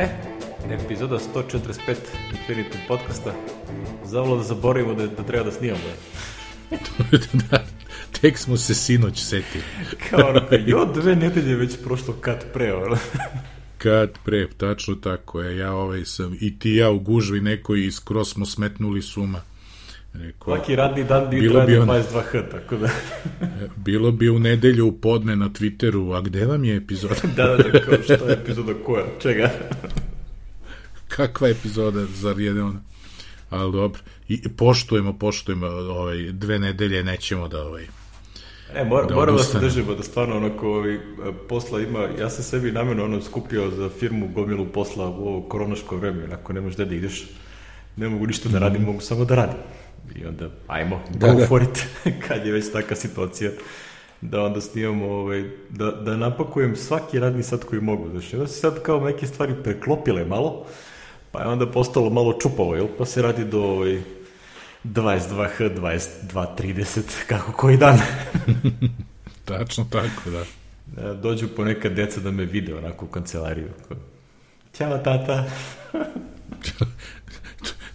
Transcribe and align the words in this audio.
E, 0.00 0.08
epizoda 0.70 1.18
145 1.18 1.96
Infinity 2.32 2.76
podcasta. 2.88 3.34
Zavolo 4.04 4.36
da 4.36 4.42
zaboravimo 4.42 4.94
da, 4.94 5.06
da 5.06 5.22
treba 5.22 5.44
da 5.44 5.52
snimamo. 5.52 5.82
da, 7.50 7.64
tek 8.20 8.38
smo 8.38 8.56
se 8.56 8.74
sinoć 8.74 9.22
setili. 9.22 9.64
Kao 10.10 10.28
ono, 10.28 10.42
jo, 10.70 10.84
dve 10.94 11.16
nedelje 11.16 11.56
već 11.56 11.76
prošlo 11.84 12.14
kad 12.20 12.52
pre, 12.52 12.74
ono. 12.74 12.96
Kad 13.78 14.18
pre, 14.24 14.48
tačno 14.56 14.94
tako 14.94 15.40
je. 15.40 15.56
Ja 15.56 15.72
ovaj 15.72 16.04
sam, 16.04 16.36
i 16.40 16.58
ti 16.58 16.74
ja 16.74 16.90
u 16.90 16.98
gužvi 16.98 17.40
neko 17.40 17.74
i 17.74 17.92
skroz 17.92 18.28
smo 18.28 18.46
smetnuli 18.46 19.02
suma. 19.02 19.42
Rekao, 20.12 20.56
Svaki 20.56 20.76
radni 20.76 21.04
dan 21.04 21.30
bi 21.30 21.40
bilo 21.40 21.66
bi 21.66 21.78
on, 21.78 21.88
22H, 21.88 22.50
tako 22.50 22.76
da... 22.76 22.88
bilo 23.86 24.12
bi 24.12 24.28
u 24.28 24.38
nedelju 24.38 24.86
u 24.86 24.92
podne 24.92 25.36
na 25.36 25.48
Twitteru, 25.48 26.16
a 26.16 26.20
gde 26.20 26.44
vam 26.44 26.64
je 26.64 26.76
epizoda? 26.76 27.14
da, 27.36 27.46
da, 27.46 27.56
da, 27.56 27.80
kao 27.80 28.02
što 28.02 28.12
je 28.12 28.32
epizoda 28.32 28.72
koja? 28.86 29.04
Čega? 29.22 29.50
Kakva 31.16 31.48
epizoda, 31.48 32.06
zar 32.06 32.40
je 32.40 32.62
ona? 32.62 32.80
Ali 33.50 33.72
dobro, 33.72 34.00
i 34.28 34.48
poštujemo, 34.48 35.18
poštujemo 35.18 35.66
ovaj, 35.66 36.32
dve 36.32 36.58
nedelje, 36.58 37.04
nećemo 37.04 37.48
da 37.48 37.62
ovaj, 37.62 37.86
E, 38.74 38.84
mor, 38.84 39.06
da 39.08 39.14
moramo 39.14 39.38
da 39.38 39.44
se 39.44 39.58
držimo, 39.58 39.94
da 39.94 40.02
stvarno 40.02 40.36
onako 40.36 40.68
ovaj, 40.68 40.98
posla 41.48 41.80
ima, 41.80 42.08
ja 42.20 42.30
sam 42.30 42.44
sebi 42.44 42.72
namjerno 42.72 43.04
ono 43.04 43.22
skupio 43.22 43.70
za 43.70 43.88
firmu 43.88 44.28
gomilu 44.28 44.66
posla 44.66 45.08
u 45.08 45.28
ovo 45.28 45.42
koronaško 45.42 45.96
vreme, 45.96 46.24
onako 46.24 46.52
ne 46.52 46.60
možeš 46.60 46.76
da 46.76 46.84
ideš, 46.84 47.28
ne 47.96 48.08
mogu 48.08 48.26
ništa 48.26 48.48
da 48.48 48.58
radim, 48.58 48.82
mogu 48.82 49.00
samo 49.00 49.24
da 49.24 49.34
radim. 49.34 49.58
I 50.16 50.26
onda, 50.26 50.48
ajmo, 50.66 51.00
da, 51.10 51.32
go 51.32 51.40
da. 51.40 51.46
for 51.46 51.62
it, 51.62 51.86
kad 52.28 52.46
je 52.46 52.52
već 52.52 52.72
taka 52.72 52.96
situacija, 52.96 53.50
da 54.20 54.42
onda 54.42 54.60
snimamo, 54.60 55.06
ovaj, 55.06 55.50
da, 55.70 55.90
da 55.90 56.16
napakujem 56.16 56.76
svaki 56.76 57.18
radni 57.18 57.42
sat 57.42 57.64
koji 57.64 57.80
mogu. 57.80 58.10
Znači, 58.10 58.36
onda 58.36 58.48
se 58.48 58.60
sad 58.60 58.82
kao 58.82 59.04
neke 59.04 59.26
stvari 59.26 59.54
preklopile 59.64 60.24
malo, 60.24 60.66
pa 61.30 61.40
je 61.40 61.46
onda 61.46 61.66
postalo 61.66 62.10
malo 62.10 62.32
čupavo, 62.32 62.74
jel? 62.74 62.86
Pa 62.98 63.04
se 63.04 63.22
radi 63.22 63.44
do 63.44 63.62
ovaj, 63.62 64.00
22H, 64.84 65.80
22.30, 65.80 67.00
kako 67.28 67.52
koji 67.52 67.76
dan. 67.76 67.98
Tačno 69.44 69.86
tako, 69.90 70.30
da. 70.30 70.44
da. 70.86 71.14
Dođu 71.14 71.48
ponekad 71.56 71.92
deca 71.92 72.20
da 72.20 72.30
me 72.30 72.44
vide 72.44 72.74
onako 72.74 73.04
u 73.04 73.08
kancelariju. 73.08 73.68
Ćao, 74.76 74.98
tata. 74.98 75.44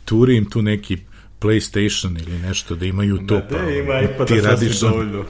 Turim 0.06 0.50
tu 0.50 0.62
neki 0.62 0.98
PlayStation 1.46 2.22
ili 2.28 2.40
nešto 2.40 2.76
da 2.76 2.86
imaju 2.86 3.18
to. 3.28 3.36
Da, 3.36 3.58
da 3.58 3.72
ima 3.72 4.02
iPad 4.02 4.28
ti 4.28 4.42
radiš 4.42 4.80
dovoljno. 4.80 5.26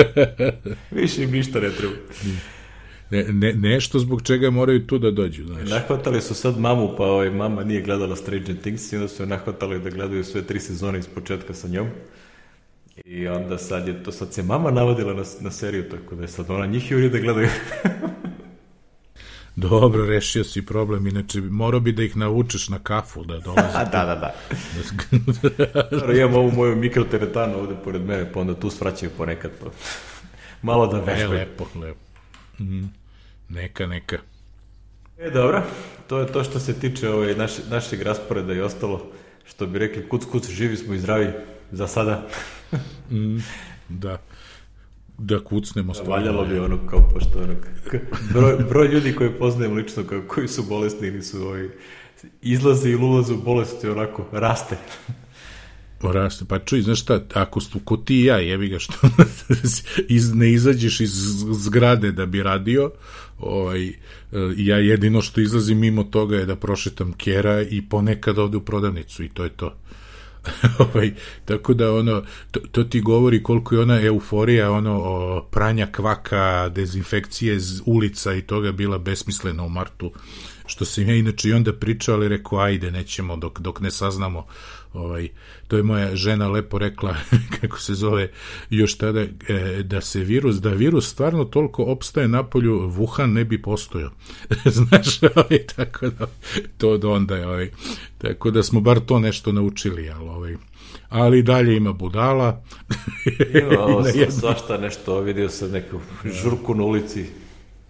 Više 0.90 1.22
im 1.22 1.30
ništa 1.30 1.60
ne 1.60 1.70
treba. 1.70 1.94
Ne, 3.10 3.24
ne, 3.24 3.52
nešto 3.52 3.98
zbog 3.98 4.22
čega 4.22 4.50
moraju 4.50 4.86
tu 4.86 4.98
da 4.98 5.10
dođu, 5.10 5.44
znaš. 5.44 5.70
Nahvatali 5.70 6.20
su 6.20 6.34
sad 6.34 6.58
mamu, 6.58 6.94
pa 6.96 7.04
ovaj, 7.04 7.30
mama 7.30 7.64
nije 7.64 7.82
gledala 7.82 8.16
Stranger 8.16 8.56
Things 8.60 8.92
i 8.92 8.96
onda 8.96 9.08
su 9.08 9.22
je 9.22 9.26
nahvatali 9.26 9.80
da 9.80 9.90
gledaju 9.90 10.24
sve 10.24 10.42
tri 10.42 10.60
sezone 10.60 10.98
iz 10.98 11.06
početka 11.06 11.54
sa 11.54 11.68
njom. 11.68 11.88
I 13.04 13.28
onda 13.28 13.58
sad 13.58 13.88
je 13.88 14.02
to, 14.02 14.12
sad 14.12 14.32
se 14.32 14.42
mama 14.42 14.70
navodila 14.70 15.14
na, 15.14 15.22
na 15.40 15.50
seriju, 15.50 15.88
tako 15.90 16.14
da 16.14 16.22
je 16.22 16.28
sad 16.28 16.50
ona 16.50 16.66
njih 16.66 16.90
juri 16.90 17.10
da 17.10 17.18
gledaju. 17.18 17.48
Dobro, 19.60 20.06
rešio 20.06 20.44
si 20.44 20.66
problem, 20.66 21.06
inače 21.06 21.40
morao 21.40 21.80
bi 21.80 21.92
da 21.92 22.02
ih 22.02 22.16
naučiš 22.16 22.68
na 22.68 22.78
kafu 22.78 23.24
da 23.24 23.38
dolaze. 23.38 23.78
da, 23.92 24.04
da, 24.04 24.14
da. 24.14 24.34
Dobro, 25.90 26.16
imam 26.16 26.34
ovu 26.34 26.50
moju 26.50 26.76
mikroteretanu 26.76 27.58
ovde 27.58 27.74
pored 27.84 28.02
mene, 28.02 28.32
pa 28.32 28.40
onda 28.40 28.54
tu 28.54 28.70
svraćaju 28.70 29.10
ponekad. 29.16 29.50
Pa. 29.60 29.66
Malo 30.68 30.86
da 30.86 30.98
vežbaju. 30.98 31.32
E, 31.32 31.44
lepo, 31.44 31.66
lepo. 31.74 32.00
Mm, 32.58 32.88
neka, 33.48 33.86
neka. 33.86 34.18
E, 35.18 35.30
dobro, 35.30 35.62
to 36.06 36.18
je 36.18 36.26
to 36.26 36.44
što 36.44 36.60
se 36.60 36.80
tiče 36.80 37.08
ovaj, 37.08 37.34
naš, 37.34 37.52
našeg 37.70 38.02
rasporeda 38.02 38.54
i 38.54 38.60
ostalo. 38.60 39.06
Što 39.44 39.66
bi 39.66 39.78
rekli, 39.78 40.08
kuc, 40.08 40.24
kuc, 40.24 40.50
živi 40.50 40.76
smo 40.76 40.94
i 40.94 40.98
zdravi 40.98 41.32
za 41.72 41.86
sada. 41.86 42.28
mm, 43.10 43.38
da 43.88 44.18
da 45.20 45.44
kucnemo 45.44 45.94
stvarno. 45.94 46.14
Valjalo 46.14 46.44
bi 46.44 46.58
ono 46.58 46.86
kao 46.86 47.08
pošto 47.14 47.38
ono, 47.38 47.54
broj, 48.32 48.56
broj 48.68 48.88
ljudi 48.88 49.14
koje 49.14 49.38
poznajem 49.38 49.76
lično 49.76 50.04
kao, 50.04 50.22
koji 50.26 50.48
su 50.48 50.62
bolesni 50.62 51.08
ili 51.08 51.22
su 51.22 51.42
ovaj, 51.42 51.68
izlaze 52.42 52.90
ili 52.90 53.04
ulaze 53.04 53.32
u 53.32 53.42
bolesti 53.42 53.88
onako 53.88 54.26
raste. 54.32 54.76
Raste. 56.02 56.44
Pa 56.48 56.58
čuj, 56.58 56.82
znaš 56.82 57.00
šta, 57.00 57.20
ako 57.34 57.60
su 57.60 57.78
ko 57.84 57.96
ti 57.96 58.20
i 58.20 58.24
ja, 58.24 58.36
jebi 58.36 58.68
ga 58.68 58.78
što 58.78 58.94
iz, 60.08 60.34
ne 60.34 60.52
izađeš 60.52 61.00
iz 61.00 61.12
zgrade 61.52 62.12
da 62.12 62.26
bi 62.26 62.42
radio, 62.42 62.90
ovaj, 63.38 63.92
ja 64.56 64.76
jedino 64.76 65.22
što 65.22 65.40
izlazim 65.40 65.78
mimo 65.78 66.04
toga 66.04 66.36
je 66.36 66.46
da 66.46 66.56
prošetam 66.56 67.12
kjera 67.12 67.62
i 67.62 67.82
ponekad 67.82 68.38
ovde 68.38 68.56
u 68.56 68.60
prodavnicu 68.60 69.24
i 69.24 69.28
to 69.28 69.44
je 69.44 69.50
to. 69.50 69.76
ovaj, 70.78 71.12
tako 71.44 71.74
da 71.74 71.94
ono, 71.94 72.22
to, 72.50 72.60
to, 72.60 72.84
ti 72.84 73.00
govori 73.00 73.42
koliko 73.42 73.74
je 73.74 73.80
ona 73.80 74.00
euforija, 74.00 74.72
ono, 74.72 75.00
o, 75.04 75.42
pranja 75.50 75.86
kvaka, 75.86 76.68
dezinfekcije 76.68 77.58
ulica 77.86 78.34
i 78.34 78.42
toga 78.42 78.72
bila 78.72 78.98
besmislena 78.98 79.62
u 79.62 79.68
martu, 79.68 80.12
što 80.70 80.84
sam 80.84 81.08
ja 81.08 81.14
inače 81.14 81.48
i 81.48 81.52
onda 81.52 81.72
pričao, 81.72 82.14
ali 82.14 82.28
rekao, 82.28 82.58
ajde, 82.58 82.90
nećemo 82.90 83.36
dok, 83.36 83.60
dok 83.60 83.80
ne 83.80 83.90
saznamo 83.90 84.46
ovaj, 84.92 85.28
to 85.68 85.76
je 85.76 85.82
moja 85.82 86.16
žena 86.16 86.48
lepo 86.48 86.78
rekla, 86.78 87.16
kako 87.60 87.80
se 87.80 87.94
zove, 87.94 88.30
još 88.70 88.94
tada, 88.94 89.20
e, 89.48 89.82
da 89.82 90.00
se 90.00 90.20
virus, 90.20 90.56
da 90.56 90.70
virus 90.70 91.10
stvarno 91.10 91.44
toliko 91.44 91.84
opstaje 91.84 92.28
na 92.28 92.42
polju, 92.42 92.92
Wuhan 92.96 93.32
ne 93.32 93.44
bi 93.44 93.62
postojao. 93.62 94.10
Znaš, 94.78 95.22
ovaj, 95.22 95.66
tako 95.76 96.08
da, 96.08 96.26
to 96.78 96.90
od 96.90 97.04
onda 97.04 97.36
je, 97.36 97.46
ovaj, 97.46 97.70
tako 98.18 98.50
da 98.50 98.62
smo 98.62 98.80
bar 98.80 99.00
to 99.00 99.18
nešto 99.18 99.52
naučili, 99.52 100.10
ali, 100.10 100.28
ovaj, 100.28 100.56
ali 101.08 101.42
dalje 101.42 101.76
ima 101.76 101.92
budala. 101.92 102.62
Ima, 103.60 103.80
ovo, 103.80 104.04
svašta 104.30 104.76
nešto, 104.78 105.20
vidio 105.20 105.48
sam 105.48 105.70
neku 105.70 106.00
žurku 106.42 106.74
na 106.74 106.82
ulici, 106.82 107.26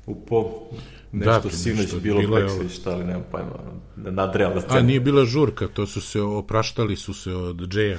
u 0.06 0.26
po 0.26 0.70
nešto 1.12 1.48
da, 1.48 1.56
sinoć 1.56 1.78
nešto, 1.78 2.00
bilo, 2.00 2.20
bilo 2.20 2.36
preksli, 2.36 2.68
šta 2.68 2.90
ali 2.90 3.04
nemam 3.04 3.24
pojma, 3.30 3.50
da 3.96 4.10
nadrealna 4.10 4.60
scena. 4.60 4.78
A 4.78 4.82
nije 4.82 5.00
bila 5.00 5.24
žurka, 5.24 5.68
to 5.68 5.86
su 5.86 6.00
se 6.00 6.20
opraštali 6.20 6.96
su 6.96 7.14
se 7.14 7.32
od 7.32 7.68
Džeja. 7.68 7.98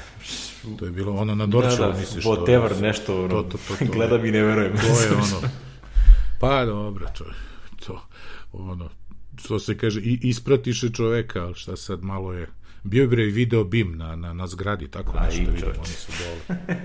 To 0.79 0.85
je 0.85 0.91
bilo 0.91 1.15
ono 1.15 1.35
na 1.35 1.45
Dorčevu, 1.45 1.77
da, 1.77 1.91
da, 1.91 1.99
misliš. 1.99 2.25
Whatever, 2.25 2.69
to, 2.69 2.81
nešto, 2.81 3.19
ono, 3.19 3.29
to, 3.29 3.43
to, 3.43 3.57
to, 3.67 3.85
to, 3.85 3.91
gledam 3.95 4.25
i 4.25 4.31
ne 4.31 4.41
verujem. 4.41 4.77
To 4.77 5.01
je 5.01 5.11
ono, 5.25 5.49
pa 6.39 6.65
dobro, 6.65 7.07
to, 7.17 7.25
to, 7.85 8.01
ono, 8.53 8.89
što 9.37 9.59
se 9.59 9.77
kaže, 9.77 10.01
i, 10.01 10.19
ispratiše 10.21 10.89
čoveka, 10.89 11.43
ali 11.43 11.55
šta 11.55 11.75
sad 11.75 12.03
malo 12.03 12.33
je, 12.33 12.47
bio 12.83 13.03
je 13.03 13.31
video 13.31 13.63
BIM 13.63 13.97
na, 13.97 14.15
na, 14.15 14.33
na 14.33 14.47
zgradi, 14.47 14.87
tako 14.87 15.13
A, 15.17 15.25
nešto 15.25 15.51
vidim, 15.51 15.69
oni 15.77 15.87
su 15.87 16.11
dole. 16.19 16.57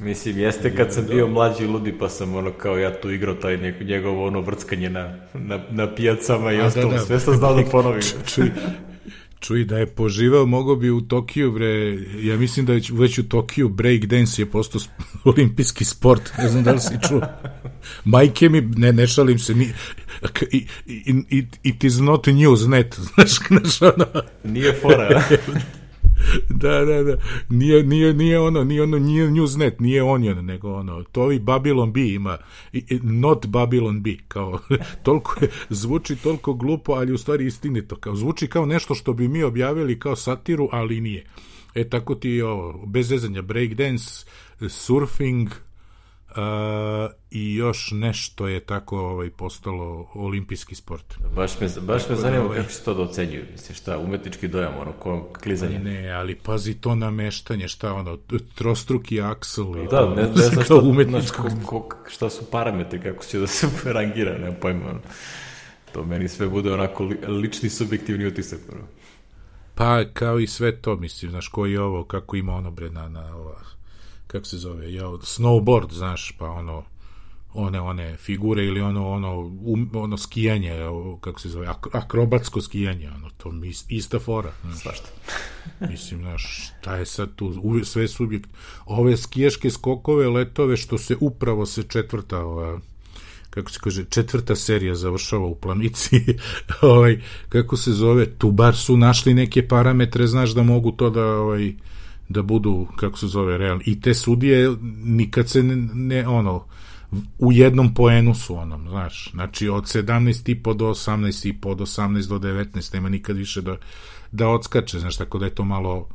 Mislim, 0.00 0.38
jeste 0.38 0.76
kad 0.76 0.94
sam 0.94 1.06
bio 1.06 1.28
mlađi 1.28 1.66
ludi, 1.66 1.94
pa 1.98 2.08
sam 2.08 2.34
ono 2.34 2.52
kao 2.52 2.78
ja 2.78 3.00
tu 3.00 3.10
igrao 3.10 3.34
taj 3.34 3.56
njeg, 3.56 3.74
njegovo 3.82 4.26
ono 4.26 4.40
vrckanje 4.40 4.90
na, 4.90 5.14
na, 5.34 5.60
na 5.70 5.94
pijacama 5.94 6.52
i 6.52 6.56
da, 6.56 6.64
ostalo, 6.64 6.90
da, 6.90 6.96
da. 6.96 7.04
sve 7.04 7.20
sam 7.20 7.36
znao 7.36 7.54
da 7.54 7.70
ponovim. 7.70 8.02
Čuj, 8.34 8.50
čuj, 9.40 9.64
da 9.64 9.78
je 9.78 9.86
poživao, 9.86 10.46
mogo 10.46 10.76
bi 10.76 10.90
u 10.90 11.00
Tokiju, 11.00 11.52
bre, 11.52 11.98
ja 12.22 12.36
mislim 12.36 12.66
da 12.66 12.72
već, 12.72 12.90
već 12.90 13.18
u 13.18 13.28
Tokiju 13.28 13.68
breakdance 13.68 14.42
je 14.42 14.46
postao 14.46 14.80
olimpijski 15.24 15.84
sport, 15.84 16.30
ne 16.38 16.48
znam 16.48 16.64
da 16.64 16.72
li 16.72 16.80
si 16.80 16.94
čuo. 17.08 17.20
Majke 18.04 18.48
mi, 18.48 18.60
ne, 18.60 18.92
ne 18.92 19.06
šalim 19.06 19.38
se, 19.38 19.54
ni, 19.54 19.72
it, 20.50 20.68
it, 21.30 21.58
it 21.62 21.84
is 21.84 21.98
not 21.98 22.26
news 22.26 22.66
net, 22.66 22.98
znaš, 23.14 23.30
znaš, 23.48 23.82
ono. 23.82 24.06
Nije 24.44 24.72
fora, 24.72 25.22
da, 26.62 26.84
da, 26.84 27.02
da. 27.02 27.16
Nije, 27.48 27.82
nije, 27.82 28.14
nije 28.14 28.40
ono, 28.40 28.64
nije 28.64 28.82
ono, 28.82 28.98
nije 28.98 29.28
Newsnet, 29.28 29.72
nije 29.78 30.02
Onion, 30.02 30.44
nego 30.44 30.72
ono, 30.72 31.02
to 31.02 31.22
ovi 31.22 31.40
Babylon 31.40 31.92
B 31.92 32.00
ima, 32.00 32.38
not 33.02 33.46
Babylon 33.46 34.00
B, 34.00 34.10
kao, 34.28 34.58
toliko 35.04 35.34
je, 35.40 35.50
zvuči 35.68 36.16
toliko 36.16 36.54
glupo, 36.54 36.92
ali 36.92 37.12
u 37.12 37.18
stvari 37.18 37.46
istinito, 37.46 37.96
kao, 37.96 38.16
zvuči 38.16 38.46
kao 38.46 38.66
nešto 38.66 38.94
što 38.94 39.12
bi 39.12 39.28
mi 39.28 39.42
objavili 39.42 39.98
kao 39.98 40.16
satiru, 40.16 40.68
ali 40.72 41.00
nije. 41.00 41.24
E, 41.74 41.88
tako 41.88 42.14
ti 42.14 42.30
je 42.30 42.44
ovo, 42.44 42.86
bez 42.86 43.08
zezanja, 43.08 43.42
breakdance, 43.42 44.26
surfing, 44.68 45.48
Uh, 46.30 47.10
i 47.30 47.54
još 47.54 47.90
nešto 47.92 48.48
je 48.48 48.60
tako 48.60 48.98
ovaj 48.98 49.30
postalo 49.30 50.10
olimpijski 50.14 50.74
sport. 50.74 51.18
Baš 51.34 51.60
me, 51.60 51.68
baš 51.80 52.08
me 52.08 52.16
zanima 52.16 52.44
ovaj... 52.44 52.58
kako 52.58 52.72
se 52.72 52.84
to 52.84 52.94
docenjuju. 52.94 53.44
Mislim, 53.52 53.76
šta, 53.76 53.98
umetnički 53.98 54.48
dojam, 54.48 54.72
ono, 54.80 54.92
ko 54.92 55.32
klizanje. 55.42 55.78
Ne, 55.78 56.10
ali 56.10 56.34
pazi 56.34 56.74
to 56.74 56.94
nameštanje, 56.94 57.68
šta 57.68 57.94
ono, 57.94 58.18
trostruki 58.54 59.20
aksel 59.20 59.76
i 59.76 59.84
da, 59.84 59.90
to, 59.90 60.14
ne, 60.14 60.22
ne 60.22 60.42
znam 60.42 60.64
šta, 60.64 60.74
umetničko... 60.74 61.48
Znaš, 61.48 61.64
ko, 61.66 61.80
ko, 61.80 61.96
šta 62.10 62.30
su 62.30 62.44
parametri, 62.50 63.00
kako 63.00 63.24
će 63.24 63.38
da 63.38 63.46
se 63.46 63.66
rangira, 63.92 64.38
nema 64.38 64.54
pojma. 64.60 64.90
Ono. 64.90 65.00
To 65.92 66.04
meni 66.04 66.28
sve 66.28 66.48
bude 66.48 66.72
onako 66.72 67.04
li, 67.04 67.16
lični 67.26 67.70
subjektivni 67.70 68.26
utisak. 68.26 68.60
Ono. 68.72 68.84
Pa, 69.74 70.04
kao 70.12 70.38
i 70.38 70.46
sve 70.46 70.76
to, 70.76 70.96
mislim, 70.96 71.30
znaš, 71.30 71.48
koji 71.48 71.72
je 71.72 71.80
ovo, 71.80 72.04
kako 72.04 72.36
ima 72.36 72.54
ono 72.54 72.70
bre 72.70 72.90
na, 72.90 73.08
na 73.08 73.36
ova, 73.36 73.60
kako 74.30 74.46
se 74.46 74.58
zove, 74.58 74.92
ja, 74.92 75.04
snowboard, 75.04 75.92
znaš, 75.92 76.34
pa 76.38 76.50
ono, 76.50 76.84
one 77.54 77.80
one 77.80 78.16
figure 78.16 78.64
ili 78.64 78.80
ono 78.80 79.08
ono 79.08 79.38
um, 79.38 79.90
ono 79.94 80.16
skijanje 80.16 80.72
kako 81.20 81.40
se 81.40 81.48
zove 81.48 81.66
akrobatsko 81.92 82.60
skijanje 82.60 83.10
ono 83.10 83.30
to 83.36 83.52
mi 83.52 83.72
ista 83.88 84.18
fora 84.18 84.52
svašta. 84.82 85.08
Mislim 85.90 86.20
znaš 86.20 86.72
šta 86.78 86.96
je 86.96 87.06
sad 87.06 87.34
tu 87.36 87.54
sve 87.84 88.08
subjekt 88.08 88.50
ove 88.86 89.16
skijaške 89.16 89.70
skokove 89.70 90.28
letove 90.28 90.76
što 90.76 90.98
se 90.98 91.16
upravo 91.20 91.66
se 91.66 91.82
četvrta 91.82 92.38
ova 92.38 92.80
kako 93.50 93.70
se 93.70 93.78
kaže, 93.82 94.04
četvrta 94.04 94.56
serija 94.56 94.94
završava 94.94 95.46
u 95.46 95.54
planici, 95.54 96.24
ovaj, 96.82 97.22
kako 97.48 97.76
se 97.76 97.92
zove, 97.92 98.26
tu 98.30 98.50
bar 98.50 98.76
su 98.76 98.96
našli 98.96 99.34
neke 99.34 99.68
parametre, 99.68 100.26
znaš 100.26 100.50
da 100.50 100.62
mogu 100.62 100.92
to 100.92 101.10
da, 101.10 101.24
ovaj, 101.24 101.72
da 102.30 102.42
budu, 102.42 102.86
kako 102.96 103.18
se 103.18 103.26
zove, 103.26 103.58
realni. 103.58 103.84
I 103.86 104.00
te 104.00 104.14
sudije 104.14 104.76
nikad 105.04 105.48
se 105.48 105.62
ne, 105.62 105.76
ne 105.94 106.28
ono, 106.28 106.64
u 107.38 107.52
jednom 107.52 107.94
poenu 107.94 108.34
su 108.34 108.56
onom, 108.56 108.88
znaš, 108.88 109.30
znači 109.30 109.68
od 109.68 109.84
17,5 109.84 110.76
do 110.76 110.88
18,5, 110.88 111.68
od 111.68 111.78
18 111.78 112.28
do 112.28 112.38
19, 112.38 112.94
nema 112.94 113.08
nikad 113.08 113.36
više 113.36 113.60
da, 113.60 113.76
da 114.32 114.48
odskače, 114.48 114.98
znaš, 114.98 115.16
tako 115.16 115.38
da 115.38 115.44
je 115.44 115.54
to 115.54 115.64
malo, 115.64 116.08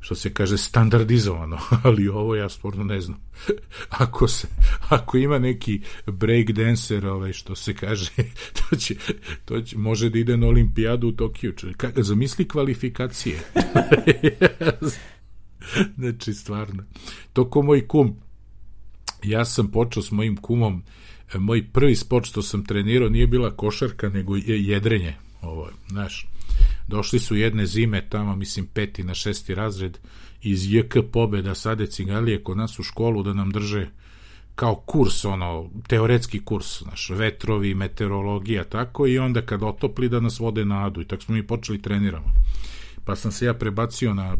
što 0.00 0.14
se 0.14 0.34
kaže 0.34 0.58
standardizovano, 0.58 1.58
ali 1.84 2.08
ovo 2.08 2.34
ja 2.34 2.48
stvarno 2.48 2.84
ne 2.84 3.00
znam. 3.00 3.20
ako 3.88 4.28
se 4.28 4.48
ako 4.88 5.18
ima 5.18 5.38
neki 5.38 5.80
break 6.06 6.50
dancer, 6.50 7.06
ovaj 7.06 7.32
što 7.32 7.54
se 7.54 7.74
kaže, 7.74 8.10
to 8.58 8.76
će 8.76 8.94
to 9.44 9.60
će 9.60 9.78
može 9.78 10.10
da 10.10 10.18
ide 10.18 10.36
na 10.36 10.46
olimpijadu 10.46 11.08
u 11.08 11.12
Tokiju. 11.12 11.54
Kako 11.76 12.02
zamisli 12.02 12.48
kvalifikacije. 12.48 13.40
znači 15.98 16.34
stvarno. 16.34 16.82
To 17.32 17.50
ko 17.50 17.62
moj 17.62 17.86
kum 17.86 18.16
ja 19.22 19.44
sam 19.44 19.70
počeo 19.70 20.02
s 20.02 20.10
mojim 20.10 20.36
kumom 20.36 20.82
moj 21.34 21.68
prvi 21.72 21.96
sport 21.96 22.26
što 22.26 22.42
sam 22.42 22.64
trenirao 22.64 23.08
nije 23.08 23.26
bila 23.26 23.56
košarka 23.56 24.08
nego 24.08 24.36
je 24.36 24.64
jedrenje 24.64 25.14
ovo, 25.42 25.70
znaš 25.88 26.26
Došli 26.88 27.18
su 27.18 27.36
jedne 27.36 27.66
zime 27.66 28.08
tamo, 28.08 28.36
mislim, 28.36 28.66
peti 28.66 29.04
na 29.04 29.14
šesti 29.14 29.54
razred 29.54 29.98
iz 30.42 30.72
JK 30.72 30.94
pobeda 31.12 31.54
sade 31.54 31.86
cigalije 31.86 32.42
kod 32.42 32.56
nas 32.56 32.78
u 32.78 32.82
školu 32.82 33.22
da 33.22 33.34
nam 33.34 33.50
drže 33.50 33.88
kao 34.54 34.74
kurs, 34.74 35.24
ono, 35.24 35.70
teoretski 35.86 36.44
kurs, 36.44 36.82
znaš, 36.82 37.10
vetrovi, 37.10 37.74
meteorologija, 37.74 38.64
tako, 38.64 39.06
i 39.06 39.18
onda 39.18 39.42
kad 39.42 39.62
otopli 39.62 40.08
da 40.08 40.20
nas 40.20 40.40
vode 40.40 40.64
na 40.64 40.86
adu, 40.86 41.00
i 41.00 41.04
tako 41.04 41.22
smo 41.22 41.34
mi 41.34 41.46
počeli 41.46 41.82
treniramo. 41.82 42.32
Pa 43.04 43.16
sam 43.16 43.32
se 43.32 43.46
ja 43.46 43.54
prebacio 43.54 44.14
na, 44.14 44.36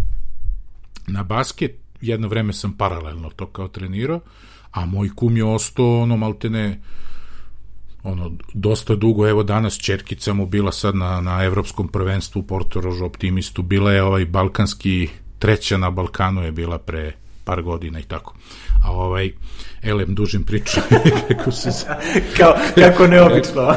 na 1.07 1.23
basket, 1.23 1.77
jedno 2.01 2.29
vreme 2.29 2.53
sam 2.53 2.73
paralelno 2.73 3.31
to 3.31 3.47
kao 3.47 3.69
trenirao, 3.69 4.21
a 4.71 4.87
moj 4.87 5.11
kum 5.15 5.37
je 5.37 5.45
ostao, 5.45 6.01
ono, 6.01 6.17
maltene, 6.17 6.81
ono, 8.03 8.33
dosta 8.55 8.95
dugo, 8.95 9.29
evo 9.29 9.43
danas 9.43 9.79
čerkica 9.79 10.33
mu 10.33 10.47
bila 10.47 10.73
sad 10.73 10.95
na, 10.95 11.21
na 11.21 11.45
evropskom 11.45 11.89
prvenstvu 11.89 12.41
u 12.41 12.43
Portorožu 12.43 13.05
optimistu, 13.05 13.63
bila 13.63 13.93
je 13.93 14.03
ovaj 14.03 14.25
balkanski, 14.25 15.09
treća 15.39 15.77
na 15.77 15.91
Balkanu 15.91 16.43
je 16.43 16.53
bila 16.53 16.79
pre 16.79 17.13
par 17.45 17.63
godina 17.63 18.01
i 18.01 18.03
tako. 18.03 18.35
A 18.85 18.93
ovaj, 18.93 19.33
elem, 19.83 20.15
dužim 20.15 20.45
priču. 20.45 20.81
kako 21.29 21.53
se... 21.53 21.71
Kao, 22.37 22.55
kako 22.75 23.07
neobično. 23.07 23.75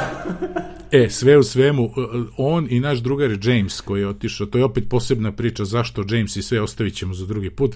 E, 0.91 1.09
sve 1.09 1.38
u 1.38 1.44
svemu, 1.44 1.94
on 2.38 2.68
i 2.69 2.79
naš 2.79 3.00
drugar 3.00 3.38
James 3.44 3.81
koji 3.81 4.01
je 4.01 4.07
otišao, 4.07 4.47
to 4.47 4.57
je 4.57 4.63
opet 4.63 4.89
posebna 4.89 5.31
priča 5.31 5.65
zašto 5.65 6.06
James 6.09 6.35
i 6.35 6.41
sve 6.41 6.62
ostavit 6.62 6.95
ćemo 6.95 7.13
za 7.13 7.25
drugi 7.25 7.50
put. 7.50 7.75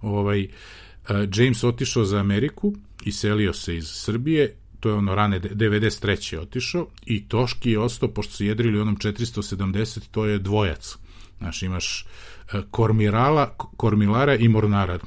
Ovaj, 0.00 0.48
James 1.34 1.64
otišao 1.64 2.04
za 2.04 2.18
Ameriku, 2.18 2.74
iselio 3.04 3.52
se 3.52 3.76
iz 3.76 3.88
Srbije 3.88 4.54
to 4.82 4.88
je 4.88 4.94
ono 4.94 5.14
rane 5.14 5.40
93. 5.40 6.38
otišao 6.38 6.86
i 7.06 7.28
Toški 7.28 7.70
je 7.70 7.78
ostao, 7.78 8.08
pošto 8.08 8.32
su 8.32 8.44
jedrili 8.44 8.80
onom 8.80 8.96
470, 8.96 10.00
to 10.10 10.26
je 10.26 10.38
dvojac. 10.38 10.96
Znaš, 11.38 11.62
imaš 11.62 12.06
e, 12.52 12.62
Kormirala, 12.70 13.56
Kormilara 13.76 14.34
i 14.34 14.48
Mornara. 14.48 14.98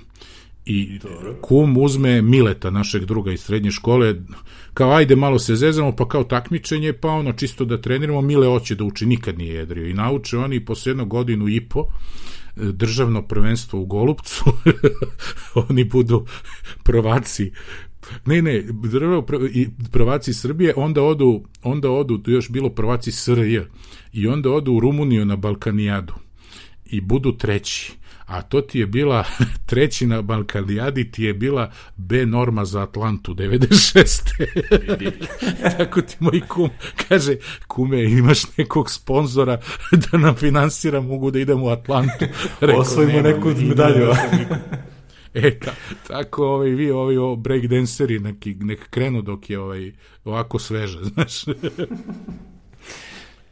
I 0.66 1.00
kum 1.42 1.78
uzme 1.78 2.22
Mileta, 2.22 2.70
našeg 2.70 3.06
druga 3.06 3.32
iz 3.32 3.42
srednje 3.42 3.72
škole, 3.72 4.16
kao 4.74 4.92
ajde 4.92 5.16
malo 5.16 5.40
se 5.40 5.56
zezamo, 5.56 5.96
pa 5.96 6.08
kao 6.08 6.24
takmičenje, 6.24 6.94
pa 6.94 7.10
ono 7.10 7.34
čisto 7.34 7.66
da 7.66 7.82
treniramo, 7.82 8.22
Mile 8.22 8.48
hoće 8.48 8.76
da 8.76 8.84
uči, 8.84 9.06
nikad 9.06 9.38
nije 9.38 9.56
jedrio. 9.56 9.88
I 9.88 9.94
nauče 9.94 10.38
oni 10.38 10.66
posle 10.66 10.90
jednu 10.90 11.06
godinu 11.06 11.50
i 11.50 11.62
po, 11.62 11.80
e, 11.82 11.92
državno 12.56 13.28
prvenstvo 13.28 13.80
u 13.80 13.86
Golubcu, 13.86 14.44
oni 15.70 15.84
budu 15.84 16.26
prvaci 16.84 17.52
Ne, 18.26 18.42
ne, 18.42 18.64
i 19.54 19.68
prvaci 19.92 20.34
Srbije, 20.34 20.74
onda 20.76 21.04
odu, 21.04 21.44
onda 21.64 21.92
odu, 21.92 22.18
to 22.18 22.32
još 22.32 22.50
bilo 22.50 22.70
prvaci 22.70 23.12
SRJ, 23.12 23.60
i 24.14 24.28
onda 24.28 24.52
odu 24.52 24.74
u 24.74 24.80
Rumuniju 24.80 25.26
na 25.26 25.36
Balkanijadu 25.36 26.14
i 26.86 27.02
budu 27.02 27.32
treći. 27.32 27.94
A 28.26 28.42
to 28.42 28.62
ti 28.62 28.80
je 28.80 28.86
bila 28.86 29.24
treći 29.70 30.08
na 30.08 30.22
Balkanijadi, 30.22 31.12
ti 31.12 31.24
je 31.24 31.34
bila 31.34 31.72
B 31.96 32.26
norma 32.26 32.66
za 32.66 32.84
Atlantu 32.84 33.34
96. 33.34 34.22
Tako 35.78 36.02
ti 36.02 36.16
moj 36.20 36.42
kum 36.48 36.70
kaže, 37.08 37.36
kume, 37.68 38.04
imaš 38.04 38.58
nekog 38.58 38.92
sponzora 38.92 39.62
da 40.12 40.18
nam 40.18 40.36
finansira, 40.36 41.02
mogu 41.02 41.32
da 41.32 41.40
idemo 41.40 41.66
u 41.66 41.70
Atlantu. 41.70 42.26
Osvojimo 42.78 43.22
neku 43.22 43.50
medalju. 43.50 44.12
E, 45.44 45.60
ta, 45.60 45.72
tako 46.08 46.46
ovaj, 46.48 46.70
vi 46.70 46.92
ovi 46.92 47.18
o 47.18 47.36
breakdanceri 47.36 48.20
neki, 48.20 48.54
nek 48.54 48.90
krenu 48.90 49.22
dok 49.22 49.50
je 49.50 49.60
ovaj, 49.60 49.92
ovako 50.26 50.60
sveže, 50.60 51.04
znaš. 51.14 51.44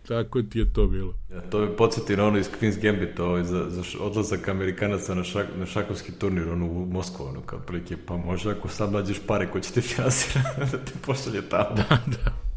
tako 0.07 0.41
ti 0.41 0.59
je 0.59 0.73
to 0.73 0.87
bilo. 0.87 1.13
Ja, 1.31 1.41
to 1.41 1.59
me 1.59 1.75
podsjeti 1.75 2.17
na 2.17 2.25
ono 2.25 2.37
iz 2.37 2.49
Queen's 2.61 2.81
Gambit, 2.81 3.19
ovaj, 3.19 3.43
za, 3.43 3.65
za 3.69 3.83
odlazak 3.99 4.47
Amerikanaca 4.47 5.15
na, 5.15 5.23
šak, 5.23 5.47
na 5.59 5.65
šakovski 5.65 6.11
turnir 6.11 6.49
ono, 6.49 6.65
u 6.65 6.85
Moskvu, 6.85 7.25
ono, 7.25 7.41
kao 7.41 7.59
prilike, 7.59 7.97
pa 8.05 8.17
može 8.17 8.51
ako 8.51 8.67
sam 8.67 8.93
nađeš 8.93 9.19
pare 9.27 9.47
ko 9.51 9.59
će 9.59 9.71
te 9.71 9.81
finansirati 9.81 10.59
da 10.71 10.77
te 10.77 10.91
pošalje 11.05 11.49
tamo. 11.49 11.75
Da, 11.75 11.97
da. 12.05 12.52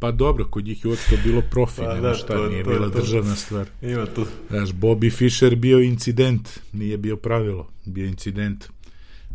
Pa 0.00 0.10
dobro, 0.10 0.44
kod 0.44 0.64
njih 0.64 0.84
je 0.84 0.90
to 0.90 1.16
bilo 1.24 1.42
profi, 1.50 1.80
pa, 1.80 1.94
da, 1.94 2.14
šta, 2.14 2.34
to, 2.34 2.48
nije 2.48 2.64
to, 2.64 2.70
bila 2.70 2.90
to, 2.90 3.00
državna 3.00 3.36
stvar. 3.36 3.66
Ima 3.82 4.06
tu. 4.06 4.26
Znaš, 4.50 4.70
Bobby 4.70 5.12
Fischer 5.16 5.56
bio 5.56 5.80
incident, 5.80 6.48
nije 6.72 6.98
bio 6.98 7.16
pravilo, 7.16 7.68
bio 7.84 8.06
incident. 8.06 8.68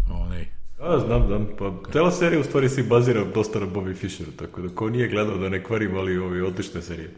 Onaj, 0.09 0.45
A, 0.79 0.99
znam, 0.99 1.27
znam. 1.27 1.47
Pa, 1.57 1.73
tela 1.91 2.11
serija 2.11 2.39
u 2.39 2.43
stvari 2.43 2.69
se 2.69 2.83
bazira 2.83 3.23
dosta 3.33 3.59
na 3.59 3.65
Bobby 3.65 3.95
Fischeru, 3.95 4.31
tako 4.31 4.61
da 4.61 4.69
ko 4.69 4.89
nije 4.89 5.07
gledao 5.07 5.37
da 5.37 5.49
ne 5.49 5.63
kvarim, 5.63 5.95
ali 5.95 6.17
ovi 6.17 6.41
odlične 6.41 6.81
serije. 6.81 7.11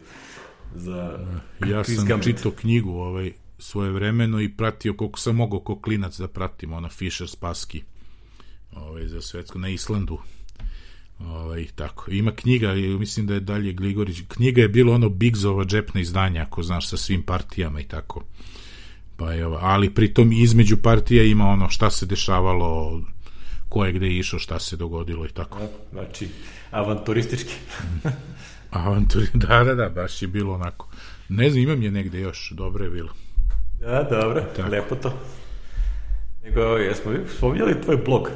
Za 0.74 1.18
ja 1.66 1.84
sam 1.84 2.06
Gambit. 2.06 2.24
čitao 2.24 2.52
knjigu 2.52 2.90
ovaj, 2.90 3.32
svoje 3.58 3.90
vremeno 3.90 4.40
i 4.40 4.48
pratio 4.48 4.94
koliko 4.94 5.18
sam 5.18 5.36
mogao 5.36 5.60
ko 5.60 5.80
klinac 5.80 6.18
da 6.18 6.28
pratim 6.28 6.72
ona 6.72 6.88
Fischer 6.88 7.28
Spaski 7.28 7.82
ovaj, 8.76 9.06
za 9.06 9.20
svetsko 9.20 9.58
na 9.58 9.68
Islandu 9.68 10.18
Ovaj, 11.18 11.66
tako. 11.74 12.10
Ima 12.10 12.30
knjiga, 12.30 12.74
mislim 12.74 13.26
da 13.26 13.34
je 13.34 13.40
dalje 13.40 13.72
Gligorić. 13.72 14.18
Knjiga 14.28 14.62
je 14.62 14.68
bilo 14.68 14.94
ono 14.94 15.08
Bigzova 15.08 15.64
džepna 15.64 16.00
izdanja, 16.00 16.42
ako 16.42 16.62
znaš, 16.62 16.88
sa 16.88 16.96
svim 16.96 17.22
partijama 17.22 17.80
i 17.80 17.84
tako. 17.84 18.24
Pa 19.16 19.32
je, 19.32 19.44
ali 19.60 19.94
pritom 19.94 20.32
između 20.32 20.76
partija 20.76 21.24
ima 21.24 21.48
ono 21.48 21.68
šta 21.68 21.90
se 21.90 22.06
dešavalo, 22.06 23.00
ko 23.68 23.84
je 23.84 23.92
gde 23.92 24.08
išao, 24.08 24.38
šta 24.38 24.58
se 24.58 24.76
dogodilo 24.76 25.26
i 25.26 25.28
tako. 25.28 25.58
Znači, 25.92 26.28
avanturistički. 26.70 27.54
Avanturi, 28.70 29.26
da, 29.34 29.64
da, 29.64 29.74
da, 29.74 29.88
baš 29.88 30.22
je 30.22 30.28
bilo 30.28 30.54
onako. 30.54 30.88
Ne 31.28 31.50
znam, 31.50 31.62
imam 31.62 31.82
je 31.82 31.90
negde 31.90 32.20
još, 32.20 32.52
dobro 32.56 32.84
je 32.84 32.90
bilo. 32.90 33.08
Da, 33.80 34.08
dobro, 34.10 34.44
tako. 34.56 34.70
lepo 34.70 34.94
to. 34.94 35.12
Nego, 36.44 36.60
jesmo 36.60 37.12
spominjali 37.36 37.82
tvoj 37.82 37.96
blog? 37.96 38.30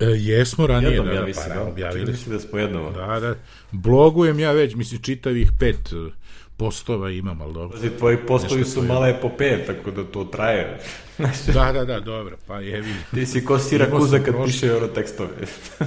E, 0.00 0.04
jesmo 0.04 0.66
ranije, 0.66 0.90
jednom, 0.90 1.06
da, 1.06 1.12
ja 1.12 1.20
da, 1.20 1.26
mislim, 1.26 1.48
pa, 1.48 1.54
da, 1.54 1.62
objavili. 1.62 2.10
Mislim 2.10 2.36
da 2.36 2.40
smo 2.40 2.58
jednom. 2.58 2.94
Da, 2.94 3.20
da. 3.20 3.34
Blogujem 3.72 4.38
ja 4.38 4.52
već, 4.52 4.74
mislim, 4.74 5.02
čitavih 5.02 5.50
pet 5.58 5.92
e, 5.92 6.10
postova 6.56 7.10
imam, 7.10 7.40
ali 7.40 7.54
dobro. 7.54 7.76
Pazi, 7.76 7.90
tvoji 7.98 8.16
postovi 8.16 8.64
su 8.64 8.82
male 8.82 9.10
epopeje, 9.10 9.66
tako 9.66 9.90
da 9.90 10.04
to 10.04 10.24
traje. 10.24 10.78
da, 11.54 11.72
da, 11.72 11.84
da, 11.84 12.00
dobro, 12.00 12.36
pa 12.46 12.60
je 12.60 12.84
Ti 13.14 13.26
si 13.26 13.44
ko 13.44 13.58
Sira 13.58 13.90
Kuza 13.90 14.18
kad 14.18 14.34
prošli. 14.34 14.52
piše 14.52 14.76
ono 14.76 14.86
tekstove. 14.86 15.30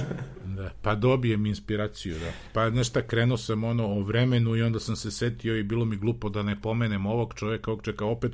da, 0.56 0.70
pa 0.82 0.94
dobijem 0.94 1.46
inspiraciju, 1.46 2.14
da. 2.18 2.32
Pa, 2.52 2.70
znaš 2.70 2.88
šta, 2.88 3.02
krenuo 3.02 3.36
sam 3.36 3.64
ono 3.64 3.86
o 3.86 4.00
vremenu 4.00 4.56
i 4.56 4.62
onda 4.62 4.80
sam 4.80 4.96
se 4.96 5.10
setio 5.10 5.56
i 5.56 5.62
bilo 5.62 5.84
mi 5.84 5.96
glupo 5.96 6.28
da 6.28 6.42
ne 6.42 6.60
pomenem 6.60 7.06
ovog 7.06 7.34
čoveka, 7.34 7.70
ovog 7.70 7.82
čeka 7.84 8.04
opet 8.04 8.32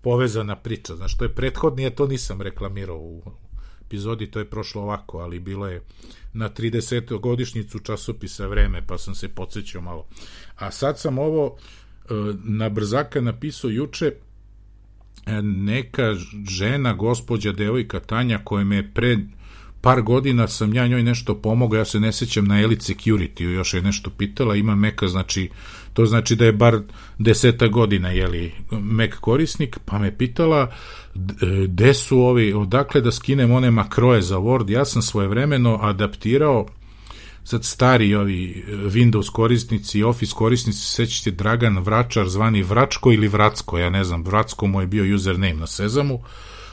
povezana 0.00 0.56
priča. 0.56 0.96
Znaš, 0.96 1.16
to 1.16 1.24
je 1.24 1.34
prethodnije, 1.34 1.90
to 1.90 2.06
nisam 2.06 2.42
reklamirao 2.42 2.96
u, 2.96 3.22
epizodi 3.92 4.30
to 4.30 4.38
je 4.38 4.50
prošlo 4.50 4.82
ovako, 4.82 5.18
ali 5.18 5.38
bilo 5.38 5.68
je 5.68 5.82
na 6.32 6.48
30. 6.48 7.20
godišnjicu 7.20 7.78
časopisa 7.78 8.46
Vreme, 8.46 8.86
pa 8.86 8.98
sam 8.98 9.14
se 9.14 9.28
podsjećao 9.28 9.82
malo. 9.82 10.06
A 10.56 10.70
sad 10.70 10.98
sam 10.98 11.18
ovo 11.18 11.56
e, 11.56 12.14
na 12.44 12.68
brzaka 12.68 13.20
napisao 13.20 13.70
juče 13.70 14.06
e, 15.26 15.42
neka 15.42 16.14
žena, 16.48 16.94
gospođa, 16.94 17.52
devojka 17.52 18.00
Tanja, 18.00 18.40
koja 18.44 18.64
me 18.64 18.94
pre 18.94 19.18
par 19.80 20.02
godina 20.02 20.48
sam 20.48 20.74
ja 20.74 20.86
njoj 20.86 21.02
nešto 21.02 21.34
pomogao, 21.34 21.78
ja 21.78 21.84
se 21.84 22.00
ne 22.00 22.12
sećam 22.12 22.44
na 22.44 22.60
Elite 22.60 22.92
Security, 22.92 23.42
još 23.42 23.74
je 23.74 23.82
nešto 23.82 24.10
pitala, 24.10 24.56
ima 24.56 24.74
Meka, 24.74 25.08
znači, 25.08 25.50
to 25.92 26.06
znači 26.06 26.36
da 26.36 26.44
je 26.44 26.52
bar 26.52 26.78
deseta 27.18 27.68
godina, 27.68 28.10
jeli, 28.10 28.52
Mac 28.70 29.10
korisnik, 29.20 29.78
pa 29.84 29.98
me 29.98 30.18
pitala 30.18 30.72
gde 31.68 31.94
su 31.94 32.18
ovi, 32.18 32.52
odakle 32.52 33.00
da 33.00 33.12
skinem 33.12 33.50
one 33.50 33.70
makroje 33.70 34.22
za 34.22 34.36
Word, 34.36 34.70
ja 34.70 34.84
sam 34.84 35.02
svojevremeno 35.02 35.78
adaptirao 35.82 36.66
sad 37.44 37.64
stari 37.64 38.14
ovi 38.14 38.64
Windows 38.68 39.30
korisnici, 39.32 40.02
Office 40.02 40.32
korisnici, 40.34 40.78
sećate 40.78 41.30
Dragan 41.30 41.78
Vračar, 41.78 42.28
zvani 42.28 42.62
Vračko 42.62 43.12
ili 43.12 43.28
Vracko, 43.28 43.78
ja 43.78 43.90
ne 43.90 44.04
znam, 44.04 44.24
Vracko 44.24 44.66
mu 44.66 44.80
je 44.80 44.86
bio 44.86 45.14
username 45.14 45.54
na 45.54 45.66
Sezamu, 45.66 46.20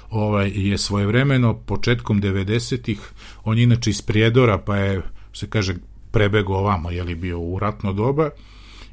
ovaj, 0.10 0.52
je 0.56 0.78
svojevremeno, 0.78 1.54
početkom 1.54 2.22
90-ih, 2.22 3.00
on 3.44 3.58
je 3.58 3.64
inače 3.64 3.90
iz 3.90 4.02
Prijedora, 4.02 4.58
pa 4.58 4.76
je, 4.76 5.02
se 5.34 5.50
kaže, 5.50 5.76
prebego 6.12 6.54
ovamo, 6.54 6.92
je 6.92 7.04
li 7.04 7.16
bio 7.16 7.40
u 7.40 7.60
ratno 7.60 7.94
doba, 7.94 8.30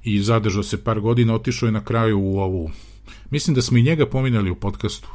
i 0.06 0.20
zadržao 0.20 0.62
se 0.62 0.84
par 0.84 1.00
godina, 1.00 1.34
otišao 1.34 1.66
je 1.66 1.72
na 1.72 1.84
kraju 1.84 2.18
u 2.18 2.38
ovu, 2.38 2.70
mislim 3.30 3.54
da 3.54 3.62
smo 3.62 3.78
i 3.78 3.82
njega 3.82 4.06
pominjali 4.06 4.50
u 4.50 4.54
podcastu, 4.54 5.08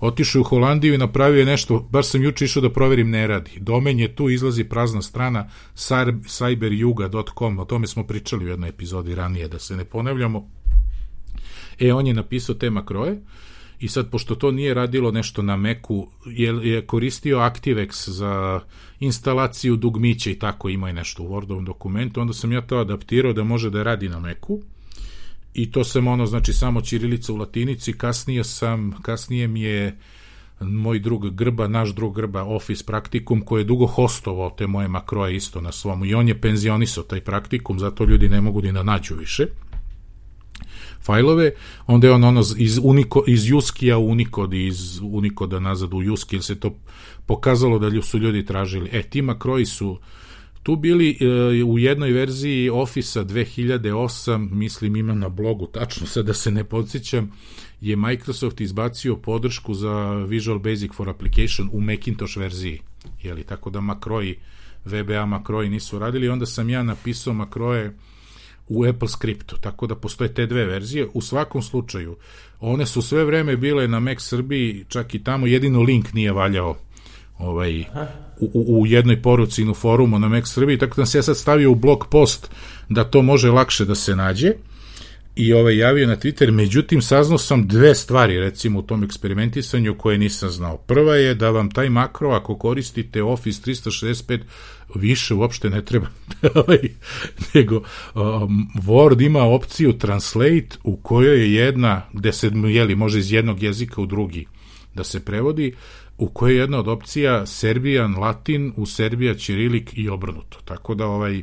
otišao 0.00 0.40
u 0.40 0.44
Holandiju 0.44 0.94
i 0.94 0.98
napravio 0.98 1.38
je 1.38 1.46
nešto, 1.46 1.88
baš 1.90 2.06
sam 2.06 2.22
juče 2.22 2.44
išao 2.44 2.62
da 2.62 2.70
proverim, 2.70 3.10
ne 3.10 3.26
radi. 3.26 3.50
Domen 3.60 4.00
je 4.00 4.14
tu, 4.14 4.30
izlazi 4.30 4.64
prazna 4.64 5.02
strana 5.02 5.48
cyberjuga.com, 5.76 7.58
o 7.58 7.64
tome 7.64 7.86
smo 7.86 8.06
pričali 8.06 8.44
u 8.44 8.48
jednoj 8.48 8.68
epizodi 8.68 9.14
ranije, 9.14 9.48
da 9.48 9.58
se 9.58 9.76
ne 9.76 9.84
ponavljamo. 9.84 10.48
E, 11.78 11.92
on 11.92 12.06
je 12.06 12.14
napisao 12.14 12.54
te 12.54 12.70
makroje, 12.70 13.20
i 13.82 13.88
sad, 13.88 14.10
pošto 14.10 14.34
to 14.34 14.50
nije 14.50 14.74
radilo 14.74 15.10
nešto 15.10 15.42
na 15.42 15.56
Macu, 15.56 16.08
je, 16.26 16.70
je 16.70 16.86
koristio 16.86 17.38
ActiveX 17.38 18.10
za 18.10 18.60
instalaciju 19.02 19.76
dugmića 19.76 20.30
i 20.30 20.34
tako 20.34 20.68
ima 20.68 20.90
i 20.90 20.92
nešto 20.92 21.22
u 21.22 21.28
Wordovom 21.28 21.64
dokumentu, 21.64 22.20
onda 22.20 22.32
sam 22.32 22.52
ja 22.52 22.60
to 22.60 22.76
adaptirao 22.76 23.32
da 23.32 23.44
može 23.44 23.70
da 23.70 23.82
radi 23.82 24.08
na 24.08 24.20
Macu. 24.20 24.60
I 25.54 25.70
to 25.72 25.84
sam 25.84 26.06
ono, 26.06 26.26
znači 26.26 26.52
samo 26.52 26.80
Ćirilica 26.80 27.32
u 27.32 27.36
latinici, 27.36 27.92
kasnije 27.92 28.44
sam, 28.44 28.92
kasnije 29.02 29.48
mi 29.48 29.60
je 29.62 29.98
moj 30.60 30.98
drug 30.98 31.30
Grba, 31.30 31.68
naš 31.68 31.94
drug 31.94 32.14
Grba 32.14 32.42
Office 32.42 32.84
praktikum 32.84 33.40
koji 33.40 33.60
je 33.60 33.64
dugo 33.64 33.86
hostovao 33.86 34.50
te 34.50 34.66
moje 34.66 34.88
makroje 34.88 35.36
isto 35.36 35.60
na 35.60 35.72
svom 35.72 36.04
i 36.04 36.14
on 36.14 36.28
je 36.28 36.40
penzionisao 36.40 37.04
taj 37.04 37.20
praktikum, 37.20 37.78
zato 37.78 38.04
ljudi 38.04 38.28
ne 38.28 38.40
mogu 38.40 38.62
ni 38.62 38.72
da 38.72 38.82
nađu 38.82 39.14
više 39.14 39.46
fajlove, 41.04 41.50
onda 41.86 42.06
je 42.06 42.12
on 42.12 42.24
ono 42.24 42.42
iz, 42.58 42.78
Uniko, 42.82 43.24
iz 43.26 43.48
Juskija 43.48 43.98
u 43.98 44.08
Unicode, 44.08 44.66
iz 44.66 45.00
Unikoda 45.02 45.60
nazad 45.60 45.94
u 45.94 46.02
Juski, 46.02 46.42
se 46.42 46.60
to 46.60 46.76
pokazalo 47.26 47.78
da 47.78 48.02
su 48.02 48.18
ljudi 48.18 48.46
tražili. 48.46 48.88
E, 48.92 49.02
ti 49.02 49.22
makroji 49.22 49.66
su 49.66 49.98
tu 50.62 50.76
bili 50.76 51.18
e, 51.20 51.64
u 51.64 51.78
jednoj 51.78 52.12
verziji 52.12 52.70
Office-a 52.70 53.24
2008, 53.24 54.50
mislim 54.52 54.96
ima 54.96 55.14
na 55.14 55.28
blogu, 55.28 55.66
tačno 55.66 56.06
sad 56.06 56.26
da 56.26 56.34
se 56.34 56.50
ne 56.50 56.64
podsjećam, 56.64 57.32
je 57.80 57.96
Microsoft 57.96 58.60
izbacio 58.60 59.16
podršku 59.16 59.74
za 59.74 60.12
Visual 60.12 60.58
Basic 60.58 60.92
for 60.94 61.08
Application 61.08 61.68
u 61.72 61.80
Macintosh 61.80 62.36
verziji, 62.36 62.80
jeli, 63.22 63.44
tako 63.44 63.70
da 63.70 63.80
makroji, 63.80 64.36
VBA 64.84 65.26
makroji 65.26 65.70
nisu 65.70 65.98
radili, 65.98 66.28
onda 66.28 66.46
sam 66.46 66.70
ja 66.70 66.82
napisao 66.82 67.34
makroje 67.34 67.96
u 68.68 68.84
Apple 68.84 69.08
Scriptu, 69.08 69.56
tako 69.60 69.86
da 69.86 69.94
postoje 69.94 70.34
te 70.34 70.46
dve 70.46 70.64
verzije. 70.64 71.08
U 71.14 71.20
svakom 71.20 71.62
slučaju, 71.62 72.16
one 72.60 72.86
su 72.86 73.02
sve 73.02 73.24
vreme 73.24 73.56
bile 73.56 73.88
na 73.88 74.00
Mac 74.00 74.22
Srbiji, 74.22 74.84
čak 74.88 75.14
i 75.14 75.24
tamo 75.24 75.46
jedino 75.46 75.82
link 75.82 76.12
nije 76.12 76.32
valjao 76.32 76.76
ovaj, 77.38 77.80
u, 78.40 78.80
u 78.80 78.86
jednoj 78.86 79.22
poruci 79.22 79.64
na 79.64 79.74
forumu 79.74 80.18
na 80.18 80.28
Mac 80.28 80.48
Srbiji, 80.48 80.78
tako 80.78 81.00
da 81.00 81.06
sam 81.06 81.12
se 81.12 81.18
ja 81.18 81.22
sad 81.22 81.36
stavio 81.36 81.70
u 81.70 81.74
blog 81.74 82.06
post 82.10 82.50
da 82.88 83.04
to 83.04 83.22
može 83.22 83.50
lakše 83.50 83.84
da 83.84 83.94
se 83.94 84.16
nađe 84.16 84.52
i 85.36 85.52
ovaj 85.52 85.76
javio 85.76 86.06
na 86.06 86.16
Twitter, 86.16 86.50
međutim 86.50 87.02
saznao 87.02 87.38
sam 87.38 87.68
dve 87.68 87.94
stvari 87.94 88.40
recimo 88.40 88.78
u 88.78 88.82
tom 88.82 89.04
eksperimentisanju 89.04 89.98
koje 89.98 90.18
nisam 90.18 90.48
znao. 90.48 90.76
Prva 90.76 91.14
je 91.14 91.34
da 91.34 91.50
vam 91.50 91.70
taj 91.70 91.88
makro 91.88 92.30
ako 92.30 92.58
koristite 92.58 93.22
Office 93.22 93.70
365 93.70 94.40
više 94.94 95.34
uopšte 95.34 95.70
ne 95.70 95.84
treba 95.84 96.06
ovaj, 96.54 96.78
nego 97.54 97.76
um, 97.76 98.70
Word 98.74 99.26
ima 99.26 99.42
opciju 99.42 99.92
Translate 99.92 100.76
u 100.84 100.96
kojoj 100.96 101.40
je 101.40 101.54
jedna, 101.54 102.02
gde 102.12 102.32
se 102.32 102.50
jeli, 102.54 102.94
može 102.94 103.18
iz 103.18 103.32
jednog 103.32 103.62
jezika 103.62 104.00
u 104.00 104.06
drugi 104.06 104.46
da 104.94 105.04
se 105.04 105.24
prevodi, 105.24 105.74
u 106.18 106.28
kojoj 106.28 106.54
je 106.54 106.60
jedna 106.60 106.78
od 106.78 106.88
opcija 106.88 107.46
Serbian 107.46 108.14
Latin 108.18 108.72
u 108.76 108.86
Serbija 108.86 109.34
Ćirilik 109.34 109.90
i 109.94 110.08
obrnuto. 110.08 110.58
Tako 110.64 110.94
da 110.94 111.06
ovaj 111.06 111.42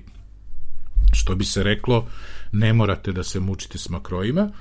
što 1.14 1.36
bi 1.36 1.46
se 1.46 1.64
reklo 1.64 2.08
ne 2.52 2.74
morate 2.74 3.12
da 3.12 3.24
se 3.24 3.40
mučite 3.40 3.78
s 3.78 3.90
makrojima. 3.90 4.52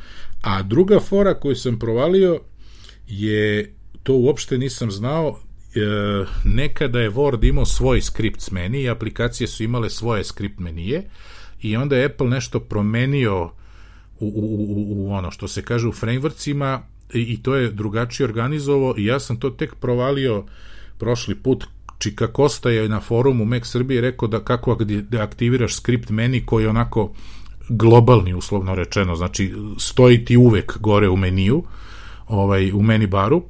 A 0.43 0.63
druga 0.63 1.01
fora 1.01 1.35
koju 1.35 1.57
sam 1.57 1.79
provalio 1.79 2.41
je 3.07 3.75
to 4.03 4.15
uopšte 4.15 4.59
nisam 4.59 4.91
znao 4.91 5.41
nekada 6.45 7.01
je 7.01 7.11
Word 7.11 7.49
imao 7.49 7.65
svoj 7.65 8.01
script 8.01 8.51
meni 8.51 8.83
i 8.83 8.91
aplikacije 8.91 9.47
su 9.47 9.63
imale 9.63 9.91
svoje 9.91 10.25
script 10.25 10.59
menije 10.59 11.03
i 11.63 11.77
onda 11.77 11.97
je 11.97 12.05
Apple 12.05 12.29
nešto 12.29 12.61
promenio 12.61 13.45
u, 13.45 14.27
u, 14.27 14.27
u, 14.27 15.07
u 15.07 15.13
ono 15.13 15.31
što 15.31 15.49
se 15.49 15.63
kaže 15.63 15.89
u 15.89 15.93
frameworkcima 15.93 16.81
i, 17.15 17.21
i 17.21 17.43
to 17.43 17.55
je 17.55 17.71
drugačije 17.71 18.25
organizovo 18.25 18.95
i 18.99 19.05
ja 19.05 19.21
sam 19.21 19.41
to 19.41 19.51
tek 19.51 19.75
provalio 19.75 20.45
prošli 20.99 21.35
put. 21.35 21.65
Čika 21.99 22.27
Kosta 22.33 22.71
je 22.71 22.89
na 22.89 23.01
forumu 23.01 23.45
Mac 23.45 23.67
Srbije 23.67 24.01
rekao 24.01 24.29
da 24.29 24.45
kako 24.45 24.75
da 24.85 25.23
aktiviraš 25.23 25.75
script 25.75 26.11
meni 26.11 26.47
koji 26.47 26.65
je 26.65 26.69
onako 26.69 27.13
globalni 27.69 28.35
uslovno 28.35 28.75
rečeno, 28.75 29.17
znači 29.17 29.55
stoji 29.79 30.25
ti 30.25 30.37
uvek 30.37 30.79
gore 30.79 31.09
u 31.09 31.17
meniju, 31.17 31.63
ovaj, 32.27 32.73
u 32.73 32.83
meni 32.83 33.07
baru, 33.07 33.43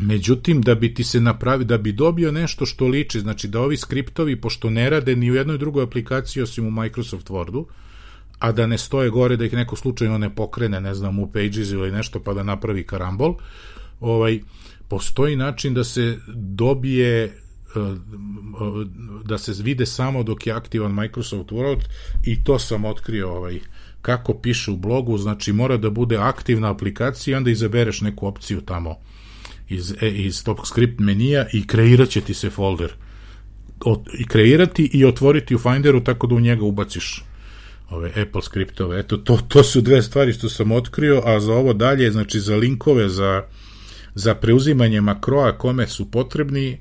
Međutim, 0.00 0.62
da 0.62 0.74
bi 0.74 0.94
ti 0.94 1.04
se 1.04 1.20
napravi, 1.20 1.64
da 1.64 1.78
bi 1.78 1.92
dobio 1.92 2.32
nešto 2.32 2.66
što 2.66 2.86
liči, 2.86 3.20
znači 3.20 3.48
da 3.48 3.60
ovi 3.60 3.76
skriptovi, 3.76 4.40
pošto 4.40 4.70
ne 4.70 4.90
rade 4.90 5.16
ni 5.16 5.30
u 5.30 5.34
jednoj 5.34 5.58
drugoj 5.58 5.84
aplikaciji 5.84 6.42
osim 6.42 6.66
u 6.66 6.70
Microsoft 6.70 7.28
Wordu, 7.28 7.64
a 8.38 8.52
da 8.52 8.66
ne 8.66 8.78
stoje 8.78 9.10
gore 9.10 9.36
da 9.36 9.44
ih 9.44 9.52
neko 9.52 9.76
slučajno 9.76 10.18
ne 10.18 10.34
pokrene, 10.34 10.80
ne 10.80 10.94
znam, 10.94 11.18
u 11.18 11.32
Pages 11.32 11.70
ili 11.70 11.92
nešto 11.92 12.20
pa 12.20 12.34
da 12.34 12.42
napravi 12.42 12.86
karambol, 12.86 13.34
ovaj, 14.00 14.40
postoji 14.88 15.36
način 15.36 15.74
da 15.74 15.84
se 15.84 16.18
dobije 16.34 17.24
eh, 17.24 17.30
da 19.24 19.38
se 19.38 19.62
vide 19.62 19.86
samo 19.86 20.22
dok 20.22 20.46
je 20.46 20.52
aktivan 20.52 20.94
Microsoft 20.94 21.50
Word 21.50 21.80
i 22.24 22.44
to 22.44 22.58
sam 22.58 22.84
otkrio 22.84 23.30
ovaj 23.30 23.60
kako 24.02 24.34
piše 24.34 24.70
u 24.70 24.76
blogu, 24.76 25.18
znači 25.18 25.52
mora 25.52 25.76
da 25.76 25.90
bude 25.90 26.16
aktivna 26.16 26.70
aplikacija 26.70 27.34
i 27.34 27.36
onda 27.36 27.50
izabereš 27.50 28.00
neku 28.00 28.26
opciju 28.26 28.60
tamo 28.60 28.96
iz, 29.68 29.94
e, 30.00 30.08
iz 30.08 30.44
top 30.44 30.58
script 30.66 31.00
menija 31.00 31.46
i 31.52 31.66
kreirat 31.66 32.08
će 32.08 32.20
ti 32.20 32.34
se 32.34 32.50
folder 32.50 32.92
Od, 33.80 34.06
i 34.18 34.26
kreirati 34.26 34.90
i 34.92 35.04
otvoriti 35.04 35.54
u 35.54 35.58
Finderu 35.58 36.04
tako 36.04 36.26
da 36.26 36.34
u 36.34 36.40
njega 36.40 36.64
ubaciš 36.64 37.24
ove 37.90 38.12
Apple 38.22 38.42
skriptove. 38.42 39.00
Eto, 39.00 39.16
to, 39.16 39.38
to 39.48 39.62
su 39.62 39.80
dve 39.80 40.02
stvari 40.02 40.32
što 40.32 40.48
sam 40.48 40.72
otkrio, 40.72 41.22
a 41.24 41.40
za 41.40 41.52
ovo 41.52 41.72
dalje, 41.72 42.10
znači 42.10 42.40
za 42.40 42.56
linkove, 42.56 43.08
za, 43.08 43.42
za 44.14 44.34
preuzimanje 44.34 45.00
makroa 45.00 45.58
kome 45.58 45.86
su 45.86 46.10
potrebni, 46.10 46.78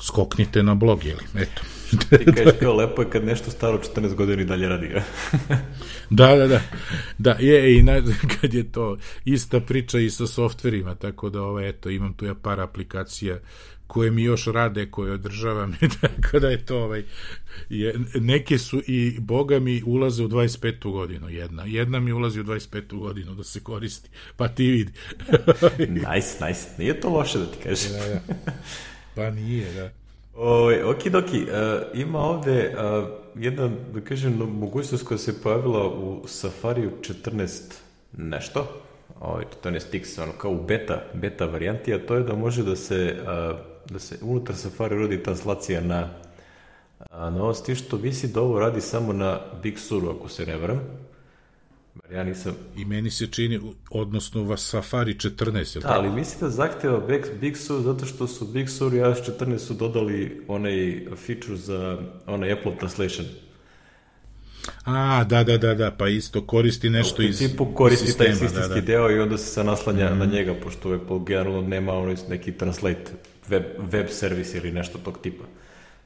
skoknite 0.00 0.62
na 0.62 0.74
blog, 0.74 1.04
jeli? 1.04 1.22
Eto. 1.34 1.62
Ti 2.08 2.24
kažeš 2.36 2.52
kao 2.60 2.74
lepo 2.74 3.02
je 3.02 3.10
kad 3.10 3.24
nešto 3.24 3.50
staro 3.50 3.80
14 3.96 4.14
godina 4.14 4.42
i 4.42 4.44
dalje 4.44 4.68
radi. 4.68 4.88
da, 6.10 6.36
da, 6.36 6.46
da. 6.46 6.60
Da, 7.18 7.30
je, 7.30 7.78
i 7.78 7.82
na, 7.82 8.02
kad 8.40 8.54
je 8.54 8.72
to 8.72 8.98
ista 9.24 9.60
priča 9.60 9.98
i 9.98 10.10
sa 10.10 10.26
softverima, 10.26 10.94
tako 10.94 11.30
da, 11.30 11.42
ovo, 11.42 11.60
eto, 11.60 11.90
imam 11.90 12.14
tu 12.14 12.24
ja 12.24 12.34
par 12.34 12.60
aplikacija 12.60 13.38
koje 13.86 14.10
mi 14.10 14.22
još 14.22 14.46
rade, 14.46 14.90
koje 14.90 15.12
održavam, 15.12 15.76
tako 16.00 16.38
da 16.40 16.48
je 16.48 16.66
to 16.66 16.78
ovaj, 16.78 17.04
je, 17.68 17.94
neke 18.14 18.58
su 18.58 18.82
i 18.86 19.16
boga 19.20 19.58
mi 19.58 19.82
ulaze 19.86 20.24
u 20.24 20.28
25. 20.28 20.92
godinu 20.92 21.30
jedna, 21.30 21.64
jedna 21.66 22.00
mi 22.00 22.12
ulazi 22.12 22.40
u 22.40 22.44
25. 22.44 22.98
godinu 22.98 23.34
da 23.34 23.44
se 23.44 23.60
koristi, 23.60 24.10
pa 24.36 24.48
ti 24.48 24.70
vidi. 24.70 24.92
nice, 25.78 26.46
nice, 26.46 26.68
nije 26.78 27.00
to 27.00 27.08
loše 27.08 27.38
da 27.38 27.46
ti 27.46 27.58
kažem. 27.62 27.92
da, 27.92 28.08
da. 28.08 28.52
Pa 29.14 29.30
nije, 29.30 29.72
da. 29.72 29.90
Oj, 30.36 30.82
okidoki, 30.82 31.42
uh, 31.42 31.48
ima 31.94 32.18
ovde 32.18 32.74
uh, 32.74 33.08
jedna, 33.42 33.70
da 33.94 34.00
kažem, 34.00 34.32
mogućnost 34.32 35.04
koja 35.04 35.18
se 35.18 35.42
pojavila 35.42 35.86
u 35.86 36.22
Safariju 36.26 36.90
14 37.00 37.74
nešto, 38.16 38.82
ovaj 39.20 39.44
14x, 39.62 40.22
ono 40.22 40.32
kao 40.32 40.50
u 40.50 40.64
beta, 40.64 41.02
beta 41.14 41.46
varijanti, 41.46 41.94
a 41.94 42.06
to 42.06 42.14
je 42.14 42.22
da 42.22 42.34
može 42.34 42.62
da 42.62 42.76
se, 42.76 43.16
uh, 43.20 43.58
da 43.90 43.98
se 43.98 44.18
unutar 44.22 44.56
Safari 44.56 44.96
rodi 44.96 45.22
translacija 45.22 45.80
na 45.80 46.08
a, 47.10 47.30
novosti, 47.30 47.74
što 47.74 47.96
visi 47.96 48.28
da 48.28 48.40
ovo 48.40 48.58
radi 48.58 48.80
samo 48.80 49.12
na 49.12 49.40
Big 49.62 49.78
Suru, 49.78 50.10
ako 50.10 50.28
se 50.28 50.46
ne 50.46 50.56
vram. 50.56 50.80
Ja 52.12 52.24
nisam... 52.24 52.54
I 52.76 52.84
meni 52.84 53.10
se 53.10 53.26
čini, 53.26 53.60
odnosno 53.90 54.42
va 54.42 54.56
Safari 54.56 55.14
14, 55.14 55.76
je 55.76 55.80
da, 55.80 55.88
ali 55.88 56.10
mislim 56.10 56.40
da 56.40 56.48
zahteva 56.48 57.00
Big 57.40 57.56
Sur 57.56 57.80
zato 57.80 58.06
što 58.06 58.26
su 58.26 58.46
Big 58.46 58.68
Sur 58.68 58.94
i 58.94 58.96
iOS 58.96 59.18
14 59.18 59.58
su 59.58 59.74
dodali 59.74 60.44
onaj 60.48 61.06
feature 61.26 61.56
za 61.56 61.98
onaj 62.26 62.52
Apple 62.52 62.76
Translation. 62.78 63.26
A, 64.84 65.24
da, 65.24 65.44
da, 65.44 65.58
da, 65.58 65.74
da, 65.74 65.90
pa 65.90 66.08
isto 66.08 66.46
koristi 66.46 66.90
nešto 66.90 67.22
iz 67.22 67.36
sistema. 67.38 67.46
U 67.46 67.56
principu 67.56 67.74
koristi 67.74 68.06
sistema, 68.06 68.28
taj 68.28 68.38
sistemski 68.38 68.68
da, 68.68 68.74
da. 68.74 68.80
deo 68.80 69.10
i 69.10 69.18
onda 69.18 69.38
se 69.38 69.46
se 69.46 69.64
naslanja 69.64 70.14
mm. 70.14 70.18
na 70.18 70.24
njega, 70.24 70.54
pošto 70.62 70.92
Apple 70.92 71.18
generalno 71.26 71.62
nema 71.62 71.92
ono 71.92 72.14
neki 72.28 72.52
translate 72.52 73.12
web, 73.48 73.62
web 73.78 74.06
servis 74.10 74.54
ili 74.54 74.72
nešto 74.72 74.98
tog 74.98 75.18
tipa. 75.22 75.44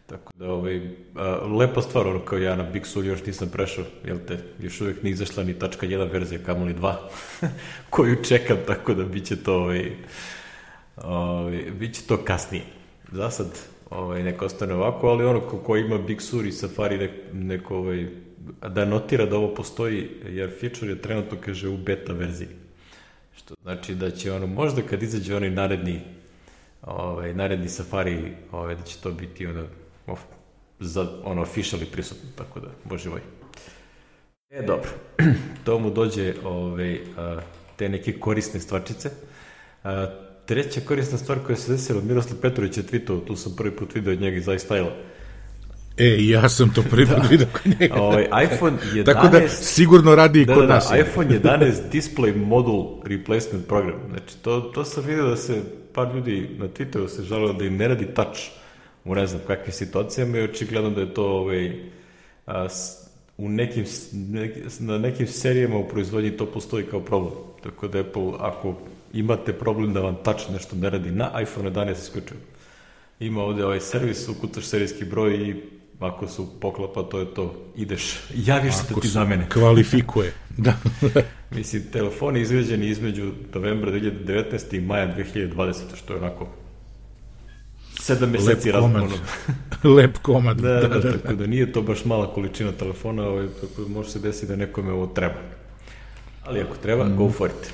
Tako 0.08 0.32
da, 0.36 0.50
ovaj, 0.50 0.80
a, 1.14 1.46
lepa 1.58 1.82
stvar, 1.82 2.06
ono 2.06 2.20
kao 2.24 2.38
ja 2.38 2.56
na 2.56 2.62
Big 2.62 2.86
Sur 2.86 3.04
još 3.04 3.26
nisam 3.26 3.48
prešao, 3.48 3.84
jel 4.04 4.18
te, 4.26 4.38
još 4.60 4.80
uvijek 4.80 5.02
nije 5.02 5.12
izašla 5.12 5.44
ni 5.44 5.58
tačka 5.58 5.86
1 5.86 6.12
verzija, 6.12 6.40
kamoli 6.46 6.74
2, 6.74 6.94
koju 7.90 8.24
čekam, 8.24 8.56
tako 8.66 8.94
da 8.94 9.04
biće 9.04 9.36
to, 9.36 9.54
ovaj, 9.54 9.92
ovaj, 10.96 11.64
biće 11.78 12.02
to 12.02 12.16
kasnije. 12.24 12.64
Za 13.12 13.30
sad, 13.30 13.58
ovaj, 13.90 14.22
neko 14.22 14.44
ostane 14.44 14.74
ovako, 14.74 15.08
ali 15.08 15.24
ono 15.24 15.40
ko, 15.40 15.58
ko 15.58 15.76
ima 15.76 15.98
Big 15.98 16.20
Sur 16.20 16.46
i 16.46 16.52
Safari 16.52 16.98
nek, 16.98 17.10
neko, 17.32 17.76
ovaj, 17.76 18.06
da 18.68 18.84
notira 18.84 19.26
da 19.26 19.36
ovo 19.36 19.54
postoji, 19.54 20.08
jer 20.26 20.50
feature 20.60 20.92
je 20.92 21.02
trenutno, 21.02 21.38
kaže, 21.40 21.68
u 21.68 21.76
beta 21.76 22.12
verziji. 22.12 22.48
Što 23.36 23.54
znači 23.62 23.94
da 23.94 24.10
će 24.10 24.32
ono, 24.32 24.46
možda 24.46 24.82
kad 24.82 25.02
izađe 25.02 25.36
onaj 25.36 25.50
naredni, 25.50 26.00
ovaj, 26.82 27.34
naredni 27.34 27.68
Safari, 27.68 28.32
ovaj, 28.52 28.74
da 28.74 28.82
će 28.82 28.98
to 29.02 29.12
biti 29.12 29.46
ono, 29.46 29.64
of, 30.08 30.20
za, 30.80 31.08
ono, 31.24 31.42
officially 31.42 31.84
prisutno, 31.92 32.28
tako 32.36 32.60
da, 32.60 32.68
bože 32.84 33.10
moj. 33.10 33.20
E, 34.50 34.62
dobro, 34.62 34.88
to 35.64 35.78
mu 35.78 35.90
dođe 35.90 36.34
ovaj, 36.44 37.00
a, 37.16 37.40
te 37.76 37.88
neke 37.88 38.12
korisne 38.20 38.60
stvarčice. 38.60 39.10
A, 39.84 40.06
treća 40.46 40.80
korisna 40.80 41.18
stvar 41.18 41.38
koja 41.46 41.56
se 41.56 41.72
desila, 41.72 42.02
Miroslav 42.02 42.40
Petrović 42.40 42.76
je 42.76 42.82
tweetao, 42.82 43.26
tu 43.26 43.36
sam 43.36 43.56
prvi 43.56 43.76
put 43.76 43.94
video 43.94 44.12
od 44.12 44.20
njega 44.20 44.36
iz 44.36 44.46
iStyle-a, 44.46 44.90
E, 45.98 46.16
ja 46.18 46.48
sam 46.48 46.70
to 46.74 46.82
prvi 46.82 47.06
put 47.14 47.22
da. 47.22 47.28
vidio 47.28 47.46
kod 47.52 47.80
njega. 47.80 47.94
Ovaj, 47.94 48.24
iPhone 48.44 48.76
11... 48.94 49.04
Tako 49.12 49.28
da 49.28 49.48
sigurno 49.48 50.14
radi 50.14 50.40
i 50.40 50.44
da, 50.44 50.54
kod 50.54 50.66
da, 50.66 50.74
nas. 50.74 50.88
Da, 50.90 50.96
iPhone 50.98 51.28
11 51.40 51.72
Display 51.92 52.36
Module 52.36 52.84
Replacement 53.04 53.66
Program. 53.68 54.00
Znači, 54.08 54.36
to, 54.42 54.60
to 54.60 54.84
sam 54.84 55.04
vidio 55.04 55.28
da 55.28 55.36
se 55.36 55.62
par 55.94 56.14
ljudi 56.14 56.48
na 56.58 56.68
Twitteru 56.68 57.08
se 57.08 57.22
žalilo 57.22 57.52
da 57.52 57.64
im 57.64 57.76
ne 57.76 57.88
radi 57.88 58.06
touch 58.06 58.38
u 59.08 59.14
ne 59.14 59.26
znam 59.26 59.40
kakvim 59.46 59.72
situacijama 59.72 60.38
i 60.38 60.42
očigledno 60.42 60.90
da 60.90 61.00
je 61.00 61.14
to 61.14 61.26
ovaj, 61.26 61.72
a, 62.46 62.68
u 63.38 63.48
nekim, 63.48 63.84
neki, 64.12 64.60
na 64.78 64.98
nekim 64.98 65.26
serijama 65.26 65.76
u 65.76 65.88
proizvodnji 65.88 66.30
to 66.30 66.46
postoji 66.46 66.84
kao 66.84 67.00
problem. 67.00 67.32
Tako 67.62 67.88
da 67.88 68.00
Apple, 68.00 68.32
ako 68.38 68.74
imate 69.12 69.52
problem 69.52 69.92
da 69.92 70.00
vam 70.00 70.16
touch 70.24 70.50
nešto 70.52 70.76
ne 70.76 70.90
radi 70.90 71.10
na 71.10 71.30
iPhone 71.42 71.70
11 71.70 71.92
isključivo, 71.92 72.40
ima 73.20 73.42
ovde 73.42 73.64
ovaj 73.64 73.80
servis, 73.80 74.28
ukucaš 74.28 74.64
serijski 74.64 75.04
broj 75.04 75.48
i 75.48 75.54
ako 76.00 76.28
su 76.28 76.60
poklapa, 76.60 77.02
to 77.02 77.18
je 77.18 77.34
to. 77.34 77.54
Ideš, 77.76 78.20
javiš 78.34 78.74
se 78.74 78.94
da 78.94 79.00
ti 79.00 79.08
za 79.08 79.24
mene. 79.24 79.48
kvalifikuje. 79.48 80.32
da. 80.66 80.76
Mislim, 81.56 81.82
telefoni 81.92 82.40
izveđeni 82.40 82.86
između 82.86 83.32
novembra 83.54 83.92
2019. 83.92 84.76
i 84.76 84.80
maja 84.80 85.14
2020. 85.16 85.74
što 85.96 86.12
je 86.12 86.18
onako 86.18 86.48
sedam 88.00 88.30
meseci 88.30 88.72
razgovno. 88.72 89.08
Lep 89.96 90.18
komad. 90.22 90.56
da, 90.60 90.74
da, 90.74 90.88
da, 90.88 90.98
da, 90.98 91.18
tako 91.18 91.34
da 91.34 91.46
nije 91.46 91.72
to 91.72 91.82
baš 91.82 92.04
mala 92.04 92.34
količina 92.34 92.72
telefona, 92.72 93.28
ovaj, 93.28 93.46
tako 93.60 93.82
da 93.82 93.88
može 93.88 94.10
se 94.10 94.18
desiti 94.18 94.46
da 94.46 94.56
nekome 94.56 94.92
ovo 94.92 95.06
treba. 95.06 95.40
Ali 96.44 96.60
ako 96.60 96.76
treba, 96.76 97.04
mm. 97.04 97.16
go 97.16 97.30
for 97.30 97.50
it. 97.50 97.72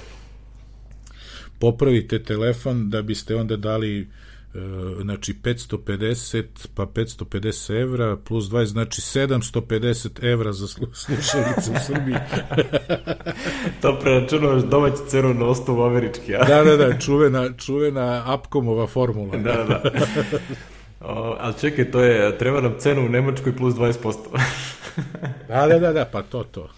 Popravite 1.59 2.23
telefon 2.23 2.91
da 2.91 3.03
biste 3.03 3.37
onda 3.37 3.57
dali 3.57 4.01
E, 4.01 4.24
znači 5.03 5.35
550 5.43 6.45
pa 6.75 6.87
550 6.87 7.81
evra 7.83 8.17
plus 8.17 8.45
20 8.45 8.65
znači 8.65 9.01
750 9.01 10.33
evra 10.33 10.53
za 10.53 10.67
slušalice 10.67 11.71
u 11.71 11.75
Srbiji 11.87 12.17
to 13.83 13.99
preračunavaš 14.01 14.63
domaću 14.63 14.97
cenu 15.09 15.35
na 15.35 15.47
osnovu 15.47 15.83
američki 15.83 16.37
a? 16.37 16.45
da 16.45 16.65
da 16.65 16.77
da 16.77 16.99
čuvena, 16.99 17.53
čuvena 17.53 18.35
Upcomova 18.35 18.87
formula 18.87 19.37
da 19.37 19.53
da 19.53 19.65
da 19.65 19.83
o, 21.11 21.37
ali 21.41 21.55
čekaj 21.61 21.91
to 21.91 22.01
je 22.01 22.39
treba 22.39 22.61
nam 22.61 22.75
cenu 22.79 23.07
u 23.07 23.09
Nemačkoj 23.09 23.57
plus 23.57 23.75
20% 23.75 24.17
da, 25.49 25.67
da, 25.67 25.79
da, 25.79 25.93
da, 25.93 26.05
pa 26.05 26.23
to, 26.23 26.45
to. 26.45 26.69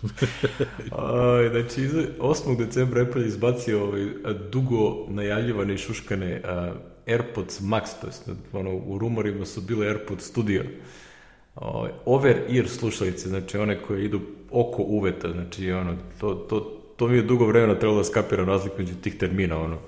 o, 0.92 1.48
znači, 1.50 1.88
8. 2.20 2.58
decembra 2.58 3.02
Apple 3.02 3.26
izbacio 3.26 3.84
ovaj, 3.84 4.06
dugo 4.50 5.06
najavljivane 5.08 5.74
i 5.74 5.78
šuškane 5.78 6.42
a, 6.44 6.72
AirPods 7.06 7.60
Max, 7.60 8.00
to 8.00 8.06
jest 8.06 8.28
ono, 8.52 8.74
u 8.74 8.98
rumorima 8.98 9.46
su 9.46 9.60
bile 9.60 9.86
AirPods 9.86 10.24
Studio, 10.24 10.62
ovaj, 11.54 11.90
over 12.04 12.36
ear 12.48 12.68
slušalice, 12.68 13.28
znači 13.28 13.58
one 13.58 13.82
koje 13.82 14.04
idu 14.04 14.20
oko 14.50 14.82
uveta, 14.82 15.32
znači 15.32 15.72
ono, 15.72 15.96
to, 16.20 16.34
to, 16.34 16.60
to 16.96 17.08
mi 17.08 17.16
je 17.16 17.22
dugo 17.22 17.46
vremena 17.46 17.74
trebalo 17.74 17.98
da 17.98 18.04
skapiram 18.04 18.46
razliku 18.46 18.76
među 18.78 18.94
tih 18.94 19.18
termina, 19.18 19.58
ono, 19.58 19.78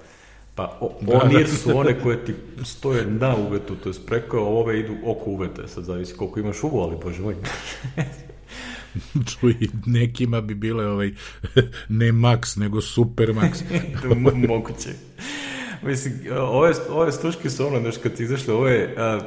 Pa 0.59 0.79
o, 0.81 0.99
da, 1.01 1.21
on 1.23 1.33
da. 1.33 1.47
su 1.47 1.79
one 1.79 2.01
koje 2.03 2.25
ti 2.25 2.35
stoje 2.65 3.07
na 3.07 3.37
uvetu, 3.37 3.77
to 3.77 3.89
je 3.89 3.95
preko, 4.07 4.39
ove 4.39 4.81
idu 4.81 4.95
oko 5.05 5.31
uveta, 5.31 5.69
sad 5.69 5.85
zavisi 5.85 6.15
koliko 6.15 6.41
imaš 6.41 6.63
uvo, 6.63 6.83
ali 6.83 6.97
bože 7.03 7.23
moj. 7.23 7.35
Čuj, 9.31 9.57
nekima 9.87 10.41
bi 10.41 10.55
bile 10.55 10.87
ovaj, 10.87 11.13
ne 12.01 12.13
max, 12.13 12.61
nego 12.61 12.81
super 12.81 13.29
max. 13.29 13.63
Moguće. 14.49 14.91
Mislim, 15.83 16.14
ove, 16.38 16.73
ove 16.91 17.12
stuške 17.12 17.51
su 17.51 17.67
ono, 17.67 17.81
znaš, 17.81 17.97
kad 17.97 18.12
ti 18.12 18.23
izašle, 18.23 18.55
ovo 18.55 18.69
je, 18.69 18.95
a, 18.97 19.21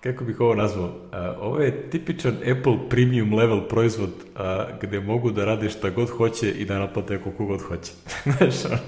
kako 0.00 0.24
bih 0.24 0.40
ovo 0.40 0.54
nazvao, 0.54 0.92
a, 1.12 1.36
ovo 1.40 1.58
je 1.58 1.90
tipičan 1.90 2.36
Apple 2.36 2.76
premium 2.90 3.34
level 3.34 3.68
proizvod 3.68 4.10
a, 4.36 4.66
gde 4.82 5.00
mogu 5.00 5.30
da 5.30 5.44
rade 5.44 5.70
šta 5.70 5.90
god 5.90 6.10
hoće 6.10 6.50
i 6.50 6.64
da 6.64 6.78
naplate 6.78 7.18
koliko 7.18 7.44
god 7.44 7.60
hoće. 7.62 7.92
znaš, 8.38 8.64
ono. 8.64 8.78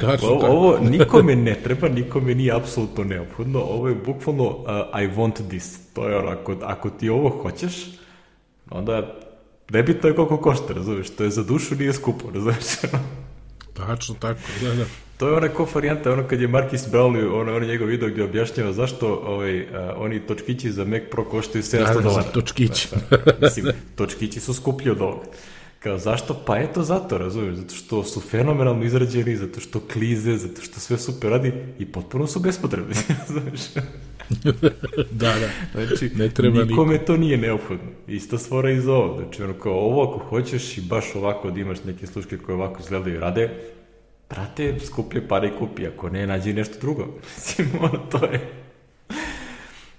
Tačno, 0.00 0.28
ovo, 0.28 0.46
ovo 0.46 0.78
nikome 0.78 1.36
ne 1.36 1.54
treba, 1.54 1.88
nikome 1.88 2.34
nije 2.34 2.52
apsolutno 2.52 3.04
neophodno, 3.04 3.60
ovo 3.60 3.88
je 3.88 3.94
bukvalno 3.94 4.44
uh, 4.44 4.66
I 5.02 5.08
want 5.16 5.48
this. 5.48 5.92
To 5.94 6.08
je 6.08 6.16
ono, 6.16 6.28
ako, 6.28 6.56
ako 6.62 6.90
ti 6.90 7.08
ovo 7.08 7.28
hoćeš, 7.28 7.72
onda 8.70 9.14
nebitno 9.70 10.08
je 10.08 10.14
koliko 10.14 10.36
košta, 10.36 10.72
razumeš, 10.74 11.10
to 11.10 11.24
je 11.24 11.30
za 11.30 11.44
dušu, 11.44 11.74
nije 11.74 11.92
skupo, 11.92 12.30
razumeš. 12.30 12.64
Tačno 13.86 14.14
tako, 14.20 14.40
da, 14.62 14.74
da. 14.74 14.84
To 15.16 15.28
je 15.28 15.34
ona 15.34 15.48
ko 15.48 15.66
varijanta, 15.74 16.12
ono 16.12 16.28
kad 16.28 16.40
je 16.40 16.48
Marcus 16.48 16.80
Brownlee, 16.80 17.40
ono, 17.40 17.56
ono 17.56 17.66
njegov 17.66 17.88
video 17.88 18.08
gdje 18.08 18.24
objašnjava 18.24 18.72
zašto 18.72 19.22
ovaj, 19.26 19.66
a, 19.74 19.94
oni 19.96 20.20
točkići 20.20 20.72
za 20.72 20.84
Mac 20.84 21.02
Pro 21.10 21.24
koštaju 21.24 21.62
700 21.62 21.86
da, 21.86 21.94
da, 21.94 22.00
dolara. 22.00 22.22
točkići. 22.22 22.88
Da, 23.10 23.16
da, 23.16 23.32
mislim, 23.40 23.66
točkići 23.96 24.40
su 24.40 24.54
skuplji 24.54 24.90
od 24.90 25.00
ovoga. 25.00 25.24
Kao 25.80 25.98
zašto? 25.98 26.42
Pa 26.46 26.58
eto 26.58 26.82
zato, 26.82 27.18
razumiješ, 27.18 27.56
zato 27.56 27.74
što 27.74 28.04
su 28.04 28.20
fenomenalno 28.20 28.84
izrađeni, 28.84 29.36
zato 29.36 29.60
što 29.60 29.80
klize, 29.92 30.36
zato 30.36 30.62
što 30.62 30.80
sve 30.80 30.98
super 30.98 31.30
radi 31.30 31.52
i 31.78 31.86
potpuno 31.86 32.26
su 32.26 32.40
bespotrebni, 32.40 32.94
razumiješ. 33.18 33.60
da, 35.10 35.34
da. 35.40 35.84
Znači, 35.84 36.10
ne 36.14 36.28
treba 36.28 36.64
nikome 36.64 36.92
niko. 36.92 37.04
to 37.04 37.16
nije 37.16 37.36
neophodno. 37.36 37.90
Ista 38.08 38.38
stvora 38.38 38.70
iz 38.70 38.88
ovo. 38.88 39.22
Znači, 39.22 39.42
ono 39.42 39.54
kao 39.54 39.72
ovo 39.72 40.02
ako 40.02 40.18
hoćeš 40.18 40.78
i 40.78 40.80
baš 40.80 41.04
ovako 41.14 41.50
da 41.50 41.60
imaš 41.60 41.84
neke 41.84 42.06
sluške 42.06 42.38
koje 42.38 42.56
ovako 42.56 42.80
izgledaju 42.80 43.16
i 43.16 43.20
rade, 43.20 43.50
brate, 44.30 44.74
skuplje 44.84 45.28
pare 45.28 45.48
i 45.48 45.58
kupi, 45.58 45.86
ako 45.86 46.10
ne, 46.10 46.26
nađi 46.26 46.52
nešto 46.52 46.74
drugo. 46.80 47.06
Mislim, 47.36 47.68
ono, 47.80 47.98
to 48.10 48.24
je... 48.24 48.69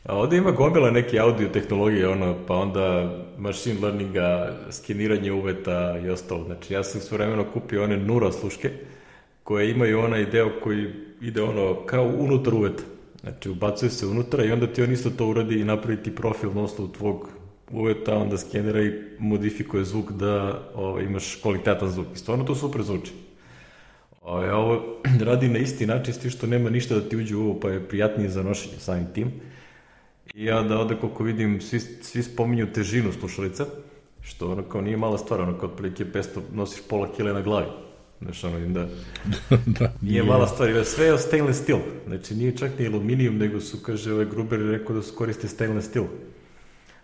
A 0.03 0.15
ovde 0.15 0.37
ima 0.37 0.51
gomila 0.51 0.91
neke 0.91 1.19
audio 1.19 1.47
tehnologije, 1.47 2.07
ono, 2.07 2.35
pa 2.47 2.55
onda 2.55 3.15
machine 3.37 3.79
learninga, 3.81 4.57
skeniranje 4.71 5.31
uveta 5.31 5.97
i 6.05 6.09
ostalo. 6.09 6.43
Znači, 6.43 6.73
ja 6.73 6.83
sam 6.83 7.01
sve 7.01 7.17
vremeno 7.17 7.45
kupio 7.53 7.83
one 7.83 7.97
Nura 7.97 8.31
sluške, 8.31 8.71
koje 9.43 9.71
imaju 9.71 9.99
onaj 9.99 10.25
deo 10.25 10.51
koji 10.63 10.87
ide 11.21 11.41
ono 11.41 11.85
kao 11.85 12.05
unutar 12.17 12.53
uveta. 12.53 12.83
Znači, 13.21 13.49
ubacuje 13.49 13.89
se 13.89 14.07
unutra 14.07 14.45
i 14.45 14.51
onda 14.51 14.67
ti 14.67 14.81
on 14.83 14.91
isto 14.91 15.09
to 15.09 15.27
uradi 15.27 15.59
i 15.59 15.63
napravi 15.63 16.03
ti 16.03 16.15
profil 16.15 16.53
na 16.53 16.61
osnovu 16.61 16.91
tvog 16.91 17.29
uveta, 17.71 18.17
onda 18.17 18.37
skenira 18.37 18.81
i 18.81 18.93
modifikuje 19.19 19.83
zvuk 19.83 20.11
da 20.11 20.61
ovaj, 20.75 21.03
imaš 21.03 21.35
kvalitetan 21.41 21.89
zvuk. 21.89 22.07
I 22.15 22.17
stvarno 22.17 22.43
to 22.43 22.55
super 22.55 22.81
zvuči. 22.81 23.11
Ovaj, 24.21 24.49
ovo 24.49 24.99
radi 25.29 25.49
na 25.49 25.57
isti 25.57 25.85
način, 25.85 26.13
sti 26.13 26.29
što 26.29 26.47
nema 26.47 26.69
ništa 26.69 26.95
da 26.95 27.09
ti 27.09 27.17
uđe 27.17 27.35
u 27.35 27.41
ovo, 27.41 27.59
pa 27.59 27.69
je 27.69 27.87
prijatnije 27.87 28.29
za 28.29 28.43
nošenje 28.43 28.79
samim 28.79 29.07
tim. 29.13 29.31
I 30.33 30.45
ja 30.45 30.61
da 30.61 30.79
ovde 30.79 30.95
koliko 31.01 31.23
vidim, 31.23 31.61
svi, 31.61 31.79
svi 31.79 32.23
spominju 32.23 32.73
težinu 32.73 33.11
slušalica, 33.11 33.65
što 34.21 34.51
ono 34.51 34.63
kao 34.63 34.81
nije 34.81 34.97
mala 34.97 35.17
stvar, 35.17 35.41
ono 35.41 35.57
kao 35.57 35.69
otprilike 35.69 36.05
500 36.05 36.39
nosiš 36.53 36.81
pola 36.89 37.13
kile 37.13 37.33
na 37.33 37.41
glavi. 37.41 37.67
Znaš, 38.21 38.43
ono, 38.43 38.59
da, 38.59 38.87
da 39.79 39.93
nije 40.01 40.23
mala 40.23 40.47
stvar, 40.47 40.69
jer 40.69 40.85
sve 40.85 41.05
je 41.05 41.17
stainless 41.17 41.61
steel. 41.61 41.79
Znači, 42.07 42.35
nije 42.35 42.57
čak 42.57 42.79
ni 42.79 42.87
aluminijum, 42.87 43.37
nego 43.37 43.59
su, 43.59 43.77
kaže, 43.83 44.13
ovaj 44.13 44.25
Gruber 44.25 44.59
rekao 44.59 44.95
da 44.95 45.01
su 45.01 45.15
koriste 45.15 45.47
stainless 45.47 45.89
steel. 45.89 46.05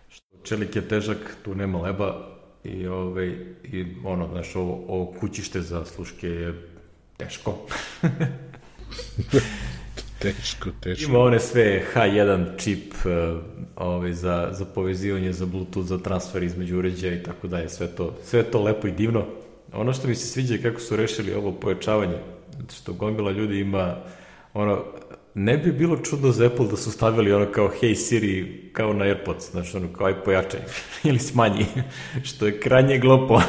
Što 0.08 0.26
čelik 0.42 0.76
je 0.76 0.88
težak, 0.88 1.36
tu 1.44 1.54
nema 1.54 1.80
leba, 1.80 2.38
i, 2.64 2.86
ovaj, 2.86 3.28
i 3.64 3.86
ono, 4.04 4.28
znaš, 4.32 4.56
ovo, 4.56 4.84
ovo 4.88 5.14
kućište 5.20 5.60
za 5.60 5.84
sluške 5.84 6.28
je 6.28 6.68
teško. 7.16 7.58
teško, 10.18 10.70
teško. 10.80 11.10
Ima 11.10 11.18
one 11.18 11.40
sve 11.40 11.82
H1 11.94 12.46
čip 12.56 12.94
uh, 13.04 13.40
ovaj, 13.76 14.12
za, 14.12 14.48
za 14.52 14.64
povezivanje, 14.64 15.32
za 15.32 15.46
Bluetooth, 15.46 15.88
za 15.88 15.98
transfer 15.98 16.42
između 16.42 16.78
uređaja 16.78 17.14
i 17.14 17.22
tako 17.22 17.48
dalje. 17.48 17.68
Sve 17.68 17.86
to, 17.86 18.16
sve 18.24 18.42
to 18.42 18.62
lepo 18.62 18.88
i 18.88 18.92
divno. 18.92 19.26
Ono 19.72 19.92
što 19.92 20.08
mi 20.08 20.14
se 20.14 20.26
sviđa 20.26 20.54
je 20.54 20.62
kako 20.62 20.80
su 20.80 20.96
rešili 20.96 21.34
ovo 21.34 21.52
pojačavanje, 21.52 22.18
što 22.74 22.92
gomila 22.92 23.30
ljudi 23.30 23.60
ima 23.60 23.96
ono, 24.54 24.84
ne 25.34 25.58
bi 25.58 25.72
bilo 25.72 25.96
čudno 25.96 26.30
za 26.30 26.46
Apple 26.46 26.66
da 26.66 26.76
su 26.76 26.92
stavili 26.92 27.32
ono 27.32 27.46
kao 27.52 27.72
Hey 27.80 27.94
Siri 27.94 28.70
kao 28.72 28.92
na 28.92 29.04
AirPods, 29.04 29.50
znači 29.50 29.76
ono 29.76 29.88
kao 29.92 30.06
aj 30.06 30.24
pojačaj 30.24 30.60
ili 31.08 31.18
smanji, 31.18 31.66
što 32.28 32.46
je 32.46 32.60
krajnje 32.60 32.98
glopo. 32.98 33.40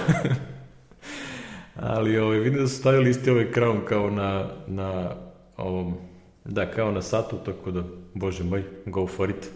Ali 1.75 2.17
ovaj, 2.17 2.39
vidim 2.39 2.60
da 2.60 2.67
su 2.67 2.75
stavili 2.75 3.10
isti 3.10 3.29
ovaj 3.29 3.47
crown 3.55 3.86
kao 3.86 4.10
na, 4.10 4.49
na 4.67 5.15
ovom, 5.58 6.09
da, 6.49 6.71
kao 6.71 6.91
na 6.91 7.01
satu, 7.01 7.38
tako 7.45 7.71
da, 7.71 7.83
bože 8.13 8.43
moj, 8.43 8.63
go 8.85 9.07
for 9.07 9.29
it. 9.29 9.49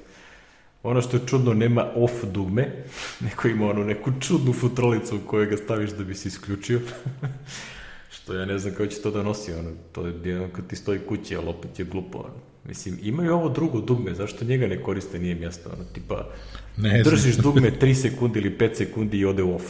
Ono 0.84 1.01
što 1.01 1.17
je 1.17 1.27
čudno, 1.27 1.53
nema 1.53 1.86
off 1.95 2.23
dugme, 2.23 2.71
neko 3.25 3.47
ima 3.47 3.69
ono 3.69 3.84
neku 3.84 4.12
čudnu 4.19 4.53
futrolicu 4.53 5.15
u 5.15 5.27
kojoj 5.27 5.45
ga 5.45 5.58
staviš 5.58 5.91
da 5.91 6.03
bi 6.03 6.15
se 6.15 6.27
isključio. 6.27 6.79
što 8.23 8.34
ja 8.34 8.45
ne 8.45 8.58
znam 8.58 8.73
kako 8.73 8.88
će 8.88 9.01
to 9.01 9.12
da 9.12 9.23
nosi, 9.23 9.53
ono, 9.53 9.69
to 9.91 10.08
je 10.08 10.13
jedan 10.23 10.49
kad 10.51 10.67
ti 10.67 10.75
stoji 10.75 10.99
kući, 10.99 11.36
ali 11.36 11.47
opet 11.47 11.79
je 11.79 11.86
glupo, 11.86 12.17
ono. 12.17 12.34
Mislim, 12.65 12.99
imaju 13.01 13.34
ovo 13.34 13.49
drugo 13.49 13.82
dugme, 13.82 14.13
zašto 14.15 14.45
njega 14.45 14.67
ne 14.67 14.84
koriste, 14.84 15.19
nije 15.19 15.36
mjesto, 15.36 15.69
ono, 15.69 15.84
tipa, 15.93 16.29
ne 16.77 17.03
držiš 17.03 17.36
dugme 17.36 17.71
3 17.82 17.93
sekundi 17.93 18.39
ili 18.39 18.58
5 18.58 18.75
sekundi 18.75 19.17
i 19.17 19.25
ode 19.25 19.43
off, 19.43 19.63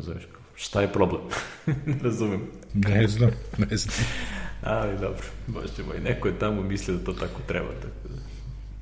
znaš, 0.00 0.28
šta 0.54 0.80
je 0.80 0.92
problem? 0.92 1.22
ne 1.86 1.98
razumem. 2.02 2.40
Ne 2.74 3.08
znam, 3.08 3.30
ne 3.58 3.76
znam. 3.76 3.94
Ali 4.66 4.98
dobro, 5.00 5.26
bože 5.46 5.82
moj, 5.86 6.00
neko 6.00 6.28
je 6.28 6.38
tamo 6.38 6.62
mislio 6.62 6.96
da 6.96 7.04
to 7.04 7.12
tako 7.12 7.40
treba, 7.46 7.68
tako 7.68 8.08
da 8.08 8.16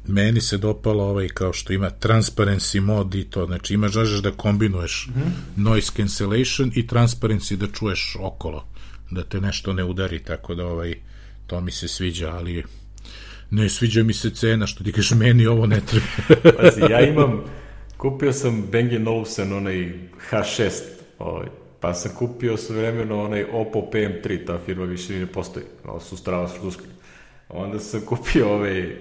meni 0.06 0.40
se 0.40 0.58
dopalo 0.58 1.04
ovaj 1.04 1.28
kao 1.28 1.52
što 1.52 1.72
ima 1.72 1.90
transparency 1.90 2.80
mod 2.80 3.14
i 3.14 3.24
to, 3.24 3.46
znači 3.46 3.74
imaš 3.74 3.92
žažeš 3.92 4.20
da 4.20 4.30
kombinuješ 4.30 5.08
mm 5.08 5.20
-hmm. 5.20 5.62
noise 5.62 5.92
cancellation 5.96 6.72
i 6.74 6.86
transparency 6.86 7.56
da 7.56 7.66
čuješ 7.66 8.16
okolo, 8.20 8.66
da 9.10 9.22
te 9.24 9.40
nešto 9.40 9.72
ne 9.72 9.84
udari, 9.84 10.22
tako 10.22 10.54
da 10.54 10.66
ovaj, 10.66 10.94
to 11.46 11.60
mi 11.60 11.70
se 11.70 11.88
sviđa, 11.88 12.30
ali 12.30 12.64
ne 13.50 13.68
sviđa 13.68 14.02
mi 14.02 14.12
se 14.12 14.30
cena, 14.30 14.66
što 14.66 14.84
ti 14.84 14.92
kažeš, 14.92 15.10
meni 15.10 15.46
ovo 15.46 15.66
ne 15.66 15.80
treba. 15.80 16.06
Pazi, 16.56 16.80
ja 16.90 17.00
imam, 17.00 17.40
kupio 17.96 18.32
sam 18.32 18.64
Bang 18.72 19.08
Olufsen, 19.08 19.52
onaj 19.52 19.92
H6, 20.30 20.70
ovaj, 21.18 21.46
pa 21.84 21.94
sam 21.94 22.12
kupio 22.18 22.56
svojevremeno 22.56 23.24
onaj 23.24 23.44
Oppo 23.52 23.88
PM3, 23.92 24.46
ta 24.46 24.58
firma 24.66 24.84
više 24.84 25.12
ne 25.12 25.26
postoji, 25.26 25.66
ovo 25.84 26.00
su 26.00 26.16
strava 26.16 26.48
sluške. 26.48 26.82
Onda 27.48 27.78
sam 27.78 28.00
kupio 28.00 28.48
ovaj 28.48 28.96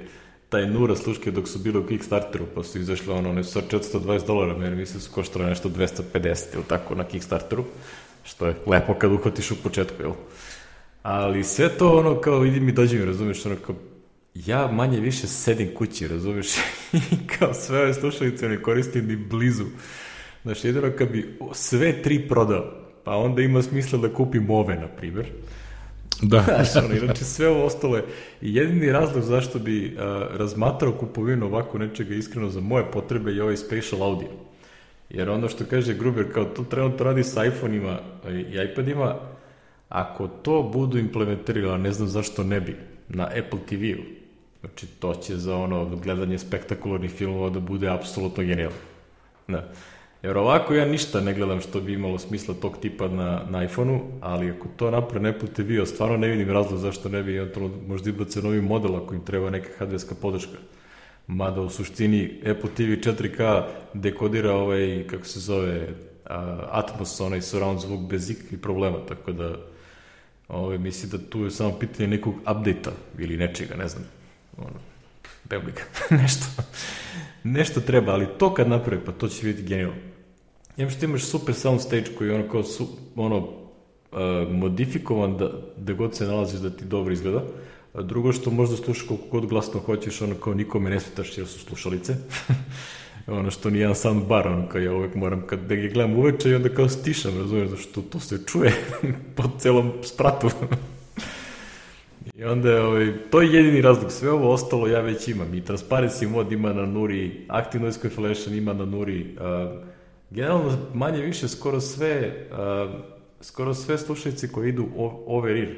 taj 0.49 0.67
Nura 0.67 0.95
sluške 0.95 1.31
dok 1.31 1.47
su 1.47 1.59
bili 1.59 1.79
u 1.79 1.87
Kickstarteru, 1.87 2.45
pa 2.55 2.63
su 2.63 2.79
izašle 2.79 3.13
ono, 3.13 3.29
one 3.29 3.43
su 3.43 3.61
420 3.61 4.27
dolara, 4.27 4.57
meni 4.57 4.75
mislim 4.75 5.01
su 5.01 5.11
koštale 5.11 5.45
nešto 5.45 5.69
250 5.69 6.43
ili 6.53 6.63
tako 6.67 6.95
na 6.95 7.03
Kickstarteru, 7.03 7.63
što 8.23 8.47
je 8.47 8.55
lepo 8.65 8.93
kad 8.93 9.11
uhvatiš 9.11 9.51
u 9.51 9.63
početku, 9.63 10.01
jel? 10.01 10.13
Ali 11.03 11.43
sve 11.43 11.69
to 11.69 11.97
ono 11.97 12.21
kao 12.21 12.39
vidi 12.39 12.59
mi 12.59 12.71
dođe 12.71 12.97
mi, 12.97 13.05
razumiješ, 13.05 13.45
ono 13.45 13.55
kao 13.55 13.75
ja 14.35 14.67
manje 14.67 14.99
više 14.99 15.27
sedim 15.27 15.75
kući, 15.75 16.07
razumiješ, 16.07 16.55
i 17.11 17.27
kao 17.39 17.53
sve 17.53 17.81
ove 17.81 17.93
slušalice 17.93 18.49
ne 18.49 18.61
koristim 18.61 19.07
ni 19.07 19.15
blizu. 19.15 19.65
Znaš, 20.43 20.63
jedino 20.63 20.91
kad 20.97 21.11
bi 21.11 21.37
sve 21.53 22.01
tri 22.01 22.27
prodao, 22.27 22.65
pa 23.03 23.15
onda 23.15 23.41
ima 23.41 23.61
smisla 23.61 23.99
da 23.99 24.13
kupim 24.13 24.49
ove, 24.49 24.75
na 24.75 24.87
primjer, 24.87 25.25
Da. 26.21 26.41
Znaš, 26.63 26.85
ono, 26.85 26.95
inače 26.95 27.25
sve 27.25 27.47
ovo 27.47 27.65
ostalo 27.65 27.97
je. 27.97 28.05
I 28.41 28.55
jedini 28.55 28.91
razlog 28.91 29.23
zašto 29.23 29.59
bi 29.59 29.85
uh, 29.85 30.01
razmatrao 30.37 30.91
kupovinu 30.91 31.45
ovako 31.45 31.77
nečega 31.77 32.15
iskreno 32.15 32.49
za 32.49 32.61
moje 32.61 32.91
potrebe 32.91 33.31
je 33.31 33.43
ovaj 33.43 33.57
spatial 33.57 34.03
audio. 34.03 34.29
Jer 35.09 35.29
ono 35.29 35.49
što 35.49 35.65
kaže 35.69 35.93
Gruber, 35.93 36.33
kao 36.33 36.45
to 36.45 36.63
trenutno 36.63 37.05
radi 37.05 37.23
sa 37.23 37.45
iPhone-ima 37.45 37.99
i 38.29 38.69
iPad-ima, 38.71 39.15
ako 39.89 40.27
to 40.27 40.69
budu 40.73 40.97
implementirali, 40.97 41.81
ne 41.81 41.91
znam 41.91 42.07
zašto 42.07 42.43
ne 42.43 42.61
bi, 42.61 42.75
na 43.09 43.23
Apple 43.23 43.59
TV-u, 43.69 44.03
znači 44.59 44.87
to 44.87 45.13
će 45.13 45.37
za 45.37 45.55
ono 45.55 45.85
gledanje 45.85 46.37
spektakularnih 46.37 47.11
filmova 47.11 47.49
da 47.49 47.59
bude 47.59 47.89
apsolutno 47.89 48.43
genijalno. 48.43 48.77
Da. 49.47 49.71
Jer 50.23 50.37
ovako 50.37 50.73
ja 50.73 50.85
ništa 50.85 51.21
ne 51.21 51.33
gledam 51.33 51.61
što 51.61 51.81
bi 51.81 51.93
imalo 51.93 52.19
smisla 52.19 52.53
tog 52.61 52.77
tipa 52.77 53.07
na, 53.07 53.41
na 53.49 53.63
iPhone-u, 53.63 54.01
ali 54.21 54.49
ako 54.49 54.67
to 54.77 54.91
napravi 54.91 55.29
Apple 55.29 55.47
TV, 55.47 55.83
stvarno 55.85 56.17
ne 56.17 56.27
vidim 56.27 56.49
razlog 56.49 56.79
zašto 56.79 57.09
ne 57.09 57.23
bi 57.23 57.35
eventualno 57.35 57.75
možda 57.87 58.09
ibace 58.09 58.41
novi 58.41 58.61
model 58.61 58.95
ako 58.95 59.13
im 59.13 59.25
treba 59.25 59.49
neka 59.49 59.69
hardverska 59.77 60.15
podrška. 60.21 60.57
Mada 61.27 61.61
u 61.61 61.69
suštini 61.69 62.39
Apple 62.39 62.69
TV 62.75 63.09
4K 63.09 63.63
dekodira 63.93 64.53
ovaj, 64.53 65.03
kako 65.09 65.25
se 65.25 65.39
zove, 65.39 65.87
Atmos, 66.71 67.19
onaj 67.19 67.41
surround 67.41 67.79
zvuk 67.79 68.01
bez 68.09 68.29
ikakvih 68.29 68.59
problema, 68.59 68.97
tako 69.07 69.31
da 69.31 69.55
ovaj, 70.47 70.77
misli 70.77 71.09
da 71.09 71.17
tu 71.29 71.43
je 71.43 71.51
samo 71.51 71.79
pitanje 71.79 72.07
nekog 72.07 72.35
update-a 72.35 72.91
ili 73.19 73.37
nečega, 73.37 73.75
ne 73.75 73.87
znam. 73.87 74.03
Ono, 74.57 74.79
Beblika, 75.49 75.83
nešto. 76.21 76.45
nešto 77.43 77.81
treba, 77.81 78.11
ali 78.11 78.27
to 78.39 78.53
kad 78.53 78.69
napravi, 78.69 79.01
pa 79.05 79.11
to 79.11 79.27
će 79.27 79.45
biti 79.45 79.63
genijalno. 79.63 80.12
Jem 80.77 80.89
što 80.89 81.05
imaš 81.05 81.23
super 81.23 81.55
soundstage 81.55 82.05
koji 82.17 82.27
je 82.27 82.35
ono 82.35 82.49
kao 82.51 82.63
su, 82.63 82.87
ono, 83.15 83.37
uh, 83.37 83.47
modifikovan 84.51 85.37
da, 85.37 85.51
da 85.77 85.93
god 85.93 86.15
se 86.15 86.25
nalaziš 86.25 86.59
da 86.59 86.69
ti 86.69 86.85
dobro 86.85 87.13
izgleda. 87.13 87.43
A 87.93 88.01
drugo 88.01 88.31
što 88.31 88.51
možda 88.51 88.75
slušaš 88.75 89.07
koliko 89.07 89.25
god 89.31 89.45
glasno 89.45 89.79
hoćeš, 89.79 90.21
ono 90.21 90.35
kao 90.35 90.53
nikome 90.53 90.89
ne 90.89 90.99
smetaš 90.99 91.37
jer 91.37 91.47
su 91.47 91.59
slušalice. 91.59 92.15
ono 93.27 93.51
što 93.51 93.69
nije 93.69 93.81
jedan 93.81 93.95
sound 93.95 94.25
bar, 94.27 94.47
ono 94.47 94.69
kao 94.69 94.81
ja 94.81 94.93
uvek 94.93 95.15
moram 95.15 95.47
kad 95.47 95.59
da 95.59 95.75
ga 95.75 95.87
gledam 95.87 96.17
uveče 96.17 96.49
i 96.49 96.55
onda 96.55 96.69
kao 96.69 96.89
stišam, 96.89 97.37
razumiješ, 97.37 97.69
zašto 97.69 98.01
to 98.01 98.19
se 98.19 98.39
čuje 98.45 98.73
po 99.35 99.43
celom 99.59 99.91
spratu. 100.03 100.49
I 102.37 102.43
onda 102.43 102.69
je, 102.69 102.81
ovaj, 102.81 103.13
to 103.31 103.41
je 103.41 103.53
jedini 103.53 103.81
razlog, 103.81 104.11
sve 104.11 104.31
ovo 104.31 104.51
ostalo 104.51 104.87
ja 104.87 105.01
već 105.01 105.27
imam. 105.27 105.53
I 105.53 105.61
Transparency 105.61 106.29
mod 106.29 106.51
ima 106.51 106.73
na 106.73 106.85
Nuri, 106.85 107.45
Active 107.47 107.83
Noise 107.83 107.99
Cancellation 107.99 108.55
ima 108.55 108.73
na 108.73 108.85
Nuri, 108.85 109.21
uh, 109.21 109.92
generalno 110.33 110.77
manje 110.93 111.21
više 111.21 111.47
skoro 111.47 111.81
sve 111.81 112.47
uh, 112.51 112.93
skoro 113.41 113.73
sve 113.73 113.97
slušalice 113.97 114.51
koje 114.51 114.69
idu 114.69 114.87
over 115.27 115.57
ear 115.57 115.75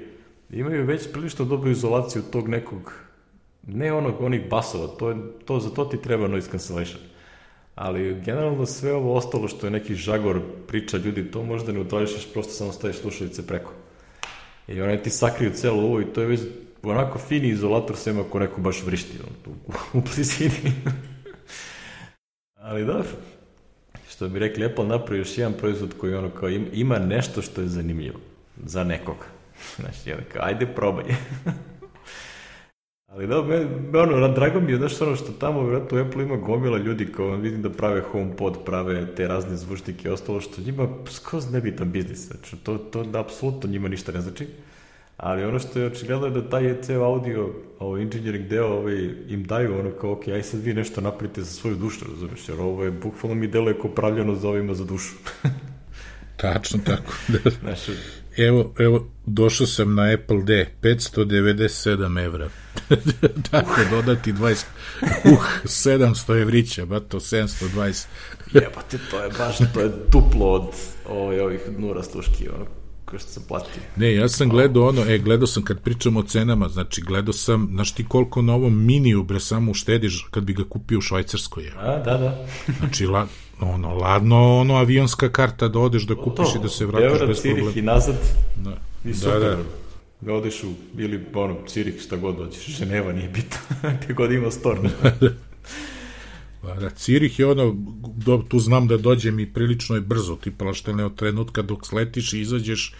imaju 0.49 0.85
već 0.85 1.11
prilično 1.11 1.45
dobru 1.45 1.71
izolaciju 1.71 2.21
tog 2.31 2.47
nekog 2.47 2.93
ne 3.67 3.93
onog 3.93 4.21
onih 4.21 4.49
basova 4.49 4.87
to 4.87 5.09
je 5.09 5.15
to 5.45 5.59
za 5.59 5.69
to 5.69 5.85
ti 5.85 6.01
treba 6.01 6.27
noise 6.27 6.49
cancellation. 6.49 7.01
Ali 7.75 8.21
generalno 8.21 8.65
sve 8.65 8.93
ovo 8.93 9.15
ostalo 9.15 9.47
što 9.47 9.67
je 9.67 9.71
neki 9.71 9.95
žagor 9.95 10.41
priča 10.67 10.97
ljudi 10.97 11.31
to 11.31 11.43
možda 11.43 11.71
ne 11.71 11.79
utrališeš 11.79 12.33
prosto 12.33 12.53
samo 12.53 12.71
staviš 12.71 12.97
slušalice 12.97 13.47
preko. 13.47 13.71
I 14.67 14.81
one 14.81 15.03
ti 15.03 15.09
sakriju 15.09 15.51
celo 15.53 15.83
ovo 15.83 16.01
i 16.01 16.05
to 16.05 16.21
je 16.21 16.27
već 16.27 16.41
onako 16.83 17.19
fini 17.19 17.47
izolator 17.47 17.95
sem 17.95 18.19
ako 18.19 18.39
neko 18.39 18.61
baš 18.61 18.83
vrišti 18.83 19.17
on, 19.27 19.33
tu, 19.43 19.51
u 19.97 20.01
blizini. 20.01 20.71
Ali 22.67 22.85
dobro 22.85 23.34
što 24.15 24.29
bi 24.29 24.39
rekli, 24.39 24.65
Apple 24.65 24.85
napravi 24.85 25.19
još 25.19 25.37
jedan 25.37 25.53
proizvod 25.53 25.93
koji 25.97 26.13
ono 26.13 26.29
kao 26.29 26.49
ima 26.49 26.99
nešto 26.99 27.41
što 27.41 27.61
je 27.61 27.67
zanimljivo 27.67 28.19
za 28.65 28.83
nekoga. 28.83 29.25
Znači, 29.79 30.09
jedan 30.09 30.25
kao, 30.33 30.41
ajde 30.45 30.65
probaj. 30.65 31.05
Ali 33.11 33.27
da, 33.27 33.41
me, 33.41 33.65
ono, 33.99 34.27
drago 34.27 34.59
mi 34.59 34.71
je, 34.71 34.77
znaš, 34.77 35.01
ono 35.01 35.15
što 35.15 35.31
tamo, 35.31 35.61
vjerojatno, 35.63 35.97
u 35.97 36.01
Apple 36.01 36.23
ima 36.23 36.35
gomila 36.35 36.77
ljudi 36.77 37.11
kao, 37.11 37.35
vidim 37.35 37.61
da 37.61 37.69
prave 37.69 38.01
HomePod, 38.01 38.57
prave 38.65 39.15
te 39.15 39.27
razne 39.27 39.55
zvučnike 39.55 40.07
i 40.07 40.11
ostalo, 40.11 40.41
što 40.41 40.61
njima 40.61 40.87
skroz 41.09 41.51
nebitan 41.51 41.91
biznis. 41.91 42.27
Znači, 42.27 42.55
to, 42.55 42.77
to 42.77 43.03
da 43.03 43.19
apsolutno 43.19 43.69
njima 43.69 43.87
ništa 43.87 44.11
ne 44.11 44.21
znači. 44.21 44.47
Ali 45.17 45.43
ono 45.43 45.59
što 45.59 45.79
je 45.79 45.85
očigledno 45.85 46.27
je 46.27 46.31
da 46.31 46.49
taj 46.49 46.81
ceo 46.81 47.03
audio, 47.03 47.49
ovaj 47.79 48.01
engineering 48.01 48.47
deo, 48.47 48.67
ovaj, 48.67 49.09
im 49.27 49.43
daju 49.43 49.79
ono 49.79 49.91
kao, 49.91 50.11
ok, 50.11 50.27
aj 50.27 50.43
sad 50.43 50.59
vi 50.59 50.73
nešto 50.73 51.01
napravite 51.01 51.41
za 51.41 51.51
svoju 51.51 51.75
dušu, 51.75 52.05
razumiješ, 52.09 52.49
jer 52.49 52.59
ovo 52.59 52.83
je 52.83 52.91
bukvalno 52.91 53.35
mi 53.35 53.47
deluje 53.47 53.79
kao 53.81 53.91
pravljeno 53.91 54.35
za 54.35 54.49
ovima 54.49 54.73
za 54.73 54.85
dušu. 54.85 55.13
Tačno 56.37 56.79
tako. 56.85 57.13
Da. 57.43 57.49
Znaš, 57.49 57.79
evo, 58.37 58.73
evo, 58.79 59.07
došao 59.25 59.67
sam 59.67 59.95
na 59.95 60.13
Apple 60.13 60.43
D, 60.43 60.67
597 60.81 62.25
evra. 62.25 62.49
tako, 63.51 63.75
dodati 63.91 64.33
20, 64.33 64.65
uh, 65.01 65.45
700 65.63 66.41
evrića, 66.41 66.85
ba 66.85 66.99
to 66.99 67.19
720. 67.19 68.05
Jebate, 68.53 68.97
to 69.11 69.23
je 69.23 69.29
baš, 69.37 69.57
to 69.73 69.79
je 69.79 69.91
duplo 70.11 70.51
od 70.51 70.67
ovaj, 71.09 71.39
ovih 71.39 71.61
nura 71.77 72.03
sluški, 72.03 72.49
ono, 72.49 72.65
Ko 73.05 73.19
što 73.19 73.29
sam 73.29 73.43
platio. 73.47 73.81
Ne, 73.95 74.15
ja 74.15 74.29
sam 74.29 74.49
gledao 74.49 74.87
ono, 74.87 75.01
e, 75.01 75.17
gledao 75.17 75.47
sam 75.47 75.63
kad 75.63 75.79
pričamo 75.81 76.19
o 76.19 76.23
cenama, 76.23 76.69
znači 76.69 77.01
gledao 77.01 77.33
sam, 77.33 77.67
znaš 77.71 77.91
ti 77.91 78.05
koliko 78.07 78.41
na 78.41 78.53
ovom 78.53 78.85
miniju 78.85 79.23
bre 79.23 79.39
samo 79.39 79.71
uštediš 79.71 80.27
kad 80.31 80.43
bi 80.43 80.53
ga 80.53 80.63
kupio 80.69 80.97
u 80.97 81.01
Švajcarskoj. 81.01 81.63
Je. 81.63 81.73
A, 81.77 81.97
da, 81.97 82.17
da. 82.17 82.47
Znači, 82.79 83.05
la, 83.05 83.27
ono, 83.61 83.95
ladno, 83.95 84.59
ono, 84.59 84.75
avionska 84.75 85.29
karta 85.29 85.67
da 85.67 85.79
odeš 85.79 86.03
da 86.03 86.15
kupiš 86.15 86.53
to, 86.53 86.59
i 86.59 86.61
da 86.61 86.69
se 86.69 86.85
vratiš 86.85 87.11
Euro, 87.11 87.27
bez 87.27 87.41
problema. 87.41 87.71
i 87.75 87.81
nazad. 87.81 88.15
Da, 88.63 88.77
I 89.05 89.09
da, 89.09 89.15
super. 89.15 89.39
da. 89.41 89.57
Da 90.21 90.33
odeš 90.33 90.63
u, 90.63 90.73
ili 90.97 91.25
ono, 91.33 91.57
Cirih, 91.67 92.01
šta 92.01 92.15
god 92.15 92.35
dođeš, 92.35 92.65
Ženeva 92.77 93.13
nije 93.13 93.29
bitno, 93.29 93.57
gdje 94.01 94.13
god 94.13 94.31
ima 94.31 94.51
storm. 94.51 94.87
Pa 95.01 95.09
Da, 96.79 96.89
Cirih 96.89 97.39
je 97.39 97.47
ono, 97.47 97.75
do, 98.17 98.43
tu 98.47 98.59
znam 98.59 98.87
da 98.87 98.97
dođem 98.97 99.39
i 99.39 99.53
prilično 99.53 99.95
je 99.95 100.01
brzo, 100.01 100.35
tipa 100.35 100.73
što 100.73 100.93
ne 100.93 101.05
od 101.05 101.15
trenutka 101.15 101.61
dok 101.61 101.85
sletiš 101.85 102.33
i 102.33 102.41
izađeš, 102.41 102.93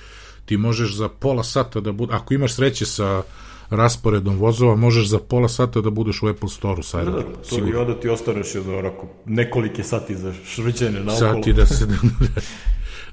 ti 0.46 0.58
možeš 0.58 0.96
za 0.96 1.10
pola 1.10 1.44
sata 1.44 1.80
da 1.80 1.92
bude, 1.92 2.14
ako 2.14 2.34
imaš 2.34 2.54
sreće 2.54 2.86
sa 2.86 3.24
rasporedom 3.70 4.38
vozova, 4.38 4.76
možeš 4.76 5.08
za 5.08 5.20
pola 5.20 5.48
sata 5.48 5.82
da 5.82 5.90
budeš 5.90 6.24
u 6.24 6.28
Apple 6.28 6.50
Store-u 6.50 6.84
sa 6.84 7.04
Da, 7.04 7.12
da, 7.12 7.22
to, 7.50 7.68
I 7.68 7.76
onda 7.76 8.00
ti 8.00 8.10
ostaneš 8.10 8.56
jedno, 8.56 8.78
onako, 8.78 9.08
nekolike 9.26 9.84
sati 9.84 10.16
za 10.16 10.34
švrđene 10.46 11.00
naokolo. 11.04 11.34
Sati 11.34 11.54
da 11.54 11.66
se 11.66 11.86
da, 11.86 11.96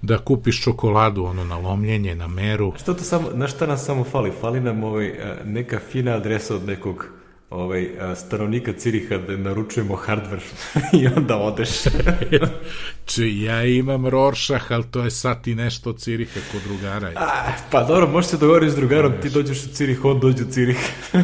da 0.17 0.19
kupiš 0.19 0.63
čokoladu, 0.63 1.25
ono, 1.25 1.45
na 1.45 1.59
lomljenje, 1.59 2.15
na 2.15 2.29
meru. 2.29 2.73
Što 2.83 2.95
to 2.95 3.05
samo, 3.05 3.29
znaš 3.35 3.55
šta 3.55 3.67
nam 3.67 3.79
samo 3.79 4.05
fali? 4.05 4.33
Fali 4.41 4.61
nam 4.61 4.85
ovaj, 4.85 5.09
a, 5.09 5.37
neka 5.45 5.81
fina 5.91 6.13
adresa 6.13 6.57
od 6.57 6.67
nekog 6.67 7.07
ovaj, 7.53 7.89
stanovnika 8.17 8.73
Ciriha 8.73 9.19
da 9.19 9.37
naručujemo 9.37 9.99
hardware 10.07 10.43
i 11.01 11.07
onda 11.07 11.37
odeš. 11.37 11.69
Če 13.07 13.39
ja 13.41 13.65
imam 13.65 14.07
Rorschach, 14.07 14.73
ali 14.73 14.85
to 14.91 15.03
je 15.03 15.11
sat 15.11 15.47
i 15.47 15.55
nešto 15.55 15.91
od 15.91 15.99
Ciriha 15.99 16.41
kod 16.53 16.63
drugara. 16.63 17.13
A, 17.17 17.53
pa 17.71 17.83
dobro, 17.85 18.09
možeš 18.09 18.31
se 18.31 18.37
dogovoriti 18.37 18.73
s 18.73 18.77
drugarom, 18.77 19.13
ti 19.23 19.31
dođeš 19.31 19.65
u 19.65 19.69
Cirih, 19.69 20.05
on 20.05 20.21
dođe 20.21 20.45
u 20.45 20.51
Cirih. 20.51 20.79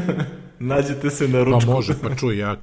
Nađete 0.59 1.11
se 1.11 1.29
na 1.29 1.39
Pa 1.39 1.45
ručku. 1.45 1.71
može, 1.71 1.95
pa 2.03 2.15
čuj, 2.17 2.39
ja, 2.39 2.57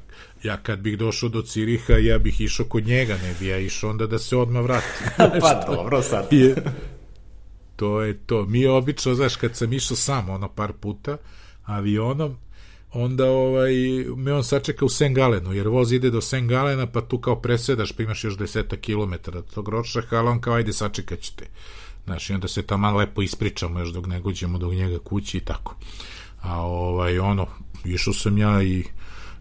ja 0.44 0.58
kad 0.58 0.80
bih 0.80 0.98
došao 0.98 1.30
do 1.30 1.42
Ciriha, 1.42 1.94
ja 1.94 2.18
bih 2.18 2.42
išao 2.42 2.66
kod 2.66 2.86
njega, 2.88 3.14
ne 3.14 3.34
bi 3.40 3.48
ja 3.48 3.58
išao 3.58 3.90
onda 3.90 4.08
da 4.08 4.20
se 4.20 4.38
odmah 4.38 4.64
vrati. 4.64 4.88
pa 5.18 5.64
dobro, 5.68 6.02
sad. 6.02 6.28
je, 6.32 6.56
to 7.76 8.02
je 8.02 8.18
to. 8.26 8.46
Mi 8.46 8.62
je 8.62 8.70
obično, 8.70 9.14
znaš, 9.14 9.36
kad 9.36 9.56
sam 9.56 9.74
išao 9.74 9.98
sam, 9.98 10.30
ono, 10.30 10.50
par 10.50 10.74
puta, 10.74 11.18
avionom, 11.66 12.38
onda 12.96 13.26
ovaj, 13.30 13.74
me 14.16 14.34
on 14.34 14.44
sačeka 14.44 14.86
u 14.86 14.90
Sengalenu, 14.90 15.54
jer 15.54 15.68
voz 15.68 15.92
ide 15.92 16.10
do 16.10 16.22
Sengalena, 16.22 16.88
pa 16.88 17.02
tu 17.02 17.20
kao 17.20 17.36
presedaš, 17.36 17.92
pa 17.92 18.04
imaš 18.04 18.24
još 18.24 18.38
deseta 18.38 18.78
kilometara 18.78 19.42
do 19.42 19.48
tog 19.54 19.70
Ročaha, 19.70 20.16
ali 20.16 20.30
on 20.30 20.42
kao, 20.42 20.54
ajde, 20.54 20.74
sačekat 20.74 21.20
ćete. 21.20 21.46
Znaš, 22.06 22.30
i 22.30 22.34
onda 22.34 22.48
se 22.48 22.62
tamo 22.62 22.98
lepo 22.98 23.22
ispričamo 23.22 23.80
još 23.80 23.90
dok 23.90 24.08
ne 24.08 24.20
gođemo 24.20 24.58
do 24.58 24.74
njega 24.74 25.00
kući 25.00 25.38
i 25.38 25.40
tako. 25.40 25.76
A 26.42 26.62
ovaj, 26.62 27.20
ono, 27.20 27.48
išao 27.86 28.14
sam 28.14 28.38
ja 28.38 28.64
i 28.64 28.84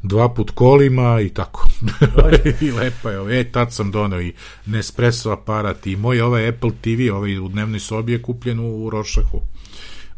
dva 0.03 0.35
put 0.35 0.51
kolima 0.51 1.21
i 1.21 1.29
tako. 1.29 1.69
I 2.61 2.71
lepa 2.71 3.11
je. 3.11 3.19
ovo. 3.19 3.31
E, 3.31 3.45
tad 3.53 3.73
sam 3.73 3.91
doneo 3.91 4.21
i 4.21 4.33
Nespresso 4.67 5.31
aparat 5.31 5.87
i 5.87 5.97
moj 5.97 6.21
ovaj 6.21 6.49
Apple 6.49 6.71
TV, 6.81 7.15
ovaj 7.15 7.39
u 7.39 7.49
dnevnoj 7.49 7.81
sobi 7.81 8.13
je 8.13 8.23
kupljen 8.23 8.61
u, 8.61 8.85
u 8.85 8.91
Rošahu. 8.91 9.41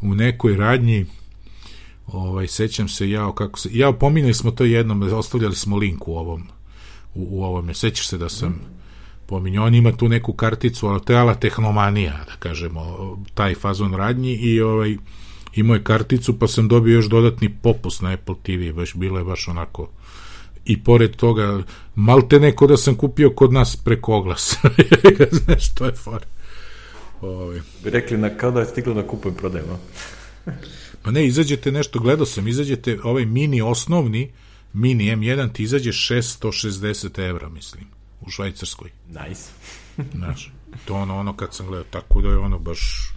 U 0.01 0.15
nekoj 0.15 0.55
radnji 0.55 1.05
ovaj, 2.07 2.47
sećam 2.47 2.87
se 2.87 3.09
ja 3.09 3.31
kako 3.35 3.59
se, 3.59 3.69
ja 3.71 3.91
pominjali 3.91 4.33
smo 4.33 4.51
to 4.51 4.63
jednom, 4.63 5.13
ostavljali 5.13 5.55
smo 5.55 5.77
link 5.77 6.07
u 6.07 6.17
ovom 6.17 6.47
u, 7.13 7.27
u 7.29 7.43
ovome, 7.43 7.73
sećaš 7.73 8.07
se 8.07 8.17
da 8.17 8.29
sam 8.29 8.61
pominjao, 9.25 9.65
on 9.65 9.75
ima 9.75 9.91
tu 9.91 10.09
neku 10.09 10.33
karticu, 10.33 10.87
ali 10.87 11.01
to 11.01 11.13
je 11.13 11.19
ala 11.19 11.35
tehnomanija, 11.35 12.11
da 12.11 12.35
kažemo, 12.39 13.17
taj 13.33 13.55
fazon 13.55 13.93
radnji 13.93 14.33
i 14.33 14.61
ovaj, 14.61 14.97
imao 15.55 15.75
je 15.75 15.83
karticu, 15.83 16.39
pa 16.39 16.47
sam 16.47 16.67
dobio 16.67 16.93
još 16.93 17.05
dodatni 17.05 17.49
popust 17.49 18.01
na 18.01 18.13
Apple 18.13 18.35
TV, 18.43 18.75
baš 18.75 18.93
bilo 18.95 19.17
je 19.17 19.23
baš 19.23 19.47
onako 19.47 19.89
i 20.67 20.83
pored 20.83 21.15
toga, 21.15 21.63
malte 21.95 22.39
neko 22.39 22.67
da 22.67 22.77
sam 22.77 22.95
kupio 22.95 23.29
kod 23.29 23.53
nas 23.53 23.75
preko 23.75 24.15
oglasa. 24.15 24.57
Znaš, 25.43 25.73
to 25.73 25.85
je 25.85 25.91
for. 25.91 26.25
Ovaj. 27.21 27.59
Bi 27.83 27.89
rekli 27.89 28.17
na 28.17 28.29
kao 28.29 28.51
da 28.51 28.59
je 28.59 28.65
stiglo 28.65 28.93
na 28.93 29.07
kupujem 29.07 29.35
prodajem? 29.35 29.65
Pa 31.07 31.11
ne, 31.11 31.25
izađete 31.25 31.71
nešto, 31.71 31.99
gledao 31.99 32.25
sam, 32.25 32.47
izađete 32.47 32.97
ovaj 33.03 33.25
mini 33.25 33.61
osnovni, 33.61 34.31
mini 34.73 35.15
M1 35.15 35.53
ti 35.53 35.63
izađe 35.63 35.91
660 35.91 37.29
evra, 37.29 37.49
mislim, 37.49 37.83
u 38.21 38.29
Švajcarskoj. 38.29 38.89
Nice. 39.07 39.41
Znaš, 40.17 40.51
to 40.85 40.95
ono, 40.95 41.17
ono 41.19 41.35
kad 41.35 41.53
sam 41.53 41.67
gledao, 41.67 41.85
tako 41.89 42.21
da 42.21 42.29
je 42.29 42.37
ono 42.37 42.59
baš... 42.59 43.11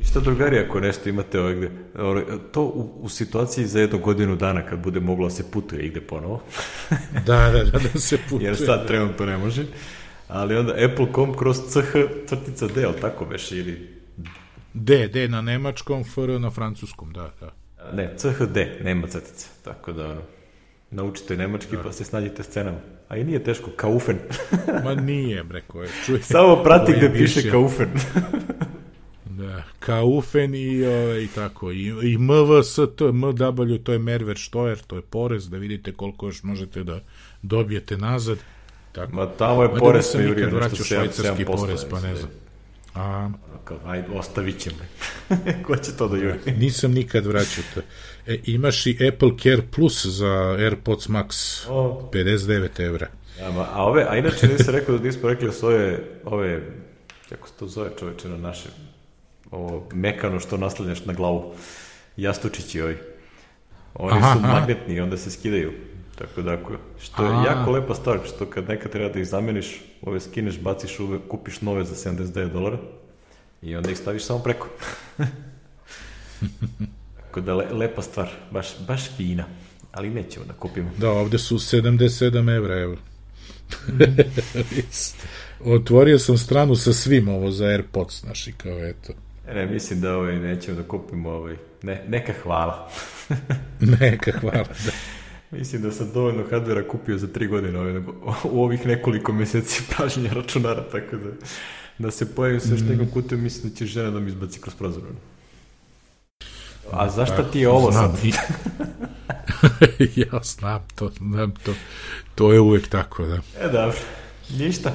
I 0.00 0.04
šta 0.04 0.20
drugari 0.20 0.58
ako 0.58 0.80
nešto 0.80 1.08
imate 1.08 1.40
ovaj 1.40 1.54
gde, 1.54 1.70
ovaj, 1.98 2.24
to 2.52 2.62
u, 2.62 2.98
u 3.02 3.08
situaciji 3.08 3.66
za 3.66 3.80
jednu 3.80 3.98
godinu 3.98 4.36
dana 4.36 4.66
kad 4.66 4.78
bude 4.78 5.00
moglo 5.00 5.26
da 5.26 5.30
se 5.30 5.50
putuje 5.50 5.86
ide 5.86 6.00
ponovo, 6.00 6.42
Da, 7.26 7.50
da, 7.50 7.64
da, 7.64 7.78
da 7.92 8.00
se 8.00 8.18
putuje. 8.30 8.46
jer 8.46 8.56
sad 8.56 8.86
trenutno 8.86 9.26
ne 9.26 9.36
može, 9.36 9.66
ali 10.28 10.56
onda 10.56 10.72
Apple.com 10.72 11.36
kroz 11.36 11.56
CH 11.68 11.92
crtica 12.28 12.66
D, 12.66 12.84
ali 12.84 13.00
tako 13.00 13.24
veš, 13.24 13.52
ili 13.52 13.97
D, 14.80 15.08
D 15.08 15.28
na 15.28 15.40
nemačkom, 15.40 16.04
FR 16.04 16.40
na 16.40 16.50
francuskom, 16.50 17.12
da, 17.12 17.32
da. 17.40 17.52
ne, 17.92 18.14
CHD, 18.16 18.56
nema 18.84 19.06
crtice, 19.06 19.46
tako 19.64 19.92
da 19.92 20.04
ono, 20.04 20.22
naučite 20.90 21.36
nemački 21.36 21.76
pa 21.82 21.92
se 21.92 22.04
snađite 22.04 22.42
s 22.42 22.48
cenama. 22.48 22.78
A 23.08 23.16
i 23.16 23.24
nije 23.24 23.44
teško, 23.44 23.70
kaufen. 23.76 24.18
Ma 24.84 24.94
nije, 24.94 25.44
bre, 25.44 25.62
koje, 25.66 25.88
čuje. 26.06 26.22
Samo 26.22 26.62
prati 26.62 26.92
gde 26.92 27.12
piše 27.12 27.40
više. 27.40 27.50
kaufen. 27.50 27.88
Da, 29.38 29.62
Kaufen 29.78 30.54
i, 30.54 30.84
o, 30.86 31.18
i 31.18 31.28
tako, 31.34 31.72
i, 31.72 31.86
i 31.86 32.18
MVST, 32.18 33.00
MW, 33.00 33.82
to 33.82 33.92
je 33.92 33.98
Merver 33.98 34.36
Štojer, 34.36 34.78
to 34.78 34.96
je 34.96 35.02
porez, 35.02 35.50
da 35.50 35.58
vidite 35.58 35.92
koliko 35.92 36.26
još 36.26 36.42
možete 36.42 36.84
da 36.84 37.00
dobijete 37.42 37.96
nazad. 37.96 38.38
Tako. 38.92 39.16
Ma 39.16 39.26
tamo 39.26 39.62
je 39.62 39.68
porez 39.78 40.12
pa 40.12 40.20
juri 40.20 40.34
nikad 40.34 40.52
vraćao 40.52 40.78
7, 40.78 40.84
švajcarski 40.84 41.44
7%, 41.44 41.56
porez, 41.56 41.84
pa 41.90 42.00
ne 42.00 42.16
znam. 42.16 42.30
A, 42.98 43.30
Kao, 43.64 43.78
ajde, 43.86 44.08
ostavit 44.14 44.58
ćemo. 44.58 44.76
Ko 45.66 45.76
će 45.76 45.96
to 45.96 46.08
da 46.08 46.16
juri? 46.16 46.38
nisam 46.56 46.92
nikad 46.92 47.26
vraćao 47.26 47.64
to. 47.74 47.80
E, 48.26 48.38
imaš 48.44 48.86
i 48.86 49.08
Apple 49.08 49.30
Care 49.42 49.62
Plus 49.74 50.06
za 50.06 50.56
AirPods 50.58 51.08
Max, 51.08 51.28
O. 51.68 52.10
59 52.14 52.80
evra. 52.80 53.06
Ja, 53.40 53.50
ma, 53.50 53.66
a 53.72 53.84
ove, 53.84 54.06
a 54.08 54.16
inače 54.16 54.46
nisam 54.48 54.74
rekao 54.74 54.98
da 54.98 55.04
nismo 55.04 55.28
rekli 55.28 55.46
da 55.46 55.52
su 55.52 55.66
ove, 55.66 55.98
ove, 56.24 56.62
kako 57.28 57.48
se 57.48 57.54
to 57.58 57.66
zove 57.66 57.90
čoveče 57.98 58.28
na 58.28 58.36
naše, 58.36 58.68
ovo 59.50 59.88
mekano 59.92 60.40
što 60.40 60.56
naslanjaš 60.56 61.04
na 61.04 61.12
glavu, 61.12 61.54
jastučići 62.16 62.80
ovi. 62.82 62.96
Oni 63.94 64.18
Aha, 64.18 64.34
su 64.34 64.40
magnetni 64.40 64.94
i 64.94 65.00
onda 65.00 65.16
se 65.16 65.30
skidaju. 65.30 65.72
Tako 66.18 66.42
da, 66.42 66.52
ako, 66.52 66.72
što 67.00 67.24
je 67.24 67.30
A. 67.30 67.44
jako 67.46 67.70
lepa 67.70 67.94
stvar, 67.94 68.18
što 68.26 68.46
kad 68.46 68.68
nekad 68.68 68.92
treba 68.92 69.12
da 69.12 69.18
ih 69.18 69.26
zameniš, 69.26 69.80
ove 70.02 70.20
skineš, 70.20 70.60
baciš, 70.60 71.00
uvek, 71.00 71.20
kupiš 71.28 71.60
nove 71.60 71.84
za 71.84 72.10
79 72.10 72.52
dolara 72.52 72.78
i 73.62 73.76
onda 73.76 73.90
ih 73.90 73.98
staviš 73.98 74.24
samo 74.24 74.38
preko. 74.38 74.68
Tako 77.16 77.40
da, 77.40 77.54
le, 77.54 77.66
lepa 77.72 78.02
stvar, 78.02 78.28
baš, 78.50 78.66
baš 78.86 79.16
fina, 79.16 79.44
ali 79.92 80.10
nećemo 80.10 80.46
da 80.46 80.52
kupimo. 80.52 80.90
Da, 80.96 81.10
ovde 81.10 81.38
su 81.38 81.58
77 81.58 82.56
evra, 82.56 82.80
evo. 82.80 82.96
Otvorio 85.74 86.18
sam 86.18 86.38
stranu 86.38 86.76
sa 86.76 86.92
svim 86.92 87.28
ovo 87.28 87.50
za 87.50 87.64
AirPods, 87.64 88.20
znaš, 88.20 88.46
i 88.46 88.52
kao 88.52 88.78
eto. 88.84 89.12
Ne, 89.54 89.66
mislim 89.66 90.00
da 90.00 90.16
ovaj, 90.16 90.38
nećemo 90.38 90.76
da 90.76 90.88
kupimo 90.88 91.30
ovaj, 91.30 91.56
ne, 91.82 92.04
neka 92.08 92.32
hvala. 92.42 92.90
Neka, 94.00 94.32
hvala. 94.40 94.66
Da. 94.84 94.92
Mislim 95.50 95.82
da 95.82 95.92
sam 95.92 96.12
dovoljno 96.12 96.44
hardvera 96.50 96.88
kupio 96.88 97.18
za 97.18 97.26
tri 97.26 97.46
godine 97.46 97.78
ovaj, 97.78 97.98
u 98.54 98.64
ovih 98.64 98.86
nekoliko 98.86 99.32
meseci 99.32 99.82
pražnja 99.96 100.32
računara, 100.32 100.82
tako 100.82 101.16
da 101.16 101.30
da 101.98 102.10
se 102.10 102.34
pojavim 102.34 102.60
sa 102.60 102.68
još 102.70 102.80
nekom 102.80 103.10
kutem, 103.10 103.42
mislim 103.42 103.70
da 103.70 103.76
će 103.76 103.86
žena 103.86 104.10
da 104.10 104.20
mi 104.20 104.28
izbaci 104.28 104.60
kroz 104.60 104.74
prozor. 104.74 105.02
A 106.92 107.10
zašto 107.10 107.42
ti 107.42 107.60
je 107.60 107.68
ovo 107.68 107.92
Znam, 107.92 108.16
sad? 108.16 108.24
ja 110.16 110.40
znam 110.42 110.86
to, 110.94 111.10
znam 111.18 111.54
to. 111.64 111.74
To 112.34 112.52
je 112.52 112.60
uvek 112.60 112.88
tako, 112.88 113.26
da. 113.26 113.34
E, 113.60 113.68
dobro. 113.72 113.98
Ništa. 114.58 114.92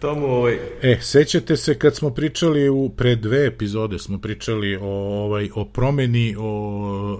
Tomu, 0.00 0.26
ovaj, 0.26 0.58
E, 0.82 0.98
sećate 1.00 1.56
se 1.56 1.78
kad 1.78 1.96
smo 1.96 2.10
pričali 2.10 2.68
u 2.68 2.88
pre 2.96 3.16
dve 3.16 3.46
epizode 3.46 3.98
smo 3.98 4.18
pričali 4.18 4.76
o 4.76 4.88
ovaj 5.24 5.48
o 5.54 5.64
promeni 5.64 6.36
o, 6.38 6.44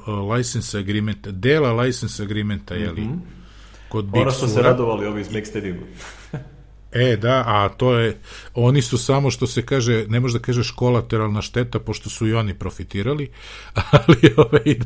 o 0.07 0.33
license 0.35 0.79
agreementa, 0.79 1.31
dela 1.31 1.73
license 1.73 2.23
agreementa, 2.23 2.75
je 2.75 2.91
li? 2.91 3.09
Kod 3.89 4.05
Big 4.05 4.23
ono 4.23 4.31
što 4.31 4.47
se 4.47 4.55
Sura. 4.55 4.71
radovali 4.71 5.07
ovi 5.07 5.21
iz 5.21 5.33
Make 5.33 5.45
Stadiuma. 5.45 5.81
E, 6.93 7.17
da, 7.17 7.45
a 7.47 7.69
to 7.69 7.99
je, 7.99 8.19
oni 8.55 8.83
su 8.83 8.99
samo 8.99 9.31
što 9.31 9.47
se 9.47 9.67
kaže, 9.67 10.07
ne 10.09 10.21
može 10.21 10.39
da 10.39 10.45
kažeš 10.45 10.71
kolateralna 10.71 11.43
šteta, 11.43 11.79
pošto 11.79 12.11
su 12.11 12.27
i 12.27 12.35
oni 12.35 12.55
profitirali, 12.55 13.31
ali, 13.91 14.35
ovaj, 14.37 14.77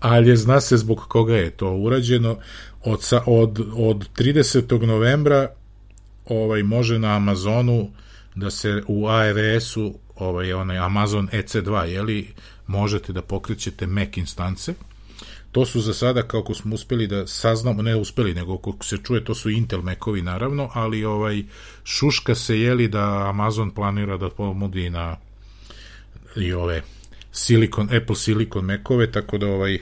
ali 0.00 0.28
je, 0.28 0.36
zna 0.36 0.60
se 0.60 0.76
zbog 0.76 1.00
koga 1.08 1.36
je 1.36 1.50
to 1.50 1.74
urađeno. 1.74 2.36
Od, 2.84 3.10
od, 3.26 3.66
od 3.76 4.08
30. 4.16 4.86
novembra 4.86 5.48
ovaj 6.26 6.62
može 6.62 6.98
na 6.98 7.16
Amazonu 7.16 7.90
da 8.34 8.50
se 8.50 8.82
u 8.86 9.08
ARS-u 9.08 9.94
ovaj, 10.16 10.52
onaj 10.52 10.78
Amazon 10.78 11.28
EC2, 11.32 11.84
jeli, 11.84 12.28
možete 12.66 13.12
da 13.12 13.22
pokrećete 13.22 13.86
Mac 13.86 14.16
instance. 14.16 14.74
To 15.52 15.66
su 15.66 15.80
za 15.80 15.94
sada, 15.94 16.22
kako 16.22 16.54
smo 16.54 16.74
uspeli 16.74 17.06
da 17.06 17.26
saznamo, 17.26 17.82
ne 17.82 17.96
uspeli, 17.96 18.34
nego 18.34 18.58
kako 18.58 18.84
se 18.84 18.98
čuje, 19.04 19.24
to 19.24 19.34
su 19.34 19.50
Intel 19.50 19.82
Macovi 19.82 20.22
naravno, 20.22 20.70
ali 20.74 21.04
ovaj 21.04 21.42
šuška 21.84 22.34
se 22.34 22.60
jeli 22.60 22.88
da 22.88 23.28
Amazon 23.28 23.70
planira 23.70 24.16
da 24.16 24.30
pomodi 24.30 24.90
na 24.90 25.16
i 26.36 26.52
ove 26.52 26.82
Silicon, 27.32 27.88
Apple 27.96 28.16
Silicon 28.16 28.64
Macove, 28.64 29.12
tako 29.12 29.38
da 29.38 29.46
ovaj 29.46 29.78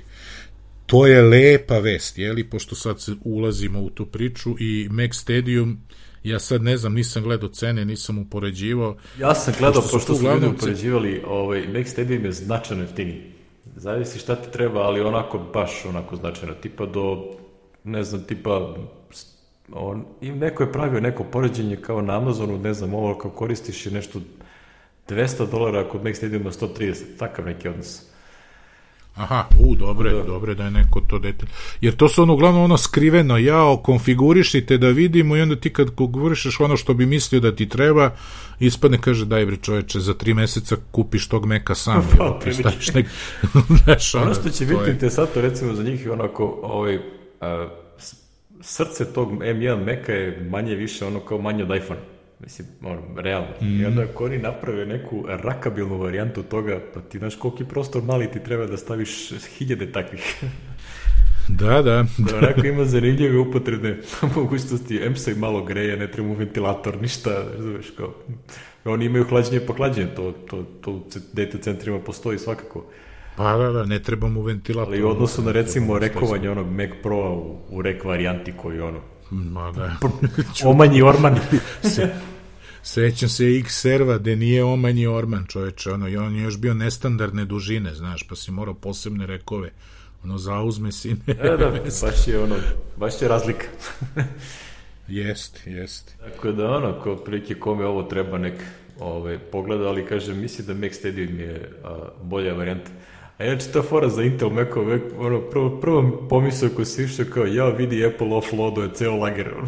to 0.87 1.07
je 1.07 1.22
lepa 1.22 1.79
vest, 1.79 2.18
jeli, 2.18 2.44
pošto 2.44 2.74
sad 2.74 2.96
ulazimo 3.24 3.81
u 3.81 3.90
tu 3.90 4.07
priču 4.07 4.57
i 4.59 4.88
Mac 4.90 5.14
Stadium 5.14 5.79
ja 6.23 6.39
sad 6.39 6.63
ne 6.63 6.77
znam, 6.77 6.95
nisam 6.95 7.23
gledao 7.23 7.49
cene, 7.49 7.85
nisam 7.85 8.19
upoređivao. 8.19 8.97
Ja 9.19 9.35
sam 9.35 9.55
gledao, 9.59 9.83
pošto, 9.83 9.97
pošto 9.97 10.15
su 10.15 10.25
ljudi 10.25 10.47
upoređivali, 10.47 11.23
ovaj, 11.27 11.69
Mac 11.69 11.89
Stadium 11.89 12.25
je 12.25 12.33
značajno 12.33 12.83
jeftiniji. 12.83 13.33
Zavisi 13.77 14.19
šta 14.19 14.37
ti 14.37 14.51
treba, 14.53 14.81
ali 14.81 15.01
onako, 15.01 15.39
baš 15.55 15.85
onako 15.85 16.17
značajno, 16.17 16.55
tipa 16.55 16.87
do, 16.87 17.25
ne 17.85 18.05
znam, 18.05 18.25
tipa, 18.25 18.75
on, 19.73 20.05
i 20.21 20.31
neko 20.31 20.63
je 20.63 20.73
pravio 20.73 21.01
neko 21.01 21.25
poređenje 21.25 21.77
kao 21.77 22.03
na 22.03 22.17
Amazonu, 22.17 22.59
ne 22.59 22.75
znam, 22.75 22.95
ovo 22.95 23.19
kao 23.19 23.31
koristiš 23.31 23.87
je 23.87 23.93
nešto 23.93 24.21
200 25.09 25.51
dolara, 25.51 25.89
kod 25.89 26.05
Mac 26.05 26.17
Stadiuma 26.17 26.51
130, 26.51 27.03
takav 27.19 27.45
neki 27.45 27.69
odnos. 27.69 28.10
Aha, 29.14 29.44
u, 29.59 29.75
dobre, 29.75 30.12
da. 30.12 30.23
dobre 30.23 30.55
da 30.55 30.64
je 30.64 30.70
neko 30.70 31.01
to 31.01 31.18
detalj. 31.18 31.49
Jer 31.81 31.96
to 31.96 32.09
su 32.09 32.23
ono 32.23 32.33
uglavnom 32.35 32.62
ono 32.62 32.77
skriveno, 32.77 33.38
jao, 33.38 33.77
konfigurišite 33.77 34.79
da 34.79 34.88
vidimo 34.88 35.37
i 35.37 35.40
onda 35.40 35.57
ti 35.57 35.73
kad 35.73 35.94
konfigurišeš 35.94 36.61
ono 36.61 36.77
što 36.77 36.94
bi 36.94 37.07
mislio 37.07 37.40
da 37.40 37.57
ti 37.57 37.68
treba, 37.68 38.11
ispadne, 38.59 38.99
kaže, 39.01 39.25
daj 39.25 39.46
bre 39.46 39.57
čoveče, 39.57 40.01
za 40.01 40.14
tri 40.14 40.35
meseca 40.35 40.77
kupiš 40.90 41.29
tog 41.29 41.46
meka 41.46 41.75
sam, 41.75 42.09
pa, 42.18 42.25
jel, 42.25 42.40
ti 42.40 42.53
staviš 42.53 42.94
nek... 42.94 43.07
Znaš, 43.85 44.14
ono, 44.14 44.25
ono 44.25 44.35
što 44.35 44.51
će 44.51 44.66
biti 44.66 44.83
je... 44.87 44.90
interesantno, 44.90 45.42
recimo, 45.42 45.75
za 45.75 45.83
njih 45.83 46.05
je 46.05 46.12
onako, 46.12 46.61
ovaj, 46.62 46.99
a, 47.40 47.68
srce 48.61 49.12
tog 49.12 49.33
M1 49.33 49.85
meka 49.85 50.12
je 50.12 50.46
manje 50.51 50.75
više 50.75 51.07
ono 51.07 51.20
kao 51.20 51.38
manje 51.38 51.64
od 51.64 51.77
iPhone. 51.77 52.01
Mislim, 52.42 52.68
ono, 52.83 53.00
realno. 53.16 53.48
Mm. 53.61 53.81
I 53.81 53.85
onda 53.85 54.03
ako 54.03 54.24
oni 54.24 54.38
naprave 54.38 54.87
neku 54.87 55.24
rakabilnu 55.29 55.98
varijantu 55.98 56.42
toga, 56.42 56.81
pa 56.94 57.00
ti 57.00 57.18
znaš 57.18 57.37
koliki 57.37 57.64
prostor 57.64 58.03
mali 58.03 58.31
ti 58.31 58.42
treba 58.42 58.66
da 58.66 58.76
staviš 58.76 59.33
hiljade 59.59 59.92
takvih. 59.92 60.37
Da, 61.48 61.83
da. 61.83 62.05
da 62.31 62.37
onako 62.38 62.66
ima 62.66 62.85
zanimljive 62.85 63.38
upotrebne 63.38 63.96
mogućnosti, 64.37 65.00
M 65.03 65.16
se 65.16 65.35
malo 65.35 65.64
greje, 65.64 65.96
ne 65.96 66.11
treba 66.11 66.29
mu 66.29 66.35
ventilator, 66.35 67.03
ništa, 67.03 67.31
razumeš, 67.57 67.90
kao, 67.90 68.14
oni 68.85 69.05
imaju 69.05 69.24
hlađenje 69.24 69.61
pa 69.66 69.72
hlađenje, 69.72 70.14
to, 70.14 70.33
to, 70.33 70.62
to 70.81 70.92
u 70.92 71.00
data 71.33 71.59
centrima 71.59 71.98
postoji 71.98 72.38
svakako. 72.38 72.87
Pa 73.37 73.57
da, 73.57 73.72
da, 73.72 73.85
ne 73.85 74.03
treba 74.03 74.29
mu 74.29 74.42
ventilator. 74.42 74.94
Ali 74.94 75.03
u 75.03 75.09
odnosu 75.09 75.42
na 75.42 75.53
recimo 75.53 75.98
rekovanje 75.98 76.50
onog 76.50 76.70
Mac 76.70 76.90
Pro 77.03 77.35
u, 77.35 77.59
u 77.70 77.83
rek 77.83 78.05
varijanti 78.05 78.53
koji 78.53 78.81
ono, 78.81 79.00
Ma 79.31 79.72
da. 79.72 79.96
Omanji 80.64 81.03
Orman. 81.03 81.38
Se, 81.83 82.14
sećam 82.90 83.29
se 83.29 83.44
X 83.44 83.81
serva 83.81 84.18
gde 84.18 84.37
nije 84.37 84.64
Omanji 84.64 85.07
Orman, 85.07 85.44
čoveče, 85.48 85.90
ono, 85.90 86.09
i 86.09 86.16
on 86.16 86.37
je 86.37 86.42
još 86.42 86.59
bio 86.59 86.74
nestandardne 86.74 87.44
dužine, 87.44 87.94
znaš, 87.94 88.29
pa 88.29 88.37
si 88.37 88.50
morao 88.50 88.74
posebne 88.74 89.26
rekove, 89.26 89.70
ono, 90.24 90.38
zauzme 90.38 90.92
si 90.92 91.16
ne. 91.26 91.35
Da, 91.35 91.57
da, 91.57 91.70
baš 92.03 92.29
je 92.29 92.42
ono, 92.42 92.57
baš 92.96 93.22
je 93.22 93.29
razlika. 93.29 93.66
jest, 95.09 95.61
jest. 95.66 96.14
Tako 96.20 96.53
da, 96.53 96.70
ono, 96.70 97.00
ko 97.03 97.16
prilike 97.16 97.55
kome 97.55 97.87
ovo 97.87 98.03
treba 98.03 98.38
nek 98.38 98.55
ove, 99.00 99.38
pogleda, 99.38 99.88
ali 99.88 100.07
kažem, 100.07 100.40
misli 100.40 100.64
da 100.64 100.74
Mac 100.74 100.94
Stadium 100.94 101.40
je 101.40 101.70
a, 101.85 102.09
bolja 102.22 102.55
varijanta. 102.55 102.90
A 103.38 103.44
inače 103.44 103.72
ta 103.72 103.83
fora 103.83 104.09
za 104.09 104.22
Intel 104.22 104.50
Mac-ove, 104.50 105.00
ono, 105.18 105.40
prvo, 105.40 105.81
prvo 105.81 106.26
pomisao 106.31 106.68
ko 106.68 106.85
se 106.85 107.05
išao 107.05 107.26
kao, 107.35 107.46
ja 107.46 107.68
vidi 107.68 108.07
Apple 108.07 108.35
offloaduje 108.35 108.88
ceo 108.94 109.16
lager. 109.16 109.55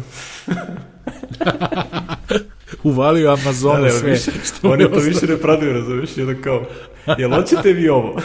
Uvalio 2.83 3.31
Amazon 3.31 3.81
da, 3.81 3.89
sve. 3.89 4.11
Više, 4.11 4.31
što 4.45 4.69
oni 4.71 4.83
to 4.83 4.99
više 4.99 5.27
ne 5.27 5.37
pradaju, 5.37 5.73
razumiješ, 5.73 6.17
jedno 6.17 6.35
kao, 6.43 6.65
jel 7.17 7.31
hoćete 7.31 7.73
vi 7.73 7.89
ovo? 7.89 8.21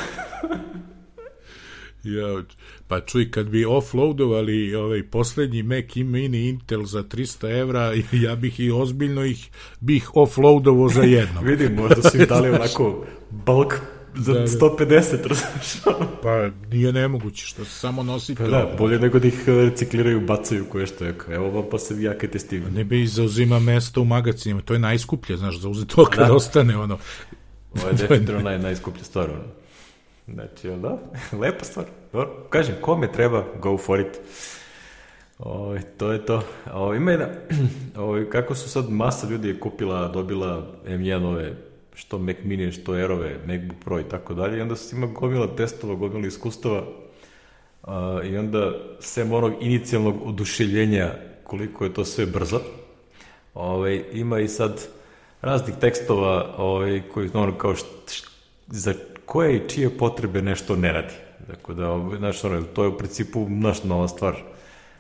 ja, 2.05 2.43
pa 2.89 3.01
čuj, 3.01 3.31
kad 3.31 3.49
bi 3.49 3.65
offloadovali 3.65 4.75
ovaj 4.75 5.03
poslednji 5.03 5.63
Mac 5.63 5.97
i 5.97 6.05
mini 6.05 6.49
Intel 6.49 6.85
za 6.85 7.03
300 7.03 7.61
evra, 7.61 7.93
ja 8.27 8.35
bih 8.35 8.61
i 8.61 8.71
ozbiljno 8.71 9.25
ih 9.25 9.51
bih 9.81 10.11
offloadovao 10.15 10.89
za 10.89 11.03
jedno. 11.03 11.41
Vidim, 11.41 11.75
možda 11.75 12.11
su 12.11 12.17
im 12.17 12.27
dali 12.29 12.51
onako 12.51 13.05
bulk 13.31 13.75
za 14.15 14.33
da, 14.33 14.41
da. 14.41 14.47
150, 14.47 15.27
razumiješ? 15.27 15.83
pa 16.23 16.49
nije 16.71 16.93
nemoguće, 16.93 17.47
što 17.47 17.65
se 17.65 17.71
samo 17.71 18.03
nosite. 18.03 18.45
Pa 18.45 18.51
da, 18.51 18.75
bolje 18.79 18.99
nego 18.99 19.19
da 19.19 19.29
ih 19.29 19.45
e, 19.47 19.53
recikliraju, 19.53 20.21
bacaju 20.21 20.65
koje 20.65 20.87
što 20.87 21.05
je. 21.05 21.15
Evo 21.31 21.51
vam 21.51 21.65
pa 21.71 21.79
se 21.79 21.95
vi 21.95 22.05
jakajte 22.05 22.39
s 22.39 22.47
tim. 22.47 22.65
Ne 22.75 22.85
bi 22.85 23.07
zauzima 23.07 23.59
mesto 23.59 24.03
u 24.03 24.05
magacinima, 24.05 24.61
to 24.61 24.73
je 24.73 24.79
najskuplje, 24.79 25.37
znaš, 25.37 25.61
zauze 25.61 25.87
to 25.87 26.05
kad 26.05 26.27
da. 26.27 26.35
ostane, 26.35 26.77
ono. 26.77 26.99
Ovo 27.75 27.89
je 27.89 27.95
definitivno 28.01 28.41
naj, 28.41 28.59
najskuplja 28.59 29.05
stvar, 29.05 29.31
ono. 29.31 29.45
Znači, 30.35 30.69
da, 30.69 30.99
lepa 31.41 31.65
stvar. 31.65 31.87
Dobro, 32.13 32.47
kažem, 32.51 32.75
kome 32.81 33.13
treba, 33.13 33.45
go 33.61 33.79
for 33.79 34.01
it. 34.01 34.21
O, 35.39 35.77
to 35.97 36.13
je 36.13 36.27
to. 36.27 36.43
O, 36.73 36.95
ima 36.95 37.11
jedna, 37.11 37.29
o, 37.97 38.25
kako 38.33 38.55
su 38.55 38.71
sad 38.71 38.91
masa 38.91 39.29
ljudi 39.29 39.49
je 39.49 39.61
kupila, 39.61 40.09
dobila 40.09 40.67
M1 40.87 41.25
ove 41.25 41.68
što 41.99 42.19
Mac 42.19 42.37
Mini, 42.45 42.73
što 42.73 42.93
Airove, 42.93 43.37
MacBook 43.47 43.85
Pro 43.85 44.01
i 44.01 44.05
tako 44.05 44.35
dalje, 44.35 44.59
i 44.59 44.61
onda 44.61 44.77
se 44.77 44.97
ima 44.97 45.07
gomila 45.07 45.57
testova, 45.57 45.95
gomila 45.95 46.27
iskustava, 46.27 46.83
a, 47.83 48.21
i 48.25 48.37
onda 48.37 48.73
sem 49.01 49.33
onog 49.33 49.53
inicijalnog 49.61 50.17
oduševljenja 50.25 51.15
koliko 51.45 51.85
je 51.85 51.95
to 51.95 52.05
sve 52.05 52.27
brzo, 52.27 52.61
ovaj, 53.55 54.05
ima 54.13 54.41
i 54.41 54.49
sad 54.49 54.89
raznih 55.43 55.77
tekstova 55.81 56.55
ovaj, 56.59 57.03
koji, 57.15 57.31
ono, 57.35 57.59
kao 57.59 57.75
št, 57.75 57.87
št, 58.13 58.29
za 58.67 58.95
koje 59.25 59.57
i 59.57 59.69
čije 59.69 59.91
potrebe 59.99 60.43
nešto 60.43 60.77
ne 60.77 60.93
radi. 60.93 61.15
Dakle, 61.49 61.75
da, 61.75 61.91
ovaj, 61.91 62.19
znaš, 62.19 62.45
ono, 62.45 62.63
to 62.63 62.83
je 62.83 62.89
u 62.89 62.99
principu 62.99 63.47
naš 63.49 63.85
nova 63.85 64.09
stvar. 64.09 64.37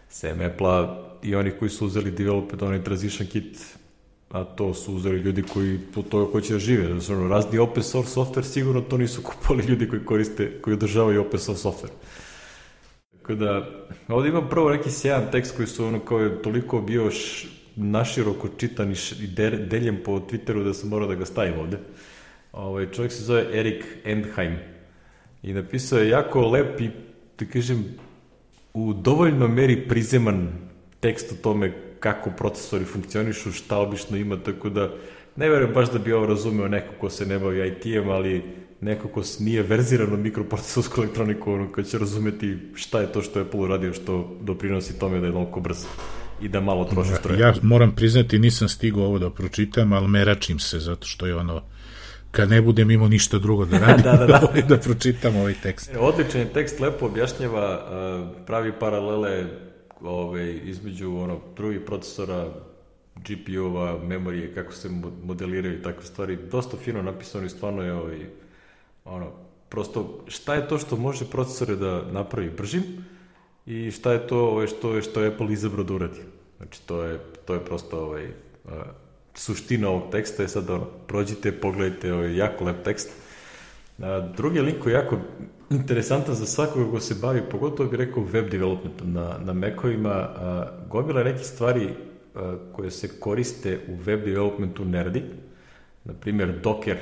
Sem 0.08 0.40
Apple-a 0.40 1.04
i 1.22 1.34
oni 1.34 1.50
koji 1.50 1.70
su 1.70 1.87
uzeli 1.87 2.11
development, 2.11 2.62
onaj 2.62 2.84
transition 2.84 3.28
kit, 3.28 3.78
a 4.31 4.45
to 4.45 4.75
su 4.75 4.95
uzeli 4.95 5.19
ljudi 5.19 5.43
koji 5.43 5.79
po 5.95 6.03
toga 6.03 6.33
hoće 6.33 6.53
da 6.53 6.59
žive. 6.59 6.87
Znači, 6.87 7.12
ono, 7.12 7.29
razni 7.29 7.59
open 7.59 7.83
source 7.83 8.21
software 8.21 8.43
sigurno 8.43 8.81
to 8.81 8.99
nisu 8.99 9.23
kupali 9.29 9.64
ljudi 9.64 9.88
koji 9.88 10.05
koriste, 10.05 10.61
koji 10.61 10.75
održavaju 10.75 11.21
open 11.21 11.41
source 11.41 11.69
software. 11.69 11.93
Tako 13.12 13.35
da, 13.35 13.69
ovde 14.09 14.29
imam 14.29 14.49
prvo 14.49 14.71
neki 14.71 14.91
sjajan 14.91 15.31
tekst 15.33 15.57
koji 15.57 15.69
su 15.69 15.85
ono 15.85 16.01
kao 16.01 16.19
je 16.19 16.43
toliko 16.43 16.81
bio 16.81 17.11
š, 17.11 17.49
naširoko 17.77 18.49
čitan 18.57 18.93
i 19.21 19.27
de, 19.27 19.51
deljem 19.51 19.99
po 20.05 20.12
Twitteru 20.12 20.64
da 20.64 20.75
sam 20.75 20.88
morao 20.88 21.09
da 21.09 21.14
ga 21.14 21.25
stavim 21.25 21.59
ovde. 21.61 21.79
Ovaj, 22.53 22.91
čovjek 22.91 23.12
se 23.12 23.23
zove 23.23 23.47
Erik 23.53 23.85
Endheim 24.05 24.57
i 25.43 25.53
napisao 25.53 25.99
je 25.99 26.09
jako 26.09 26.49
lep 26.49 26.81
i, 26.81 26.91
da 27.38 27.45
kažem, 27.45 27.85
u 28.75 28.93
dovoljno 28.93 29.49
meri 29.49 29.88
prizeman 29.88 30.49
tekst 31.01 31.33
o 31.33 31.35
tome 31.43 31.88
kako 32.00 32.30
procesori 32.30 32.84
funkcionišu, 32.84 33.52
šta 33.52 33.78
obično 33.78 34.16
ima, 34.16 34.37
tako 34.37 34.68
da 34.68 34.90
ne 35.37 35.50
verujem 35.50 35.74
baš 35.74 35.90
da 35.90 35.98
bi 35.98 36.12
ovo 36.12 36.26
razumeo 36.26 36.68
neko 36.68 36.94
ko 37.00 37.11
se 37.11 37.26
ne 37.26 37.38
bavi 37.38 37.68
IT-em, 37.68 38.08
ali 38.08 38.42
neko 38.80 39.08
ko 39.08 39.22
nije 39.40 39.62
verzirano 39.62 40.16
mikroprocesorsku 40.16 41.00
elektroniku, 41.00 41.52
ono, 41.52 41.72
ko 41.72 41.82
će 41.82 41.98
razumeti 41.98 42.58
šta 42.74 43.00
je 43.00 43.12
to 43.12 43.22
što 43.22 43.38
je 43.38 43.44
Apple 43.44 43.61
uradio, 43.61 43.92
što 43.92 44.37
doprinosi 44.40 44.98
tome 44.98 45.20
da 45.20 45.26
je 45.26 45.32
toliko 45.32 45.61
brzo 45.61 45.87
i 46.42 46.48
da 46.48 46.61
malo 46.61 46.84
troši 46.84 47.14
stroje. 47.14 47.40
Ja 47.40 47.54
moram 47.62 47.94
priznati, 47.94 48.38
nisam 48.38 48.68
stigao 48.68 49.04
ovo 49.04 49.18
da 49.18 49.30
pročitam, 49.30 49.92
ali 49.92 50.08
meračim 50.08 50.58
se, 50.58 50.78
zato 50.78 51.06
što 51.06 51.26
je 51.26 51.37
ono, 51.37 51.62
kad 52.30 52.50
ne 52.50 52.62
budem 52.62 52.90
imao 52.90 53.08
ništa 53.08 53.38
drugo 53.38 53.64
da 53.64 53.78
radim, 53.87 54.02
da, 54.04 54.12
da, 54.12 54.26
da. 54.26 54.62
da 54.68 54.76
pročitam 54.76 55.37
ovaj 55.37 55.54
tekst. 55.62 55.90
E, 55.94 55.98
odličan 55.98 56.40
je 56.40 56.52
tekst, 56.52 56.80
lepo 56.80 57.06
objašnjava, 57.06 57.82
pravi 58.46 58.72
paralele 58.80 59.44
ove, 60.00 60.56
između 60.56 61.16
ono, 61.16 61.40
drugih 61.56 61.80
procesora, 61.87 62.52
GPU-ova, 63.16 63.98
memorije, 64.04 64.54
kako 64.54 64.72
se 64.72 64.88
modeliraju 65.24 65.78
i 65.78 65.82
takve 65.82 66.05
stvari, 66.05 66.38
dosta 66.51 66.76
fino 66.76 67.03
napisano 67.03 67.46
i 67.46 67.49
stvarno 67.49 67.82
je 67.82 67.92
ovaj, 67.92 68.26
ono, 69.05 69.32
prosto 69.68 70.24
šta 70.26 70.55
je 70.55 70.68
to 70.68 70.78
što 70.78 70.96
može 70.96 71.24
procesore 71.24 71.76
da 71.76 72.03
napravi 72.12 72.51
bržim 72.51 72.82
i 73.66 73.90
šta 73.90 74.12
je 74.12 74.26
to 74.26 74.38
ovaj, 74.40 74.66
što, 74.66 74.94
je, 74.94 75.03
što 75.03 75.20
je 75.20 75.28
Apple 75.28 75.53
izabrao 75.53 75.84
da 75.84 75.94
uradi. 75.94 76.20
Znači, 76.57 76.86
to 76.86 77.03
je, 77.03 77.18
to 77.44 77.55
je 77.55 77.64
prosto 77.64 78.05
ovaj, 78.05 78.26
uh, 78.26 78.72
suština 79.34 79.88
ovog 79.88 80.11
teksta 80.12 80.42
je 80.42 80.49
sad 80.49 80.70
ono, 80.70 80.84
prođite, 80.84 81.53
pogledajte, 81.53 82.12
ovaj, 82.12 82.36
jako 82.36 82.64
lep 82.64 82.84
tekst. 82.84 83.11
Drugi 84.36 84.61
link 84.61 84.78
koji 84.82 84.92
je 84.92 84.96
jako 84.96 85.18
interesantan 85.70 86.34
za 86.34 86.46
svakoga 86.46 86.90
ko 86.90 87.01
se 87.01 87.14
bavi, 87.14 87.42
pogotovo 87.51 87.88
bih 87.88 87.99
rekao 87.99 88.22
web 88.22 88.51
development 88.51 89.03
na, 89.05 89.38
na 89.44 89.53
Mac-ovima, 89.53 90.28
gomila 90.90 91.22
neke 91.22 91.44
stvari 91.44 91.88
a, 92.34 92.57
koje 92.72 92.90
se 92.90 93.09
koriste 93.20 93.78
u 93.88 93.94
web 94.05 94.24
developmentu 94.24 94.84
ne 94.84 95.05
radi. 95.05 95.22
Naprimjer, 96.05 96.61
Docker 96.62 96.96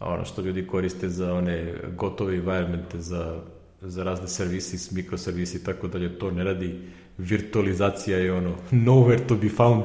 ono 0.00 0.24
što 0.24 0.42
ljudi 0.42 0.66
koriste 0.66 1.08
za 1.08 1.34
one 1.34 1.74
gotove 1.96 2.34
environmente, 2.34 3.00
za, 3.00 3.40
za 3.80 4.04
razne 4.04 4.28
servisi, 4.28 4.94
mikroservisi 4.94 5.56
i 5.56 5.64
tako 5.64 5.88
dalje, 5.88 6.18
to 6.18 6.30
ne 6.30 6.44
radi. 6.44 6.80
Virtualizacija 7.18 8.18
je 8.18 8.32
ono 8.32 8.54
nowhere 8.70 9.26
to 9.28 9.34
be 9.34 9.48
found. 9.48 9.84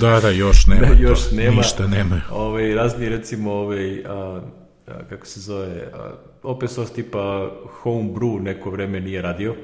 da, 0.00 0.20
da, 0.20 0.30
još 0.30 0.66
nema 0.72 0.86
da, 0.86 1.02
još 1.02 1.28
to, 1.28 1.36
nema, 1.36 1.56
ništa 1.56 1.86
nema. 1.86 2.20
Ovaj, 2.32 2.74
razni, 2.74 3.08
recimo, 3.08 3.52
ovaj, 3.52 4.04
a, 4.04 4.12
a, 4.12 4.40
kako 5.08 5.26
se 5.26 5.40
zove, 5.40 5.92
opet 6.42 6.70
source 6.70 6.94
tipa 6.94 7.50
Homebrew 7.82 8.40
neko 8.40 8.70
vreme 8.70 9.00
nije 9.00 9.22
radio. 9.22 9.54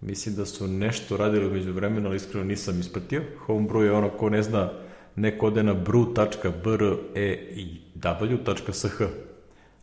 Mislim 0.00 0.34
da 0.34 0.46
su 0.46 0.68
nešto 0.68 1.16
radili 1.16 1.50
među 1.50 1.72
vremenu, 1.72 2.08
ali 2.08 2.16
iskreno 2.16 2.44
nisam 2.44 2.80
ispratio. 2.80 3.22
Homebrew 3.46 3.80
je 3.80 3.92
ono 3.92 4.08
ko 4.08 4.30
ne 4.30 4.42
zna, 4.42 4.70
neko 5.16 5.46
ode 5.46 5.62
na 5.62 5.74
brew.brew.sh. 5.74 6.62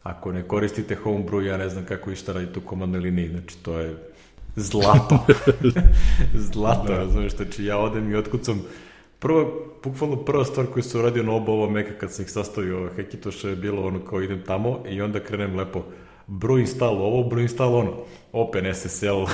Ako 0.03 0.31
ne 0.31 0.47
koristite 0.47 0.97
Homebrew, 1.03 1.41
ja 1.41 1.57
ne 1.57 1.69
znam 1.69 1.85
kako 1.85 2.11
išta 2.11 2.33
radite 2.33 2.59
u 2.59 2.61
komandnoj 2.61 3.01
liniji, 3.01 3.29
znači 3.29 3.57
to 3.63 3.79
je 3.79 3.95
zlato. 4.55 5.25
zlato, 6.51 6.93
razumiješ, 6.93 7.35
znači 7.35 7.65
ja 7.65 7.77
odem 7.77 8.11
i 8.11 8.15
otkucam 8.15 8.61
prva, 9.21 9.45
bukvalno 9.83 10.15
prva 10.15 10.45
stvar 10.45 10.65
koju 10.65 10.83
su 10.83 10.99
uradio 10.99 11.23
na 11.23 11.31
oba 11.31 11.51
ova 11.51 11.69
meka 11.69 11.93
kad 11.99 12.13
sam 12.13 12.25
ih 12.25 12.31
sastavio 12.31 12.89
Hekitoša 12.95 13.49
je 13.49 13.55
bilo 13.55 13.87
ono 13.87 13.99
kao 14.05 14.21
idem 14.21 14.41
tamo 14.45 14.83
i 14.89 15.01
onda 15.01 15.19
krenem 15.19 15.55
lepo 15.55 15.83
bro 16.27 16.57
install 16.57 17.01
ovo, 17.01 17.29
bro 17.29 17.41
install 17.41 17.75
ono, 17.75 17.93
open 18.31 18.75
SSL, 18.75 19.25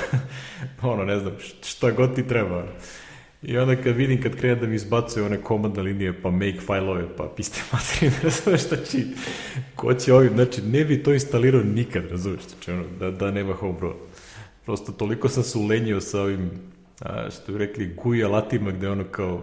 ono 0.92 1.04
ne 1.04 1.18
znam, 1.18 1.32
šta 1.62 1.90
god 1.90 2.14
ti 2.14 2.26
treba. 2.26 2.64
I 3.42 3.58
onda 3.58 3.76
kad 3.76 3.96
vidim, 3.96 4.22
kad 4.22 4.36
krene 4.36 4.54
da 4.54 4.66
mi 4.66 4.74
izbacuje 4.74 5.26
one 5.26 5.42
komandne 5.42 5.82
linije, 5.82 6.22
pa 6.22 6.30
make 6.30 6.60
failove, 6.66 7.16
pa 7.16 7.32
piste 7.36 7.60
materije, 7.72 8.10
ne 8.10 8.22
razumeš 8.22 8.90
će, 8.90 8.98
ko 9.74 9.94
će 9.94 10.14
ovim, 10.14 10.32
znači 10.34 10.62
ne 10.62 10.84
bi 10.84 11.02
to 11.02 11.12
instalirao 11.12 11.62
nikad, 11.62 12.10
razumeš, 12.10 12.40
znači 12.42 12.70
ono, 12.70 12.84
da, 13.00 13.10
da 13.10 13.30
nema 13.30 13.54
homebrew. 13.54 13.92
Prosto 14.64 14.92
toliko 14.92 15.28
sam 15.28 15.42
se 15.42 15.58
ulenio 15.58 16.00
sa 16.00 16.22
ovim, 16.22 16.50
a, 17.00 17.30
što 17.30 17.52
bi 17.52 17.58
rekli, 17.58 17.94
GUI 18.02 18.24
alatima, 18.24 18.70
gde 18.70 18.88
ono 18.88 19.04
kao, 19.04 19.42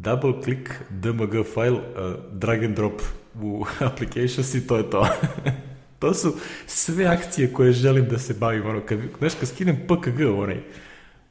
double 0.00 0.42
click 0.44 0.70
dmg 0.90 1.44
file, 1.54 1.78
uh, 1.78 2.14
drag 2.32 2.64
and 2.64 2.76
drop 2.76 3.02
u 3.42 3.66
applications 3.80 4.54
i 4.54 4.66
to 4.66 4.76
je 4.76 4.90
to. 4.90 5.08
to 6.00 6.14
su 6.14 6.34
sve 6.66 7.04
akcije 7.04 7.52
koje 7.52 7.72
želim 7.72 8.08
da 8.08 8.18
se 8.18 8.34
bavim. 8.34 8.66
Ono, 8.66 8.80
kad, 8.80 8.98
znaš, 9.18 9.32
kad 9.40 9.48
skinem 9.48 9.76
PKG 9.76 10.20
onaj, 10.20 10.60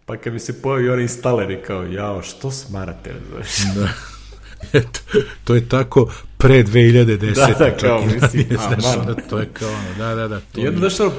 pa 0.06 0.18
kad 0.18 0.34
mi 0.34 0.40
se 0.40 0.62
pojavi 0.62 0.90
onaj 0.90 1.04
installer 1.04 1.52
i 1.52 1.62
kao, 1.68 1.84
jao, 1.84 2.22
što 2.22 2.52
smarate, 2.52 3.14
znaš? 3.32 3.48
Da. 3.76 3.88
Eto, 4.74 5.00
to 5.44 5.56
je 5.56 5.70
tako 5.70 6.12
pre 6.38 6.64
2010. 6.64 7.36
Da, 7.36 7.56
da, 7.60 7.78
kao, 7.78 8.06
mislim, 8.06 8.46
znaš, 8.50 8.84
to 9.30 9.40
je 9.40 9.50
kao, 9.54 9.76
da, 9.98 10.16
da, 10.16 10.28
da. 10.28 10.40
To 10.40 10.62
I 10.62 10.68
onda, 10.68 10.90
znaš, 10.90 11.10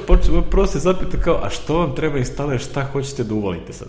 prvo 0.51 0.66
se 0.66 0.78
zapita 0.78 1.20
kao, 1.20 1.40
a 1.44 1.51
što 1.51 1.78
vam 1.78 1.94
treba 1.94 2.18
installer, 2.18 2.61
šta 2.61 2.84
hoćete 2.84 3.24
da 3.24 3.34
uvalite 3.34 3.72
sad? 3.72 3.88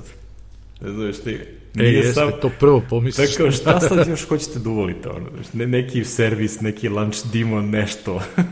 Ne 0.82 0.92
znaš, 0.92 1.18
ti, 1.18 1.40
E, 1.78 1.84
jeste, 1.84 2.14
sam, 2.14 2.32
to 2.42 2.52
prvo 2.60 2.84
pomisliš. 2.90 3.36
Tako, 3.36 3.52
šta 3.52 3.80
sad 3.80 4.08
još 4.08 4.28
hoćete 4.28 4.60
da 4.60 4.70
uvolite? 4.70 5.10
Ono, 5.10 5.30
ne, 5.54 5.68
neki 5.68 6.04
servis, 6.04 6.62
neki 6.62 6.90
lunch 6.90 7.18
demon, 7.34 7.70
nešto. 7.70 8.22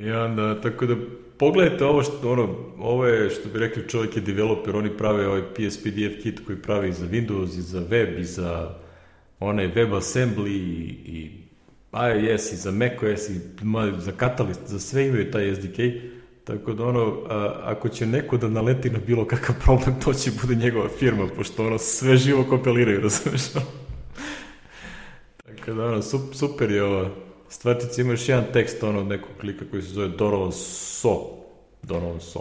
I 0.00 0.10
onda, 0.10 0.60
tako 0.60 0.86
da, 0.86 0.96
pogledajte 1.38 1.84
ovo 1.84 2.02
što, 2.02 2.32
ono, 2.32 2.56
ovo 2.78 3.06
je, 3.06 3.30
što 3.30 3.48
bi 3.48 3.58
rekli, 3.58 3.88
čovjek 3.88 4.16
je 4.16 4.22
developer, 4.22 4.76
oni 4.76 4.96
prave 4.96 5.28
ovaj 5.28 5.42
PSPDF 5.42 6.22
kit 6.22 6.40
koji 6.46 6.62
pravi 6.62 6.92
za 6.92 7.06
Windows 7.06 7.58
i 7.58 7.62
za 7.62 7.84
web 7.88 8.18
i 8.18 8.24
za 8.24 8.74
onaj 9.40 9.74
WebAssembly 9.74 10.48
i, 10.48 10.94
i 11.06 11.30
iOS 11.92 12.52
i 12.52 12.56
za 12.56 12.70
macOS 12.70 13.28
i 13.28 13.40
za 13.98 14.12
Catalyst, 14.12 14.66
za 14.66 14.78
sve 14.78 15.06
imaju 15.06 15.30
taj 15.30 15.54
SDK 15.54 15.78
Tako 16.48 16.72
da 16.72 16.84
ono, 16.84 17.16
a, 17.28 17.60
ako 17.64 17.88
će 17.88 18.06
neko 18.06 18.36
da 18.36 18.48
naleti 18.48 18.90
na 18.90 18.98
bilo 19.06 19.24
kakav 19.24 19.56
problem, 19.64 20.00
to 20.04 20.14
će 20.14 20.30
bude 20.40 20.54
njegova 20.54 20.88
firma, 20.98 21.26
pošto 21.36 21.66
ono 21.66 21.78
sve 21.78 22.16
živo 22.16 22.44
kompiliraju, 22.48 23.00
razumeš? 23.06 23.42
Tako 25.46 25.72
da 25.74 25.84
ono, 25.84 26.02
super 26.32 26.70
je 26.70 26.82
ova 26.82 27.10
stvarčica, 27.48 28.00
ima 28.00 28.10
još 28.10 28.28
jedan 28.28 28.44
tekst 28.52 28.82
ono 28.82 29.00
od 29.00 29.06
nekog 29.06 29.30
klika 29.40 29.64
koji 29.70 29.82
se 29.82 29.88
zove 29.88 30.08
Donovan 30.08 30.52
So. 30.52 31.14
Donovan 31.82 32.20
So. 32.20 32.40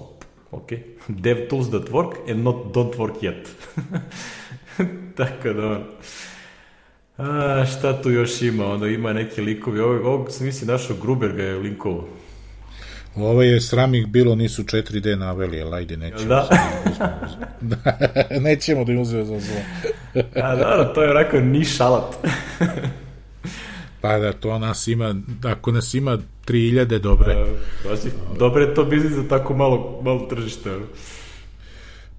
Ok? 0.51 0.71
Dev 1.07 1.47
tools 1.49 1.67
that 1.69 1.89
work 1.89 2.31
and 2.31 2.43
not 2.43 2.55
don't 2.55 2.95
work 2.95 3.21
yet. 3.21 3.47
Tako 5.17 5.53
da 5.53 5.65
ono, 5.65 5.83
A, 7.17 7.65
šta 7.65 8.01
tu 8.01 8.11
još 8.11 8.41
ima? 8.41 8.65
Onda 8.65 8.87
ima 8.87 9.13
neki 9.13 9.41
likovi. 9.41 9.79
Ovog, 9.79 10.05
ovog 10.05 10.31
sam 10.31 10.45
mislim 10.45 10.67
našao 10.67 10.95
Gruber 11.01 11.31
ga 11.31 11.43
je 11.43 11.55
linkovo. 11.55 12.07
Ovo 13.17 13.43
je 13.43 13.61
sram 13.61 13.95
ih 13.95 14.07
bilo, 14.07 14.35
nisu 14.35 14.63
4D 14.63 15.15
naveli, 15.15 15.61
ali 15.61 15.75
ajde, 15.75 15.97
nećemo. 15.97 16.25
Da. 16.25 16.49
da 17.61 17.77
nećemo 18.49 18.83
da 18.83 18.91
im 18.91 18.99
uzeo 18.99 19.25
za 19.25 19.39
zlo. 19.39 19.55
A, 20.43 20.55
da, 20.55 20.93
to 20.93 21.03
je 21.03 21.11
onako 21.11 21.39
niš 21.39 21.79
alat. 21.79 22.15
pa 24.01 24.17
da, 24.17 24.33
to 24.33 24.59
nas 24.59 24.87
ima, 24.87 25.15
ako 25.43 25.71
nas 25.71 25.93
ima 25.93 26.17
3000, 26.47 26.99
dobre. 26.99 27.35
Da, 27.83 27.97
si, 27.97 28.09
dobre 28.39 28.63
je 28.63 28.73
to 28.73 28.85
biznis 28.85 29.13
za 29.13 29.27
tako 29.27 29.55
malo, 29.55 30.01
malo 30.03 30.19
tržište. 30.19 30.69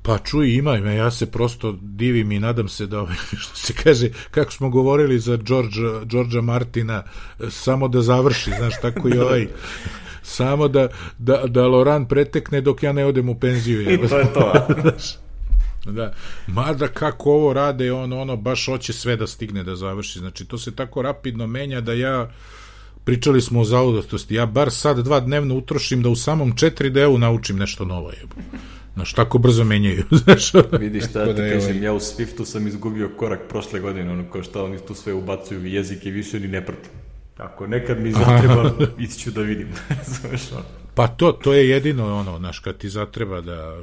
Pa 0.02 0.18
čuj, 0.18 0.54
ima, 0.54 0.76
ima, 0.76 0.90
ja 0.90 1.10
se 1.10 1.30
prosto 1.30 1.78
divim 1.82 2.32
i 2.32 2.40
nadam 2.40 2.68
se 2.68 2.86
da, 2.86 3.06
što 3.38 3.56
se 3.56 3.72
kaže, 3.72 4.08
kako 4.30 4.52
smo 4.52 4.70
govorili 4.70 5.18
za 5.18 5.36
George, 5.36 5.76
Georgea 6.04 6.40
Martina, 6.40 7.02
samo 7.50 7.88
da 7.88 8.02
završi, 8.02 8.50
znaš, 8.58 8.74
tako 8.82 9.08
i 9.08 9.18
ovaj 9.18 9.46
samo 10.22 10.68
da, 10.68 10.88
da, 11.18 11.42
da 11.46 11.66
Loran 11.66 12.08
pretekne 12.08 12.60
dok 12.60 12.82
ja 12.82 12.92
ne 12.92 13.04
odem 13.04 13.28
u 13.28 13.40
penziju. 13.40 13.92
I 13.92 14.08
to 14.08 14.18
je 14.18 14.32
to. 14.32 14.52
da. 15.98 16.14
Mada 16.46 16.88
kako 16.88 17.30
ovo 17.30 17.52
rade, 17.52 17.92
on 17.92 18.12
ono 18.12 18.36
baš 18.36 18.66
hoće 18.66 18.92
sve 18.92 19.16
da 19.16 19.26
stigne 19.26 19.64
da 19.64 19.76
završi. 19.76 20.18
Znači, 20.18 20.44
to 20.44 20.58
se 20.58 20.76
tako 20.76 21.02
rapidno 21.02 21.46
menja 21.46 21.80
da 21.80 21.92
ja 21.92 22.30
pričali 23.04 23.40
smo 23.40 23.60
o 23.60 23.64
zaudatosti, 23.64 24.34
ja 24.34 24.46
bar 24.46 24.70
sad 24.70 24.98
dva 24.98 25.20
dnevno 25.20 25.54
utrošim 25.54 26.02
da 26.02 26.08
u 26.08 26.16
samom 26.16 26.52
4D-u 26.52 27.18
naučim 27.18 27.56
nešto 27.56 27.84
novo. 27.84 28.10
Jebo. 28.20 28.34
Znaš, 28.94 29.12
tako 29.12 29.38
brzo 29.38 29.64
menjaju. 29.64 30.04
Znaš, 30.24 30.52
Vidiš 30.80 31.04
šta 31.04 31.26
ti 31.26 31.32
da 31.32 31.50
kažem, 31.50 31.82
ja 31.82 31.92
u 31.92 32.00
Swiftu 32.00 32.44
sam 32.44 32.66
izgubio 32.66 33.10
korak 33.16 33.40
prošle 33.48 33.80
godine, 33.80 34.12
ono 34.12 34.30
kao 34.32 34.42
šta 34.42 34.64
oni 34.64 34.78
tu 34.88 34.94
sve 34.94 35.12
ubacuju 35.12 35.66
jezike 35.66 36.10
više 36.10 36.40
ni 36.40 36.48
ne 36.48 36.66
pratim. 36.66 36.90
Ako 37.38 37.66
nekad 37.66 38.00
mi 38.00 38.12
zatreba, 38.12 38.70
ići 39.04 39.18
ću 39.18 39.30
da 39.30 39.40
vidim. 39.40 39.68
pa 40.96 41.08
to, 41.08 41.32
to 41.32 41.52
je 41.54 41.68
jedino 41.68 42.16
ono, 42.16 42.38
znaš, 42.38 42.58
kad 42.58 42.78
ti 42.78 42.88
zatreba 42.88 43.40
da 43.40 43.76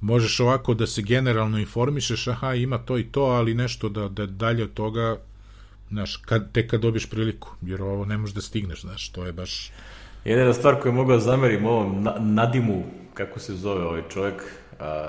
možeš 0.00 0.40
ovako 0.40 0.74
da 0.74 0.86
se 0.86 1.02
generalno 1.02 1.58
informišeš, 1.58 2.26
aha, 2.28 2.54
ima 2.54 2.78
to 2.78 2.98
i 2.98 3.04
to, 3.04 3.22
ali 3.22 3.54
nešto 3.54 3.88
da, 3.88 4.08
da 4.08 4.26
dalje 4.26 4.64
od 4.64 4.74
toga, 4.74 5.16
znaš, 5.90 6.16
kad, 6.16 6.52
tek 6.52 6.70
kad 6.70 6.80
dobiš 6.80 7.10
priliku, 7.10 7.48
jer 7.62 7.82
ovo 7.82 8.04
ne 8.04 8.18
možeš 8.18 8.34
da 8.34 8.40
stigneš, 8.40 8.80
znaš, 8.80 9.08
to 9.08 9.24
je 9.24 9.32
baš... 9.32 9.72
Jedina 10.24 10.52
stvar 10.52 10.80
koju 10.80 10.92
mogu 10.92 11.12
da 11.12 11.18
zamerim 11.18 11.66
ovom 11.66 12.02
na, 12.02 12.16
Nadimu, 12.20 12.84
kako 13.14 13.40
se 13.40 13.54
zove 13.54 13.84
ovaj 13.84 14.02
čovjek, 14.12 14.42
a, 14.80 15.08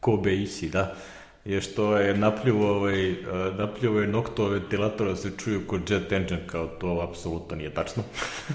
Kobe 0.00 0.34
Isi, 0.34 0.68
da, 0.68 0.94
je 1.44 1.60
što 1.60 1.96
je 1.96 2.16
napljivo, 2.16 2.76
ovaj, 2.76 3.14
napljivo 3.58 4.00
je 4.00 4.06
nokto 4.06 4.48
ventilatora 4.48 5.16
se 5.16 5.30
čuju 5.38 5.60
kod 5.66 5.90
jet 5.90 6.12
engine, 6.12 6.46
kao 6.46 6.66
to 6.66 7.06
apsolutno 7.10 7.56
nije 7.56 7.74
tačno. 7.74 8.02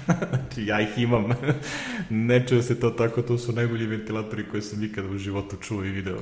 znači, 0.06 0.66
ja 0.70 0.82
ih 0.82 0.98
imam. 0.98 1.26
ne 2.10 2.48
čuje 2.48 2.64
se 2.64 2.80
to 2.80 2.90
tako, 2.90 3.22
to 3.22 3.38
su 3.38 3.52
najbolji 3.52 3.86
ventilatori 3.86 4.46
koje 4.52 4.62
sam 4.62 4.84
ikada 4.84 5.10
u 5.10 5.18
životu 5.18 5.56
čuo 5.62 5.84
i 5.84 5.90
video. 5.90 6.18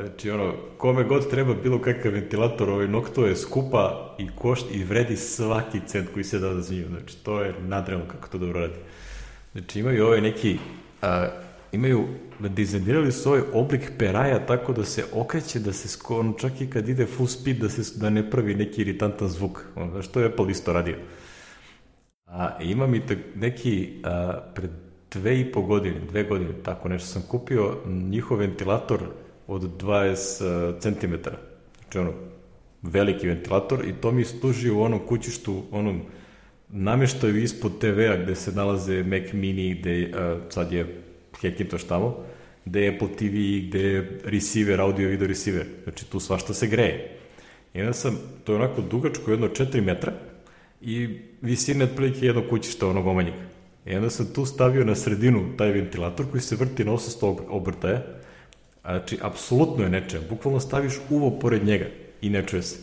Znači, 0.00 0.30
ono, 0.30 0.54
kome 0.78 1.04
god 1.04 1.30
treba 1.30 1.54
bilo 1.54 1.80
kakav 1.80 2.12
ventilator, 2.12 2.70
ovaj 2.70 2.88
nokto 2.88 3.26
je 3.26 3.36
skupa 3.36 4.16
i 4.18 4.28
košt 4.36 4.66
i 4.72 4.84
vredi 4.84 5.16
svaki 5.16 5.80
cent 5.86 6.08
koji 6.12 6.24
se 6.24 6.38
da 6.38 6.60
za 6.60 6.74
nju. 6.74 6.88
Znači, 6.88 7.16
to 7.16 7.42
je 7.42 7.54
nadrevno 7.60 8.04
kako 8.08 8.28
to 8.28 8.38
dobro 8.38 8.60
radi. 8.60 8.78
Znači, 9.52 9.80
imaju 9.80 10.06
ovaj 10.06 10.20
neki, 10.20 10.58
a, 11.02 11.28
imaju 11.72 12.04
dizajnirali 12.48 13.12
su 13.12 13.28
ovaj 13.28 13.42
oblik 13.52 13.92
peraja 13.98 14.46
tako 14.46 14.72
da 14.72 14.84
se 14.84 15.04
okreće, 15.12 15.58
da 15.58 15.72
se 15.72 15.88
skon, 15.88 16.34
čak 16.38 16.60
i 16.60 16.70
kad 16.70 16.88
ide 16.88 17.06
full 17.06 17.28
speed, 17.28 17.56
da, 17.56 17.68
se, 17.68 17.98
da 18.00 18.10
ne 18.10 18.30
pravi 18.30 18.54
neki 18.54 18.80
iritantan 18.80 19.28
zvuk. 19.28 19.64
Što 20.02 20.20
je 20.20 20.26
Apple 20.26 20.50
isto 20.50 20.72
radio. 20.72 20.96
A, 22.26 22.58
ima 22.62 22.86
mi 22.86 23.06
te, 23.06 23.18
neki, 23.34 24.00
a, 24.04 24.40
pred 24.54 24.70
dve 25.10 25.40
i 25.40 25.52
po 25.52 25.62
godine, 25.62 26.00
dve 26.10 26.24
godine, 26.24 26.52
tako 26.62 26.88
nešto 26.88 27.08
sam 27.08 27.22
kupio 27.28 27.76
njihov 27.86 28.38
ventilator 28.38 29.00
od 29.46 29.82
20 29.82 30.80
cm. 30.80 31.14
Znači 31.80 31.98
ono, 31.98 32.12
veliki 32.82 33.28
ventilator 33.28 33.84
i 33.88 33.92
to 33.92 34.12
mi 34.12 34.24
služi 34.24 34.70
u 34.70 34.82
onom 34.82 35.00
kućištu, 35.06 35.62
onom 35.70 36.02
nameštaju 36.68 37.42
ispod 37.42 37.78
TV-a 37.78 38.16
gde 38.16 38.34
se 38.34 38.52
nalaze 38.52 39.02
Mac 39.02 39.32
Mini, 39.32 39.74
gde 39.74 40.12
a, 40.14 40.40
sad 40.50 40.72
je 40.72 41.01
Hackintosh 41.42 41.86
tamo, 41.88 42.16
gde 42.64 42.80
je 42.80 42.94
Apple 42.94 43.08
TV, 43.08 43.36
gde 43.68 43.82
je 43.82 44.20
receiver, 44.24 44.80
audio 44.80 45.08
video 45.08 45.28
receiver. 45.28 45.66
Znači 45.84 46.04
tu 46.10 46.20
svašta 46.20 46.54
se 46.54 46.66
greje. 46.66 47.18
I 47.74 47.80
onda 47.80 47.92
sam, 47.92 48.18
to 48.44 48.52
je 48.52 48.56
onako 48.56 48.80
dugačko, 48.80 49.30
jedno 49.30 49.48
4 49.48 49.80
metra, 49.80 50.12
i 50.80 51.18
visine 51.42 51.84
otprilike 51.84 52.26
jednog 52.26 52.44
kućišta 52.50 52.88
onog 52.88 53.06
omanjega. 53.06 53.36
I 53.86 53.94
onda 53.94 54.10
sam 54.10 54.26
tu 54.34 54.46
stavio 54.46 54.84
na 54.84 54.94
sredinu 54.94 55.56
taj 55.56 55.70
ventilator 55.70 56.30
koji 56.30 56.40
se 56.40 56.56
vrti 56.56 56.84
na 56.84 56.92
800 56.92 57.40
obrtaja, 57.48 58.02
znači, 58.84 59.18
apsolutno 59.22 59.84
je 59.84 59.90
nečem, 59.90 60.20
bukvalno 60.30 60.60
staviš 60.60 60.92
uvo 61.10 61.30
pored 61.30 61.64
njega 61.64 61.86
i 62.20 62.30
ne 62.30 62.46
čuje 62.46 62.62
se. 62.62 62.76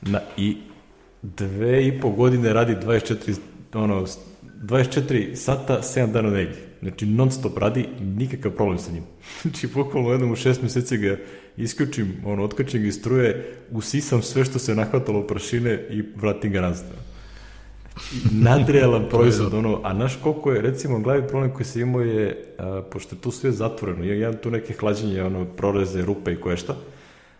Na, 0.00 0.20
I 0.36 0.56
dve 1.22 1.86
i 1.86 2.00
po 2.00 2.10
godine 2.10 2.52
radi 2.52 2.76
24, 2.86 3.36
ono, 3.74 4.06
24 4.62 5.34
sata, 5.34 5.80
7 5.82 6.12
dana 6.12 6.30
nedelje. 6.30 6.71
Znači, 6.82 7.06
non 7.06 7.30
stop 7.30 7.58
radi, 7.58 7.86
nikakav 8.00 8.52
problem 8.52 8.78
sa 8.78 8.92
njim. 8.92 9.02
Znači, 9.42 9.66
bukvalno 9.66 10.12
jednom 10.12 10.32
u 10.32 10.36
šest 10.36 10.62
meseci 10.62 10.96
ga 10.96 11.16
isključim, 11.56 12.12
ono, 12.24 12.44
otkačim 12.44 12.82
ga 12.82 12.88
iz 12.88 12.94
struje, 12.94 13.56
usisam 13.70 14.22
sve 14.22 14.44
što 14.44 14.58
se 14.58 14.74
nahvatalo 14.74 15.26
prašine 15.26 15.86
i 15.90 16.02
vratim 16.16 16.52
ga 16.52 16.60
nazad. 16.60 16.86
Nadrealan 18.32 19.04
proizvod, 19.10 19.54
ono, 19.54 19.80
a 19.84 19.92
naš 19.92 20.18
koliko 20.22 20.52
je, 20.52 20.60
recimo, 20.62 21.00
glavni 21.00 21.28
problem 21.28 21.54
koji 21.54 21.64
se 21.64 21.80
imao 21.80 22.02
je, 22.02 22.54
a, 22.58 22.82
pošto 22.90 23.14
je 23.14 23.20
tu 23.20 23.30
sve 23.30 23.52
zatvoreno, 23.52 24.04
ja 24.04 24.14
imam 24.14 24.36
tu 24.42 24.50
neke 24.50 24.74
hlađenje, 24.74 25.22
ono, 25.22 25.44
proreze, 25.44 26.02
rupe 26.02 26.32
i 26.32 26.40
koje 26.40 26.56
šta, 26.56 26.76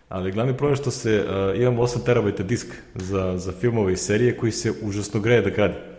ali 0.08 0.32
glavni 0.32 0.56
problem 0.56 0.72
je 0.72 0.76
što 0.76 0.90
se, 0.90 1.24
a, 1.28 1.54
imamo 1.56 1.82
8 1.82 2.04
terabajta 2.04 2.42
disk 2.42 2.66
za, 2.94 3.38
za 3.38 3.52
filmove 3.52 3.92
i 3.92 3.96
serije 3.96 4.36
koji 4.36 4.52
se 4.52 4.72
užasno 4.82 5.20
greje 5.20 5.42
da 5.42 5.50
gradi. 5.50 5.91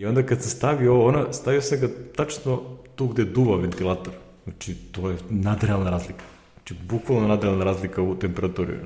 I 0.00 0.06
onda 0.06 0.22
kad 0.22 0.42
se 0.42 0.50
stavi 0.50 0.88
ovo, 0.88 1.06
ona, 1.06 1.32
stavio 1.32 1.62
se 1.62 1.76
ga 1.76 1.88
tačno 2.16 2.62
tu 2.94 3.06
gde 3.06 3.24
duva 3.24 3.56
ventilator. 3.56 4.14
Znači, 4.44 4.74
to 4.74 5.10
je 5.10 5.16
nadrealna 5.30 5.90
razlika. 5.90 6.24
Znači, 6.54 6.74
bukvalno 6.88 7.28
nadrealna 7.28 7.64
razlika 7.64 8.02
u 8.02 8.14
temperaturi. 8.14 8.76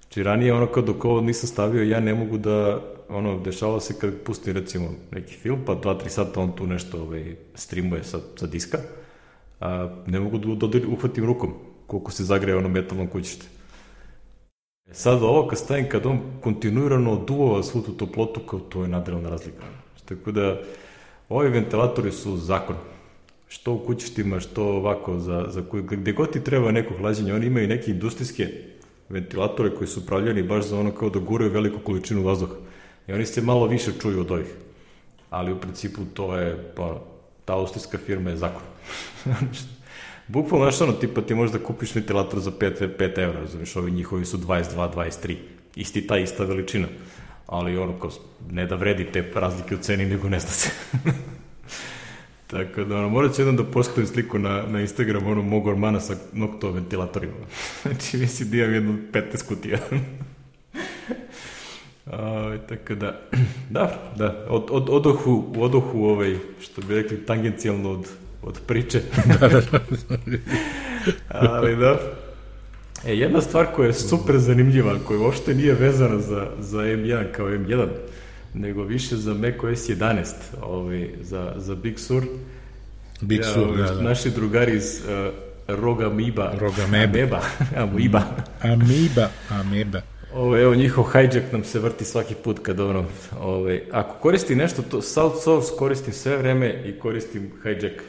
Znači, 0.00 0.22
ranije 0.22 0.52
ono 0.52 0.66
kao 0.66 0.82
dok 0.82 1.04
ovo 1.04 1.20
nisam 1.20 1.48
stavio, 1.48 1.82
ja 1.82 2.00
ne 2.00 2.14
mogu 2.14 2.38
da, 2.38 2.80
ono, 3.08 3.38
dešava 3.38 3.80
se 3.80 3.94
kad 4.00 4.14
pustim 4.24 4.54
recimo 4.54 4.88
neki 5.10 5.34
film, 5.34 5.60
pa 5.66 5.74
2-3 5.74 6.08
sata 6.08 6.40
on 6.40 6.56
tu 6.56 6.66
nešto 6.66 7.02
ovaj, 7.02 7.36
streamuje 7.54 8.04
sa, 8.04 8.18
sa 8.36 8.46
diska, 8.46 8.78
a 9.60 9.88
ne 10.06 10.20
mogu 10.20 10.38
da, 10.38 10.66
da 10.66 10.78
uhvatim 10.88 11.24
rukom 11.24 11.54
koliko 11.86 12.10
se 12.10 12.24
zagreje 12.24 12.56
ono 12.56 12.68
metalno 12.68 13.06
kućište. 13.06 13.46
E 14.90 14.94
sad 14.94 15.22
ovo 15.22 15.46
kad 15.48 15.58
stavim, 15.58 15.88
kad 15.88 16.06
on 16.06 16.20
kontinuirano 16.40 17.24
duvava 17.26 17.62
svu 17.62 17.82
tu 17.82 17.92
toplotu, 17.92 18.40
kao 18.40 18.60
to 18.60 18.82
je 18.82 18.88
nadrealna 18.88 19.28
razlika. 19.28 19.83
Tako 20.04 20.32
da, 20.32 20.60
ovi 21.28 21.48
ventilatori 21.48 22.12
su 22.12 22.36
zakon. 22.36 22.76
Što 23.48 23.72
u 23.72 23.78
kućištima, 23.78 24.40
što 24.40 24.64
ovako, 24.64 25.18
za, 25.18 25.46
za 25.48 25.62
koji, 25.62 25.82
gde 25.82 26.12
god 26.12 26.32
ti 26.32 26.44
treba 26.44 26.72
neko 26.72 26.94
hlađenje, 26.98 27.34
oni 27.34 27.46
imaju 27.46 27.68
neke 27.68 27.90
industrijske 27.90 28.48
ventilatore 29.08 29.70
koji 29.70 29.88
su 29.88 30.00
upravljeni 30.00 30.42
baš 30.42 30.64
za 30.64 30.78
ono 30.78 30.90
kao 30.90 31.10
da 31.10 31.18
guraju 31.18 31.52
veliku 31.52 31.78
količinu 31.78 32.22
vazduha. 32.22 32.54
I 33.08 33.12
oni 33.12 33.26
se 33.26 33.42
malo 33.42 33.66
više 33.66 33.92
čuju 34.00 34.20
od 34.20 34.30
ovih. 34.30 34.54
Ali 35.30 35.52
u 35.52 35.60
principu 35.60 36.00
to 36.14 36.36
je, 36.36 36.72
pa, 36.76 37.00
ta 37.44 37.54
austrijska 37.54 37.98
firma 37.98 38.30
je 38.30 38.36
zakon. 38.36 38.62
Bukvalno, 40.28 40.70
znaš 40.70 40.80
ono, 40.80 40.92
tipa 40.92 41.20
ti 41.20 41.34
možda 41.34 41.58
kupiš 41.58 41.94
ventilator 41.94 42.40
za 42.40 42.50
5, 42.50 42.88
5 42.98 43.18
evra, 43.18 43.46
znaš, 43.46 43.76
ovi 43.76 43.90
njihovi 43.90 44.24
su 44.24 44.38
22, 44.38 44.94
23. 44.94 45.36
Isti 45.76 46.06
ta 46.06 46.18
ista 46.18 46.44
veličina 46.44 46.86
ali 47.46 47.78
ono 47.78 47.98
kao, 47.98 48.10
ne 48.50 48.66
da 48.66 48.74
vredi 48.74 49.04
te 49.12 49.30
razlike 49.34 49.74
u 49.74 49.78
ceni, 49.78 50.06
nego 50.06 50.28
ne 50.28 50.40
zna 50.40 50.50
se. 50.50 50.70
Tako 52.46 52.84
da, 52.84 52.96
ono, 52.96 53.08
morat 53.08 53.34
ću 53.34 53.40
jednom 53.40 53.56
da 53.56 53.64
postavim 53.64 54.06
sliku 54.06 54.38
na, 54.38 54.62
na 54.68 54.80
Instagram, 54.80 55.26
ono, 55.26 55.42
mog 55.42 55.66
ormana 55.66 56.00
sa 56.00 56.14
nokto 56.32 56.70
ventilatorima. 56.70 57.32
znači, 57.82 58.16
mislim 58.16 58.50
da 58.50 58.56
imam 58.56 58.74
jednu 58.74 58.98
15 59.12 59.48
kutija. 59.48 59.78
A, 62.06 62.56
tako 62.68 62.94
da, 62.94 63.20
da, 63.70 64.12
da, 64.16 64.46
od, 64.48 64.66
od, 64.70 64.88
odohu, 64.90 65.44
u 65.56 65.62
odohu, 65.62 66.04
ovaj, 66.04 66.36
što 66.60 66.82
bi 66.82 66.94
rekli, 66.94 67.26
tangencijalno 67.26 67.90
od, 67.90 68.08
od 68.42 68.60
priče. 68.66 69.02
da, 69.40 69.48
da, 69.48 69.60
da. 69.60 69.80
Ali 71.28 71.76
da, 71.76 71.98
E, 73.06 73.16
jedna 73.16 73.40
stvar 73.40 73.66
koja 73.66 73.86
je 73.86 73.92
super 73.92 74.38
zanimljiva, 74.38 74.98
koja 75.06 75.20
uopšte 75.20 75.54
nije 75.54 75.74
vezana 75.74 76.20
za, 76.20 76.46
za 76.60 76.78
M1 76.78 77.32
kao 77.32 77.46
M1, 77.46 77.88
nego 78.54 78.82
više 78.82 79.16
za 79.16 79.34
macOS 79.34 79.88
11, 79.88 80.24
ovaj, 80.62 81.08
za, 81.22 81.52
za 81.56 81.74
Big 81.74 81.98
Sur. 81.98 82.22
Big 83.20 83.40
ja, 83.40 83.52
Sur, 83.52 83.76
da, 83.76 83.82
da. 83.82 84.02
Naši 84.02 84.30
drugari 84.30 84.76
iz 84.76 85.00
uh, 85.04 85.34
Roga 85.68 86.08
Miba. 86.08 86.52
Roga 86.58 86.86
Meba. 86.90 87.40
Ameba. 87.76 88.22
Ameba. 88.72 89.28
Ameba. 89.50 90.00
Ovo, 90.34 90.58
evo, 90.58 90.74
njihov 90.74 91.04
hijack 91.12 91.52
nam 91.52 91.64
se 91.64 91.78
vrti 91.78 92.04
svaki 92.04 92.34
put 92.34 92.58
kad 92.58 92.80
ono, 92.80 93.04
ovaj, 93.40 93.82
ako 93.92 94.14
koristi 94.14 94.54
nešto, 94.54 94.82
to 94.82 95.02
South 95.02 95.36
Source 95.44 95.68
koristim 95.78 96.12
sve 96.12 96.36
vreme 96.36 96.82
i 96.84 96.98
koristim 96.98 97.50
hijack 97.62 98.02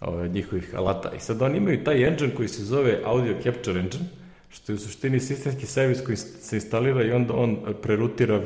ovaj, 0.00 0.28
njihovih 0.28 0.74
alata. 0.74 1.12
I 1.16 1.20
sad 1.20 1.42
oni 1.42 1.56
imaju 1.56 1.84
taj 1.84 2.04
engine 2.04 2.34
koji 2.34 2.48
se 2.48 2.64
zove 2.64 3.00
Audio 3.04 3.34
Capture 3.42 3.80
Engine, 3.80 4.04
što 4.56 4.72
je 4.72 4.76
u 4.76 4.78
suštini 4.78 5.20
sistemski 5.20 5.66
servis 5.66 6.00
koji 6.00 6.16
se 6.16 6.56
instalira 6.56 7.04
i 7.04 7.12
onda 7.12 7.34
on 7.34 7.58
prerutira 7.82 8.42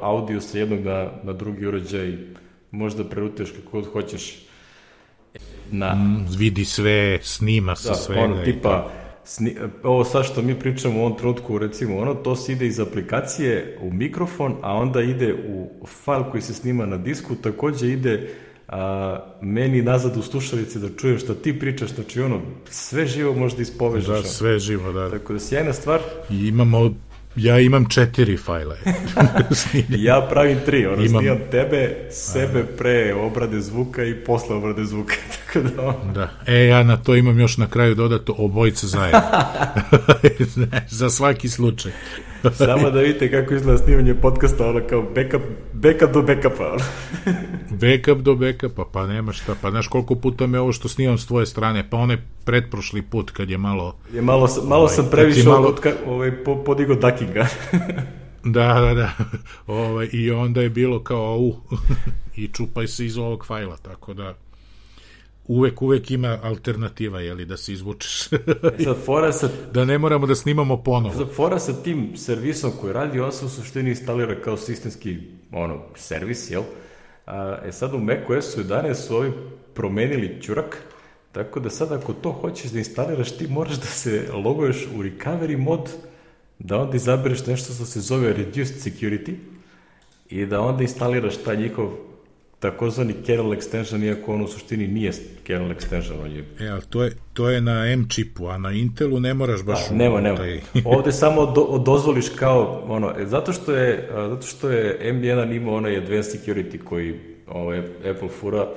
audio 0.00 0.40
sa 0.40 0.58
jednog 0.58 0.80
na, 0.80 1.10
na 1.22 1.32
drugi 1.32 1.66
uređaj, 1.66 2.16
možda 2.70 3.04
prerutiraš 3.04 3.50
kako 3.50 3.70
god 3.80 3.92
hoćeš. 3.92 4.46
Na, 5.70 5.94
mm, 5.94 6.26
vidi 6.38 6.64
sve, 6.64 7.18
snima 7.22 7.76
sa 7.76 7.88
da, 7.88 7.94
svega. 7.94 8.20
Ono, 8.20 8.44
tipa, 8.44 8.90
sni, 9.24 9.56
ovo 9.82 10.04
sad 10.04 10.24
što 10.24 10.42
mi 10.42 10.58
pričamo 10.58 11.00
u 11.00 11.04
ovom 11.04 11.18
trenutku, 11.18 11.58
recimo, 11.58 11.98
ono, 11.98 12.14
to 12.14 12.36
se 12.36 12.52
ide 12.52 12.66
iz 12.66 12.80
aplikacije 12.80 13.78
u 13.82 13.92
mikrofon, 13.92 14.56
a 14.62 14.74
onda 14.74 15.02
ide 15.02 15.34
u 15.34 15.86
fajl 15.86 16.22
koji 16.30 16.42
se 16.42 16.54
snima 16.54 16.86
na 16.86 16.96
disku, 16.96 17.34
takođe 17.34 17.88
ide 17.88 18.34
a, 18.70 19.18
meni 19.40 19.82
nazad 19.82 20.16
u 20.16 20.22
slušalice 20.22 20.78
da 20.78 20.88
čujem 20.96 21.18
šta 21.18 21.34
ti 21.34 21.58
pričaš, 21.58 21.90
znači 21.90 22.20
ono, 22.20 22.40
sve 22.70 23.06
živo 23.06 23.34
možda 23.34 23.62
ispovežeš. 23.62 24.08
Da, 24.08 24.22
sve 24.22 24.58
živo, 24.58 24.92
da. 24.92 25.10
Tako 25.10 25.32
da 25.32 25.38
sjajna 25.38 25.72
stvar. 25.72 26.00
I 26.30 26.48
imamo 26.48 26.90
Ja 27.36 27.58
imam 27.58 27.88
četiri 27.88 28.36
fajle. 28.36 28.76
ja 29.88 30.26
pravim 30.30 30.58
tri, 30.66 30.86
ono, 30.86 31.04
imam... 31.04 31.22
snimam 31.22 31.38
tebe, 31.50 31.96
sebe 32.10 32.64
pre 32.78 33.14
obrade 33.14 33.60
zvuka 33.60 34.04
i 34.04 34.14
posle 34.24 34.56
obrade 34.56 34.84
zvuka. 34.84 35.14
Tako 35.52 35.68
da, 35.68 36.12
da. 36.14 36.30
E, 36.46 36.66
ja 36.66 36.82
na 36.82 36.96
to 36.96 37.16
imam 37.16 37.40
još 37.40 37.56
na 37.56 37.66
kraju 37.66 37.94
dodato 37.94 38.34
obojice 38.38 38.86
zajedno. 38.86 39.20
Za 40.88 41.10
svaki 41.10 41.48
slučaj. 41.48 41.92
Samo 42.52 42.90
da 42.90 43.00
vidite 43.00 43.30
kako 43.30 43.54
izgleda 43.54 43.78
snimanje 43.78 44.14
podcasta, 44.14 44.68
ono 44.68 44.80
kao 44.88 45.02
backup, 45.02 45.42
backup 45.72 46.12
do 46.12 46.22
backupa. 46.22 46.76
Backup 47.82 48.22
do 48.22 48.34
backupa, 48.34 48.84
pa 48.92 49.06
nema 49.06 49.32
šta. 49.32 49.54
Pa 49.62 49.70
znaš 49.70 49.88
koliko 49.88 50.14
puta 50.14 50.46
me 50.46 50.60
ovo 50.60 50.72
što 50.72 50.88
snimam 50.88 51.18
s 51.18 51.26
tvoje 51.26 51.46
strane, 51.46 51.90
pa 51.90 51.96
one 51.96 52.18
pretprošli 52.44 53.02
put 53.02 53.30
kad 53.30 53.50
je 53.50 53.58
malo... 53.58 53.96
Je 54.14 54.22
malo, 54.22 54.48
malo 54.64 54.82
ovaj, 54.82 54.94
sam 54.94 55.08
previše 55.10 55.48
malo... 55.48 55.68
Od, 55.68 55.94
ovaj, 56.06 56.32
podigo 56.64 56.94
duckinga. 56.94 57.46
da, 58.44 58.80
da, 58.80 58.94
da. 58.94 59.10
Ovaj, 59.66 60.08
I 60.12 60.30
onda 60.30 60.60
je 60.60 60.70
bilo 60.70 61.02
kao, 61.02 61.38
u, 61.38 61.56
i 62.36 62.48
čupaj 62.48 62.86
se 62.86 63.06
iz 63.06 63.18
ovog 63.18 63.46
fajla, 63.46 63.76
tako 63.76 64.14
da 64.14 64.34
uvek, 65.46 65.82
uvek 65.82 66.10
ima 66.10 66.38
alternativa, 66.42 67.20
jeli, 67.20 67.44
da 67.44 67.56
se 67.56 67.72
izvučeš. 67.72 68.32
E 68.78 68.84
sad, 68.84 68.96
fora 69.04 69.32
sa... 69.32 69.48
da 69.74 69.84
ne 69.84 69.98
moramo 69.98 70.26
da 70.26 70.34
snimamo 70.34 70.82
ponovo. 70.82 71.14
Sad, 71.14 71.30
fora 71.34 71.58
sa 71.58 71.72
tim 71.82 72.16
servisom 72.16 72.72
koji 72.80 72.92
radi, 72.92 73.20
on 73.20 73.32
se 73.32 73.44
u 73.44 73.48
suštini 73.48 73.90
instalira 73.90 74.40
kao 74.40 74.56
sistemski 74.56 75.18
ono, 75.52 75.82
servis, 75.96 76.50
jel? 76.50 76.62
A, 77.26 77.58
e 77.64 77.72
sad 77.72 77.94
u 77.94 77.98
macOS-u 77.98 78.60
11 78.60 78.94
su 78.94 79.16
ovi 79.16 79.32
promenili 79.74 80.42
ćurak, 80.42 80.78
tako 81.32 81.60
da 81.60 81.70
sad 81.70 81.92
ako 81.92 82.12
to 82.12 82.32
hoćeš 82.32 82.70
da 82.70 82.78
instaliraš, 82.78 83.36
ti 83.36 83.46
moraš 83.48 83.76
da 83.76 83.86
se 83.86 84.28
loguješ 84.32 84.86
u 84.96 85.02
recovery 85.02 85.56
mod, 85.56 85.90
da 86.58 86.78
onda 86.78 86.96
izabereš 86.96 87.46
nešto 87.46 87.74
što 87.74 87.84
se 87.84 88.00
zove 88.00 88.32
reduced 88.32 88.76
security 88.76 89.34
i 90.28 90.46
da 90.46 90.60
onda 90.60 90.82
instaliraš 90.82 91.36
taj 91.36 91.56
njihov 91.56 91.90
takozvani 92.60 93.14
kernel 93.26 93.52
extension, 93.52 94.04
iako 94.04 94.34
on 94.34 94.42
u 94.42 94.48
suštini 94.48 94.88
nije 94.88 95.12
kernel 95.44 95.70
extension. 95.70 96.22
On 96.24 96.30
je... 96.30 96.44
E, 96.60 96.68
ali 96.68 96.82
to 96.90 97.02
je, 97.02 97.16
to 97.32 97.50
je 97.50 97.60
na 97.60 97.86
M 97.86 98.08
čipu, 98.08 98.46
a 98.46 98.58
na 98.58 98.72
Intelu 98.72 99.20
ne 99.20 99.34
moraš 99.34 99.62
baš... 99.62 99.88
Da, 99.88 99.94
nema, 99.94 100.20
nema. 100.20 100.36
Taj... 100.36 100.60
Ovde 100.96 101.12
samo 101.12 101.46
do, 101.46 101.82
dozvoliš 101.86 102.28
kao, 102.28 102.84
ono, 102.88 103.14
e, 103.18 103.26
zato 103.26 103.52
što 103.52 103.72
je, 103.72 104.08
zato 104.28 104.46
što 104.46 104.70
je 104.70 105.12
M1 105.12 105.56
imao 105.56 105.74
onaj 105.74 105.96
advanced 105.96 106.40
security 106.40 106.78
koji 106.78 107.14
ovaj, 107.48 107.78
Apple 108.10 108.28
fura 108.40 108.68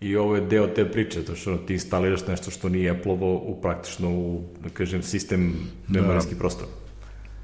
i 0.00 0.16
ovo 0.16 0.34
je 0.34 0.40
deo 0.40 0.66
te 0.66 0.84
priče, 0.84 1.24
to 1.24 1.34
što 1.34 1.56
ti 1.56 1.72
instaliraš 1.72 2.26
nešto 2.26 2.50
što 2.50 2.68
nije 2.68 2.90
Apple-ovo 2.90 3.34
u 3.34 3.60
praktično 3.62 4.10
u, 4.10 4.42
da 4.62 4.68
kažem, 4.68 5.02
sistem 5.02 5.54
memorijski 5.88 6.34
da. 6.34 6.38
prostor 6.38 6.66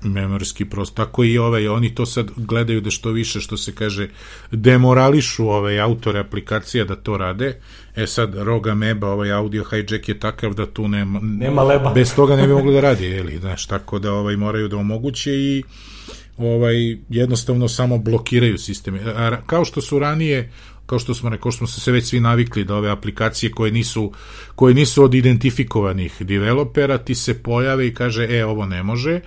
memorski 0.03 0.65
prostor. 0.65 1.07
Tako 1.07 1.25
i 1.25 1.39
ovaj, 1.39 1.69
oni 1.69 1.95
to 1.95 2.07
sad 2.07 2.31
gledaju 2.37 2.81
da 2.81 2.91
što 2.91 3.11
više, 3.11 3.41
što 3.41 3.57
se 3.57 3.75
kaže, 3.75 4.09
demorališu 4.51 5.49
ovaj 5.49 5.81
autore 5.81 6.21
aplikacija 6.21 6.85
da 6.85 6.97
to 6.97 7.17
rade. 7.17 7.61
E 7.97 8.07
sad, 8.07 8.35
Roga 8.35 8.75
Meba, 8.75 9.09
ovaj 9.09 9.33
audio 9.33 9.65
hijack 9.71 10.09
je 10.09 10.21
takav 10.21 10.55
da 10.55 10.67
tu 10.67 10.89
nema... 10.89 11.21
Nema 11.23 11.63
leba. 11.63 11.93
Bez 11.93 12.15
toga 12.15 12.37
ne 12.37 12.47
bi 12.47 12.53
mogli 12.53 12.75
da 12.75 12.81
radi, 12.81 13.05
jeli, 13.05 13.39
znaš, 13.39 13.67
tako 13.67 13.99
da 13.99 14.13
ovaj, 14.13 14.37
moraju 14.37 14.69
da 14.69 14.77
omoguće 14.77 15.33
i 15.33 15.63
ovaj 16.39 16.97
jednostavno 17.09 17.69
samo 17.69 17.99
blokiraju 17.99 18.59
sisteme. 18.59 19.01
A, 19.17 19.41
kao 19.47 19.65
što 19.65 19.81
su 19.81 19.99
ranije 19.99 20.51
kao 20.87 20.99
što 20.99 21.15
smo 21.15 21.31
rekao, 21.31 21.53
smo 21.53 21.67
se 21.67 21.93
već 21.93 22.05
svi 22.05 22.21
navikli 22.21 22.65
da 22.65 22.75
ove 22.75 22.91
aplikacije 22.91 23.51
koje 23.51 23.73
nisu, 23.73 24.13
koje 24.55 24.75
nisu 24.75 25.05
od 25.05 25.15
identifikovanih 25.15 26.17
developera 26.21 26.99
ti 26.99 27.15
se 27.15 27.43
pojave 27.43 27.87
i 27.87 27.95
kaže, 27.95 28.27
e, 28.31 28.45
ovo 28.45 28.67
ne 28.67 28.83
može, 28.83 29.21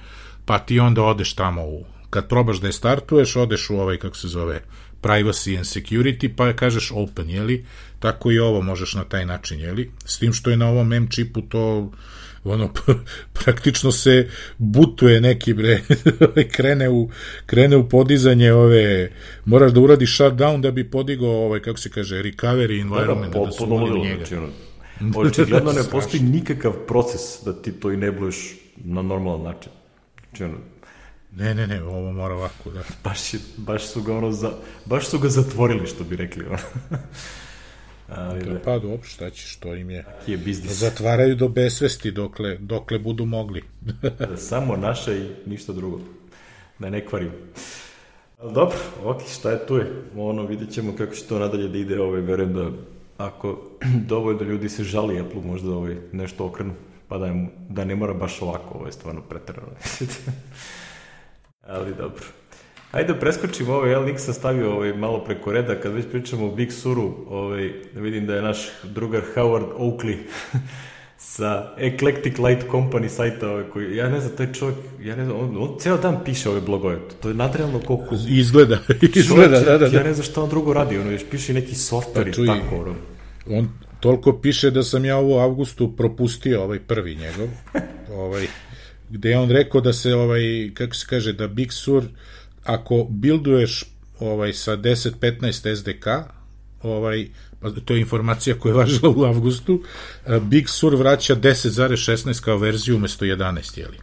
pa 0.49 0.59
ti 0.59 0.79
onda 0.79 1.03
odeš 1.03 1.33
tamo 1.33 1.61
u, 1.65 1.83
kad 2.09 2.29
probaš 2.29 2.57
da 2.57 2.67
je 2.67 2.73
startuješ, 2.73 3.35
odeš 3.35 3.69
u 3.69 3.75
ovaj, 3.75 3.97
kako 3.97 4.17
se 4.17 4.27
zove, 4.27 4.61
privacy 5.01 5.57
and 5.57 5.65
security, 5.65 6.29
pa 6.35 6.53
kažeš 6.53 6.91
open, 6.95 7.29
jeli? 7.29 7.65
Tako 7.99 8.31
i 8.31 8.39
ovo 8.39 8.61
možeš 8.61 8.93
na 8.93 9.03
taj 9.03 9.25
način, 9.25 9.59
jeli? 9.59 9.91
S 10.05 10.19
tim 10.19 10.33
što 10.33 10.49
je 10.49 10.57
na 10.57 10.69
ovom 10.69 10.93
M 10.93 11.07
čipu 11.09 11.41
to 11.41 11.91
ono 12.43 12.73
praktično 13.43 13.91
se 13.91 14.29
butuje 14.57 15.21
neki 15.21 15.53
bre 15.53 15.81
krene 16.55 16.89
u 16.89 17.09
krene 17.45 17.77
u 17.77 17.89
podizanje 17.89 18.53
ove 18.53 19.11
moraš 19.45 19.71
da 19.71 19.79
uradiš 19.79 20.17
shutdown 20.17 20.61
da 20.61 20.71
bi 20.71 20.91
podigao 20.91 21.45
ovaj 21.45 21.59
kako 21.59 21.79
se 21.79 21.89
kaže 21.89 22.23
recovery 22.23 22.81
environment 22.81 23.33
da, 23.33 23.39
da, 23.39 23.45
da 23.45 23.51
su 23.51 23.67
njega. 24.03 24.25
Znači, 24.25 24.35
ono, 24.35 24.49
očigledno 25.27 25.71
ne 25.71 25.83
postoji 25.91 26.23
nikakav 26.23 26.73
proces 26.87 27.21
da 27.45 27.61
ti 27.61 27.71
to 27.71 27.91
inebluješ 27.91 28.55
na 28.77 29.01
normalan 29.01 29.43
način. 29.43 29.71
Znači, 30.39 30.53
ono, 30.53 30.63
Ne, 31.35 31.53
ne, 31.55 31.67
ne, 31.67 31.83
ovo 31.83 32.11
mora 32.11 32.35
ovako, 32.35 32.71
da. 32.71 32.83
Baš, 33.03 33.33
je, 33.33 33.39
baš 33.57 33.87
su 33.87 34.01
ga 34.01 34.17
ono, 34.17 34.31
za, 34.31 34.51
baš 34.85 35.07
su 35.07 35.19
ga 35.19 35.29
zatvorili, 35.29 35.87
što 35.87 36.03
bi 36.03 36.15
rekli. 36.15 36.45
Ono. 36.45 36.57
Ali, 38.09 38.45
da. 38.45 38.59
Pa 38.59 38.79
dobro, 38.79 39.03
šta 39.03 39.29
ćeš, 39.29 39.55
to 39.55 39.75
im 39.75 39.89
je. 39.89 40.05
je 40.27 40.37
biznis. 40.37 40.71
Zatvaraju 40.71 41.35
do 41.35 41.47
besvesti 41.47 42.11
dokle, 42.11 42.57
dokle 42.57 42.99
budu 42.99 43.25
mogli. 43.25 43.63
Da, 44.19 44.37
samo 44.37 44.75
naše 44.75 45.17
i 45.17 45.49
ništa 45.49 45.73
drugo. 45.73 45.99
Da 46.79 46.89
ne 46.89 47.05
kvarim. 47.05 47.31
Ali 48.39 48.53
dobro, 48.53 48.77
ok, 49.03 49.21
šta 49.39 49.51
je 49.51 49.67
tu 49.67 49.75
je? 49.75 49.91
Ono, 50.15 50.45
vidjet 50.45 50.71
ćemo 50.71 50.95
kako 50.95 51.15
će 51.15 51.23
to 51.23 51.39
nadalje 51.39 51.67
da 51.67 51.77
ide, 51.77 52.01
ovaj, 52.01 52.21
verujem 52.21 52.53
da 52.53 52.69
ako 53.17 53.61
dovoljno 54.13 54.41
ljudi 54.41 54.69
se 54.69 54.83
žali 54.83 55.19
Apple 55.19 55.41
možda 55.41 55.71
ovaj, 55.71 55.95
nešto 56.11 56.45
okrenu, 56.45 56.73
pa 57.09 57.17
da, 57.17 57.33
da 57.69 57.85
ne 57.85 57.95
mora 57.95 58.13
baš 58.13 58.41
ovako, 58.41 58.77
ovo 58.77 58.85
je 58.85 58.91
stvarno 58.91 59.21
pretrano. 59.21 59.67
Ali 61.75 61.93
dobro. 61.93 62.23
Ajde 62.91 63.13
preskočimo 63.19 63.73
ovaj, 63.73 63.89
jel, 63.89 64.05
Nik 64.05 64.19
sam 64.19 64.33
stavio 64.33 64.75
ovaj, 64.75 64.93
malo 64.93 65.23
preko 65.23 65.51
reda, 65.51 65.75
kad 65.75 65.93
već 65.93 66.05
pričamo 66.11 66.45
o 66.45 66.55
Big 66.55 66.71
Suru, 66.71 67.13
ovaj, 67.29 67.73
vidim 67.95 68.25
da 68.25 68.35
je 68.35 68.41
naš 68.41 68.57
drugar 68.83 69.21
Howard 69.35 69.67
Oakley 69.77 70.15
sa 71.17 71.75
Eclectic 71.77 72.37
Light 72.37 72.67
Company 72.71 73.07
sajta, 73.07 73.49
ovaj, 73.49 73.63
koji, 73.73 73.95
ja 73.95 74.09
ne 74.09 74.19
znam, 74.19 74.35
taj 74.35 74.53
čovjek, 74.53 74.77
ja 75.01 75.15
ne 75.15 75.25
znam, 75.25 75.37
on, 75.39 75.57
on 75.57 75.79
ceo 75.79 75.97
dan 75.97 76.17
piše 76.25 76.49
ove 76.49 76.61
blogove, 76.61 76.99
to 77.21 77.27
je 77.27 77.33
nadrealno 77.33 77.79
koliko... 77.79 78.15
Izgleda, 78.29 78.77
izgleda, 79.15 79.45
čovjek, 79.45 79.65
da, 79.65 79.77
da, 79.77 79.89
da. 79.89 79.97
Ja 79.97 80.03
ne 80.03 80.13
znam 80.13 80.25
šta 80.25 80.43
on 80.43 80.49
drugo 80.49 80.73
radi, 80.73 80.97
ono, 80.97 81.11
još 81.11 81.25
piše 81.31 81.53
neki 81.53 81.75
software 81.75 82.35
pa, 82.35 82.43
i 82.43 82.45
tako, 82.45 82.75
ono. 82.75 82.95
On 83.57 83.69
toliko 83.99 84.39
piše 84.39 84.71
da 84.71 84.83
sam 84.83 85.05
ja 85.05 85.19
u 85.19 85.33
avgustu 85.39 85.95
propustio 85.95 86.63
ovaj 86.63 86.79
prvi 86.79 87.15
njegov, 87.15 87.47
ovaj, 88.23 88.47
gde 89.09 89.29
je 89.29 89.39
on 89.39 89.51
rekao 89.51 89.81
da 89.81 89.93
se, 89.93 90.15
ovaj, 90.15 90.71
kako 90.73 90.95
se 90.95 91.05
kaže, 91.09 91.33
da 91.33 91.47
Big 91.47 91.71
Sur 91.71 92.03
ako 92.63 93.03
builduješ 93.09 93.83
ovaj 94.19 94.53
sa 94.53 94.77
10-15 94.77 95.75
SDK, 95.75 96.07
ovaj, 96.81 97.27
pa 97.59 97.71
to 97.85 97.93
je 97.93 98.01
informacija 98.01 98.55
koja 98.59 98.71
je 98.71 98.77
važila 98.77 99.09
u 99.09 99.23
avgustu, 99.23 99.83
Big 100.41 100.69
Sur 100.69 100.95
vraća 100.95 101.35
10.16 101.35 102.41
kao 102.41 102.57
verziju 102.57 102.95
umesto 102.95 103.25
11, 103.25 103.79
jeli. 103.79 103.97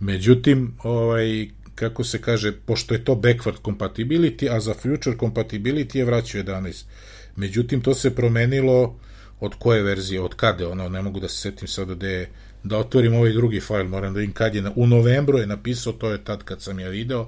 Međutim, 0.00 0.74
ovaj, 0.82 1.48
kako 1.74 2.04
se 2.04 2.20
kaže, 2.20 2.52
pošto 2.52 2.94
je 2.94 3.04
to 3.04 3.14
backward 3.14 3.60
compatibility, 3.64 4.56
a 4.56 4.60
za 4.60 4.74
future 4.74 5.16
compatibility 5.16 5.96
je 5.96 6.04
vraćao 6.04 6.42
11. 6.42 6.84
Međutim, 7.36 7.80
to 7.80 7.94
se 7.94 8.14
promenilo 8.14 8.98
od 9.42 9.54
koje 9.58 9.82
verzije, 9.82 10.20
od 10.20 10.34
kada, 10.34 10.68
ono, 10.68 10.88
ne 10.88 11.02
mogu 11.02 11.20
da 11.20 11.28
se 11.28 11.36
setim 11.36 11.68
sada 11.68 11.94
da 11.94 12.08
je, 12.08 12.28
da 12.62 12.78
otvorim 12.78 13.14
ovaj 13.14 13.32
drugi 13.32 13.60
fajl, 13.60 13.88
moram 13.88 14.14
da 14.14 14.20
vidim 14.20 14.34
kad 14.34 14.54
je, 14.54 14.62
u 14.76 14.86
novembru 14.86 15.38
je 15.38 15.46
napisao, 15.46 15.92
to 15.92 16.10
je 16.10 16.24
tad 16.24 16.44
kad 16.44 16.62
sam 16.62 16.80
ja 16.80 16.88
video, 16.88 17.26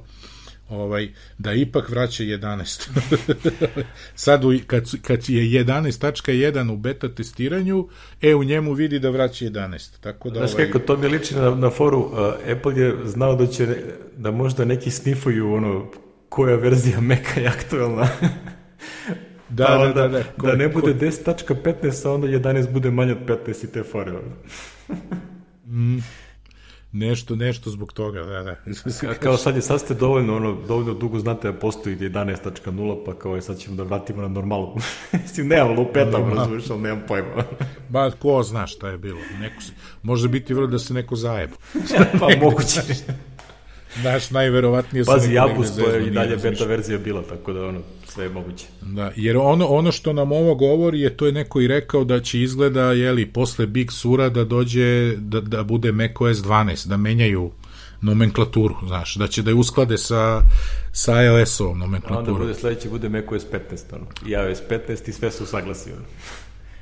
ovaj, 0.68 1.08
da 1.38 1.52
ipak 1.52 1.88
vraća 1.90 2.22
11. 2.22 2.88
Sad, 4.24 4.44
u, 4.44 4.52
kad, 4.66 4.84
kad 5.02 5.28
je 5.28 5.64
11.1 5.64 6.72
u 6.72 6.76
beta 6.76 7.08
testiranju, 7.08 7.88
e, 8.22 8.34
u 8.34 8.44
njemu 8.44 8.72
vidi 8.72 8.98
da 8.98 9.10
vraća 9.10 9.44
11. 9.44 10.00
Tako 10.00 10.30
da, 10.30 10.38
Znaš 10.38 10.54
ovaj... 10.54 10.66
kako, 10.66 10.78
to 10.78 10.96
mi 10.96 11.08
liči 11.08 11.34
na, 11.34 11.54
na 11.54 11.70
foru, 11.70 11.98
uh, 11.98 12.12
Apple 12.56 12.80
je 12.80 12.96
znao 13.04 13.36
da 13.36 13.46
će, 13.46 13.76
da 14.16 14.30
možda 14.30 14.64
neki 14.64 14.90
snifuju 14.90 15.52
ono, 15.54 15.90
koja 16.28 16.56
verzija 16.56 17.00
Maca 17.00 17.40
je 17.40 17.46
aktualna. 17.46 18.08
Da, 19.54 19.66
pa 19.66 19.78
onda, 19.78 19.92
da, 19.92 20.08
da, 20.08 20.18
da. 20.18 20.24
Ko, 20.38 20.46
da 20.46 20.54
ne 20.54 20.68
bude 20.68 20.94
10.15, 20.94 22.08
a 22.08 22.12
onda 22.12 22.26
11 22.26 22.72
bude 22.72 22.90
manje 22.90 23.12
od 23.12 23.18
15 23.46 23.64
i 23.64 23.72
te 23.72 23.82
fore. 23.82 24.12
mm 25.66 25.98
nešto, 26.94 27.36
nešto 27.36 27.70
zbog 27.70 27.92
toga, 27.92 28.22
da, 28.22 28.42
da. 28.42 28.56
Kao 29.22 29.36
sad 29.36 29.56
je, 29.56 29.62
sad 29.62 29.80
ste 29.80 29.94
dovoljno, 29.94 30.36
ono, 30.36 30.56
dovoljno 30.68 30.94
dugo 30.94 31.18
znate 31.18 31.52
da 31.52 31.58
postoji 31.58 31.96
11.0, 31.96 33.04
pa 33.06 33.14
kao 33.14 33.34
je, 33.34 33.42
sad 33.42 33.58
ćemo 33.58 33.76
da 33.76 33.82
vratimo 33.82 34.22
na 34.22 34.28
normalu. 34.28 34.76
Mislim, 35.22 35.48
nemam 35.48 35.76
lupetam, 35.78 36.34
razumiješ, 36.34 36.70
ali 36.70 36.80
nemam 36.80 37.02
pojma. 37.08 37.44
ba, 37.88 38.10
ko 38.10 38.42
zna 38.42 38.66
šta 38.66 38.88
je 38.88 38.98
bilo. 38.98 39.18
Neko, 39.40 39.62
može 40.02 40.28
biti 40.28 40.54
vrlo 40.54 40.66
da 40.66 40.78
se 40.78 40.94
neko 40.94 41.16
zajeba. 41.16 41.56
pa 42.20 42.28
moguće. 42.40 42.80
Znaš, 44.00 44.30
najverovatnije 44.30 45.04
Pazi, 45.04 45.32
Jabus, 45.32 45.76
to 45.76 45.90
je 45.90 46.06
i 46.06 46.10
dalje 46.10 46.36
beta 46.36 46.64
verzija 46.64 46.98
bila, 46.98 47.22
tako 47.22 47.52
da 47.52 47.66
ono, 47.66 47.80
sve 48.08 48.24
je 48.24 48.30
moguće. 48.30 48.66
Da, 48.82 49.12
jer 49.16 49.36
ono, 49.36 49.66
ono 49.66 49.92
što 49.92 50.12
nam 50.12 50.32
ovo 50.32 50.54
govori 50.54 51.00
je, 51.00 51.16
to 51.16 51.26
je 51.26 51.32
neko 51.32 51.60
i 51.60 51.66
rekao 51.66 52.04
da 52.04 52.20
će 52.20 52.40
izgleda, 52.40 52.92
jeli, 52.92 53.26
posle 53.26 53.66
Big 53.66 53.92
Sura 53.92 54.28
da 54.28 54.44
dođe, 54.44 55.16
da, 55.16 55.40
da 55.40 55.62
bude 55.62 55.92
macOS 55.92 56.38
12, 56.38 56.88
da 56.88 56.96
menjaju 56.96 57.50
nomenklaturu, 58.00 58.74
znaš, 58.86 59.14
da 59.14 59.26
će 59.26 59.42
da 59.42 59.50
je 59.50 59.54
usklade 59.54 59.98
sa, 59.98 60.40
sa 60.92 61.22
iOS-ovom 61.22 61.78
nomenklaturom. 61.78 62.34
onda 62.34 62.44
bude 62.44 62.54
sledeći, 62.54 62.88
bude 62.88 63.08
macOS 63.08 63.42
15, 63.52 63.60
ono, 63.92 64.06
i 64.26 64.30
iOS 64.30 64.58
15 64.70 65.08
i 65.08 65.12
sve 65.12 65.30
su 65.30 65.46
saglasi, 65.46 65.90
ono. 65.92 66.04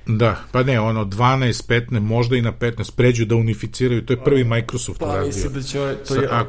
Da, 0.07 0.37
pa 0.53 0.63
ne, 0.63 0.81
ono 0.81 1.05
12, 1.05 1.69
15, 1.69 2.01
možda 2.01 2.37
i 2.37 2.43
na 2.43 2.53
15 2.53 2.97
pređu 2.97 3.25
da 3.25 3.37
unificiraju, 3.37 4.07
to 4.07 4.13
je 4.13 4.25
prvi 4.25 4.45
Microsoft 4.45 5.01
pa, 5.01 5.05
uradio. 5.05 5.23
Pa 5.23 5.27
mislim 5.27 5.53
da 5.53 5.63
će 5.63 5.81
ovaj, 5.81 5.95
to 6.09 6.15
je, 6.15 6.29
a, 6.31 6.45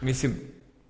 Mislim, 0.00 0.34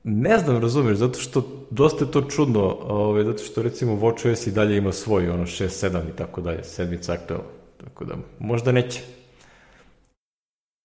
ne 0.05 0.39
znam, 0.39 0.61
razumeš, 0.63 0.99
zato 0.99 1.19
što 1.19 1.67
dosta 1.71 2.05
je 2.05 2.11
to 2.11 2.23
čudno, 2.23 2.79
ovaj, 2.83 3.25
zato 3.25 3.43
što 3.43 3.63
recimo 3.63 3.93
WatchOS 3.93 4.49
i 4.49 4.53
dalje 4.53 4.77
ima 4.77 4.93
svoj, 4.93 5.29
ono 5.29 5.47
6, 5.47 5.89
7 5.89 6.01
i 6.15 6.17
tako 6.17 6.41
dalje, 6.41 6.65
sedmica 6.65 7.13
aktual, 7.13 7.41
tako 7.85 8.05
da 8.05 8.15
možda 8.39 8.73
neće. 8.73 9.01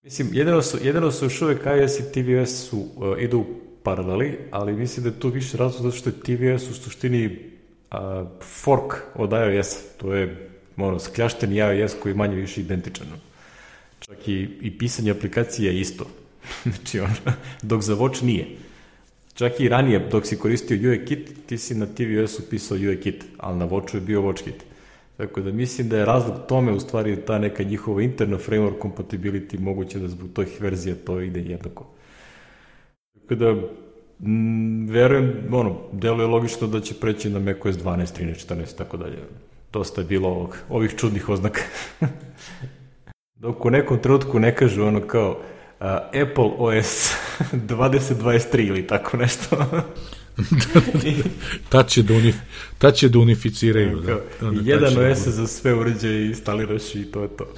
Mislim, 0.04 0.30
jedino 0.32 0.62
su, 0.62 0.78
jedino 0.84 1.12
su 1.12 1.26
još 1.26 1.42
uvek 1.42 1.66
iOS 1.66 2.00
i 2.00 2.12
tvOS 2.14 2.70
su, 2.70 2.78
uh, 2.78 3.22
idu 3.22 3.40
u 3.40 3.46
paraleli, 3.84 4.40
ali 4.52 4.74
mislim 4.74 5.04
da 5.04 5.10
je 5.10 5.20
tu 5.20 5.30
više 5.30 5.58
razlog 5.58 5.84
zato 5.84 5.98
što 5.98 6.10
je 6.10 6.20
tvOS 6.20 6.70
u 6.70 6.74
suštini 6.74 7.40
uh, 7.92 7.98
fork 8.42 8.94
od 9.16 9.32
iOS, 9.32 9.78
to 9.98 10.14
je 10.14 10.50
ono, 10.78 11.00
skljašten 11.00 11.54
iOS 11.54 11.96
koji 12.02 12.12
je 12.12 12.16
manje 12.16 12.36
više 12.36 12.62
identičan. 12.62 13.08
Čak 14.00 14.28
i, 14.28 14.50
i 14.62 14.78
pisanje 14.78 15.12
aplikacije 15.12 15.74
je 15.74 15.82
isto. 15.82 16.06
znači, 16.64 17.00
on, 17.00 17.10
dok 17.62 17.82
za 17.82 17.96
Watch 17.96 18.24
nije. 18.24 18.48
Čak 19.34 19.60
i 19.60 19.70
ranije, 19.70 20.00
dok 20.00 20.26
si 20.26 20.38
koristio 20.38 20.90
UEKit, 20.90 21.30
ti 21.46 21.58
si 21.58 21.76
na 21.76 21.86
tvOS-u 21.86 22.50
pisao 22.50 22.78
UEKit, 22.78 23.26
ali 23.38 23.58
na 23.58 23.68
Watchu 23.68 23.96
je 23.96 24.02
bio 24.02 24.22
WatchKit. 24.22 24.64
Tako 25.18 25.42
da 25.42 25.52
mislim 25.52 25.90
da 25.90 25.98
je 25.98 26.06
razlog 26.06 26.36
tome 26.48 26.72
u 26.72 26.80
stvari 26.80 27.16
ta 27.26 27.40
neka 27.40 27.64
njihova 27.64 28.02
interna 28.02 28.38
framework 28.38 28.80
compatibility 28.82 29.60
moguće 29.60 30.00
da 30.00 30.08
zbog 30.08 30.30
tih 30.36 30.62
verzija 30.62 30.96
to 31.06 31.20
ide 31.22 31.40
jednako. 31.40 31.86
Tako 33.14 33.36
da, 33.36 33.56
m, 34.26 34.88
verujem, 34.88 35.34
ono, 35.52 35.78
delo 35.92 36.24
je 36.24 36.28
logično 36.28 36.68
da 36.68 36.80
će 36.82 36.94
preći 36.94 37.30
na 37.30 37.40
macOS 37.40 37.76
12, 37.76 38.22
13, 38.22 38.48
14, 38.48 38.78
tako 38.78 38.98
dalje. 38.98 39.18
Dosta 39.74 40.02
je 40.02 40.08
bilo 40.08 40.30
ovog, 40.30 40.58
ovih 40.70 40.96
čudnih 40.98 41.30
oznaka. 41.30 41.62
Dok 43.42 43.66
u 43.66 43.70
nekom 43.70 44.00
trenutku 44.00 44.40
ne 44.40 44.56
kažu 44.56 44.84
ono 44.84 45.02
kao, 45.02 45.42
Apple 45.82 46.52
OS 46.58 47.14
2023 47.52 48.68
ili 48.70 48.88
tako 48.88 49.18
nešto. 49.18 49.66
ta, 51.70 51.84
će 51.84 52.04
da 52.04 52.14
unif, 52.14 52.36
ta 52.78 52.92
će 52.92 53.10
da 53.10 53.20
unificiraju. 53.20 54.00
Da, 54.00 54.20
da, 54.42 54.58
jedan 54.64 54.94
da 54.96 55.02
OS 55.02 55.28
za 55.28 55.48
sve 55.48 55.74
uređaje 55.74 56.28
instaliraš 56.28 56.96
i 56.96 57.04
to 57.04 57.22
je 57.22 57.30
to. 57.38 57.54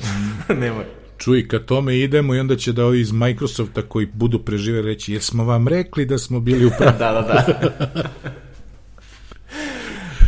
Nema. 0.61 0.83
Čuj, 1.17 1.47
kad 1.47 1.65
tome 1.65 1.99
idemo 1.99 2.35
i 2.35 2.39
onda 2.39 2.55
će 2.55 2.73
da 2.73 2.85
ovi 2.85 3.01
iz 3.01 3.11
Microsofta 3.11 3.81
koji 3.81 4.05
budu 4.05 4.39
prežive 4.39 4.81
reći, 4.81 5.13
jer 5.13 5.21
smo 5.21 5.43
vam 5.43 5.67
rekli 5.67 6.05
da 6.05 6.17
smo 6.17 6.39
bili 6.39 6.65
u 6.65 6.71
pravu. 6.77 6.97
da, 6.99 7.11
da, 7.11 7.21
da. 7.21 8.09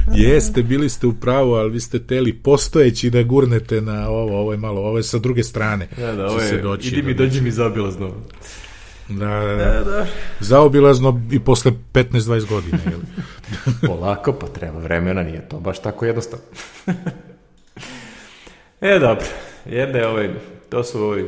Jeste, 0.15 0.63
bili 0.63 0.89
ste 0.89 1.07
u 1.07 1.13
pravu, 1.13 1.53
ali 1.53 1.71
vi 1.71 1.79
ste 1.79 1.99
teli 1.99 2.33
postojeći 2.33 3.09
da 3.09 3.23
gurnete 3.23 3.81
na 3.81 4.09
ovo, 4.09 4.39
ovo 4.39 4.51
je 4.51 4.57
malo, 4.57 4.81
ovo 4.81 4.97
je 4.97 5.03
sa 5.03 5.19
druge 5.19 5.43
strane. 5.43 5.87
Da, 5.97 6.11
da, 6.11 6.27
ovo 6.27 6.39
je, 6.39 6.61
doći, 6.61 6.87
idi 6.87 7.01
mi, 7.01 7.13
da, 7.13 7.23
dođi 7.23 7.41
mi 7.41 7.51
zabilazno. 7.51 8.11
Da, 9.09 9.25
da, 9.25 9.55
da. 9.55 9.83
da. 9.83 10.05
Zaobilazno 10.39 11.21
i 11.31 11.39
posle 11.39 11.71
15-20 11.93 12.49
godina. 12.49 12.77
Jel? 12.85 12.99
Polako, 13.87 14.33
pa 14.33 14.47
treba 14.47 14.79
vremena, 14.79 15.23
nije 15.23 15.49
to 15.49 15.59
baš 15.59 15.81
tako 15.81 16.05
jednostavno. 16.05 16.45
e, 18.81 18.99
dobro. 18.99 19.25
Jedne, 19.65 20.07
ovaj, 20.07 20.29
to 20.69 20.83
su 20.83 21.03
ovaj, 21.03 21.23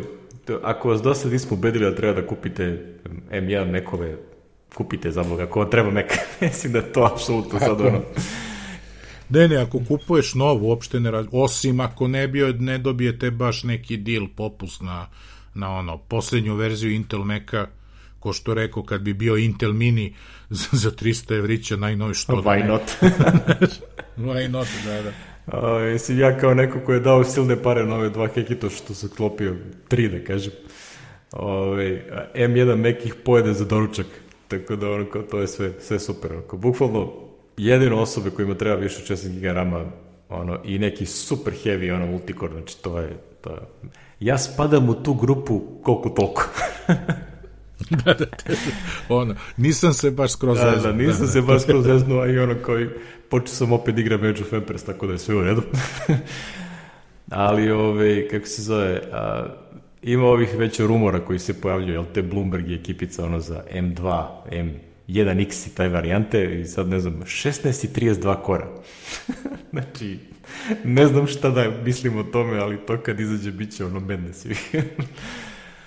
to, 0.45 0.59
ako 0.63 0.89
vas 0.89 1.01
dosta 1.01 1.29
nismo 1.29 1.57
ubedili 1.57 1.85
da 1.85 1.95
treba 1.95 2.21
da 2.21 2.27
kupite 2.27 2.85
M1 3.31 3.71
nekove, 3.71 4.17
kupite 4.73 5.11
za 5.11 5.23
Boga, 5.23 5.43
ako 5.43 5.59
vam 5.59 5.69
treba 5.69 5.91
neka, 5.91 6.15
mislim 6.41 6.73
da 6.73 6.79
je 6.79 6.93
to 6.93 7.09
apsolutno 7.13 7.59
sad 7.59 7.81
ono. 7.81 8.01
Ne, 9.29 9.47
ne, 9.47 9.57
ako 9.57 9.79
kupuješ 9.87 10.33
novu, 10.33 10.67
uopšte 10.67 10.99
ne 10.99 11.11
raz... 11.11 11.25
osim 11.31 11.79
ako 11.79 12.07
ne, 12.07 12.27
bio, 12.27 12.53
ne 12.59 12.77
dobijete 12.77 13.31
baš 13.31 13.63
neki 13.63 13.97
deal, 13.97 14.27
popust 14.35 14.81
na, 14.81 15.07
na 15.53 15.71
ono, 15.71 15.97
poslednju 15.97 16.55
verziju 16.55 16.91
Intel 16.91 17.23
Maca, 17.23 17.67
ko 18.19 18.33
što 18.33 18.53
rekao, 18.53 18.83
kad 18.83 19.01
bi 19.01 19.13
bio 19.13 19.37
Intel 19.37 19.73
Mini 19.73 20.15
za, 20.49 20.67
za 20.71 20.91
300 20.91 21.37
evrića, 21.37 21.75
najnovi 21.75 22.13
što 22.13 22.33
Why 22.33 22.61
da 22.61 22.67
not? 22.67 22.81
Why 24.27 24.47
not, 24.49 24.67
da, 24.85 25.01
da. 25.01 25.11
A, 25.47 25.79
mislim, 25.93 26.19
ja 26.19 26.37
kao 26.37 26.53
neko 26.53 26.79
ko 26.79 26.93
je 26.93 26.99
dao 26.99 27.23
silne 27.23 27.63
pare 27.63 27.85
na 27.85 27.95
ove 27.95 28.09
dva 28.09 28.27
hekito 28.27 28.69
što 28.69 28.93
se 28.93 29.07
klopio, 29.17 29.55
tri 29.87 30.09
da 30.09 30.23
kažem, 30.23 30.51
ove, 31.31 32.05
M1 32.35 32.75
Mac 32.75 33.05
ih 33.05 33.15
pojede 33.25 33.53
za 33.53 33.65
doručak, 33.65 34.05
tako 34.47 34.75
da 34.75 34.91
ono, 34.91 35.05
kao, 35.05 35.21
to 35.21 35.39
je 35.39 35.47
sve, 35.47 35.73
sve 35.79 35.99
super. 35.99 36.33
Onako, 36.33 36.57
bukvalno, 36.57 37.26
jedino 37.57 38.01
osobe 38.01 38.29
kojima 38.29 38.55
treba 38.55 38.75
više 38.75 38.97
od 38.97 39.19
16 39.19 39.39
GB 39.39 39.43
rama 39.43 39.85
ono, 40.29 40.59
i 40.63 40.79
neki 40.79 41.05
super 41.05 41.53
heavy 41.63 41.93
ono, 41.93 42.05
multicore, 42.05 42.53
znači 42.53 42.81
to 42.81 42.99
je, 42.99 43.17
to 43.41 43.49
je... 43.49 43.59
Ja 44.19 44.37
spadam 44.37 44.89
u 44.89 44.93
tu 44.93 45.13
grupu 45.13 45.61
koliko 45.83 46.09
toliko. 46.09 46.43
da, 48.05 48.13
da, 48.13 48.25
ono, 49.09 49.35
nisam 49.57 49.93
se 49.93 50.11
baš 50.11 50.31
skroz 50.31 50.57
da, 50.57 50.71
da, 50.71 50.91
nisam 50.91 51.25
da, 51.25 51.31
se 51.31 51.41
baš 51.41 51.61
skroz 51.61 51.85
zeznuo, 51.85 52.21
a 52.21 52.27
i 52.27 52.39
ono 52.39 52.55
koji, 52.65 52.89
počeo 53.29 53.47
sam 53.47 53.71
opet 53.71 53.97
igra 53.97 54.15
Age 54.15 54.41
of 54.41 54.53
Empires, 54.53 54.83
tako 54.83 55.07
da 55.07 55.13
je 55.13 55.19
sve 55.19 55.35
u 55.35 55.41
redu. 55.43 55.61
Ali, 57.29 57.71
ove, 57.71 58.27
kako 58.27 58.45
se 58.45 58.61
zove, 58.61 59.01
a, 59.11 59.45
ima 60.01 60.25
ovih 60.25 60.55
već 60.57 60.79
rumora 60.79 61.25
koji 61.25 61.39
se 61.39 61.61
pojavljuju, 61.61 61.93
jel 61.93 62.05
te 62.13 62.21
Bloomberg 62.21 62.69
je 62.69 62.75
ekipica 62.75 63.25
ono 63.25 63.39
za 63.39 63.63
M2, 63.73 64.25
M1X 65.07 65.67
i 65.67 65.75
taj 65.75 65.87
varijante 65.87 66.59
i 66.59 66.65
sad 66.65 66.87
ne 66.87 66.99
znam, 66.99 67.21
16 67.21 67.85
i 67.85 68.05
32 68.05 68.41
kora. 68.41 68.67
znači, 69.71 70.19
ne 70.83 71.07
znam 71.07 71.27
šta 71.27 71.49
da 71.49 71.71
mislim 71.85 72.17
o 72.17 72.23
tome, 72.23 72.57
ali 72.57 72.85
to 72.85 73.01
kad 73.01 73.19
izađe 73.19 73.51
bit 73.51 73.75
će 73.75 73.85
ono 73.85 73.99
mm. 73.99 74.13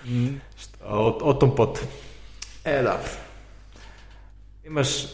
o, 0.85 1.19
o 1.23 1.35
tom 1.35 1.57
pot. 1.57 1.79
E, 2.65 2.83
da. 2.83 3.03
Imaš, 4.67 5.05
uh, 5.05 5.11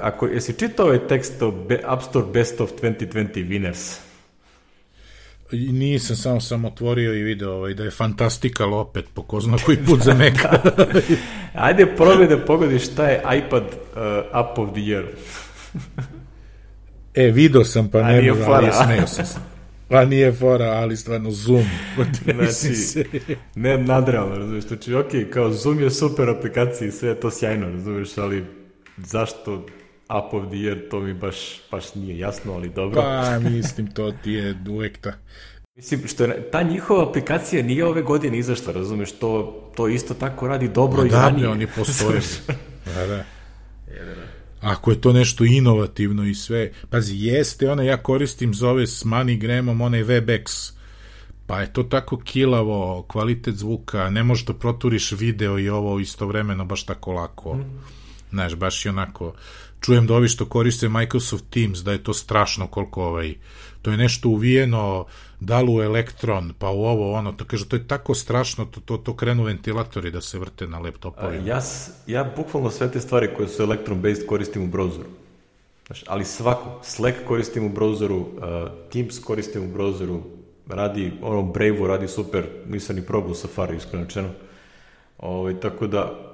ako, 0.00 0.26
jesi 0.26 0.58
čitao 0.58 0.86
ovaj 0.86 1.06
tekst 1.08 1.42
o 1.42 1.50
Be, 1.50 1.80
App 1.84 2.02
Store 2.02 2.26
Best 2.32 2.60
of 2.60 2.70
2020 2.82 3.48
Winners? 3.48 4.07
I 5.52 5.72
nisam, 5.72 6.16
samo 6.16 6.40
sam 6.40 6.64
otvorio 6.64 7.14
i 7.14 7.22
video 7.22 7.52
ovaj, 7.52 7.74
da 7.74 7.84
je 7.84 7.90
fantastikal 7.90 8.74
opet, 8.74 9.04
po 9.14 9.22
ko 9.22 9.40
zna 9.40 9.56
koji 9.66 9.76
put 9.86 10.00
za 10.00 10.14
neka. 10.14 10.48
Ajde, 11.54 11.86
probaj 11.96 12.26
da 12.26 12.44
pogodiš 12.44 12.84
šta 12.92 13.06
je 13.08 13.22
iPad 13.38 13.62
uh, 13.62 14.02
App 14.32 14.58
of 14.58 14.70
the 14.70 14.80
Year. 14.80 15.04
e, 17.14 17.30
video 17.30 17.64
sam, 17.64 17.88
pa 17.88 18.02
ne 18.02 18.32
mogu, 18.32 18.52
ali 18.52 18.68
smeo 18.84 19.06
sam 19.06 19.26
se. 19.26 19.38
Pa 19.88 20.04
nije 20.04 20.32
fora, 20.32 20.64
ali 20.64 20.96
stvarno 20.96 21.30
Zoom. 21.30 21.64
znači, 22.24 23.04
ne 23.54 23.78
nadrealno, 23.78 24.36
razumiješ. 24.36 24.64
Znači, 24.64 24.94
ok, 24.94 25.10
kao 25.32 25.52
Zoom 25.52 25.80
je 25.80 25.90
super 25.90 26.30
aplikacija 26.30 26.88
i 26.88 26.92
sve 26.92 27.08
je 27.08 27.20
to 27.20 27.30
sjajno, 27.30 27.68
razumiješ, 27.68 28.18
ali 28.18 28.44
zašto 28.96 29.66
Up 30.08 30.34
of 30.34 30.48
the 30.48 30.56
Year, 30.56 30.90
to 30.90 31.00
mi 31.00 31.14
baš, 31.14 31.60
baš 31.70 31.94
nije 31.94 32.18
jasno, 32.18 32.52
ali 32.52 32.68
dobro. 32.68 33.02
Pa, 33.02 33.38
mislim, 33.38 33.86
to 33.86 34.12
ti 34.22 34.32
je 34.32 34.56
uvek 34.68 34.98
ta... 34.98 35.12
Mislim, 35.76 36.06
što 36.06 36.24
je, 36.24 36.50
ta 36.50 36.62
njihova 36.62 37.08
aplikacija 37.08 37.62
nije 37.62 37.84
ove 37.84 38.02
godine 38.02 38.38
izašla, 38.38 38.72
razumeš, 38.72 39.12
to, 39.12 39.62
to 39.76 39.88
isto 39.88 40.14
tako 40.14 40.48
radi 40.48 40.68
dobro 40.68 41.00
no, 41.00 41.06
i 41.06 41.10
ranije. 41.10 41.46
Da, 41.46 41.50
oni 41.50 41.66
postoje. 41.76 42.20
da, 42.94 43.06
da. 43.06 43.24
Ako 44.60 44.90
je 44.90 45.00
to 45.00 45.12
nešto 45.12 45.44
inovativno 45.44 46.24
i 46.24 46.34
sve. 46.34 46.72
Pazi, 46.90 47.16
jeste, 47.16 47.70
ona 47.70 47.82
ja 47.82 47.96
koristim 47.96 48.54
zove 48.54 48.86
s 48.86 49.04
MoneyGramom, 49.04 49.84
onaj 49.84 50.04
WebEx, 50.04 50.72
pa 51.46 51.60
je 51.60 51.72
to 51.72 51.82
tako 51.82 52.16
kilavo, 52.16 53.04
kvalitet 53.08 53.54
zvuka, 53.54 54.10
ne 54.10 54.22
možeš 54.22 54.44
da 54.44 54.54
proturiš 54.54 55.12
video 55.12 55.58
i 55.58 55.68
ovo 55.68 56.00
istovremeno 56.00 56.64
baš 56.64 56.86
tako 56.86 57.12
lako. 57.12 57.54
Mm. 57.54 57.64
Znaš, 58.30 58.54
baš 58.54 58.86
je 58.86 58.90
onako, 58.90 59.34
čujem 59.80 60.06
da 60.06 60.14
ovi 60.14 60.28
što 60.28 60.46
koriste 60.46 60.88
Microsoft 60.88 61.44
Teams, 61.50 61.78
da 61.78 61.92
je 61.92 62.02
to 62.02 62.14
strašno 62.14 62.66
koliko 62.66 63.04
ovaj, 63.04 63.34
to 63.82 63.90
je 63.90 63.96
nešto 63.96 64.28
uvijeno, 64.28 65.06
da 65.40 65.60
li 65.60 65.76
u 65.76 65.82
elektron, 65.82 66.52
pa 66.58 66.70
u 66.70 66.84
ovo, 66.84 67.12
ono, 67.12 67.32
to 67.32 67.44
kaže, 67.44 67.68
to 67.68 67.76
je 67.76 67.88
tako 67.88 68.14
strašno, 68.14 68.64
to, 68.64 68.80
to, 68.80 68.96
to 68.96 69.16
krenu 69.16 69.42
ventilatori 69.42 70.10
da 70.10 70.20
se 70.20 70.38
vrte 70.38 70.66
na 70.66 70.78
laptopovima. 70.78 71.46
Ja, 71.46 71.60
ja 72.06 72.32
bukvalno 72.36 72.70
sve 72.70 72.92
te 72.92 73.00
stvari 73.00 73.28
koje 73.36 73.48
su 73.48 73.62
elektron-based 73.62 74.26
koristim 74.26 74.62
u 74.62 74.68
browseru. 74.68 75.08
Znaš, 75.86 76.04
ali 76.06 76.24
svako, 76.24 76.80
Slack 76.82 77.16
koristim 77.26 77.66
u 77.66 77.70
browseru, 77.70 78.20
uh, 78.20 78.70
Teams 78.92 79.18
koristim 79.18 79.62
u 79.64 79.74
browseru, 79.74 80.20
radi, 80.68 81.12
ono, 81.22 81.42
Brave-u 81.42 81.86
radi 81.86 82.08
super, 82.08 82.46
nisam 82.68 82.96
ni 82.96 83.02
probao 83.02 83.34
Safari, 83.34 83.76
iskreno 83.76 84.04
rečeno. 84.04 84.28
Ovaj, 85.18 85.60
tako 85.60 85.86
da, 85.86 86.27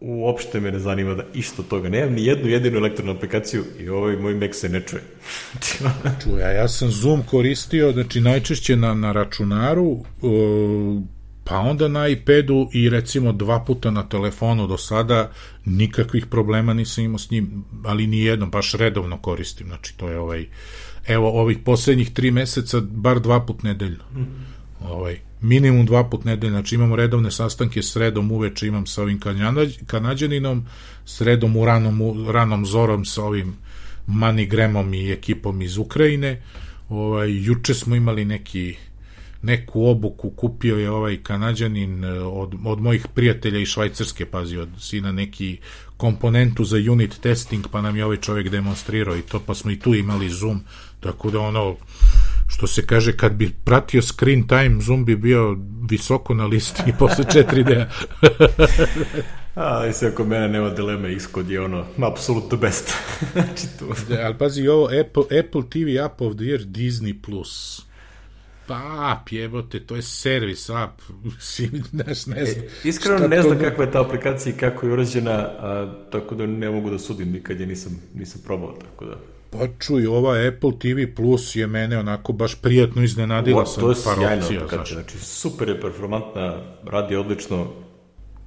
uopšte 0.00 0.60
me 0.60 0.72
ne 0.72 0.78
zanima 0.78 1.14
da 1.14 1.24
isto 1.34 1.62
toga. 1.62 1.88
Nemam 1.88 2.14
ni 2.14 2.24
jednu 2.24 2.48
jedinu 2.48 2.78
elektronu 2.78 3.12
aplikaciju 3.12 3.64
i 3.78 3.88
ovaj 3.88 4.16
moj 4.16 4.34
Mac 4.34 4.54
se 4.54 4.68
ne 4.68 4.80
čuje. 4.80 5.02
čuje, 6.22 6.44
a 6.44 6.50
ja 6.50 6.68
sam 6.68 6.90
Zoom 6.90 7.22
koristio, 7.22 7.92
znači 7.92 8.20
najčešće 8.20 8.76
na, 8.76 8.94
na 8.94 9.12
računaru, 9.12 9.98
pa 11.44 11.58
onda 11.58 11.88
na 11.88 12.08
iPadu 12.08 12.68
i 12.72 12.90
recimo 12.90 13.32
dva 13.32 13.64
puta 13.64 13.90
na 13.90 14.08
telefonu 14.08 14.66
do 14.66 14.78
sada 14.78 15.32
nikakvih 15.64 16.26
problema 16.26 16.74
nisam 16.74 17.04
imao 17.04 17.18
s 17.18 17.30
njim, 17.30 17.64
ali 17.84 18.06
ni 18.06 18.20
jednom, 18.20 18.50
baš 18.50 18.72
redovno 18.72 19.18
koristim, 19.18 19.66
znači 19.66 19.96
to 19.96 20.08
je 20.08 20.18
ovaj, 20.18 20.46
evo 21.06 21.40
ovih 21.40 21.58
poslednjih 21.58 22.12
tri 22.12 22.30
meseca 22.30 22.80
bar 22.80 23.20
dva 23.20 23.46
put 23.46 23.62
nedeljno. 23.62 24.04
Mm 24.14 24.18
-hmm. 24.18 24.53
Ovaj, 24.84 25.20
minimum 25.40 25.86
dva 25.86 26.04
put 26.04 26.24
nedelje, 26.24 26.50
znači 26.50 26.74
imamo 26.74 26.96
redovne 26.96 27.30
sastanke 27.30 27.82
sredom 27.82 28.30
uveče 28.30 28.66
imam 28.66 28.86
sa 28.86 29.02
ovim 29.02 29.20
kanadjaninom, 29.86 30.66
sredom 31.04 31.56
u 31.56 31.64
ranom, 31.64 32.26
ranom 32.28 32.66
zorom 32.66 33.04
sa 33.04 33.24
ovim 33.24 33.56
Manigremom 34.06 34.94
i 34.94 35.12
ekipom 35.12 35.62
iz 35.62 35.76
Ukrajine. 35.76 36.42
Ovaj, 36.88 37.44
juče 37.44 37.74
smo 37.74 37.96
imali 37.96 38.24
neki 38.24 38.76
neku 39.44 39.86
obuku 39.86 40.30
kupio 40.30 40.76
je 40.78 40.90
ovaj 40.90 41.16
kanadjanin 41.22 42.04
eh, 42.04 42.20
od, 42.20 42.54
od 42.64 42.80
mojih 42.80 43.06
prijatelja 43.14 43.58
iz 43.58 43.68
Švajcarske, 43.68 44.26
pazi, 44.26 44.56
od 44.56 44.68
sina 44.80 45.12
neki 45.12 45.58
komponentu 45.96 46.64
za 46.64 46.76
unit 46.76 47.20
testing, 47.20 47.66
pa 47.72 47.82
nam 47.82 47.96
je 47.96 48.04
ovaj 48.04 48.16
čovjek 48.16 48.48
demonstrirao 48.48 49.16
i 49.16 49.22
to, 49.22 49.40
pa 49.40 49.54
smo 49.54 49.70
i 49.70 49.78
tu 49.78 49.94
imali 49.94 50.28
Zoom, 50.28 50.60
tako 51.00 51.30
da 51.30 51.40
ono, 51.40 51.76
što 52.54 52.66
se 52.66 52.86
kaže, 52.86 53.16
kad 53.16 53.32
bi 53.32 53.50
pratio 53.64 54.02
screen 54.02 54.48
time, 54.48 54.80
Zoom 54.80 55.04
bi 55.04 55.16
bio 55.16 55.56
visoko 55.90 56.34
na 56.34 56.46
listi 56.46 56.92
posle 56.98 57.24
4D. 57.24 57.84
A, 59.54 59.86
i 59.86 59.92
sve 59.92 60.08
oko 60.08 60.24
mene 60.24 60.48
nema 60.48 60.70
dileme, 60.70 61.12
iskod 61.12 61.50
je 61.50 61.60
ono, 61.60 61.84
apsolutno 62.02 62.58
best. 62.58 62.94
znači 63.32 63.78
tu. 63.78 63.86
Da, 64.08 64.20
ali 64.24 64.38
pazi, 64.38 64.68
ovo 64.68 64.84
Apple, 64.84 65.38
Apple 65.38 65.62
TV 65.70 66.04
App 66.04 66.20
of 66.20 66.34
the 66.34 66.44
Year 66.44 66.64
Disney+. 66.64 67.22
Plus. 67.22 67.82
Pa, 68.66 69.22
pjevote, 69.26 69.80
to 69.80 69.96
je 69.96 70.02
servis 70.02 70.70
app, 70.70 71.00
znaš, 71.90 72.26
ne 72.26 72.44
znam. 72.44 72.64
E, 72.64 72.68
iskreno 72.84 73.28
ne 73.28 73.42
znam 73.42 73.58
kakva 73.58 73.84
je 73.84 73.90
ta 73.90 74.00
aplikacija 74.00 74.54
i 74.54 74.58
kako 74.58 74.86
je 74.86 74.92
urađena, 74.92 75.32
a, 75.32 75.94
tako 76.12 76.34
da 76.34 76.46
ne 76.46 76.70
mogu 76.70 76.90
da 76.90 76.98
sudim, 76.98 77.32
nikad 77.32 77.60
je 77.60 77.66
nisam, 77.66 78.02
nisam 78.14 78.40
probao, 78.44 78.72
tako 78.72 79.04
da... 79.04 79.33
Pa 79.58 79.66
čuj, 79.78 80.06
ova 80.06 80.34
Apple 80.48 80.72
TV 80.78 81.14
Plus 81.16 81.56
je 81.56 81.66
mene 81.66 81.98
onako 81.98 82.32
baš 82.32 82.54
prijatno 82.54 83.02
iznenadila 83.02 83.62
o, 83.62 83.80
to 83.80 83.90
je 83.90 83.96
par 84.04 84.14
sjajno, 84.14 84.42
opcija. 84.42 84.60
Znaš. 84.68 84.92
Znači, 84.92 85.18
super 85.18 85.68
je 85.68 85.80
performantna, 85.80 86.56
radi 86.84 87.16
odlično. 87.16 87.66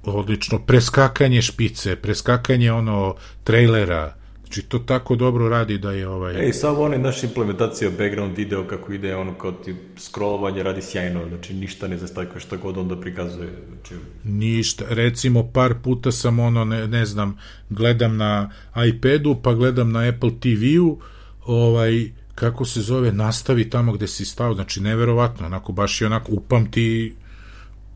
Odlično, 0.04 0.58
preskakanje 0.58 1.42
špice, 1.42 1.96
preskakanje 1.96 2.72
ono 2.72 3.14
trailera, 3.44 4.14
Znači, 4.48 4.62
to 4.62 4.78
tako 4.78 5.16
dobro 5.16 5.48
radi 5.48 5.78
da 5.78 5.92
je 5.92 6.08
ovaj... 6.08 6.46
Ej, 6.46 6.52
samo 6.52 6.80
onaj 6.80 6.98
naš 6.98 7.22
implementacija 7.24 7.90
background 7.90 8.36
video 8.36 8.66
kako 8.66 8.92
ide, 8.92 9.16
ono 9.16 9.34
kao 9.34 9.52
ti 9.52 9.74
scrollovanje 9.96 10.62
radi 10.62 10.82
sjajno, 10.82 11.28
znači 11.28 11.54
ništa 11.54 11.88
ne 11.88 11.98
zastajkuje 11.98 12.40
šta 12.40 12.56
god 12.56 12.78
onda 12.78 13.00
prikazuje. 13.00 13.48
Znači... 13.68 13.94
Ništa, 14.24 14.84
recimo 14.88 15.50
par 15.52 15.74
puta 15.82 16.12
sam 16.12 16.38
ono, 16.38 16.64
ne, 16.64 16.88
ne 16.88 17.06
znam, 17.06 17.36
gledam 17.70 18.16
na 18.16 18.50
iPadu, 18.88 19.36
pa 19.42 19.54
gledam 19.54 19.92
na 19.92 20.08
Apple 20.08 20.30
TV-u, 20.40 20.98
ovaj, 21.46 22.10
kako 22.34 22.64
se 22.64 22.80
zove, 22.80 23.12
nastavi 23.12 23.70
tamo 23.70 23.92
gde 23.92 24.08
si 24.08 24.24
stao, 24.24 24.54
znači 24.54 24.80
neverovatno, 24.80 25.46
onako 25.46 25.72
baš 25.72 26.00
je 26.00 26.06
onako 26.06 26.32
upamti 26.32 27.14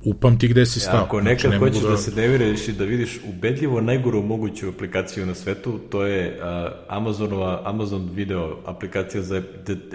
upamti 0.04 0.48
gde 0.48 0.66
si 0.66 0.80
stao. 0.80 1.04
Ako 1.04 1.20
nekad 1.20 1.50
znači, 1.50 1.58
hoćeš 1.58 1.82
da... 1.82 1.88
da 1.88 1.96
se 1.96 2.10
neviraš 2.10 2.68
i 2.68 2.72
da 2.72 2.84
vidiš 2.84 3.20
ubedljivo 3.28 3.80
najgoru 3.80 4.22
moguću 4.22 4.68
aplikaciju 4.68 5.26
na 5.26 5.34
svetu, 5.34 5.78
to 5.90 6.06
je 6.06 6.38
uh, 6.38 6.72
Amazonova, 6.88 7.62
Amazon 7.64 8.10
video 8.14 8.58
aplikacija 8.66 9.22
za 9.22 9.42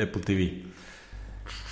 Apple 0.04 0.22
TV. 0.22 0.42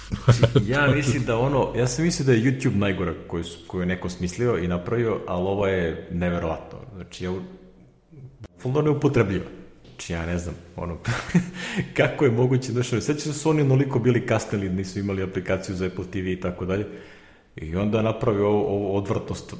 Znači, 0.09 0.71
ja 0.71 0.87
mislim 0.95 1.23
da 1.25 1.37
ono, 1.37 1.73
ja 1.77 1.87
sam 1.87 2.05
mislio 2.05 2.25
da 2.25 2.33
je 2.33 2.43
YouTube 2.43 2.75
najgora 2.75 3.13
koju, 3.27 3.43
koju 3.67 3.81
je 3.81 3.85
neko 3.85 4.09
smislio 4.09 4.57
i 4.57 4.67
napravio, 4.67 5.19
ali 5.27 5.41
ovo 5.41 5.67
je 5.67 6.07
neverovatno. 6.11 6.77
Znači, 6.95 7.25
ja, 7.25 7.31
fulno 8.59 8.81
neupotrebljiva. 8.81 9.45
Znači, 9.89 10.13
ja 10.13 10.25
ne 10.25 10.37
znam, 10.37 10.55
ono, 10.75 10.97
kako 11.97 12.25
je 12.25 12.31
moguće, 12.31 12.71
znači, 12.71 13.01
sveća 13.01 13.29
da 13.29 13.33
su 13.33 13.49
oni 13.49 13.61
onoliko 13.61 13.99
bili 13.99 14.25
kasnili, 14.25 14.69
nisu 14.69 14.99
imali 14.99 15.23
aplikaciju 15.23 15.75
za 15.75 15.85
Apple 15.85 16.05
TV 16.11 16.27
i 16.27 16.39
tako 16.39 16.65
dalje. 16.65 16.85
I 17.55 17.75
onda 17.75 18.01
napravi 18.01 18.41
ovo, 18.41 18.67
ovo 18.67 18.97
odvrtnost, 18.97 19.55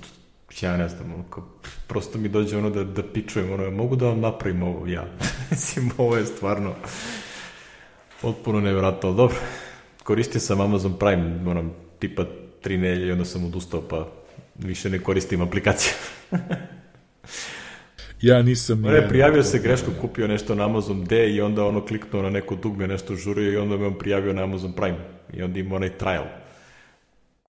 ja 0.61 0.77
ne 0.77 0.89
znam, 0.89 1.13
ono, 1.13 1.23
kao, 1.29 1.43
prosto 1.87 2.17
mi 2.17 2.29
dođe 2.29 2.57
ono 2.57 2.69
da, 2.69 2.83
da 2.83 3.03
pičujem, 3.03 3.53
ono, 3.53 3.71
mogu 3.71 3.95
da 3.95 4.05
vam 4.05 4.19
napravim 4.19 4.63
ovo 4.63 4.87
ja. 4.87 5.05
Mislim, 5.51 5.91
ovo 5.97 6.17
je 6.17 6.25
stvarno 6.25 6.73
potpuno 8.21 8.59
nevjerojatno, 8.61 9.09
ali 9.09 9.17
dobro, 9.17 9.37
koristio 10.03 10.39
sam 10.39 10.61
Amazon 10.61 10.93
Prime, 10.99 11.49
ono, 11.49 11.69
tipa 11.99 12.25
tri 12.61 12.77
nelje 12.77 13.07
i 13.07 13.11
onda 13.11 13.25
sam 13.25 13.45
odustao, 13.45 13.81
pa 13.81 14.07
više 14.55 14.89
ne 14.89 14.99
koristim 14.99 15.41
aplikaciju. 15.41 15.93
ja 18.21 18.41
nisam... 18.41 18.81
Ne, 18.81 19.07
prijavio 19.09 19.43
se 19.43 19.59
greško, 19.59 19.91
kupio 20.01 20.27
nešto 20.27 20.55
na 20.55 20.65
Amazon 20.65 21.03
D 21.03 21.29
i 21.29 21.41
onda 21.41 21.65
ono 21.65 21.85
kliknuo 21.85 22.21
na 22.21 22.29
neko 22.29 22.55
dugme, 22.55 22.87
nešto 22.87 23.15
žurio 23.15 23.51
i 23.51 23.57
onda 23.57 23.77
me 23.77 23.85
on 23.87 23.97
prijavio 23.97 24.33
na 24.33 24.43
Amazon 24.43 24.73
Prime. 24.73 24.97
I 25.33 25.43
onda 25.43 25.59
ima 25.59 25.75
onaj 25.75 25.97
trial 25.97 26.25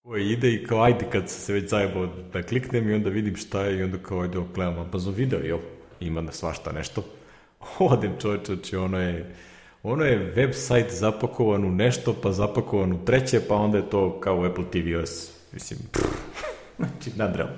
koji 0.07 0.33
ide 0.33 0.55
i 0.55 0.65
kao 0.65 0.83
ajde 0.83 1.07
kad 1.13 1.31
se 1.31 1.53
već 1.53 1.71
zajebao 1.71 2.09
da 2.33 2.43
kliknem 2.43 2.91
i 2.91 2.95
onda 2.95 3.11
vidim 3.11 3.37
šta 3.37 3.63
je 3.63 3.79
i 3.79 3.83
onda 3.83 3.99
kao 3.99 4.21
ajde 4.21 4.39
gledam 4.55 4.79
Amazon 4.79 5.15
video, 5.15 5.41
jel? 5.41 5.59
Ima 6.01 6.21
na 6.21 6.33
svašta 6.33 6.73
nešto. 6.73 7.05
Odem 7.79 8.13
čovječe, 8.21 8.55
znači 8.55 8.77
ono 8.77 9.01
je 9.01 9.35
ono 9.83 10.05
je 10.05 10.33
web 10.37 10.51
sajt 10.55 10.93
zapakovan 10.93 11.65
u 11.65 11.71
nešto, 11.71 12.15
pa 12.23 12.33
zapakovan 12.33 12.93
u 12.93 13.05
treće, 13.05 13.41
pa 13.49 13.55
onda 13.55 13.79
je 13.79 13.91
to 13.91 14.21
kao 14.21 14.45
Apple 14.45 14.65
TV 14.71 15.03
OS. 15.03 15.31
Mislim, 15.53 15.79
pff, 15.93 16.05
znači 16.79 17.11
nadrealno. 17.17 17.57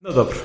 No 0.00 0.12
dobro, 0.12 0.36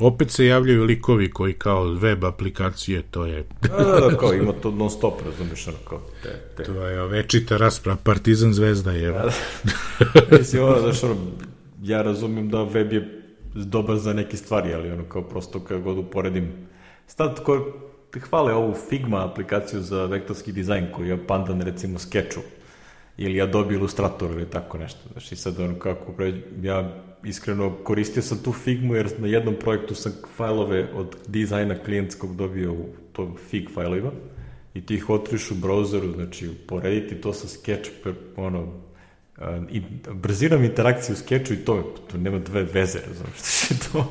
Opet 0.00 0.30
se 0.30 0.46
javljaju 0.46 0.84
likovi 0.84 1.30
koji 1.30 1.52
kao 1.52 1.84
web 1.84 2.24
aplikacije, 2.24 3.02
to 3.02 3.26
je... 3.26 3.44
da, 3.62 3.68
da, 3.68 4.08
da, 4.10 4.16
kao 4.16 4.34
ima 4.34 4.52
to 4.52 4.70
non 4.70 4.90
stop, 4.90 5.22
razumiješ, 5.24 5.68
ono 5.68 5.76
kao 5.88 6.00
te, 6.22 6.40
te. 6.56 6.62
To 6.64 6.86
je 6.86 7.06
večita 7.06 7.56
rasprava, 7.56 7.98
Partizan 8.02 8.52
zvezda 8.52 8.92
je. 8.92 9.12
Da, 9.12 9.30
da. 9.64 10.20
Mislim, 10.38 10.64
ono, 10.64 10.80
znaš, 10.80 11.04
ono, 11.04 11.16
ja 11.82 12.02
razumijem 12.02 12.48
da 12.48 12.62
web 12.62 12.92
je 12.92 13.22
dobar 13.54 13.96
za 13.96 14.12
neke 14.12 14.36
stvari, 14.36 14.74
ali 14.74 14.90
ono 14.90 15.04
kao 15.04 15.22
prosto 15.22 15.60
kad 15.60 15.82
god 15.82 15.98
uporedim... 15.98 16.52
Sad, 17.06 17.42
ko, 17.42 17.72
hvale 18.20 18.52
ovu 18.52 18.74
Figma 18.88 19.24
aplikaciju 19.24 19.80
za 19.80 20.04
vektorski 20.04 20.52
dizajn 20.52 20.86
koji 20.92 21.08
je 21.08 21.26
pandan 21.26 21.60
recimo 21.60 21.98
Sketchu 21.98 22.40
ili 23.16 23.42
Adobe 23.42 23.74
Illustrator 23.74 24.30
ili 24.30 24.50
tako 24.50 24.78
nešto. 24.78 25.00
Znači 25.12 25.36
sad 25.36 25.60
ono 25.60 25.78
kako 25.78 26.12
pre, 26.12 26.42
ja 26.62 27.04
iskreno 27.28 27.70
koristio 27.84 28.22
sam 28.22 28.38
tu 28.38 28.52
Figmu 28.52 28.94
jer 28.94 29.10
na 29.18 29.28
jednom 29.28 29.54
projektu 29.60 29.94
sam 29.94 30.12
fajlove 30.36 30.88
od 30.94 31.16
dizajna 31.26 31.74
klijentskog 31.84 32.36
dobio 32.36 32.72
u 32.72 32.86
tog 33.12 33.40
Fig 33.50 33.68
fajlova 33.74 34.12
i 34.74 34.86
ti 34.86 34.94
ih 34.94 35.10
otvoriš 35.10 35.50
u 35.50 35.54
browseru, 35.54 36.14
znači 36.14 36.50
porediti 36.66 37.20
to 37.20 37.32
sa 37.32 37.48
Sketch, 37.48 37.90
ono, 38.36 38.72
i 39.70 39.82
brzinom 40.12 40.64
interakciju 40.64 41.12
u 41.12 41.16
skeču 41.16 41.54
i 41.54 41.56
to, 41.56 41.94
to 42.10 42.18
nema 42.18 42.38
dve 42.38 42.62
veze, 42.62 42.98
razumiješ, 42.98 43.68
to, 43.92 44.10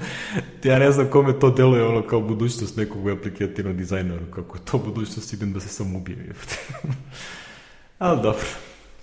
ja 0.63 0.79
ne 0.79 0.91
znam 0.91 1.07
kome 1.07 1.39
to 1.39 1.49
deluje 1.49 1.83
ono 1.83 2.07
kao 2.07 2.21
budućnost 2.21 2.77
nekog 2.77 3.09
aplikativnog 3.09 3.75
dizajna, 3.75 4.13
ono, 4.13 4.31
kako 4.31 4.57
je 4.57 4.61
to 4.71 4.77
budućnost, 4.77 5.33
idem 5.33 5.53
da 5.53 5.59
se 5.59 5.69
sam 5.69 5.95
ubijem. 5.95 6.19
Ali 7.97 8.21
dobro, 8.21 8.45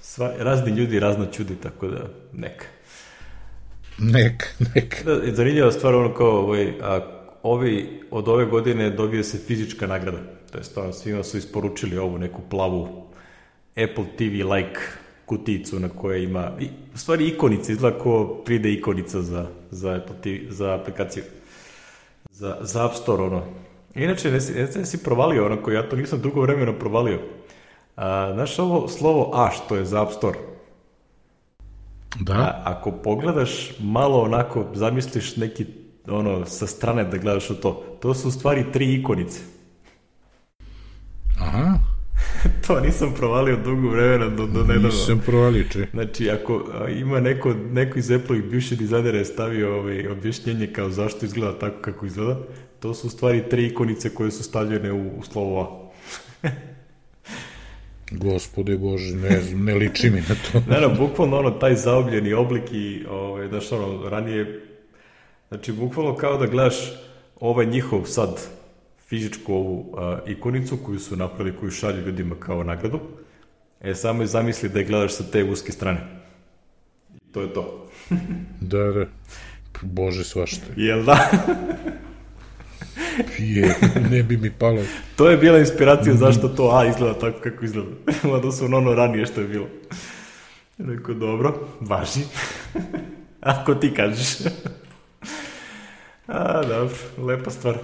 Sva, 0.00 0.32
razni 0.38 0.70
ljudi 0.70 1.00
razno 1.00 1.26
čudi, 1.26 1.56
tako 1.56 1.86
da 1.88 2.08
neka. 2.32 2.66
Neka, 3.98 4.46
neka. 4.74 5.04
Da, 5.04 5.34
zanimljiva 5.34 5.72
stvar 5.72 5.94
ono 5.94 6.14
kao, 6.14 6.38
ovaj, 6.38 6.72
a, 6.82 7.00
ovi, 7.42 8.00
od 8.10 8.28
ove 8.28 8.46
godine 8.46 8.90
dobije 8.90 9.24
se 9.24 9.38
fizička 9.38 9.86
nagrada. 9.86 10.18
To 10.52 10.58
je 10.58 10.64
stvarno, 10.64 10.92
svima 10.92 11.22
su 11.22 11.38
isporučili 11.38 11.98
ovu 11.98 12.18
neku 12.18 12.42
plavu 12.50 13.06
Apple 13.70 14.04
TV 14.16 14.52
like 14.54 14.80
kuticu 15.26 15.80
na 15.80 15.88
kojoj 15.88 16.22
ima, 16.22 16.52
i, 16.60 16.68
u 16.94 16.98
stvari 16.98 17.28
ikonica, 17.28 17.72
izgleda 17.72 17.98
kao 17.98 18.42
3D 18.46 18.78
ikonica 18.78 19.22
za, 19.22 19.46
za, 19.70 19.94
Apple 19.94 20.16
TV, 20.22 20.52
za 20.52 20.74
aplikaciju, 20.74 21.24
za, 22.30 22.58
za 22.60 22.86
App 22.86 22.94
Store, 22.94 23.22
ono. 23.22 23.42
Inače, 23.94 24.30
ne 24.30 24.40
si, 24.40 24.52
ne 24.52 24.86
si 24.86 25.02
provalio, 25.02 25.46
onako, 25.46 25.70
ja 25.70 25.88
to 25.88 25.96
nisam 25.96 26.20
dugo 26.20 26.40
vremena 26.40 26.72
provalio. 26.72 27.20
A, 27.96 28.32
znaš 28.34 28.58
ovo 28.58 28.88
slovo 28.88 29.30
A 29.34 29.50
što 29.50 29.76
je 29.76 29.84
za 29.84 30.02
App 30.02 30.12
Store? 30.12 30.53
Da. 32.20 32.32
A, 32.32 32.62
ako 32.64 32.92
pogledaš 32.92 33.72
malo 33.80 34.22
onako, 34.22 34.66
zamisliš 34.74 35.36
neki 35.36 35.66
ono 36.06 36.46
sa 36.46 36.66
strane 36.66 37.04
da 37.04 37.16
gledaš 37.16 37.50
u 37.50 37.54
to, 37.54 37.98
to 38.02 38.14
su 38.14 38.28
u 38.28 38.30
stvari 38.30 38.64
tri 38.72 38.94
ikonice. 38.94 39.40
Aha. 41.40 41.78
to 42.66 42.80
nisam 42.80 43.12
provalio 43.16 43.56
dugo 43.56 43.88
vremena 43.88 44.28
do, 44.28 44.46
do 44.46 44.60
nedavno. 44.60 44.88
Nisam 44.88 45.22
provalio, 45.26 45.64
če. 45.72 45.86
Znači, 45.90 46.30
ako 46.30 46.64
a, 46.72 46.88
ima 46.88 47.20
neko, 47.20 47.54
neko 47.72 47.98
iz 47.98 48.10
Apple-ih 48.10 48.44
bivši 48.44 48.76
dizajnera 48.76 49.18
je 49.18 49.24
stavio 49.24 49.78
ovaj, 49.78 50.08
objašnjenje 50.08 50.66
kao 50.66 50.90
zašto 50.90 51.26
izgleda 51.26 51.58
tako 51.58 51.76
kako 51.80 52.06
izgleda, 52.06 52.38
to 52.80 52.94
su 52.94 53.06
u 53.06 53.10
stvari 53.10 53.48
tri 53.50 53.66
ikonice 53.66 54.14
koje 54.14 54.30
su 54.30 54.42
stavljene 54.42 54.92
u, 54.92 55.18
u 55.18 55.22
slovo 55.22 55.90
A. 56.42 56.48
Gospode 58.18 58.76
Bože, 58.76 59.16
ne, 59.16 59.42
ne 59.54 59.74
liči 59.74 60.10
mi 60.10 60.20
na 60.20 60.34
to. 60.34 60.62
ne, 60.70 60.80
ne, 60.80 60.88
bukvalno 60.88 61.38
ono, 61.38 61.50
taj 61.50 61.74
zaobljeni 61.74 62.32
oblik 62.32 62.72
i, 62.72 63.04
ovaj, 63.10 63.48
znaš, 63.48 63.72
ono, 63.72 64.08
ranije, 64.08 64.60
znači, 65.48 65.72
bukvalno 65.72 66.16
kao 66.16 66.38
da 66.38 66.46
gledaš 66.46 66.74
ovaj 67.40 67.66
njihov 67.66 68.04
sad 68.04 68.40
fizičku 69.08 69.54
ovu 69.54 69.94
a, 69.98 70.18
ikonicu 70.26 70.76
koju 70.76 70.98
su 70.98 71.16
napravili, 71.16 71.56
koju 71.56 71.70
šalju 71.70 72.06
ljudima 72.06 72.34
kao 72.40 72.64
nagradu, 72.64 73.00
e, 73.80 73.94
samo 73.94 74.22
je 74.22 74.26
zamisli 74.26 74.68
da 74.68 74.78
je 74.78 74.84
gledaš 74.84 75.12
sa 75.12 75.24
te 75.32 75.44
uske 75.44 75.72
strane. 75.72 76.00
I 77.14 77.32
to 77.32 77.40
je 77.40 77.52
to. 77.52 77.88
da, 78.60 78.78
da. 78.78 79.06
Bože 79.82 80.24
svašta. 80.24 80.66
Jel 80.76 81.04
da? 81.04 81.30
Je, 83.38 83.74
ne 84.10 84.22
bi 84.22 84.36
mi 84.36 84.50
palo. 84.50 84.82
to 85.16 85.30
je 85.30 85.36
bila 85.36 85.58
inspiracija 85.58 86.14
zašto 86.14 86.48
to 86.48 86.70
A 86.70 86.86
izgleda 86.86 87.18
tako 87.18 87.38
kako 87.40 87.64
izgleda. 87.64 87.90
Mada 88.30 88.52
su 88.52 88.64
ono 88.64 88.94
ranije 88.94 89.26
što 89.26 89.40
je 89.40 89.48
bilo. 89.48 89.66
Rekao, 90.78 91.14
dobro, 91.14 91.54
važi. 91.80 92.20
Ako 93.40 93.74
ti 93.74 93.94
kažeš. 93.94 94.28
A, 96.26 96.62
dobro, 96.62 96.96
lepa 97.18 97.50
stvar. 97.50 97.78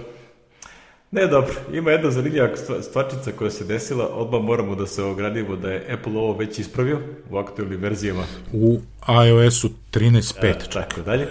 Ne, 1.11 1.27
dobro, 1.27 1.53
ima 1.73 1.91
jedna 1.91 2.11
zanimljiva 2.11 2.49
stvarčica 2.81 3.31
koja 3.31 3.51
se 3.51 3.65
desila, 3.65 4.07
odmah 4.07 4.41
moramo 4.41 4.75
da 4.75 4.87
se 4.87 5.03
ogradimo 5.03 5.55
da 5.55 5.71
je 5.71 5.93
Apple 5.93 6.17
ovo 6.17 6.37
već 6.37 6.59
ispravio 6.59 6.99
u 7.29 7.37
aktualnim 7.37 7.81
verzijama. 7.81 8.23
U 8.53 8.79
iOS-u 9.27 9.69
13.5. 9.91 10.73
Tako 10.73 11.01
dalje 11.01 11.27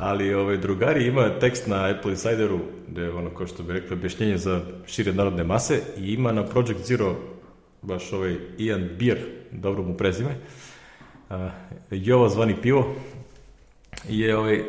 ali 0.00 0.34
ovaj, 0.34 0.56
drugari 0.56 1.06
ima 1.06 1.38
tekst 1.38 1.66
na 1.66 1.90
Apple 1.90 2.10
Insideru, 2.10 2.58
gde 2.88 3.02
je 3.02 3.10
ono, 3.10 3.30
kao 3.30 3.46
što 3.46 3.62
bi 3.62 3.72
rekli, 3.72 3.96
objašnjenje 3.96 4.38
za 4.38 4.60
šire 4.86 5.12
narodne 5.12 5.44
mase 5.44 5.80
i 5.98 6.12
ima 6.12 6.32
na 6.32 6.46
Project 6.46 6.86
Zero 6.86 7.16
baš 7.82 8.12
ovaj 8.12 8.36
Ian 8.58 8.88
Beer, 8.98 9.18
dobro 9.52 9.82
mu 9.82 9.96
prezime, 9.96 10.30
uh, 11.30 11.36
Jova 11.90 12.28
zvani 12.28 12.54
pivo, 12.62 12.94
je 14.08 14.36
ovaj, 14.36 14.60
uh, 14.60 14.64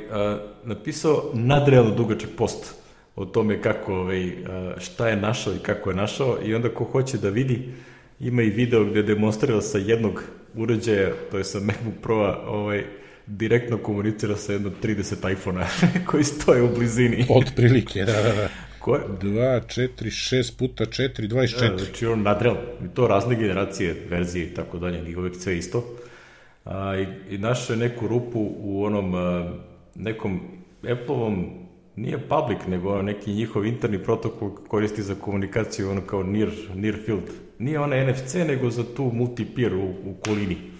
napisao 0.63 1.31
nadrealno 1.33 1.95
dugačak 1.95 2.29
post 2.37 2.75
o 3.15 3.25
tome 3.25 3.61
kako, 3.61 3.93
ovaj, 3.93 4.31
šta 4.77 5.07
je 5.07 5.15
našao 5.15 5.53
i 5.53 5.63
kako 5.63 5.89
je 5.89 5.95
našao 5.95 6.37
i 6.45 6.55
onda 6.55 6.69
ko 6.69 6.83
hoće 6.83 7.17
da 7.17 7.29
vidi, 7.29 7.73
ima 8.19 8.41
i 8.41 8.49
video 8.49 8.85
gde 8.85 9.03
demonstrira 9.03 9.61
sa 9.61 9.77
jednog 9.77 10.23
uređaja, 10.55 11.11
to 11.31 11.37
je 11.37 11.43
sa 11.43 11.59
MacBook 11.59 11.95
Pro-a, 12.01 12.41
ovaj, 12.47 13.00
direktno 13.31 13.77
komunicira 13.77 14.35
sa 14.35 14.53
jedno 14.53 14.71
30 14.83 15.31
iPhone-a 15.31 15.67
koji 16.09 16.23
stoje 16.23 16.63
u 16.63 16.75
blizini. 16.75 17.25
Od 17.39 17.51
prilike, 17.55 17.99
da, 17.99 18.13
da, 18.13 18.33
da. 18.33 18.49
Ko 18.79 18.95
je? 18.95 19.01
2, 19.21 19.61
4, 19.67 19.89
6 20.05 20.57
puta 20.57 20.85
4, 20.85 21.27
24. 21.27 21.69
Da, 21.69 21.77
znači 21.77 22.05
on 22.05 22.21
nadrel. 22.21 22.55
I 22.85 22.87
to 22.93 23.07
razne 23.07 23.35
generacije, 23.35 23.95
verzije 24.09 24.45
i 24.45 24.53
tako 24.53 24.79
dalje, 24.79 25.01
nije 25.01 25.17
uvek 25.17 25.35
sve 25.35 25.57
isto. 25.57 25.97
A, 26.65 26.95
i, 26.97 27.35
I 27.35 27.37
našao 27.37 27.73
je 27.73 27.79
neku 27.79 28.07
rupu 28.07 28.51
u 28.57 28.85
onom 28.85 29.15
a, 29.15 29.51
nekom 29.95 30.41
Apple-ovom 30.83 31.61
nije 31.95 32.17
public, 32.17 32.59
nego 32.67 33.01
neki 33.01 33.33
njihov 33.33 33.65
interni 33.65 34.03
protokol 34.03 34.55
koristi 34.67 35.01
za 35.01 35.15
komunikaciju 35.15 35.89
ono 35.89 36.01
kao 36.01 36.23
near, 36.23 36.49
near 36.75 36.95
field. 37.05 37.29
Nije 37.59 37.79
ona 37.79 38.11
NFC, 38.11 38.33
nego 38.33 38.69
za 38.69 38.83
tu 38.95 39.11
multi-peer 39.13 39.73
u, 39.73 39.89
u 39.89 40.15
kolini. 40.25 40.70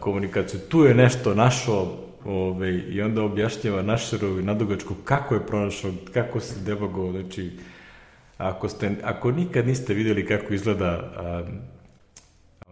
Komunikaciju. 0.00 0.60
Tu 0.68 0.84
je 0.84 0.94
nešto 0.94 1.34
našao 1.34 1.98
ove, 2.24 2.78
i 2.78 3.02
onda 3.02 3.22
objašnjava 3.22 3.82
Našerovu 3.82 4.40
i 4.40 4.42
nadugačku 4.42 4.94
kako 5.04 5.34
je 5.34 5.46
pronašao, 5.46 5.92
kako 6.14 6.40
se 6.40 6.54
debago, 6.60 7.10
znači, 7.10 7.50
ako, 8.38 8.68
ste, 8.68 8.90
ako 9.02 9.30
nikad 9.30 9.66
niste 9.66 9.94
videli 9.94 10.26
kako 10.26 10.54
izgleda 10.54 11.12
a, 11.16 11.42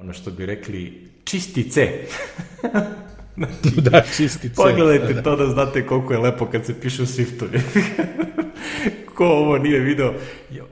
ono 0.01 0.13
što 0.13 0.31
bi 0.31 0.47
rekli 0.47 1.09
čistice, 1.25 1.89
znači, 3.37 3.81
da, 3.91 4.03
čistice. 4.17 4.55
Pogledajte 4.57 5.07
da, 5.07 5.13
da. 5.13 5.23
to 5.23 5.37
da 5.37 5.47
znate 5.47 5.87
koliko 5.87 6.13
je 6.13 6.19
lepo 6.19 6.47
kad 6.47 6.67
se 6.67 6.81
pišu 6.81 7.07
siftovi. 7.07 7.61
Ko 9.21 9.27
ovo 9.27 9.59
nije 9.59 9.81
video? 9.81 10.15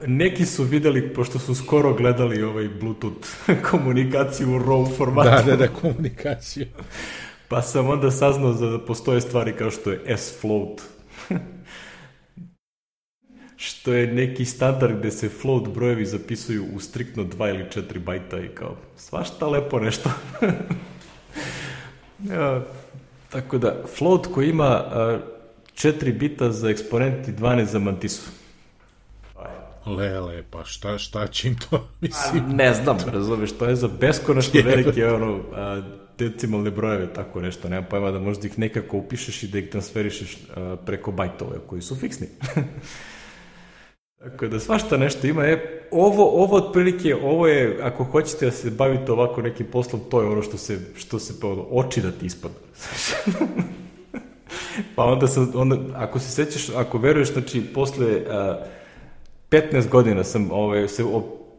Neki 0.07 0.45
su 0.45 0.63
videli, 0.63 1.13
pošto 1.13 1.39
su 1.39 1.55
skoro 1.55 1.93
gledali 1.93 2.43
ovaj 2.43 2.67
Bluetooth 2.67 3.27
komunikaciju 3.71 4.55
u 4.55 4.59
RAW 4.59 4.97
formatu. 4.97 5.29
Da, 5.29 5.41
da, 5.41 5.55
da, 5.55 5.67
komunikaciju. 5.67 6.65
Pa 7.47 7.61
sam 7.61 7.89
onda 7.89 8.11
saznao 8.11 8.53
da 8.53 8.79
postoje 8.85 9.21
stvari 9.21 9.53
kao 9.53 9.71
što 9.71 9.91
je 9.91 10.17
S-Float. 10.17 10.81
što 13.67 13.93
je 13.93 14.13
neki 14.13 14.45
standard 14.45 14.99
gde 14.99 15.11
se 15.11 15.29
float 15.29 15.67
brojevi 15.67 16.05
zapisuju 16.05 16.65
u 16.75 16.79
striktno 16.79 17.23
2 17.23 17.49
ili 17.49 17.63
4 17.63 17.99
bajta 17.99 18.39
i 18.39 18.47
kao 18.47 18.75
svašta 18.97 19.47
lepo 19.47 19.79
nešto. 19.79 20.11
ja, 22.33 22.65
tako 23.29 23.57
da, 23.57 23.83
float 23.97 24.27
koji 24.27 24.49
ima 24.49 24.65
a, 24.65 25.19
4 25.73 26.17
bita 26.17 26.51
za 26.51 26.69
eksponent 26.69 27.27
i 27.27 27.31
12 27.31 27.63
za 27.63 27.79
mantisu. 27.79 28.38
Lele, 29.85 30.43
pa 30.49 30.65
šta, 30.65 30.97
šta 30.97 31.27
će 31.27 31.47
im 31.47 31.55
to, 31.69 31.87
mislim? 32.01 32.43
A, 32.45 32.53
ne 32.53 32.73
znam, 32.73 32.97
razumeš, 33.13 33.51
to 33.51 33.65
je 33.65 33.75
za 33.75 33.87
beskonačno 33.99 34.61
velike, 34.65 35.05
ono, 35.07 35.39
a, 35.53 35.81
decimalne 36.17 36.71
brojeve, 36.71 37.13
tako 37.13 37.41
nešto, 37.41 37.69
nema 37.69 37.85
pojma 37.87 38.11
da 38.11 38.19
možda 38.19 38.47
ih 38.47 38.59
nekako 38.59 38.97
upišeš 38.97 39.43
i 39.43 39.47
da 39.47 39.59
ih 39.59 39.69
transferišeš 39.69 40.37
a, 40.55 40.75
preko 40.85 41.11
bajtova 41.11 41.55
koji 41.67 41.81
su 41.81 41.95
fiksni. 41.95 42.27
Tako 44.23 44.47
da 44.47 44.59
svašta 44.59 44.97
nešto 44.97 45.27
ima. 45.27 45.45
E, 45.45 45.81
ovo, 45.91 46.43
ovo 46.43 46.55
otprilike, 46.55 47.15
ovo 47.15 47.47
je, 47.47 47.79
ako 47.81 48.03
hoćete 48.03 48.45
da 48.45 48.51
se 48.51 48.71
bavite 48.71 49.11
ovako 49.11 49.41
nekim 49.41 49.65
poslom, 49.71 50.01
to 50.11 50.21
je 50.21 50.27
ono 50.27 50.41
što 50.41 50.57
se, 50.57 50.79
što 50.95 51.19
se 51.19 51.39
pa, 51.41 51.47
oči 51.71 52.01
da 52.01 52.11
ti 52.11 52.25
ispada. 52.25 52.53
pa 54.95 55.03
onda 55.03 55.27
sam, 55.27 55.51
onda, 55.55 55.77
ako 55.95 56.19
se 56.19 56.31
sećaš, 56.31 56.69
ako 56.75 56.97
veruješ, 56.97 57.33
znači, 57.33 57.61
posle 57.73 58.21
a, 58.29 58.65
15 59.49 59.89
godina 59.89 60.23
sam 60.23 60.51
ovaj, 60.51 60.87
se 60.87 61.03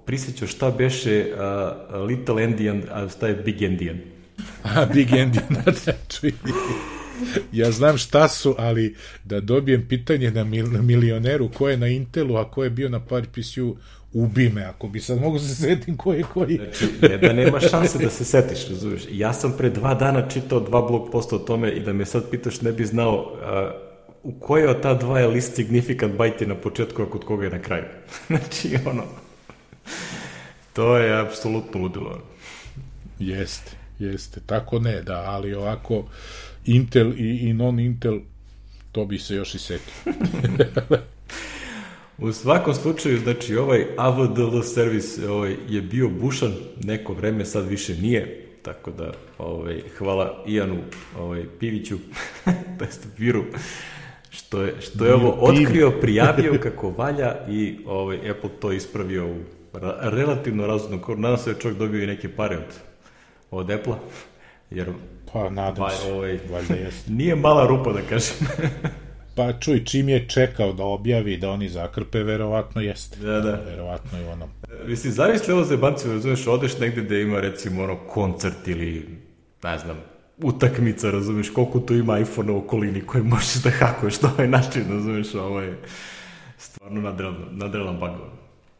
prisjećao 0.04 0.48
šta 0.48 0.70
beše 0.70 1.26
a, 1.38 1.74
Little 2.08 2.44
Indian, 2.44 2.82
a 2.90 3.08
šta 3.08 3.28
je 3.28 3.34
Big 3.34 3.62
Indian. 3.62 3.98
a, 4.76 4.86
Big 4.94 5.10
Indian, 5.10 5.48
da, 5.86 5.92
čuj 6.08 6.32
ja 7.52 7.70
znam 7.70 7.98
šta 7.98 8.28
su, 8.28 8.54
ali 8.58 8.96
da 9.24 9.40
dobijem 9.40 9.86
pitanje 9.88 10.30
na, 10.30 10.44
mil, 10.44 10.72
na 10.72 10.82
milioneru 10.82 11.48
ko 11.48 11.68
je 11.68 11.76
na 11.76 11.88
Intelu, 11.88 12.36
a 12.36 12.50
ko 12.50 12.64
je 12.64 12.70
bio 12.70 12.88
na 12.88 13.00
PowerPC-u, 13.00 13.76
ubi 14.12 14.48
me, 14.48 14.64
ako 14.64 14.88
bi 14.88 15.00
sad 15.00 15.20
mogu 15.20 15.38
da 15.38 15.44
se 15.44 15.54
setim 15.54 15.96
ko 15.96 16.12
je 16.12 16.22
koji. 16.22 16.56
Znači, 16.56 16.86
ne 17.02 17.18
da 17.18 17.32
nema 17.32 17.60
šanse 17.60 17.98
da 17.98 18.10
se 18.10 18.24
setiš, 18.24 18.68
razumiješ. 18.68 19.02
Ja 19.10 19.32
sam 19.32 19.54
pre 19.58 19.70
dva 19.70 19.94
dana 19.94 20.28
čitao 20.28 20.60
dva 20.60 20.82
blog 20.82 21.08
posta 21.12 21.36
o 21.36 21.38
tome 21.38 21.70
i 21.70 21.80
da 21.80 21.92
me 21.92 22.06
sad 22.06 22.30
pitaš 22.30 22.60
ne 22.60 22.72
bi 22.72 22.84
znao 22.84 23.36
a, 23.42 23.72
u 24.22 24.32
koje 24.40 24.68
od 24.68 24.82
ta 24.82 24.94
dva 24.94 25.20
je 25.20 25.26
list 25.26 25.54
significant 25.54 26.14
bajti 26.16 26.46
na 26.46 26.54
početku, 26.54 27.02
a 27.02 27.10
kod 27.10 27.24
koga 27.24 27.44
je 27.44 27.50
na 27.50 27.62
kraju. 27.62 27.84
znači, 28.26 28.76
ono, 28.86 29.02
to 30.72 30.96
je 30.96 31.20
apsolutno 31.20 31.80
ludilo. 31.80 32.22
Jeste, 33.18 33.72
jeste. 33.98 34.40
Tako 34.46 34.78
ne, 34.78 35.02
da, 35.02 35.24
ali 35.26 35.54
ovako 35.54 36.04
Intel 36.66 37.12
i, 37.16 37.48
i 37.48 37.52
non-Intel, 37.52 38.20
to 38.92 39.04
bi 39.04 39.18
se 39.18 39.34
još 39.34 39.54
i 39.54 39.58
setio. 39.58 39.94
U 42.18 42.32
svakom 42.32 42.74
slučaju, 42.74 43.18
znači, 43.18 43.56
ovaj 43.56 43.86
AVDL 43.96 44.60
servis 44.60 45.18
ovaj, 45.18 45.56
je 45.68 45.82
bio 45.82 46.08
bušan 46.08 46.52
neko 46.84 47.12
vreme, 47.12 47.44
sad 47.44 47.68
više 47.68 47.96
nije, 47.96 48.46
tako 48.62 48.90
da 48.90 49.12
ovaj, 49.38 49.82
hvala 49.98 50.44
Ijanu 50.46 50.78
ovaj, 51.18 51.44
Piviću, 51.58 51.98
to 52.78 52.84
jest 52.84 53.06
Viru, 53.18 53.44
što 54.30 54.62
je, 54.62 54.74
što 54.80 55.06
je 55.06 55.14
ovo 55.14 55.30
otkrio, 55.40 55.92
prijavio 56.00 56.58
kako 56.62 56.90
valja 56.90 57.36
i 57.48 57.78
ovaj, 57.86 58.30
Apple 58.30 58.50
to 58.60 58.72
ispravio 58.72 59.26
u 59.26 59.36
relativno 60.00 60.66
razumno, 60.66 61.00
nadam 61.16 61.38
se 61.38 61.52
da 61.52 61.58
čovjek 61.58 61.78
dobio 61.78 62.02
i 62.02 62.06
neke 62.06 62.28
pare 62.36 62.56
od, 62.56 62.74
od 63.50 63.70
Apple-a, 63.70 63.96
jer 64.70 64.92
Pa, 65.32 65.50
nadam 65.50 65.84
ba, 65.84 65.90
se. 65.90 66.12
Ovaj, 66.12 66.38
valjda 66.50 66.74
jeste. 66.74 67.12
Nije 67.20 67.36
mala 67.36 67.66
rupa, 67.66 67.92
da 67.92 68.00
kažem. 68.00 68.36
pa 69.36 69.52
čuj, 69.52 69.84
čim 69.84 70.08
je 70.08 70.28
čekao 70.28 70.72
da 70.72 70.84
objavi 70.84 71.36
da 71.36 71.50
oni 71.50 71.68
zakrpe, 71.68 72.22
verovatno 72.22 72.80
jeste. 72.80 73.18
Da, 73.18 73.40
da. 73.40 73.60
Verovatno 73.66 74.20
i 74.20 74.24
ono. 74.24 74.48
Mislim, 74.86 75.12
zavisli 75.12 75.52
ovo 75.52 75.64
za 75.64 75.76
banci, 75.76 76.08
razumeš, 76.08 76.46
odeš 76.46 76.78
negde 76.78 77.02
da 77.02 77.16
ima, 77.16 77.40
recimo, 77.40 77.82
ono, 77.82 77.96
koncert 77.96 78.68
ili, 78.68 79.06
ne 79.62 79.78
znam, 79.78 79.96
utakmica, 80.42 81.10
razumeš, 81.10 81.50
koliko 81.50 81.80
tu 81.80 81.94
ima 81.94 82.18
iPhone 82.18 82.52
u 82.52 82.58
okolini 82.58 83.00
koje 83.00 83.22
možeš 83.22 83.54
da 83.54 83.70
hakuješ 83.70 84.22
na 84.22 84.32
ovaj 84.32 84.48
način, 84.48 84.82
razumeš, 84.90 85.34
ovo 85.34 85.60
je 85.60 85.78
stvarno 86.58 87.00
nadrelan, 87.00 87.48
nadrelan 87.50 88.00
bug. 88.00 88.10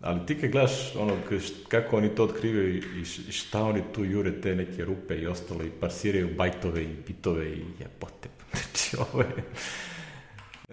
Ali 0.00 0.26
ti 0.26 0.38
kad 0.40 0.50
gledaš 0.50 0.96
ono, 0.96 1.12
kako 1.68 1.96
oni 1.96 2.08
to 2.08 2.24
otkrivaju 2.24 2.76
i 2.76 3.04
šta 3.32 3.62
oni 3.62 3.82
tu 3.94 4.04
jure 4.04 4.40
te 4.40 4.54
neke 4.54 4.84
rupe 4.84 5.16
i 5.16 5.26
ostalo 5.26 5.64
i 5.64 5.70
parsiraju 5.80 6.28
bajtove 6.36 6.82
i 6.82 6.96
bitove 7.06 7.46
i 7.46 7.64
jebote. 7.80 8.28
Znači, 8.52 8.96
ovo 9.12 9.22
je... 9.22 9.44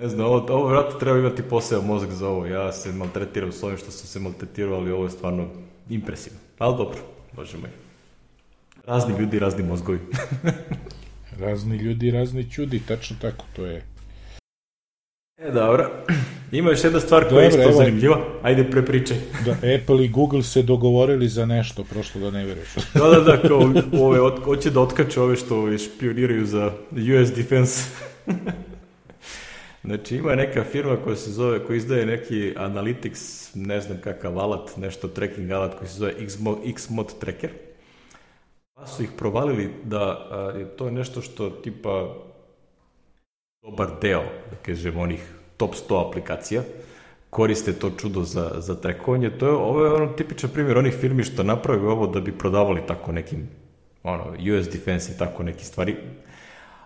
Ne 0.02 0.08
znam, 0.08 0.26
ovo, 0.26 0.46
ovo 0.50 0.68
vratno 0.68 1.00
treba 1.00 1.20
imati 1.20 1.42
poseo 1.42 1.82
mozak 1.82 2.12
za 2.12 2.28
ovo. 2.28 2.46
Ja 2.46 2.72
se 2.72 2.92
maltretiram 2.92 3.52
s 3.52 3.64
ovim 3.64 3.78
što 3.78 3.92
sam 3.92 4.08
se 4.08 4.20
maltretirao, 4.20 4.76
ali 4.76 4.92
ovo 4.92 5.04
je 5.04 5.10
stvarno 5.10 5.48
impresivno. 5.90 6.40
Ali 6.58 6.78
dobro, 6.78 7.00
bože 7.36 7.58
moj. 7.58 7.87
Razni 8.88 9.20
ljudi, 9.20 9.40
razni 9.40 9.64
mozgovi. 9.64 10.00
razni 11.46 11.78
ljudi, 11.78 12.12
razni 12.12 12.52
čudi, 12.52 12.82
tačno 12.88 13.16
tako, 13.22 13.46
to 13.56 13.66
je 13.66 13.84
E, 15.38 15.52
dobro. 15.52 15.92
Ima 16.52 16.70
još 16.70 16.84
jedna 16.84 17.00
stvar 17.00 17.30
koja 17.30 17.42
je 17.42 17.48
isto 17.48 17.62
evo, 17.62 17.72
zanimljiva. 17.72 18.20
Ajde, 18.42 18.72
prepričaj. 18.72 19.18
Da, 19.46 19.52
Apple 19.52 20.06
i 20.06 20.10
Google 20.10 20.44
se 20.44 20.62
dogovorili 20.62 21.28
za 21.28 21.46
nešto, 21.46 21.84
prošlo 21.84 22.22
da 22.22 22.32
ne 22.32 22.46
veruješ. 22.46 22.70
da, 22.94 23.10
da, 23.10 23.20
da, 23.20 23.48
kao 23.48 23.74
ove, 24.02 24.22
od, 24.22 24.44
hoće 24.44 24.70
da 24.70 24.82
otkače 24.82 25.22
ove 25.22 25.36
što 25.36 25.78
špioniraju 25.78 26.46
za 26.46 26.72
US 27.22 27.32
Defense. 27.36 27.90
znači, 29.86 30.16
ima 30.16 30.36
neka 30.36 30.64
firma 30.64 30.98
koja 31.04 31.16
se 31.16 31.32
zove, 31.32 31.64
koja 31.64 31.78
izdaje 31.78 32.06
neki 32.06 32.54
analytics, 32.58 33.50
ne 33.56 33.82
znam 33.82 33.98
kakav 34.04 34.40
alat, 34.40 34.78
nešto 34.78 35.08
tracking 35.08 35.52
alat 35.52 35.76
koji 35.78 35.90
se 35.90 35.98
zove 35.98 36.14
Xmod, 36.26 36.58
Xmod 36.76 37.20
Tracker. 37.20 37.67
Pa 38.78 38.88
su 38.88 39.04
ih 39.04 39.10
provalili 39.18 39.70
da 39.84 40.28
a, 40.32 40.58
je 40.58 40.66
to 40.66 40.92
nešto 40.92 41.22
što 41.22 41.50
tipa 41.50 42.14
dobar 43.62 43.88
deo, 44.02 44.22
da 44.22 44.56
kažem, 44.66 44.98
onih 44.98 45.34
top 45.58 45.76
100 45.90 46.08
aplikacija, 46.08 46.62
koriste 47.30 47.74
to 47.74 47.90
čudo 47.98 48.24
za, 48.24 48.52
za 48.58 48.76
trekovanje. 48.76 49.30
To 49.30 49.48
je, 49.48 49.54
ovo 49.54 49.86
je 49.86 49.94
ono 49.94 50.14
tipičan 50.14 50.50
primjer 50.50 50.78
onih 50.78 50.94
firmi 50.94 51.24
što 51.24 51.44
naprave 51.44 51.88
ovo 51.88 52.08
da 52.08 52.20
bi 52.20 52.38
prodavali 52.38 52.82
tako 52.88 53.12
nekim 53.12 53.50
ono, 54.04 54.24
US 54.58 54.70
Defense 54.70 55.14
i 55.14 55.18
tako 55.18 55.44
neke 55.44 55.64
stvari. 55.64 55.96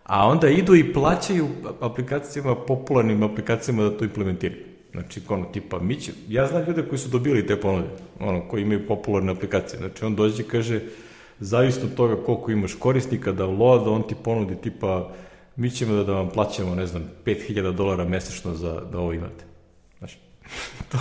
A 0.04 0.28
onda 0.28 0.50
idu 0.50 0.76
i 0.76 0.94
plaćaju 0.94 1.48
aplikacijama, 1.82 2.56
popularnim 2.56 3.24
aplikacijama 3.24 3.84
da 3.84 3.98
to 3.98 4.06
implementiraju. 4.06 4.64
Znači, 4.92 5.22
ono, 5.30 5.46
tipa, 5.46 5.80
mi 5.80 5.96
će, 5.96 6.12
ja 6.30 6.48
znam 6.48 6.64
ljude 6.68 6.84
koji 6.88 7.00
su 7.00 7.10
dobili 7.10 7.48
te 7.48 7.62
ponude, 7.62 7.88
ono, 8.20 8.48
koji 8.48 8.62
imaju 8.62 8.88
popularne 8.88 9.32
aplikacije. 9.32 9.80
Znači, 9.80 10.06
on 10.06 10.16
dođe 10.16 10.44
i 10.44 10.46
kaže, 10.46 10.82
zavisno 11.42 11.84
od 11.84 11.96
toga 11.96 12.24
koliko 12.24 12.52
imaš 12.52 12.74
korisnika 12.74 13.32
da 13.32 13.46
loada, 13.46 13.90
on 13.90 14.08
ti 14.08 14.16
ponudi 14.24 14.56
tipa 14.56 15.12
mi 15.56 15.70
ćemo 15.70 15.94
da, 15.94 16.04
da 16.04 16.14
vam 16.14 16.30
plaćamo, 16.30 16.76
ne 16.76 16.88
znam, 16.88 17.04
5000 17.26 17.72
dolara 17.72 18.06
mesečno 18.06 18.54
za 18.54 18.82
da 18.92 19.00
ovo 19.00 19.14
imate. 19.14 19.46
Znaš, 20.00 20.18
to, 20.92 20.98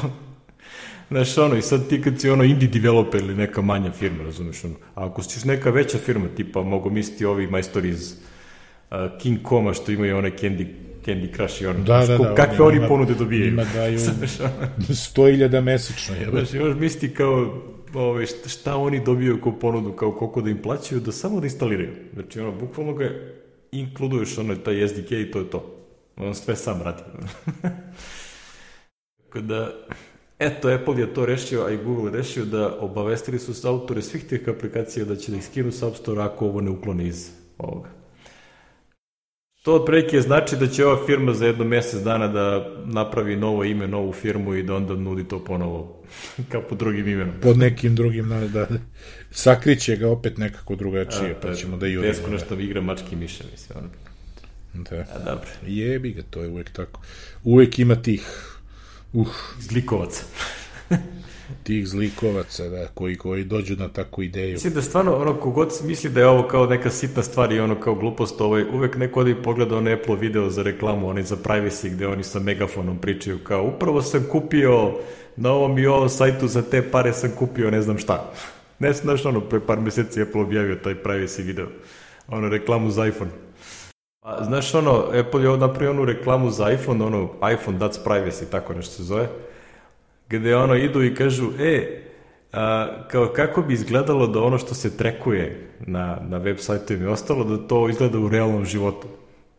Znaš, 1.11 1.39
ono, 1.39 1.57
i 1.57 1.63
sad 1.63 1.89
ti 1.89 2.03
kad 2.03 2.21
si 2.21 2.31
ono 2.31 2.45
indie 2.45 2.69
developer 2.69 3.21
ili 3.21 3.35
neka 3.35 3.63
manja 3.63 3.91
firma, 3.91 4.25
razumeš, 4.25 4.65
ono, 4.65 4.75
a 4.95 5.07
ako 5.07 5.23
si 5.23 5.49
neka 5.49 5.71
veća 5.71 5.99
firma, 5.99 6.27
tipa, 6.37 6.63
mogu 6.63 6.91
misliti 6.91 7.25
ovi 7.25 7.47
majstori 7.47 7.89
iz 7.89 8.13
uh, 8.91 8.97
King 9.19 9.39
Koma 9.43 9.75
što 9.75 9.93
imaju 9.93 10.19
one 10.19 10.31
Candy, 10.31 10.67
Candy 11.07 11.37
Crush 11.37 11.63
i 11.63 11.67
ono, 11.67 11.85
da, 11.85 12.07
da, 12.07 12.19
da, 12.19 12.35
kakve 12.35 12.65
oni, 12.65 12.89
ponude 12.89 13.15
dobijaju. 13.15 13.49
Ima 13.49 13.65
daju 13.75 13.99
100.000 14.79 15.61
mesečno. 15.71 16.15
Je, 16.15 16.31
znaš, 16.31 16.55
imaš 16.55 16.77
misliti 16.79 17.15
kao, 17.15 17.63
ove, 17.95 18.27
šta, 18.27 18.77
oni 18.77 19.05
dobijaju 19.05 19.41
kao 19.43 19.59
ponudu, 19.59 19.93
kao 19.93 20.13
koliko 20.13 20.41
da 20.41 20.51
im 20.51 20.63
plaćaju, 20.63 21.01
da 21.01 21.13
samo 21.13 21.41
da 21.41 21.47
instaliraju. 21.47 21.95
Znači, 22.15 22.41
ono, 22.41 22.53
bukvalno 22.53 22.95
ga 22.95 23.11
inkluduješ 23.73 24.39
ono 24.39 24.57
taj 24.57 24.89
SDK 24.89 25.11
i 25.11 25.31
to 25.31 25.39
je 25.39 25.51
to. 25.51 25.77
On 26.17 26.35
sve 26.35 26.57
sam 26.57 26.83
radi. 26.83 27.03
Tako 29.23 29.41
da, 29.41 29.73
Eto, 30.41 30.69
Apple 30.69 31.01
je 31.01 31.15
to 31.15 31.27
rešio, 31.27 31.65
a 31.65 31.71
i 31.71 31.77
Google 31.77 32.11
rešio 32.11 32.45
da 32.45 32.79
obavestili 32.81 33.39
su 33.39 33.69
autore 33.69 34.03
svih 34.03 34.25
tih 34.25 34.49
aplikacija 34.49 35.05
da 35.05 35.17
će 35.17 35.33
da 35.33 35.39
ih 35.39 35.45
skinu 35.45 35.73
s 35.73 35.83
App 35.83 35.97
Store 35.97 36.23
ako 36.23 36.47
ovo 36.47 36.61
ne 36.61 36.71
uklone 36.71 37.07
iz 37.07 37.31
ovoga. 37.59 38.00
To 39.63 39.75
otprilike 39.75 40.21
znači 40.21 40.57
da 40.57 40.67
će 40.67 40.87
ova 40.87 41.07
firma 41.07 41.35
za 41.35 41.47
jedno 41.47 41.65
mesec 41.65 42.03
dana 42.03 42.29
da 42.29 42.75
napravi 42.85 43.37
novo 43.37 43.65
ime, 43.65 43.89
novu 43.89 44.13
firmu 44.13 44.55
i 44.55 44.63
da 44.63 44.75
onda 44.75 44.95
nudi 44.95 45.29
to 45.29 45.45
ponovo 45.45 46.03
kao 46.51 46.63
pod 46.63 46.79
drugim 46.79 47.09
imenom. 47.09 47.35
Pod 47.43 47.59
nekim 47.59 47.95
drugim, 47.95 48.29
da, 48.29 48.49
da. 48.49 48.67
Sakriće 49.31 49.97
ga 49.97 50.09
opet 50.09 50.39
nekako 50.39 50.77
drugačije, 50.77 51.31
a, 51.31 51.41
pa 51.43 51.55
ćemo 51.55 51.77
da 51.77 51.87
jurimo. 51.87 52.13
Tesko 52.13 52.31
nešto 52.31 52.55
igra 52.55 52.81
mački 52.81 53.17
miše, 53.17 53.45
mislim. 53.53 53.79
Ono. 53.79 53.89
Da. 54.91 54.97
A, 54.97 55.19
dobro. 55.19 55.51
Jebi 55.67 56.13
ga, 56.13 56.23
to 56.31 56.43
je 56.43 56.49
uvek 56.49 56.71
tako. 56.71 57.01
Uvek 57.45 57.79
ima 57.79 58.03
tih 58.03 58.51
Uh. 59.13 59.29
Zlikovaca. 59.61 60.23
tih 61.63 61.89
zlikovaca, 61.89 62.69
da, 62.69 62.87
koji, 62.95 63.17
koji 63.17 63.45
dođu 63.45 63.77
na 63.77 63.89
takvu 63.89 64.23
ideju. 64.23 64.53
Mislim 64.53 64.73
da 64.75 64.83
stvarno, 64.83 65.17
ono, 65.17 65.35
kogod 65.41 65.73
misli 65.85 66.11
da 66.11 66.21
je 66.21 66.27
ovo 66.27 66.49
kao 66.49 66.67
neka 66.67 66.91
sitna 66.91 67.23
stvar 67.23 67.53
i 67.53 67.61
ono 67.61 67.81
kao 67.81 67.95
glupost, 67.95 68.41
ovaj, 68.41 68.65
uvek 68.73 68.97
neko 68.97 69.21
odi 69.21 69.35
pogleda 69.43 69.77
onaj 69.77 69.93
Apple 69.93 70.17
video 70.17 70.51
za 70.51 70.63
reklamu, 70.63 71.09
onaj 71.09 71.23
za 71.23 71.37
privacy, 71.37 71.89
gde 71.89 72.07
oni 72.07 72.23
sa 72.23 72.41
megafonom 72.41 72.99
pričaju 72.99 73.39
kao, 73.39 73.65
upravo 73.65 74.03
sam 74.03 74.27
kupio 74.31 74.93
na 75.37 75.53
ovom 75.53 75.79
i 75.79 75.87
ovom 75.87 76.09
sajtu 76.09 76.49
za 76.49 76.63
te 76.63 76.91
pare 76.91 77.13
sam 77.13 77.31
kupio 77.39 77.71
ne 77.71 77.83
znam 77.83 77.99
šta. 77.99 78.25
Ne 78.81 78.93
znaš, 78.93 79.25
ono, 79.27 79.41
pre 79.41 79.61
par 79.61 79.81
meseci 79.81 80.23
Apple 80.23 80.41
objavio 80.41 80.75
taj 80.75 80.95
privacy 80.95 81.43
video. 81.43 81.67
Ono, 82.29 82.49
reklamu 82.49 82.91
za 82.91 83.07
iPhone. 83.07 83.31
A, 84.23 84.45
znaš 84.45 84.75
ono, 84.75 85.05
Apple 85.21 85.43
je 85.43 85.57
napravio 85.57 85.91
onu 85.91 86.05
reklamu 86.05 86.51
za 86.51 86.71
iPhone, 86.73 87.05
ono, 87.05 87.29
iPhone 87.53 87.79
that's 87.79 87.99
privacy, 88.05 88.45
tako 88.51 88.75
nešto 88.75 88.95
se 88.95 89.03
zove, 89.03 89.29
gde 90.31 90.57
ono 90.57 90.77
idu 90.77 91.05
i 91.05 91.15
kažu, 91.15 91.51
e, 91.61 92.03
a, 92.53 92.89
kao 93.11 93.27
kako 93.27 93.63
bi 93.63 93.75
izgledalo 93.75 94.27
da 94.27 94.43
ono 94.43 94.59
što 94.59 94.75
se 94.75 94.97
trekuje 94.97 95.71
na, 95.81 96.19
na 96.29 96.39
web 96.39 96.57
sajtu 96.59 96.95
i 96.95 97.07
ostalo, 97.07 97.45
da 97.45 97.69
to 97.69 97.89
izgleda 97.89 98.19
u 98.19 98.29
realnom 98.29 98.65
životu. 98.65 99.07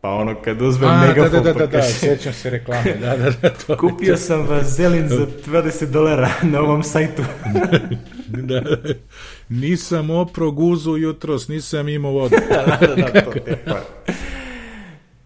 Pa 0.00 0.10
ono, 0.10 0.34
kad 0.44 0.62
uzmem 0.62 0.90
A, 0.90 1.06
megafon, 1.06 1.30
da, 1.30 1.40
da, 1.40 1.52
da, 1.52 1.52
pa 1.52 1.66
da, 1.66 1.66
da, 1.66 1.82
sećam 1.82 2.32
se 2.32 2.50
reklame, 2.50 2.94
da, 3.00 3.16
da, 3.16 3.30
da. 3.42 3.50
To, 3.50 3.76
Kupio 3.76 4.16
sam 4.16 4.46
vazelin 4.46 5.08
za 5.08 5.26
20 5.46 5.90
dolara 5.90 6.30
na 6.42 6.60
ovom 6.60 6.82
sajtu. 6.82 7.22
da, 8.48 8.62
nisam 9.48 10.10
opro 10.10 10.50
guzu 10.50 10.96
jutros, 10.96 11.48
nisam 11.48 11.88
imao 11.88 12.12
vodu. 12.12 12.36
da, 12.50 12.78
da, 12.80 12.94
da, 12.94 13.20
to 13.20 13.30
je 13.46 13.62
pa. 13.66 13.80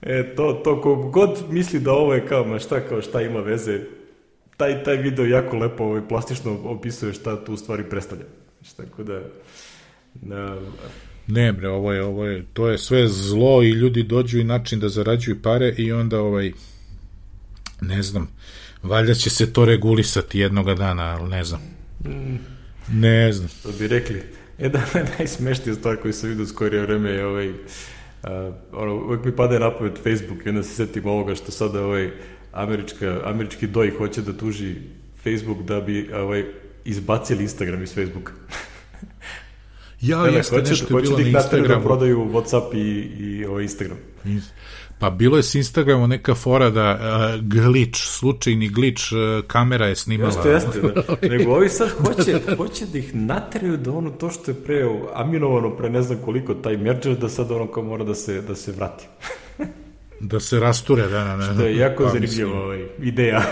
E, 0.02 0.34
to, 0.36 0.52
to 0.52 0.80
kog 0.80 1.10
god 1.10 1.38
misli 1.50 1.80
da 1.80 1.92
ovo 1.92 2.14
je 2.14 2.26
kao, 2.26 2.44
ma 2.44 2.58
šta, 2.58 2.80
kao 2.80 3.02
šta 3.02 3.22
ima 3.22 3.40
veze, 3.40 3.80
taj, 4.56 4.84
taj 4.84 4.96
video 4.96 5.24
jako 5.24 5.56
lepo 5.56 5.84
ovaj, 5.84 6.08
plastično 6.08 6.58
opisuje 6.64 7.12
šta 7.12 7.44
tu 7.44 7.52
u 7.52 7.56
stvari 7.56 7.84
predstavlja. 7.90 8.24
Tako 8.76 9.02
da, 9.02 9.22
na, 10.22 10.58
Ne 11.26 11.52
bre, 11.52 11.68
ovo 11.68 11.92
je, 11.92 12.04
ovo 12.04 12.24
je, 12.26 12.44
to 12.52 12.68
je 12.68 12.78
sve 12.78 13.08
zlo 13.08 13.62
i 13.62 13.70
ljudi 13.70 14.02
dođu 14.02 14.38
i 14.38 14.44
način 14.44 14.80
da 14.80 14.88
zarađuju 14.88 15.42
pare 15.42 15.74
i 15.78 15.92
onda 15.92 16.20
ovaj, 16.20 16.52
ne 17.80 18.02
znam, 18.02 18.28
valjda 18.82 19.14
će 19.14 19.30
se 19.30 19.52
to 19.52 19.64
regulisati 19.64 20.38
jednoga 20.38 20.74
dana, 20.74 21.02
ali 21.02 21.30
ne 21.30 21.44
znam. 21.44 21.60
mm, 22.04 22.38
Ne 22.92 23.32
znam. 23.32 23.48
to 23.62 23.68
bi 23.78 23.88
rekli. 23.88 24.22
Da, 24.58 24.82
najsmešnija 25.18 25.74
stvar 25.74 25.96
koju 25.96 26.12
sam 26.12 26.28
vidio 26.28 26.46
skorije 26.46 26.82
vreme 26.82 27.10
je 27.10 27.26
ovaj, 27.26 27.52
Uh, 28.22 28.54
ono, 28.72 28.94
uvek 28.94 29.24
mi 29.24 29.36
pada 29.36 29.58
na 29.58 29.70
pamet 29.70 29.96
Facebook 29.96 30.46
i 30.46 30.48
onda 30.48 30.62
se 30.62 30.74
setim 30.74 31.06
ovoga 31.06 31.34
što 31.34 31.52
sada 31.52 31.84
ovaj, 31.84 32.10
američka, 32.56 33.20
američki 33.24 33.66
doj 33.66 33.90
hoće 33.98 34.22
da 34.22 34.32
tuži 34.32 34.74
Facebook 35.24 35.62
da 35.62 35.80
bi 35.80 36.10
ovaj, 36.14 36.44
izbacili 36.84 37.42
Instagram 37.42 37.82
iz 37.82 37.94
Facebooka. 37.94 38.32
Ja, 40.00 40.22
Ne, 40.22 40.32
jeste 40.32 40.56
hoće, 40.56 40.70
nešto 40.70 40.98
je 40.98 41.02
bilo 41.02 41.16
da 41.16 41.24
na 41.24 41.30
da 41.30 41.38
Instagramu. 41.38 41.84
prodaju 41.84 42.18
Whatsapp 42.18 42.74
i, 42.74 43.00
i 43.24 43.44
ovaj 43.44 43.62
Instagram. 43.62 43.98
Pa 44.98 45.10
bilo 45.10 45.36
je 45.36 45.42
s 45.42 45.54
Instagramom 45.54 46.10
neka 46.10 46.34
fora 46.34 46.70
da 46.70 46.92
uh, 46.92 47.44
glitch, 47.44 48.00
slučajni 48.00 48.68
glitch, 48.68 49.02
uh, 49.12 49.46
kamera 49.46 49.86
je 49.86 49.96
snimala. 49.96 50.32
Jeste, 50.32 50.48
jeste, 50.48 50.80
da. 50.80 51.16
Nego 51.36 51.52
ovi 51.52 51.68
sad 51.68 51.88
hoće, 51.88 52.40
hoće 52.56 52.86
da 52.86 52.98
ih 52.98 53.14
nateraju 53.14 53.76
da 53.76 53.92
ono 53.92 54.10
to 54.10 54.30
što 54.30 54.50
je 54.50 54.54
pre 54.54 54.88
aminovano 55.14 55.76
pre 55.76 55.90
ne 55.90 56.02
znam 56.02 56.18
koliko 56.24 56.54
taj 56.54 56.76
merger, 56.76 57.16
da 57.16 57.28
sad 57.28 57.50
ono 57.50 57.66
kao 57.66 57.82
mora 57.82 58.04
da 58.04 58.14
se, 58.14 58.42
da 58.42 58.54
se 58.54 58.72
vrati. 58.72 59.04
Da 60.20 60.40
se 60.40 60.60
rasture, 60.60 61.02
da, 61.02 61.08
da, 61.24 61.36
da. 61.36 61.56
To 61.56 61.66
je 61.66 61.76
jako 61.76 62.04
Pa, 62.04 62.10
zanimljiva 62.10 62.60
ovaj, 62.62 62.86
ideja. 63.02 63.42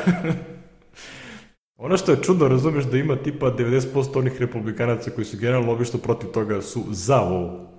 ono 1.76 1.96
što 1.96 2.12
je 2.12 2.18
čudno, 2.22 2.48
razumeš 2.48 2.84
da 2.84 2.98
ima 2.98 3.16
tipa 3.16 3.46
90% 3.46 4.18
onih 4.18 4.40
republikanaca 4.40 5.10
koji 5.10 5.24
su 5.24 5.36
generalno 5.36 5.72
obično 5.72 5.98
protiv 5.98 6.28
toga 6.28 6.62
su 6.62 6.84
za 6.90 7.20
ovo. 7.20 7.70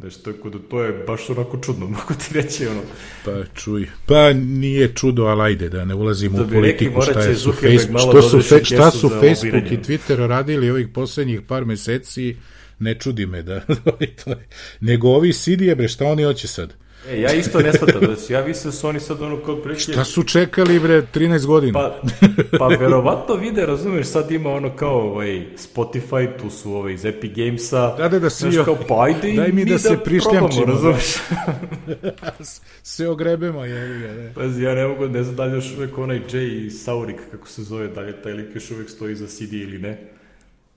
Znači, 0.00 0.22
tako 0.24 0.50
da 0.50 0.58
to 0.70 0.82
je 0.82 1.04
baš 1.06 1.30
onako 1.30 1.58
čudno, 1.58 1.86
mogu 1.98 2.14
ti 2.18 2.34
reći, 2.34 2.66
ono. 2.66 2.80
Pa 3.24 3.32
čuj. 3.54 3.86
Pa 4.06 4.32
nije 4.32 4.94
čudo, 4.94 5.24
ali 5.24 5.42
ajde 5.42 5.68
da 5.68 5.84
ne 5.84 5.94
ulazimo 5.94 6.36
Da 6.36 6.42
u 6.42 6.46
rekli, 6.46 6.58
politiku 6.60 6.92
morat 6.92 7.10
šta 7.10 7.20
je 7.20 7.36
su 7.36 7.52
Facebook, 7.52 8.00
što 8.00 8.22
su, 8.22 8.40
fe, 8.42 8.64
šta 8.64 8.90
su 8.90 9.08
Facebook 9.08 9.70
i 9.70 9.78
Twitter 9.78 10.26
radili 10.26 10.70
ovih 10.70 10.88
poslednjih 10.88 11.40
par 11.42 11.64
meseci, 11.64 12.36
ne 12.78 12.94
čudi 12.94 13.26
me 13.26 13.42
da 13.42 13.60
to 14.24 14.30
je- 14.30 14.48
nego 14.80 15.08
ovi 15.08 15.32
sidije 15.32 15.74
bre 15.76 15.88
šta 15.88 16.04
oni 16.06 16.24
hoće 16.24 16.48
sad 16.48 16.74
E, 17.08 17.20
ja 17.20 17.32
isto 17.32 17.60
ne 17.60 17.72
shvatam, 17.72 18.00
da 18.00 18.16
su, 18.16 18.32
ja 18.32 18.44
mislim 18.46 18.70
da 18.70 18.76
su 18.76 18.88
oni 18.88 19.00
sad 19.00 19.22
ono 19.22 19.36
kao 19.36 19.56
prilike... 19.56 19.92
šta 19.92 20.04
su 20.04 20.22
čekali 20.22 20.80
bre 20.80 21.02
13 21.14 21.46
godina 21.46 21.72
Pa, 21.78 22.00
pa 22.58 22.66
verovatno 22.66 23.34
vide, 23.34 23.66
razumeš, 23.66 24.06
sad 24.06 24.30
ima 24.30 24.50
ono 24.50 24.76
kao 24.76 25.00
ovaj, 25.00 25.46
Spotify, 25.56 26.28
tu 26.40 26.50
su 26.50 26.74
ovaj 26.74 26.92
iz 26.92 27.04
Epic 27.04 27.32
Gamesa. 27.36 27.96
Da, 27.96 28.08
da, 28.08 28.18
da, 28.18 28.30
svi- 28.30 28.52
Znaš, 28.52 28.64
kao, 28.64 28.76
pa 28.88 29.04
ajde 29.04 29.30
i 29.30 29.36
daj 29.36 29.52
mi 29.52 29.64
da 29.64 29.78
se 29.78 29.88
probamo, 29.88 30.04
prišljamčimo, 30.04 30.66
da. 30.66 30.72
razumeš. 30.72 31.14
se 32.82 33.08
ogrebemo 33.08 33.64
je 33.64 33.98
ga 33.98 34.12
ne. 34.14 34.32
Pazi, 34.34 34.62
ja 34.62 34.74
ne 34.74 34.86
mogu, 34.86 35.08
ne 35.08 35.22
znam 35.22 35.36
da 35.36 35.44
li 35.44 35.54
još 35.54 35.72
uvek 35.76 35.98
onaj 35.98 36.20
Jay 36.30 36.70
Saurik, 36.70 37.16
kako 37.30 37.48
se 37.48 37.62
zove, 37.62 37.88
da 37.88 38.00
li 38.00 38.12
taj 38.22 38.32
lik 38.32 38.54
još 38.54 38.70
uvek 38.70 38.90
stoji 38.90 39.14
za 39.14 39.26
CD 39.26 39.52
ili 39.52 39.78
ne. 39.78 39.98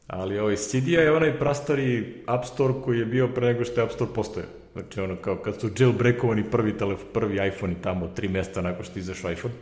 Ali 0.08 0.40
ovaj 0.40 0.56
CD 0.56 0.88
je 0.88 1.12
onaj 1.12 1.40
prastari 1.40 2.14
App 2.26 2.46
Store 2.46 2.74
koji 2.84 3.00
je 3.00 3.06
bio 3.06 3.28
pre 3.28 3.48
nego 3.48 3.66
što 3.66 3.82
je 3.82 3.84
App 3.84 3.94
Store 3.94 4.12
postoje. 4.16 4.46
Znači 4.76 5.00
ono 5.02 5.16
kao 5.16 5.36
kad 5.36 5.60
su 5.60 5.70
jailbreakovani 5.80 6.44
prvi, 6.52 6.78
telef, 6.78 7.00
prvi 7.14 7.48
iPhone 7.48 7.74
i 7.74 7.82
tamo 7.82 8.08
tri 8.08 8.28
mesta 8.28 8.62
nakon 8.62 8.86
što 8.86 9.00
izašao 9.00 9.32
iPhone. 9.32 9.54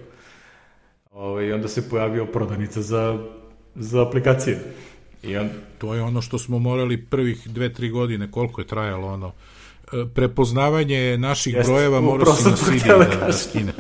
Ovaj, 1.11 1.53
onda 1.53 1.68
se 1.68 1.89
pojavio 1.89 2.26
prodanica 2.26 2.82
za, 2.82 3.20
za 3.76 4.07
aplikacije. 4.07 4.59
I 5.24 5.38
on, 5.38 5.49
to 5.78 5.93
je 5.93 6.01
ono 6.01 6.22
što 6.22 6.39
smo 6.39 6.59
morali 6.59 7.05
prvih 7.05 7.47
dve, 7.47 7.74
tri 7.74 7.89
godine, 7.89 8.32
koliko 8.32 8.61
je 8.61 8.68
trajalo 8.68 9.07
ono, 9.07 9.32
e, 9.93 10.05
prepoznavanje 10.16 11.18
naših 11.18 11.53
Jeste, 11.53 11.72
brojeva 11.72 12.01
mora 12.01 12.26
se 12.26 12.49
na 12.49 12.55
CD 12.55 12.82
hteo 12.82 12.97
da 12.99 13.03
da, 13.03 13.09
da 13.09 13.20
kažem. 13.20 13.49
skine. 13.49 13.74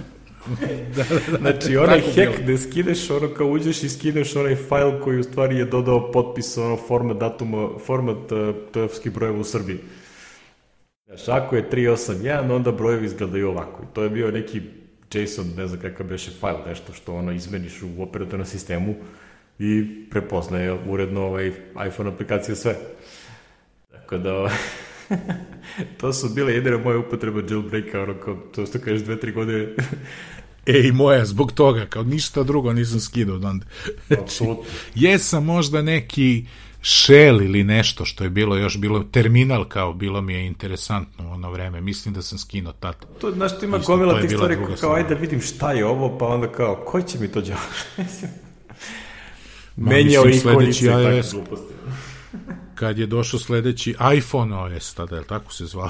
Znači, 1.39 1.77
onaj 1.77 2.01
hack 2.01 2.41
gde 2.43 2.57
skineš, 2.57 3.09
ono 3.09 3.27
kao 3.27 3.47
uđeš 3.47 3.83
i 3.83 3.89
skineš 3.89 4.35
onaj 4.35 4.55
fajl 4.55 4.91
koji 5.03 5.19
u 5.19 5.23
stvari 5.23 5.57
je 5.57 5.65
dodao 5.65 6.11
potpis, 6.11 6.57
ono 6.57 6.77
format 6.87 7.17
datuma, 7.17 7.69
format 7.85 8.31
uh, 8.31 9.13
brojeva 9.13 9.39
u 9.39 9.43
Srbiji. 9.43 9.79
Znaš, 11.15 11.27
ako 11.27 11.55
je 11.55 11.69
381, 11.69 12.51
onda 12.51 12.71
brojevi 12.71 13.05
izgledaju 13.05 13.49
ovako. 13.49 13.83
I 13.83 13.93
to 13.93 14.03
je 14.03 14.09
bio 14.09 14.31
neki 14.31 14.61
JSON, 15.13 15.45
ne 15.57 15.67
znam 15.67 15.81
kakav 15.81 16.07
beše 16.07 16.31
fajl, 16.39 16.57
nešto 16.67 16.93
što 16.93 17.15
ono 17.15 17.31
izmeniš 17.31 17.81
u 17.81 18.03
operatornom 18.03 18.45
sistemu 18.45 18.95
i 19.59 19.85
prepoznaje 20.09 20.77
uredno 20.87 21.21
ovaj 21.21 21.51
iPhone 21.87 22.09
aplikacija 22.09 22.55
sve. 22.55 22.75
Tako 23.91 24.17
da, 24.17 24.33
ovaj, 24.33 24.53
to 25.99 26.13
su 26.13 26.29
bile 26.29 26.53
jedine 26.53 26.77
moje 26.77 26.97
upotrebe 26.97 27.41
jailbreaka, 27.49 28.01
ono 28.01 28.13
kao, 28.13 28.35
to 28.35 28.65
što 28.65 28.79
kažeš 28.79 29.01
dve, 29.01 29.19
tri 29.19 29.31
godine, 29.31 29.67
E, 30.65 30.79
i 30.87 30.91
moja, 30.91 31.25
zbog 31.25 31.51
toga, 31.51 31.85
kao 31.85 32.03
ništa 32.03 32.43
drugo 32.43 32.73
nisam 32.73 32.99
skidao 32.99 33.35
odande. 33.35 33.65
apsolutno. 34.21 34.63
Jesam 34.95 35.45
možda 35.45 35.81
neki 35.81 36.45
shell 36.81 37.41
ili 37.41 37.63
nešto 37.63 38.05
što 38.05 38.23
je 38.23 38.29
bilo 38.29 38.57
još 38.57 38.77
bilo 38.77 39.03
terminal 39.03 39.65
kao 39.65 39.93
bilo 39.93 40.21
mi 40.21 40.33
je 40.33 40.45
interesantno 40.45 41.29
u 41.29 41.31
ono 41.31 41.51
vreme 41.51 41.81
mislim 41.81 42.13
da 42.13 42.21
sam 42.21 42.37
skinuo 42.37 42.73
tad 42.73 42.95
To, 43.21 43.31
znaš, 43.31 43.59
tu 43.59 43.65
ima 43.65 43.77
gomila 43.77 44.21
tih 44.21 44.31
stvari 44.31 44.55
kao, 44.55 44.77
strana. 44.77 44.95
ajde 44.95 45.15
da 45.15 45.21
vidim 45.21 45.41
šta 45.41 45.71
je 45.71 45.85
ovo, 45.85 46.17
pa 46.17 46.27
onda 46.27 46.51
kao, 46.51 46.75
koji 46.75 47.03
će 47.03 47.19
mi 47.19 47.27
to? 47.27 47.41
Ma, 49.75 49.89
Menjao 49.89 50.23
ikonice 50.29 50.35
i 50.35 50.39
sledeći 50.39 50.85
iOS. 50.85 51.35
Kad 52.75 52.97
je 52.97 53.05
došao 53.05 53.39
sledeći 53.39 53.95
iPhone 54.17 54.55
OS 54.55 54.93
tada 54.93 55.17
je 55.17 55.23
tako 55.23 55.53
se 55.53 55.65
zvao 55.65 55.89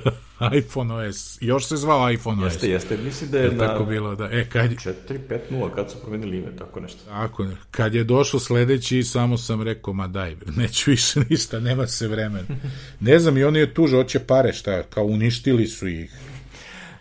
iPhone 0.58 0.94
OS 0.94 1.38
još 1.40 1.66
se 1.66 1.76
zvao 1.76 2.10
iPhone 2.10 2.46
OS 2.46 2.52
Jeste, 2.52 2.68
jeste, 2.68 2.96
mislim 2.96 3.30
da 3.30 3.38
je 3.38 3.44
je 3.44 3.52
na 3.52 3.66
tako 3.66 3.84
bilo 3.84 4.14
da 4.14 4.28
e 4.32 4.46
kad 4.48 4.70
4.5.0 4.70 5.74
kad 5.74 5.90
su 5.90 5.98
promenili 6.00 6.38
ime, 6.38 6.56
tako 6.56 6.80
nešto. 6.80 7.04
Tako, 7.04 7.46
kad 7.70 7.94
je 7.94 8.04
došao 8.04 8.40
sledeći, 8.40 9.02
samo 9.02 9.38
sam 9.38 9.62
rekao, 9.62 9.94
ma 9.94 10.06
daj, 10.06 10.36
neću 10.56 10.90
više 10.90 11.20
ništa, 11.30 11.60
nema 11.60 11.86
se 11.86 12.08
vremena. 12.08 12.46
Ne 13.00 13.18
znam, 13.18 13.38
i 13.38 13.44
oni 13.44 13.58
je 13.58 13.74
tuže, 13.74 13.96
hoće 13.96 14.18
pare, 14.18 14.52
šta, 14.52 14.82
kao 14.82 15.04
uništili 15.04 15.66
su 15.66 15.88
ih. 15.88 16.12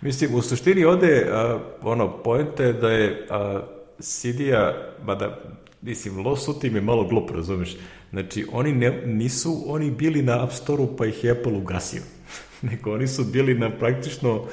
Mislim, 0.01 0.35
u 0.35 0.41
suštini 0.41 0.85
ovde, 0.85 1.29
a, 1.31 1.59
ono, 1.81 2.23
pojenta 2.23 2.63
je 2.63 2.73
da 2.73 2.89
je 2.89 3.27
a, 3.29 3.61
CD-a, 3.99 4.73
mada 5.05 5.39
mislim, 5.81 6.25
Losu 6.25 6.59
tim 6.59 6.75
je 6.75 6.81
malo 6.81 7.03
glup, 7.03 7.31
razumeš? 7.31 7.75
Znači, 8.09 8.45
oni 8.51 8.71
ne, 8.71 9.01
nisu 9.05 9.63
oni 9.67 9.91
bili 9.91 10.21
na 10.21 10.43
App 10.43 10.53
Store-u 10.53 10.97
pa 10.97 11.05
ih 11.05 11.25
Apple 11.31 11.53
ugasio. 11.53 12.01
Nego 12.69 12.93
oni 12.93 13.07
su 13.07 13.23
bili 13.23 13.53
na 13.53 13.69
praktično, 13.69 14.45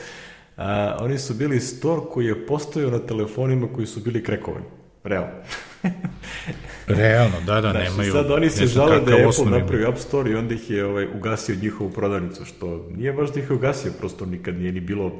a, 0.56 0.96
oni 1.00 1.18
su 1.18 1.34
bili 1.34 1.60
store 1.60 2.00
koji 2.12 2.26
je 2.26 2.46
postojao 2.46 2.90
na 2.90 2.98
telefonima 2.98 3.68
koji 3.74 3.86
su 3.86 4.00
bili 4.00 4.22
krekovani. 4.22 4.64
Realno. 5.04 5.34
Realno, 6.86 7.36
da, 7.46 7.60
da, 7.60 7.70
znači, 7.70 7.90
nemaju... 7.90 8.12
Sad 8.12 8.30
oni 8.30 8.50
se 8.50 8.66
žale 8.66 9.00
da 9.00 9.12
je 9.12 9.26
Apple 9.28 9.58
napravio 9.58 9.88
App 9.88 9.98
Store 9.98 10.30
i 10.30 10.34
onda 10.34 10.54
ih 10.54 10.70
je 10.70 10.84
ovaj, 10.84 11.06
ugasio 11.16 11.56
njihovu 11.62 11.90
prodavnicu, 11.90 12.44
što 12.44 12.88
nije 12.96 13.12
baš 13.12 13.32
da 13.32 13.40
ih 13.40 13.50
je 13.50 13.56
ugasio, 13.56 13.92
prosto 13.98 14.26
nikad 14.26 14.54
nije 14.54 14.72
ni 14.72 14.80
bilo 14.80 15.12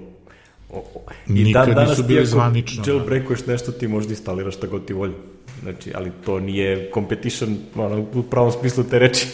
O, 0.71 0.79
o. 0.79 1.01
I 1.29 1.33
Nikad 1.33 1.69
dan, 1.69 1.89
nisu 1.89 2.03
bili 2.03 2.27
zvanično. 2.27 2.85
Da. 2.85 2.91
Jailbreakuješ 2.91 3.47
nešto, 3.47 3.73
ti 3.73 3.89
možda 3.89 4.13
instaliraš 4.13 4.57
šta 4.57 4.67
god 4.67 4.85
ti 4.85 4.93
volje. 4.93 5.15
Znači, 5.63 5.93
ali 5.95 6.11
to 6.25 6.41
nije 6.41 6.91
competition, 6.95 7.57
ono, 7.75 8.07
u 8.15 8.23
pravom 8.23 8.53
smislu 8.53 8.85
te 8.85 8.99
reči. 8.99 9.27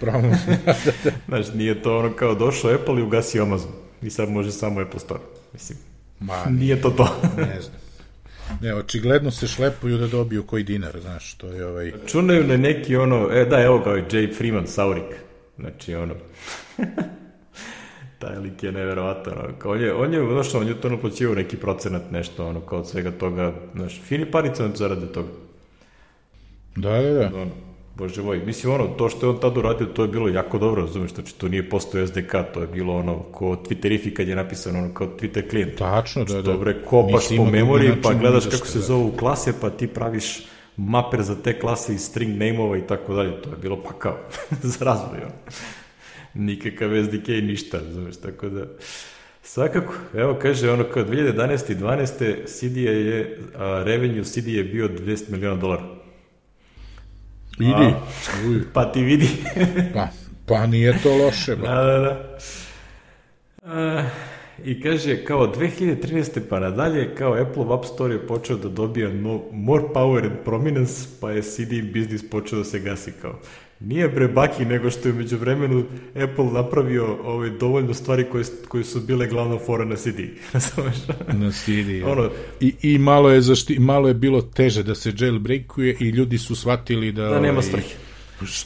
pravom. 0.00 0.32
znači, 1.28 1.50
nije 1.54 1.82
to 1.82 1.98
ono 1.98 2.12
kao 2.12 2.34
došao 2.34 2.74
Apple 2.74 2.98
i 2.98 3.02
ugasio 3.02 3.42
Amazon. 3.42 3.72
I 4.02 4.10
sad 4.10 4.30
može 4.30 4.52
samo 4.52 4.80
Apple 4.80 5.00
Store. 5.00 5.20
Mislim, 5.52 5.78
Ma, 6.20 6.44
nije 6.60 6.82
to 6.82 6.90
to. 6.90 7.16
ne 7.36 7.60
znam. 7.60 7.80
Ne, 8.60 8.74
očigledno 8.74 9.30
se 9.30 9.46
šlepuju 9.46 9.98
da 9.98 10.06
dobiju 10.06 10.42
koji 10.42 10.64
dinar, 10.64 11.00
znaš, 11.00 11.34
to 11.34 11.46
je 11.46 11.66
ovaj... 11.66 11.92
Čunaju 12.06 12.46
na 12.46 12.56
neki 12.56 12.96
ono, 12.96 13.28
e 13.32 13.44
da, 13.44 13.62
evo 13.62 13.78
ga 13.78 13.90
ovaj 13.90 14.02
Jay 14.10 14.36
Freeman, 14.36 14.66
Saurik. 14.66 15.16
Znači, 15.58 15.94
ono... 15.94 16.14
taj 18.20 18.36
lik 18.36 18.62
je 18.62 18.72
neverovatan. 18.72 19.34
On 19.64 19.80
je, 19.80 19.94
on 19.94 20.14
je, 20.14 20.20
znaš, 20.32 20.54
on 20.54 20.68
je 20.68 20.80
to 20.80 20.88
naplaćivao 20.88 21.34
neki 21.34 21.56
procenat, 21.56 22.10
nešto, 22.10 22.46
ono, 22.46 22.60
kao 22.60 22.78
od 22.78 22.88
svega 22.88 23.10
toga, 23.10 23.52
znaš, 23.74 24.00
fini 24.02 24.30
parica 24.30 24.68
zarade 24.74 25.06
toga. 25.06 25.28
Da, 26.76 27.02
da, 27.02 27.12
da. 27.12 27.26
Ono, 27.26 27.50
bože 27.96 28.22
moj, 28.22 28.38
mislim, 28.46 28.74
ono, 28.74 28.86
to 28.86 29.08
što 29.08 29.26
je 29.26 29.30
on 29.30 29.40
tad 29.40 29.56
uradio, 29.56 29.86
to 29.86 30.02
je 30.02 30.08
bilo 30.08 30.28
jako 30.28 30.58
dobro, 30.58 30.82
razumiješ, 30.82 31.14
znači, 31.14 31.34
to 31.34 31.48
nije 31.48 31.68
postoje 31.70 32.06
SDK, 32.06 32.32
to 32.54 32.60
je 32.60 32.66
bilo 32.66 32.96
ono, 32.96 33.18
ko 33.18 33.46
Twitterifi 33.46 34.14
kad 34.14 34.28
je 34.28 34.36
napisano, 34.36 34.78
ono, 34.78 34.94
kao 34.94 35.06
Twitter 35.06 35.50
klijent. 35.50 35.78
Tačno, 35.78 36.24
da, 36.24 36.34
da. 36.34 36.42
Dobre, 36.42 36.76
kopaš 36.84 37.28
po 37.36 37.44
memoriji, 37.44 37.92
pa 38.02 38.14
gledaš 38.14 38.44
kako 38.44 38.66
se 38.66 38.78
da. 38.78 38.84
zovu 38.84 39.12
klase, 39.18 39.52
pa 39.60 39.70
ti 39.70 39.86
praviš 39.86 40.46
maper 40.76 41.22
za 41.22 41.42
te 41.42 41.58
klase 41.58 41.94
i 41.94 41.98
string 41.98 42.30
name-ova 42.30 42.78
i 42.78 42.86
tako 42.86 43.14
dalje, 43.14 43.42
to 43.42 43.50
je 43.50 43.56
bilo 43.56 43.82
pa 43.82 43.92
kao, 43.92 44.16
za 44.62 44.84
razvoj, 44.84 45.18
ono 45.18 45.34
nikakav 46.34 46.90
SDK 47.04 47.28
i 47.28 47.42
ništa, 47.42 47.80
znaš, 47.92 48.16
tako 48.16 48.48
da... 48.48 48.66
Svakako, 49.42 49.94
evo 50.14 50.38
kaže 50.42 50.70
ono 50.70 50.84
kao 50.84 51.04
2011. 51.04 51.72
i 51.72 51.76
12. 51.76 52.46
CD 52.46 52.76
je, 52.76 53.38
a, 53.56 53.82
revenue 53.86 54.24
CD 54.24 54.46
je 54.46 54.64
bio 54.64 54.88
200 54.88 55.30
miliona 55.30 55.60
dolara. 55.60 55.82
Idi. 57.58 57.72
A, 57.72 58.00
pa 58.74 58.92
ti 58.92 59.02
vidi. 59.02 59.28
pa, 59.94 60.08
pa 60.46 60.66
nije 60.66 60.98
to 61.02 61.16
loše. 61.16 61.56
Ba. 61.56 61.68
Da, 61.68 61.84
da, 61.84 61.98
da. 61.98 62.38
A, 63.62 64.04
I 64.64 64.80
kaže, 64.80 65.24
kao 65.24 65.54
2013. 65.54 66.40
pa 66.48 66.60
nadalje, 66.60 67.14
kao 67.14 67.32
Apple 67.32 67.74
App 67.74 67.84
Store 67.84 68.14
je 68.14 68.26
počeo 68.26 68.56
da 68.56 68.68
dobija 68.68 69.08
no, 69.08 69.42
more 69.52 69.84
power 69.94 70.24
and 70.24 70.38
prominence, 70.44 71.08
pa 71.20 71.30
je 71.30 71.42
CD 71.42 71.72
business 71.94 72.30
počeo 72.30 72.58
da 72.58 72.64
se 72.64 72.78
gasi 72.78 73.12
kao. 73.22 73.38
Nije 73.80 74.08
bre 74.08 74.28
baki, 74.28 74.64
nego 74.64 74.90
što 74.90 75.08
je 75.08 75.14
među 75.14 75.36
vremenu 75.36 75.84
Apple 76.14 76.44
napravio 76.44 77.16
ove, 77.24 77.50
dovoljno 77.50 77.94
stvari 77.94 78.24
koje, 78.32 78.44
koje 78.68 78.84
su 78.84 79.00
bile 79.00 79.26
glavna 79.26 79.58
fora 79.66 79.84
na 79.84 79.96
CD. 79.96 80.18
na 81.42 81.50
CD, 81.50 81.88
ja. 81.88 82.08
ono, 82.08 82.30
I, 82.60 82.74
I 82.82 82.98
malo 82.98 83.30
je, 83.30 83.40
zašti, 83.40 83.78
malo 83.78 84.08
je 84.08 84.14
bilo 84.14 84.42
teže 84.42 84.82
da 84.82 84.94
se 84.94 85.12
jailbreakuje 85.18 85.96
i 86.00 86.08
ljudi 86.08 86.38
su 86.38 86.56
shvatili 86.56 87.12
da... 87.12 87.22
Da 87.22 87.40
nema 87.40 87.58
ovaj, 87.58 87.70
svrhe. 87.70 87.94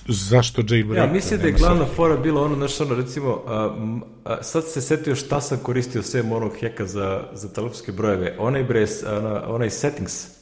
Zašto 0.08 0.62
jailbreak? 0.68 1.06
Ja, 1.06 1.12
mislim 1.12 1.40
da 1.40 1.46
je 1.46 1.52
glavna 1.52 1.86
fora 1.96 2.16
bila 2.16 2.42
ono, 2.42 2.56
znaš, 2.56 2.80
ono, 2.80 2.94
recimo, 2.94 3.42
a, 3.46 3.76
a, 4.24 4.42
sad 4.42 4.64
se 4.68 4.80
setio 4.80 5.14
šta 5.14 5.40
sam 5.40 5.58
koristio 5.62 6.02
sem 6.02 6.32
onog 6.32 6.52
heka 6.60 6.86
za, 6.86 7.22
za 7.32 7.48
telefonske 7.48 7.92
brojeve. 7.92 8.36
Onaj 8.38 8.64
bre, 8.64 8.86
ona, 9.18 9.42
onaj 9.48 9.70
settings, 9.70 10.33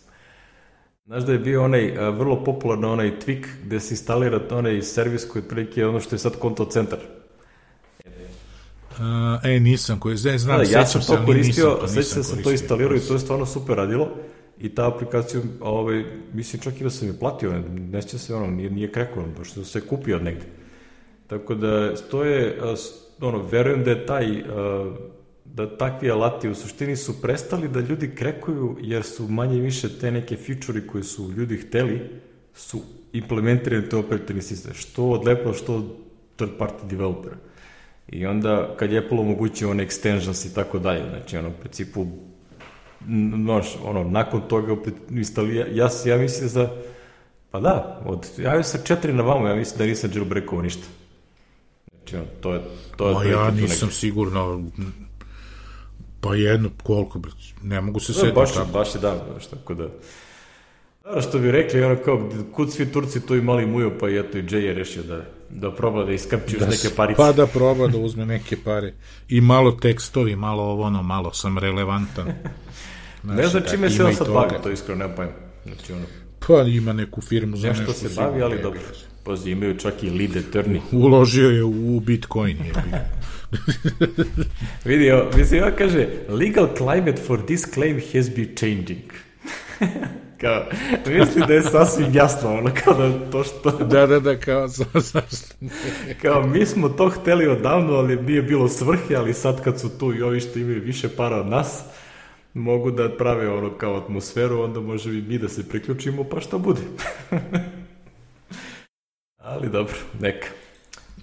Znaš 1.07 1.23
da 1.23 1.33
je 1.33 1.39
bio 1.39 1.65
onaj 1.65 1.99
a, 1.99 2.11
vrlo 2.11 2.45
popularno 2.45 2.93
onaj 2.93 3.13
Twik 3.27 3.47
gde 3.65 3.81
se 3.81 3.95
instalira 3.95 4.41
onaj 4.51 4.83
servis 4.83 5.25
koji 5.25 5.43
je 5.43 5.49
prilike 5.49 5.87
ono 5.87 6.01
što 6.01 6.15
je 6.15 6.19
sad 6.19 6.39
konto 6.39 6.65
centar. 6.65 6.99
Uh, 8.91 8.99
e, 9.45 9.61
nisam 9.61 10.01
koji, 10.01 10.17
ne 10.25 10.39
znam, 10.39 10.59
da, 10.59 10.79
ja 10.79 10.87
sam 10.87 11.01
to 11.01 11.27
koristio, 11.27 11.79
sećam 11.87 12.17
da 12.17 12.23
sam 12.23 12.43
to 12.43 12.51
instalirao 12.51 12.97
i 12.97 13.01
to 13.01 13.13
je 13.13 13.19
stvarno 13.19 13.47
super 13.47 13.77
radilo 13.77 14.09
i 14.61 14.75
ta 14.75 14.89
aplikacija, 14.89 15.43
ovaj, 15.61 16.05
mislim 16.33 16.63
čak 16.63 16.81
i 16.81 16.85
da 16.85 16.91
sam 16.91 17.09
je 17.09 17.19
platio, 17.19 17.63
ne 17.91 18.03
se 18.03 18.35
ono, 18.35 18.47
nije, 18.47 18.71
nije 18.71 18.93
kreko, 18.93 19.25
baš 19.39 19.55
da 19.55 19.65
se 19.65 19.81
kupio 19.81 20.17
od 20.17 20.23
negde. 20.23 20.45
Tako 21.27 21.55
da, 21.55 21.97
to 21.97 22.25
je, 22.25 22.59
ono, 23.21 23.43
verujem 23.43 23.85
da 23.85 23.91
je 23.91 24.07
taj 24.07 24.41
uh, 24.41 24.47
da 25.45 25.77
takvi 25.79 26.11
alati 26.11 26.49
u 26.49 26.55
suštini 26.55 26.97
su 26.97 27.23
prestali 27.23 27.69
da 27.69 27.81
ljudi 27.81 28.15
krekuju 28.15 28.77
jer 28.81 29.03
su 29.03 29.29
manje 29.29 29.61
više 29.61 29.99
te 29.99 30.11
neke 30.11 30.37
feature 30.37 30.87
koje 30.87 31.05
su 31.05 31.33
ljudi 31.37 31.57
hteli 31.57 32.01
su 32.55 32.81
implementirani 33.13 33.89
to 33.89 33.99
operativni 33.99 34.43
sistem. 34.43 34.75
Što 34.75 35.05
od 35.05 35.29
Apple, 35.29 35.55
što 35.55 35.75
od 35.75 35.85
third 36.37 36.51
party 36.59 36.87
developera. 36.91 37.37
I 38.09 38.27
onda 38.27 38.75
kad 38.77 38.93
je 38.93 38.99
Apple 38.99 39.19
omogućio 39.19 39.71
one 39.71 39.87
extensions 39.87 40.51
i 40.51 40.55
tako 40.55 40.79
dalje, 40.79 41.09
znači 41.11 41.37
ono, 41.37 41.49
u 41.49 41.61
principu 41.61 42.07
noš, 43.37 43.67
ono, 43.85 44.05
nakon 44.05 44.41
toga 44.49 44.73
opet 44.73 44.95
instali, 45.11 45.57
ja, 45.57 45.67
ja, 45.73 45.89
ja 46.05 46.17
mislim 46.17 46.51
da 46.55 46.77
pa 47.51 47.61
da, 47.61 48.03
od, 48.07 48.27
ja 48.39 48.63
sam 48.63 48.81
četiri 48.85 49.13
na 49.13 49.23
vama, 49.23 49.49
ja 49.49 49.55
mislim 49.55 49.79
da 49.79 49.87
nisam 49.87 50.11
jailbreakovao 50.15 50.63
ništa. 50.63 50.87
Znači, 51.91 52.17
ono, 52.17 52.27
to 52.41 52.55
je, 52.55 52.61
to 52.97 53.09
je, 53.09 53.15
Ma 53.15 53.25
ja 53.25 53.51
nisam 53.51 53.89
neki... 53.89 53.99
sigurno, 53.99 54.65
Pa 56.23 56.35
jedno, 56.35 56.71
koliko, 56.83 57.21
ne 57.63 57.81
mogu 57.81 58.01
se 58.01 58.13
setiti. 58.13 58.33
Baš, 58.35 58.55
tako. 58.55 58.73
baš 58.73 58.95
je 58.95 59.01
da, 59.01 59.27
baš 59.35 59.47
tako 59.47 59.75
da. 59.75 59.89
Dobro 61.05 61.23
što 61.23 61.39
bi 61.39 61.51
rekli, 61.51 61.85
ono 61.85 61.97
kao, 61.97 62.31
kud 62.53 62.73
svi 62.73 62.93
Turci 62.93 63.27
tu 63.27 63.37
imali 63.37 63.67
muju, 63.67 63.93
pa 64.01 64.09
i 64.09 64.19
eto 64.19 64.39
i 64.39 64.43
Jay 64.43 64.57
je 64.57 64.75
rešio 64.75 65.03
da, 65.03 65.25
da 65.51 65.71
proba 65.71 66.05
da 66.05 66.13
iskapči 66.13 66.59
da, 66.59 66.67
neke 66.67 66.89
parice. 66.97 67.17
Pa 67.17 67.33
da 67.33 67.47
proba 67.47 67.87
da 67.87 67.99
uzme 67.99 68.27
neke 68.27 68.57
pare. 68.65 68.95
I 69.29 69.41
malo 69.41 69.73
tekstovi, 69.73 70.37
malo 70.37 70.63
ovo, 70.63 70.83
ono, 70.83 71.03
malo 71.03 71.33
sam 71.33 71.59
relevantan. 71.59 72.27
Znaš, 73.25 73.37
ne 73.37 73.47
znam 73.47 73.63
čime 73.71 73.91
se 73.91 74.05
on 74.05 74.15
sad 74.15 74.29
bavi, 74.33 74.55
to 74.63 74.71
iskreno 74.71 75.07
ne 75.07 75.17
pojem. 75.17 75.31
Znači, 75.65 75.93
ono, 75.93 76.05
pa 76.47 76.63
ima 76.63 76.93
neku 76.93 77.21
firmu 77.21 77.57
za 77.57 77.69
nešto. 77.69 77.83
Nešto 77.83 78.09
se 78.09 78.15
bavi, 78.17 78.43
ali 78.43 78.63
dobro. 78.63 78.81
Pazi, 79.25 79.51
imaju 79.51 79.79
čak 79.79 80.03
i 80.03 80.11
lead 80.11 80.31
attorney. 80.31 80.81
Uložio 80.93 81.51
je 81.51 81.65
u 81.65 82.01
Bitcoin. 82.01 82.57
Je 82.57 82.63
Vidi, 82.63 82.97
ovo, 85.15 85.31
mislim, 85.37 85.63
ovo 85.63 85.73
kaže, 85.79 86.09
legal 86.29 86.69
climate 86.77 87.23
for 87.27 87.47
this 87.47 87.65
claim 87.75 88.01
has 88.15 88.31
been 88.37 88.57
changing. 88.57 89.13
kao, 90.41 90.65
mislim 91.07 91.47
da 91.47 91.55
je 91.55 91.63
sasvim 91.63 92.07
jasno, 92.15 92.55
ono, 92.55 92.71
kao 92.85 92.95
da 92.95 93.31
to 93.31 93.45
što... 93.45 93.71
da, 93.93 94.07
da, 94.07 94.21
da, 94.21 94.37
kao, 94.37 94.69
zašto 94.69 95.49
kao, 96.23 96.47
mi 96.47 96.67
smo 96.67 96.89
to 96.89 97.09
hteli 97.09 97.47
odavno, 97.47 97.95
ali 97.95 98.23
nije 98.23 98.43
bilo 98.43 98.69
svrhe, 98.69 99.15
ali 99.17 99.35
sad 99.35 99.65
kad 99.65 99.81
su 99.81 99.99
tu 99.99 100.15
i 100.15 100.23
ovi 100.23 100.41
što 100.41 100.59
imaju 100.59 100.81
više 100.81 101.09
para 101.09 101.41
od 101.41 101.47
nas, 101.47 101.83
mogu 102.55 102.91
da 102.91 103.17
prave 103.17 103.49
ono 103.49 103.71
kao 103.71 103.97
atmosferu, 103.97 104.63
onda 104.63 104.81
može 104.81 105.11
i 105.11 105.23
mi 105.23 105.39
da 105.39 105.49
se 105.49 105.69
priključimo, 105.69 106.25
pa 106.25 106.41
šta 106.41 106.59
bude. 106.59 106.81
ali 109.39 109.69
dobro, 109.69 109.97
neka. 110.21 110.49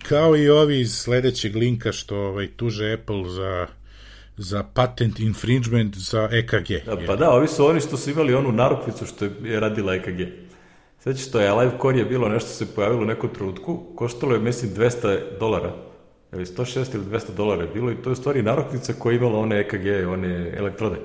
Kao 0.08 0.38
i 0.38 0.50
ovi 0.50 0.80
iz 0.80 0.94
sledećeg 0.94 1.56
linka 1.56 1.92
što 1.92 2.18
ovaj, 2.18 2.48
tuže 2.48 2.94
Apple 2.94 3.30
za 3.30 3.68
za 4.40 4.64
patent 4.74 5.20
infringement 5.20 5.98
za 5.98 6.30
EKG. 6.32 6.86
Da, 6.86 6.98
pa 7.08 7.16
da, 7.16 7.32
ovi 7.32 7.48
su 7.48 7.66
oni 7.66 7.80
što 7.80 7.98
su 7.98 8.10
imali 8.10 8.34
onu 8.34 8.52
narukvicu 8.52 9.06
što 9.06 9.26
je 9.26 9.60
radila 9.60 9.96
EKG. 9.96 10.20
Sveći 11.00 11.24
što 11.24 11.40
je 11.40 11.54
Live 11.54 11.72
Core 11.82 12.00
je 12.00 12.06
bilo 12.06 12.30
nešto 12.30 12.50
se 12.50 12.76
pojavilo 12.76 13.02
u 13.02 13.06
nekom 13.06 13.30
trenutku, 13.30 13.84
koštalo 13.96 14.34
je, 14.34 14.40
mislim, 14.40 14.72
200 14.72 15.20
dolara. 15.40 15.74
Evo, 16.32 16.42
160 16.42 16.96
ili 16.96 17.06
200 17.06 17.36
dolara 17.38 17.62
je 17.62 17.70
bilo 17.74 17.92
i 17.92 17.96
to 17.96 18.10
je 18.10 18.12
u 18.12 18.16
stvari 18.16 18.44
narukvica 18.44 18.94
koja 18.94 19.14
je 19.14 19.18
imala 19.18 19.40
one 19.40 19.60
EKG, 19.60 20.10
one 20.10 20.54
elektrode. 20.58 20.96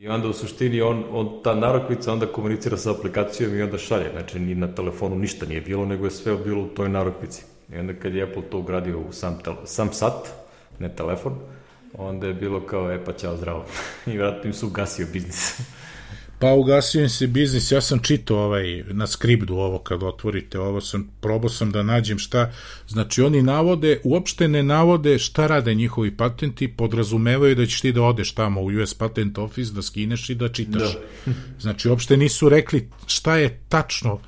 I 0.00 0.08
onda 0.08 0.28
u 0.28 0.32
suštini 0.32 0.80
on, 0.80 1.04
on, 1.12 1.40
ta 1.44 1.54
narokvica 1.54 2.12
onda 2.12 2.26
komunicira 2.26 2.76
sa 2.76 2.90
aplikacijom 2.90 3.54
i 3.54 3.62
onda 3.62 3.78
šalje. 3.78 4.10
Znači, 4.12 4.38
ni 4.38 4.54
na 4.54 4.74
telefonu 4.74 5.16
ništa 5.16 5.46
nije 5.46 5.60
bilo, 5.60 5.86
nego 5.86 6.04
je 6.04 6.10
sve 6.10 6.36
bilo 6.36 6.62
u 6.62 6.68
toj 6.68 6.88
narokvici. 6.88 7.42
I 7.72 7.76
onda 7.76 7.92
kad 7.94 8.14
je 8.14 8.22
Apple 8.22 8.42
to 8.50 8.58
ugradio 8.58 9.00
u 9.00 9.12
sam, 9.12 9.38
tel, 9.44 9.54
sam 9.64 9.92
sat, 9.92 10.28
ne 10.78 10.88
telefon, 10.88 11.34
onda 11.98 12.26
je 12.26 12.34
bilo 12.34 12.60
kao, 12.60 12.92
e 12.92 13.04
pa 13.04 13.12
ćao, 13.12 13.36
zdravo. 13.36 13.64
I 14.12 14.18
vratno 14.18 14.48
im 14.48 14.54
su 14.54 14.66
ugasio 14.66 15.06
biznis. 15.12 15.60
Pa 16.40 16.52
ugasio 16.52 17.02
im 17.02 17.08
se 17.08 17.26
biznis, 17.26 17.72
ja 17.72 17.80
sam 17.80 17.98
čitao 17.98 18.36
ovaj, 18.38 18.84
na 18.90 19.06
skriptu 19.06 19.58
ovo 19.58 19.78
kad 19.78 20.02
otvorite 20.02 20.60
ovo, 20.60 20.80
sam, 20.80 21.10
probao 21.20 21.48
sam 21.48 21.70
da 21.70 21.82
nađem 21.82 22.18
šta, 22.18 22.52
znači 22.88 23.22
oni 23.22 23.42
navode, 23.42 24.00
uopšte 24.04 24.48
ne 24.48 24.62
navode 24.62 25.18
šta 25.18 25.46
rade 25.46 25.74
njihovi 25.74 26.16
patenti, 26.16 26.68
podrazumevaju 26.68 27.54
da 27.54 27.66
ćeš 27.66 27.80
ti 27.80 27.92
da 27.92 28.02
odeš 28.02 28.32
tamo 28.32 28.60
u 28.60 28.66
US 28.66 28.94
Patent 28.94 29.38
Office, 29.38 29.72
da 29.72 29.82
skineš 29.82 30.30
i 30.30 30.34
da 30.34 30.48
čitaš. 30.48 30.98
Da. 31.26 31.32
znači 31.64 31.88
uopšte 31.88 32.16
nisu 32.16 32.48
rekli 32.48 32.88
šta 33.06 33.36
je 33.36 33.60
tačno, 33.68 34.18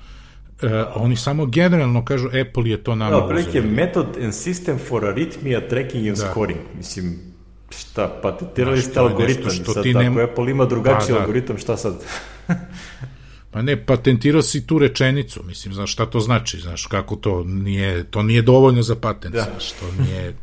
Uh, 0.63 0.71
oni 0.95 1.17
samo 1.17 1.47
generalno 1.47 2.05
kažu 2.05 2.29
Apple 2.29 2.71
je 2.71 2.85
to 2.85 2.95
nama 2.95 3.11
da, 3.11 3.35
uzeo. 3.35 3.63
method 3.63 4.07
and 4.23 4.33
system 4.33 4.79
for 4.89 5.03
arrhythmia 5.03 5.69
tracking 5.69 6.09
and 6.09 6.17
da. 6.17 6.31
scoring. 6.31 6.59
Mislim, 6.77 7.32
šta, 7.79 8.19
patentirali 8.23 8.83
ste 8.83 9.01
algoritam. 9.01 9.51
Što 9.51 9.73
sad, 9.73 9.83
ti 9.83 9.91
ako 9.91 9.99
ne... 9.99 10.23
Apple 10.23 10.51
ima 10.51 10.65
drugačiji 10.65 11.09
pa, 11.09 11.15
da. 11.15 11.21
algoritam, 11.21 11.59
šta 11.59 11.77
sad? 11.77 11.95
Pa 13.53 13.63
ne, 13.63 13.87
patentirao 13.87 14.43
si 14.43 14.67
tu 14.67 14.79
rečenicu, 14.79 15.43
mislim, 15.47 15.75
znaš 15.75 15.93
šta 15.93 16.07
to 16.07 16.21
znači, 16.21 16.61
znaš 16.61 16.87
kako 16.87 17.17
to 17.17 17.45
nije, 17.45 18.05
to 18.05 18.23
nije 18.23 18.43
dovoljno 18.43 18.83
za 18.83 18.97
patent, 18.97 19.35
da. 19.35 19.43
znaš, 19.43 19.73
to 19.73 20.03
nije, 20.03 20.35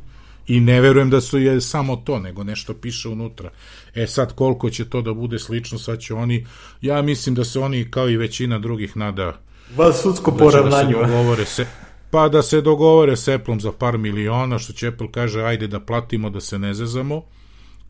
i 0.47 0.60
ne 0.60 0.81
verujem 0.81 1.10
da 1.10 1.22
su 1.22 1.38
je 1.38 1.61
samo 1.61 1.95
to, 1.95 2.19
nego 2.19 2.43
nešto 2.43 2.73
piše 2.73 3.10
unutra. 3.10 3.49
E 3.95 4.07
sad, 4.07 4.35
koliko 4.35 4.69
će 4.69 4.89
to 4.89 5.01
da 5.01 5.14
bude 5.14 5.39
slično, 5.39 5.80
sad 5.80 5.99
će 5.99 6.14
oni, 6.14 6.45
ja 6.81 7.01
mislim 7.01 7.35
da 7.35 7.45
se 7.45 7.60
oni, 7.60 7.91
kao 7.91 8.10
i 8.10 8.18
većina 8.18 8.60
drugih, 8.60 8.97
nada 8.97 9.39
Va 9.77 9.93
sudsko 9.93 10.31
poravnanju. 10.31 10.97
Da 10.97 11.06
se 11.06 11.11
dogovore 11.11 11.45
se, 11.45 11.65
pa 12.11 12.30
da 12.30 12.41
se 12.41 12.61
dogovore 12.61 13.18
s 13.18 13.27
Apple 13.27 13.60
za 13.60 13.72
par 13.72 13.98
miliona, 13.98 14.60
što 14.60 14.73
će 14.73 14.88
Apple 14.88 15.11
kaže, 15.11 15.44
ajde 15.44 15.68
da 15.68 15.80
platimo, 15.80 16.30
da 16.30 16.40
se 16.41 16.60
ne 16.60 16.73
zezamo, 16.73 17.23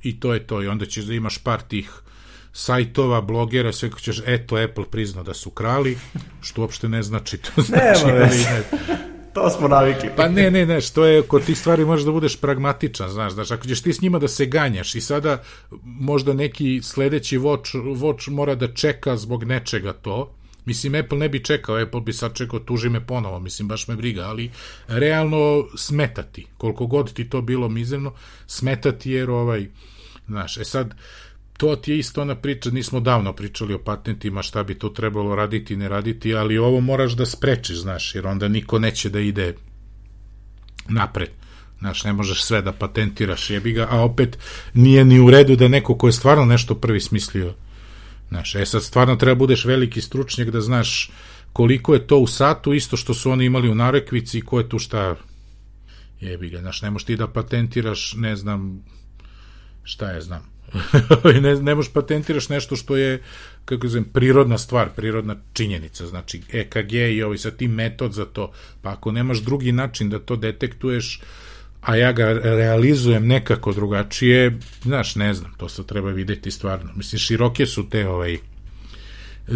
i 0.03 0.19
to 0.19 0.33
je 0.33 0.47
to, 0.47 0.63
i 0.63 0.67
onda 0.67 0.85
ćeš 0.85 1.05
da 1.05 1.13
imaš 1.13 1.37
par 1.37 1.61
tih 1.61 1.91
sajtova, 2.53 3.21
blogera, 3.21 3.71
sve 3.71 3.89
ko 3.89 3.99
ćeš, 3.99 4.21
eto, 4.25 4.55
Apple 4.55 4.85
priznao 4.91 5.23
da 5.23 5.33
su 5.33 5.49
krali, 5.49 5.97
što 6.41 6.61
uopšte 6.61 6.89
ne 6.89 7.03
znači 7.03 7.37
to. 7.37 7.61
Znači, 7.61 8.05
Nema 8.05 8.19
ne, 8.19 8.63
to 9.33 9.49
smo 9.49 9.67
navikli. 9.67 10.09
Pa 10.15 10.29
ne, 10.29 10.51
ne, 10.51 10.65
ne, 10.65 10.81
što 10.81 11.05
je, 11.05 11.21
kod 11.21 11.45
tih 11.45 11.59
stvari 11.59 11.85
možeš 11.85 12.05
da 12.05 12.11
budeš 12.11 12.35
pragmatičan, 12.35 13.09
znaš, 13.09 13.33
znaš, 13.33 13.51
ako 13.51 13.67
ćeš 13.67 13.81
ti 13.81 13.93
s 13.93 14.01
njima 14.01 14.19
da 14.19 14.27
se 14.27 14.45
ganjaš 14.45 14.95
i 14.95 15.01
sada 15.01 15.43
možda 15.83 16.33
neki 16.33 16.81
sledeći 16.83 17.37
watch, 17.37 17.75
watch 17.75 18.29
mora 18.29 18.55
da 18.55 18.73
čeka 18.73 19.17
zbog 19.17 19.43
nečega 19.43 19.93
to, 19.93 20.35
Mislim, 20.69 20.95
Apple 20.95 21.17
ne 21.17 21.29
bi 21.29 21.43
čekao, 21.43 21.81
Apple 21.81 22.01
bi 22.01 22.13
sad 22.13 22.33
čekao, 22.33 22.59
tuži 22.59 22.89
me 22.89 23.05
ponovo, 23.05 23.39
mislim, 23.39 23.67
baš 23.67 23.87
me 23.87 23.95
briga, 23.95 24.21
ali 24.21 24.51
realno 24.87 25.67
smetati, 25.77 26.45
koliko 26.57 26.85
god 26.87 27.13
ti 27.13 27.29
to 27.29 27.41
bilo 27.41 27.69
mizerno, 27.69 28.13
smetati 28.47 29.11
jer 29.11 29.29
ovaj, 29.29 29.67
znaš, 30.27 30.57
e 30.57 30.63
sad, 30.63 30.93
to 31.57 31.75
ti 31.75 31.91
je 31.91 31.99
isto 31.99 32.21
ona 32.21 32.35
priča, 32.35 32.69
nismo 32.69 32.99
davno 32.99 33.33
pričali 33.33 33.73
o 33.73 33.79
patentima, 33.79 34.41
šta 34.41 34.63
bi 34.63 34.75
to 34.75 34.89
trebalo 34.89 35.35
raditi 35.35 35.75
ne 35.75 35.89
raditi, 35.89 36.35
ali 36.35 36.57
ovo 36.57 36.81
moraš 36.81 37.13
da 37.13 37.25
sprečiš, 37.25 37.81
znaš, 37.81 38.15
jer 38.15 38.27
onda 38.27 38.47
niko 38.47 38.79
neće 38.79 39.09
da 39.09 39.19
ide 39.19 39.55
napred. 40.89 41.29
Znaš, 41.79 42.03
ne 42.03 42.13
možeš 42.13 42.43
sve 42.43 42.61
da 42.61 42.71
patentiraš, 42.71 43.49
jebi 43.49 43.71
ga, 43.71 43.87
a 43.89 44.03
opet 44.03 44.37
nije 44.73 45.05
ni 45.05 45.19
u 45.19 45.29
redu 45.29 45.55
da 45.55 45.67
neko 45.67 45.97
ko 45.97 46.07
je 46.07 46.11
stvarno 46.11 46.45
nešto 46.45 46.75
prvi 46.75 46.99
smislio 46.99 47.53
Znaš, 48.29 48.55
e 48.55 48.65
sad 48.65 48.83
stvarno 48.83 49.15
treba 49.15 49.35
budeš 49.35 49.65
veliki 49.65 50.01
stručnjak 50.01 50.49
da 50.49 50.61
znaš 50.61 51.11
koliko 51.53 51.93
je 51.93 52.07
to 52.07 52.17
u 52.17 52.27
satu, 52.27 52.73
isto 52.73 52.97
što 52.97 53.13
su 53.13 53.31
oni 53.31 53.45
imali 53.45 53.69
u 53.69 53.75
narekvici 53.75 54.37
i 54.37 54.41
ko 54.41 54.59
je 54.59 54.69
tu 54.69 54.79
šta 54.79 55.15
jebi 56.21 56.49
ga, 56.49 56.59
znaš, 56.59 56.81
ne 56.81 56.91
možeš 56.91 57.05
ti 57.05 57.15
da 57.15 57.27
patentiraš, 57.27 58.13
ne 58.17 58.35
znam, 58.35 58.83
šta 59.83 60.11
je 60.11 60.21
znam, 60.21 60.51
ne, 61.41 61.55
ne 61.55 61.75
možeš 61.75 61.93
patentiraš 61.93 62.49
nešto 62.49 62.75
što 62.75 62.97
je, 62.97 63.21
kako 63.65 63.87
znam, 63.87 64.03
prirodna 64.03 64.57
stvar, 64.57 64.89
prirodna 64.95 65.35
činjenica, 65.53 66.07
znači 66.07 66.41
EKG 66.51 66.93
i 66.93 67.23
ovaj 67.23 67.37
sad 67.37 67.55
ti 67.55 67.67
metod 67.67 68.13
za 68.13 68.25
to, 68.25 68.51
pa 68.81 68.91
ako 68.91 69.11
nemaš 69.11 69.39
drugi 69.39 69.71
način 69.71 70.09
da 70.09 70.19
to 70.19 70.35
detektuješ, 70.35 71.21
a 71.81 71.95
ja 71.95 72.11
ga 72.11 72.33
realizujem 72.33 73.27
nekako 73.27 73.73
drugačije, 73.73 74.59
znaš, 74.83 75.15
ne 75.15 75.33
znam, 75.33 75.53
to 75.57 75.69
se 75.69 75.87
treba 75.87 76.09
videti 76.09 76.51
stvarno. 76.51 76.91
Mislim, 76.95 77.19
široke 77.19 77.65
su 77.65 77.89
te 77.89 78.07
ovaj, 78.07 78.37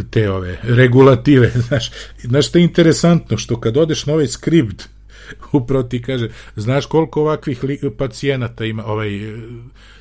te 0.10 0.32
ove 0.32 0.60
regulative, 0.64 1.52
znaš, 1.68 1.92
znaš 2.24 2.48
što 2.48 2.58
je 2.58 2.64
interesantno, 2.64 3.38
što 3.38 3.60
kad 3.60 3.78
odeš 3.78 4.06
na 4.06 4.14
ovaj 4.14 4.28
skript, 4.28 4.84
upravo 5.52 5.84
ti 5.84 6.02
kaže, 6.02 6.30
znaš 6.56 6.86
koliko 6.86 7.22
ovakvih 7.22 7.64
pacijenata 7.98 8.66
ima, 8.66 8.86
ovaj, 8.86 9.10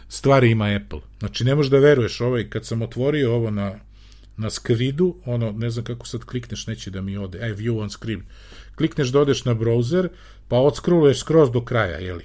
stvari 0.09 0.51
ima 0.51 0.65
Apple. 0.65 1.01
Znači, 1.19 1.45
ne 1.45 1.55
možeš 1.55 1.71
da 1.71 1.79
veruješ, 1.79 2.21
ovaj, 2.21 2.51
kad 2.51 2.67
sam 2.67 2.83
otvorio 2.83 3.35
ovo 3.35 3.51
na, 3.51 3.75
na 4.37 4.51
skridu, 4.51 5.17
ono, 5.25 5.53
ne 5.53 5.71
znam 5.71 5.85
kako 5.85 6.07
sad 6.07 6.25
klikneš, 6.25 6.67
neće 6.67 6.91
da 6.91 7.01
mi 7.01 7.17
ode, 7.17 7.41
aj, 7.41 7.53
view 7.53 7.83
on 7.83 7.91
script, 7.91 8.25
klikneš 8.75 9.09
da 9.09 9.21
odeš 9.21 9.45
na 9.45 9.55
browser, 9.55 10.09
pa 10.49 10.57
odskroluješ 10.57 11.19
skroz 11.19 11.51
do 11.51 11.65
kraja, 11.65 11.99
jeli? 11.99 12.25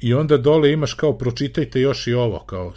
I 0.00 0.14
onda 0.14 0.36
dole 0.36 0.72
imaš 0.72 0.94
kao 0.94 1.18
pročitajte 1.18 1.80
još 1.80 2.06
i 2.06 2.14
ovo, 2.14 2.38
kao 2.38 2.74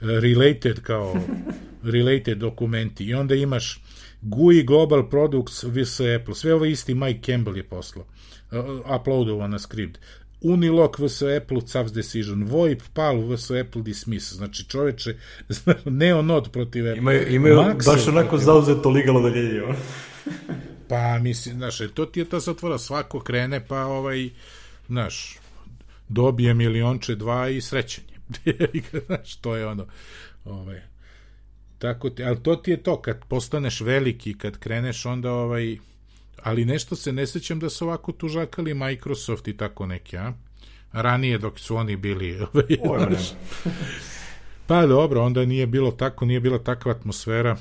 related, 0.00 0.80
kao 0.80 1.14
related 1.94 2.38
dokumenti. 2.38 3.04
I 3.04 3.14
onda 3.14 3.34
imaš 3.34 3.80
GUI 4.22 4.62
Global 4.62 5.10
Products 5.10 5.62
vs 5.62 6.00
Apple. 6.00 6.34
Sve 6.34 6.54
ovo 6.54 6.64
isti 6.64 6.94
Mike 6.94 7.32
Campbell 7.32 7.56
je 7.56 7.64
poslao. 7.64 8.04
Uh, 8.52 9.00
uploadovan 9.00 9.50
na 9.50 9.58
skript. 9.58 9.98
Unilock 10.40 10.98
vs 10.98 11.22
Apple 11.22 11.60
CAVS 11.66 11.92
Decision, 11.92 12.44
VoIP 12.44 12.82
PAL 12.94 13.20
vs 13.20 13.50
Apple 13.50 13.82
Dismiss, 13.82 14.32
znači 14.32 14.64
čoveče, 14.68 15.16
Neonode 15.84 16.50
protiv 16.50 16.86
Apple. 16.86 16.98
Imaju, 16.98 17.34
imaju 17.34 17.62
baš 17.86 18.08
onako 18.08 18.38
zauzeto 18.38 18.90
legalno 18.90 19.20
daljenje. 19.20 19.60
Pa, 20.92 21.18
mislim, 21.18 21.54
znaš, 21.54 21.80
e, 21.80 21.88
to 21.88 22.06
ti 22.06 22.20
je 22.20 22.24
ta 22.24 22.40
zatvora, 22.40 22.78
svako 22.78 23.20
krene, 23.20 23.66
pa, 23.66 23.84
ovaj, 23.84 24.30
znaš, 24.86 25.38
dobije 26.08 26.54
milionče 26.54 27.14
dva 27.14 27.48
i 27.48 27.60
srećenje. 27.60 28.18
znaš, 29.06 29.36
to 29.36 29.56
je 29.56 29.66
ono, 29.66 29.86
ovaj, 30.44 30.80
tako 31.78 32.10
ti, 32.10 32.24
ali 32.24 32.42
to 32.42 32.56
ti 32.56 32.70
je 32.70 32.82
to, 32.82 33.02
kad 33.02 33.24
postaneš 33.28 33.80
veliki, 33.80 34.38
kad 34.38 34.58
kreneš, 34.58 35.06
onda, 35.06 35.32
ovaj, 35.32 35.76
ali 36.42 36.64
nešto 36.64 36.96
se 36.96 37.12
ne 37.12 37.26
sećam 37.26 37.58
da 37.58 37.70
su 37.70 37.84
ovako 37.84 38.12
tužakali 38.12 38.74
Microsoft 38.74 39.48
i 39.48 39.56
tako 39.56 39.86
neke, 39.86 40.18
a? 40.18 40.32
Ranije 40.92 41.38
dok 41.38 41.58
su 41.58 41.76
oni 41.76 41.96
bili, 41.96 42.40
ovaj, 42.84 43.06
znaš, 43.08 43.32
pa 44.66 44.86
dobro, 44.86 45.22
onda 45.22 45.44
nije 45.44 45.66
bilo 45.66 45.90
tako, 45.90 46.24
nije 46.24 46.40
bila 46.40 46.58
takva 46.58 46.92
atmosfera 46.92 47.56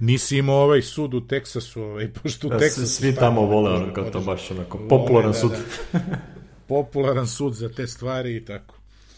nisi 0.00 0.38
imao 0.38 0.56
ovaj 0.56 0.82
sud 0.82 1.14
u 1.14 1.20
Teksasu, 1.20 1.82
ovaj, 1.82 2.08
pošto 2.12 2.46
u 2.46 2.50
da, 2.50 2.58
Teksasu... 2.58 2.86
Svi 2.86 3.14
tamo 3.14 3.40
vole, 3.40 3.70
ono, 3.70 3.94
kao 3.94 4.10
to 4.10 4.20
baš 4.20 4.50
onako, 4.50 4.78
popularan 4.88 5.32
da, 5.32 5.38
sud. 5.38 5.52
Da. 5.92 6.00
popularan 6.68 7.26
sud 7.26 7.54
za 7.54 7.68
te 7.68 7.86
stvari 7.86 8.36
i 8.36 8.44
tako. 8.44 8.74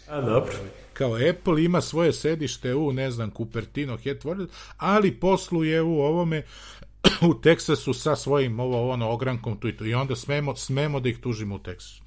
A, 0.09 0.21
dobro. 0.21 0.53
Kao 0.93 1.17
Apple 1.29 1.63
ima 1.63 1.81
svoje 1.81 2.13
sedište 2.13 2.75
u, 2.75 2.93
ne 2.93 3.11
znam, 3.11 3.31
Cupertino, 3.37 3.97
Headquarters, 3.97 4.47
ali 4.77 5.19
posluje 5.19 5.81
u 5.81 6.01
ovome 6.01 6.43
u 7.29 7.33
Teksasu 7.41 7.93
sa 7.93 8.15
svojim 8.15 8.59
ovo 8.59 8.91
ono 8.91 9.09
ogrankom 9.09 9.59
tu 9.59 9.67
i 9.67 9.77
tu 9.77 9.85
i 9.85 9.93
onda 9.93 10.15
smemo, 10.15 10.55
smemo 10.55 10.99
da 10.99 11.09
ih 11.09 11.19
tužimo 11.19 11.55
u 11.55 11.59
Teksasu 11.59 12.03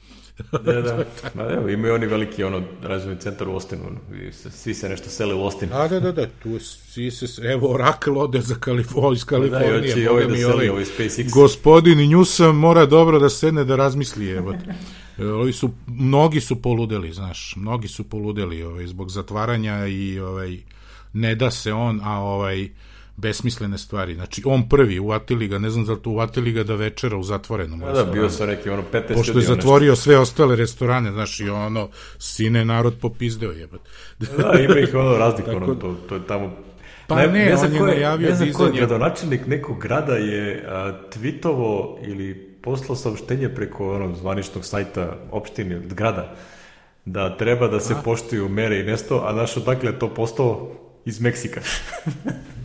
da, 0.65 0.81
da. 0.83 1.05
Ma, 1.35 1.43
evo, 1.43 1.69
imaju 1.69 1.95
oni 1.95 2.07
veliki 2.07 2.45
ono, 2.45 2.63
razvojni 2.83 3.21
centar 3.21 3.49
u 3.49 3.55
Ostinu. 3.55 3.83
Svi 4.33 4.75
se 4.75 4.89
nešto 4.89 5.09
sele 5.09 5.35
u 5.35 5.45
Ostin. 5.45 5.69
A, 5.73 5.89
da, 5.89 6.01
da, 6.01 6.13
da. 6.13 6.27
Tu 6.43 6.59
svi 6.59 7.11
se, 7.11 7.43
evo, 7.43 7.73
Oracle 7.73 8.13
ode 8.13 8.41
za 8.41 8.55
Kalifo, 8.55 9.13
iz 9.13 9.25
Kalifornije. 9.25 9.95
Da, 9.95 10.01
i 10.01 10.09
ovaj 10.09 10.27
da 10.27 10.37
seli, 10.37 10.69
ovaj 10.69 10.85
SpaceX. 10.85 11.31
Gospodin 11.33 11.99
Newsom 11.99 12.53
mora 12.53 12.87
dobro 12.87 13.19
da 13.19 13.29
sedne 13.29 13.65
da 13.65 13.77
razmisli, 13.77 14.31
evo. 14.31 14.55
Ovi 15.41 15.53
su, 15.53 15.71
mnogi 15.87 16.41
su 16.41 16.63
poludeli, 16.63 17.13
znaš, 17.13 17.55
mnogi 17.57 17.89
su 17.89 18.05
poludeli 18.05 18.63
ovaj, 18.63 18.87
zbog 18.87 19.11
zatvaranja 19.11 19.87
i 19.87 20.21
ovaj, 20.21 20.59
ne 21.13 21.35
da 21.35 21.51
se 21.51 21.73
on, 21.73 22.01
a 22.05 22.21
ovaj, 22.21 22.69
besmislene 23.17 23.79
stvari. 23.79 24.15
Znači, 24.15 24.43
on 24.45 24.69
prvi, 24.69 24.99
uvatili 24.99 25.49
ga, 25.49 25.59
ne 25.59 25.71
znam 25.71 25.85
za 25.85 25.97
to, 25.97 26.11
uvatili 26.11 26.53
ga 26.53 26.63
da 26.65 26.75
večera 26.75 27.17
u 27.17 27.23
zatvorenom 27.23 27.81
da, 27.81 27.93
da, 27.93 28.05
bio 28.05 28.31
sam 28.31 28.49
neki, 28.49 28.71
ono, 28.71 28.83
15 28.93 29.15
Pošto 29.15 29.39
je 29.39 29.45
zatvorio 29.45 29.91
nešto. 29.91 30.03
sve 30.03 30.19
ostale 30.19 30.57
restorane, 30.57 31.13
znači, 31.13 31.49
ono, 31.49 31.89
sine 32.19 32.65
narod 32.65 32.95
popizdeo, 33.01 33.53
jebat. 33.53 33.81
da, 34.19 34.61
ima 34.61 34.79
ih 34.79 34.95
ono 34.95 35.19
razlik, 35.19 35.47
ono, 35.49 35.75
to, 35.75 35.97
to 36.09 36.15
je 36.15 36.27
tamo 36.27 36.57
Pa 37.07 37.17
ne, 37.17 37.27
ne, 37.27 37.45
ne 37.45 37.55
on 37.55 37.75
je 37.75 37.81
najavio 37.81 38.29
ne 38.29 38.35
znam 38.35 38.53
ko 38.53 38.65
je 38.65 38.73
gradonačelnik 38.73 39.47
nekog 39.47 39.81
grada 39.81 40.17
je 40.17 40.65
a, 40.69 40.93
tvitovo 41.11 41.99
ili 42.07 42.57
poslao 42.63 42.97
saopštenje 42.97 43.49
preko 43.49 43.95
onog 43.95 44.17
zvaničnog 44.17 44.65
sajta 44.65 45.17
opštine, 45.31 45.81
grada, 45.81 46.35
da 47.05 47.37
treba 47.37 47.69
da 47.69 47.81
se 47.81 47.95
a? 47.95 48.03
poštuju 48.05 48.49
mere 48.49 48.81
i 48.81 48.83
nesto, 48.83 49.23
a 49.27 49.33
naš 49.33 49.57
odakle 49.57 49.91
je 49.91 49.99
to 49.99 50.15
postao 50.15 50.73
iz 51.05 51.21
Meksika. 51.21 51.61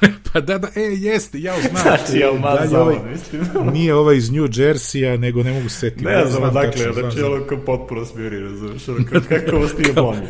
Pa 0.32 0.40
da, 0.40 0.58
da, 0.58 0.68
e, 0.68 0.80
jeste, 0.82 1.40
ja 1.40 1.54
znam. 1.60 1.82
Znači, 1.82 2.18
ja 2.18 2.32
da, 2.32 2.66
da, 2.66 2.82
ovaj, 2.82 2.96
mislim. 3.10 3.42
nije 3.72 3.94
ovaj 3.94 4.16
iz 4.16 4.30
New 4.30 4.44
Jersey-a, 4.44 5.16
nego 5.16 5.42
ne 5.42 5.52
mogu 5.52 5.68
se 5.68 5.78
setiti. 5.78 6.04
Ne 6.04 6.26
znam, 6.26 6.54
dakle, 6.54 6.92
znači, 6.92 7.22
ono 7.22 7.44
kao 7.44 7.58
potpuno 7.58 8.04
smiri, 8.04 8.40
razumiješ, 8.40 8.88
ono 8.88 8.98
kao 9.04 9.20
kako 9.28 9.58
vas 9.58 9.72
nije 9.78 9.92
blomio. 9.92 10.28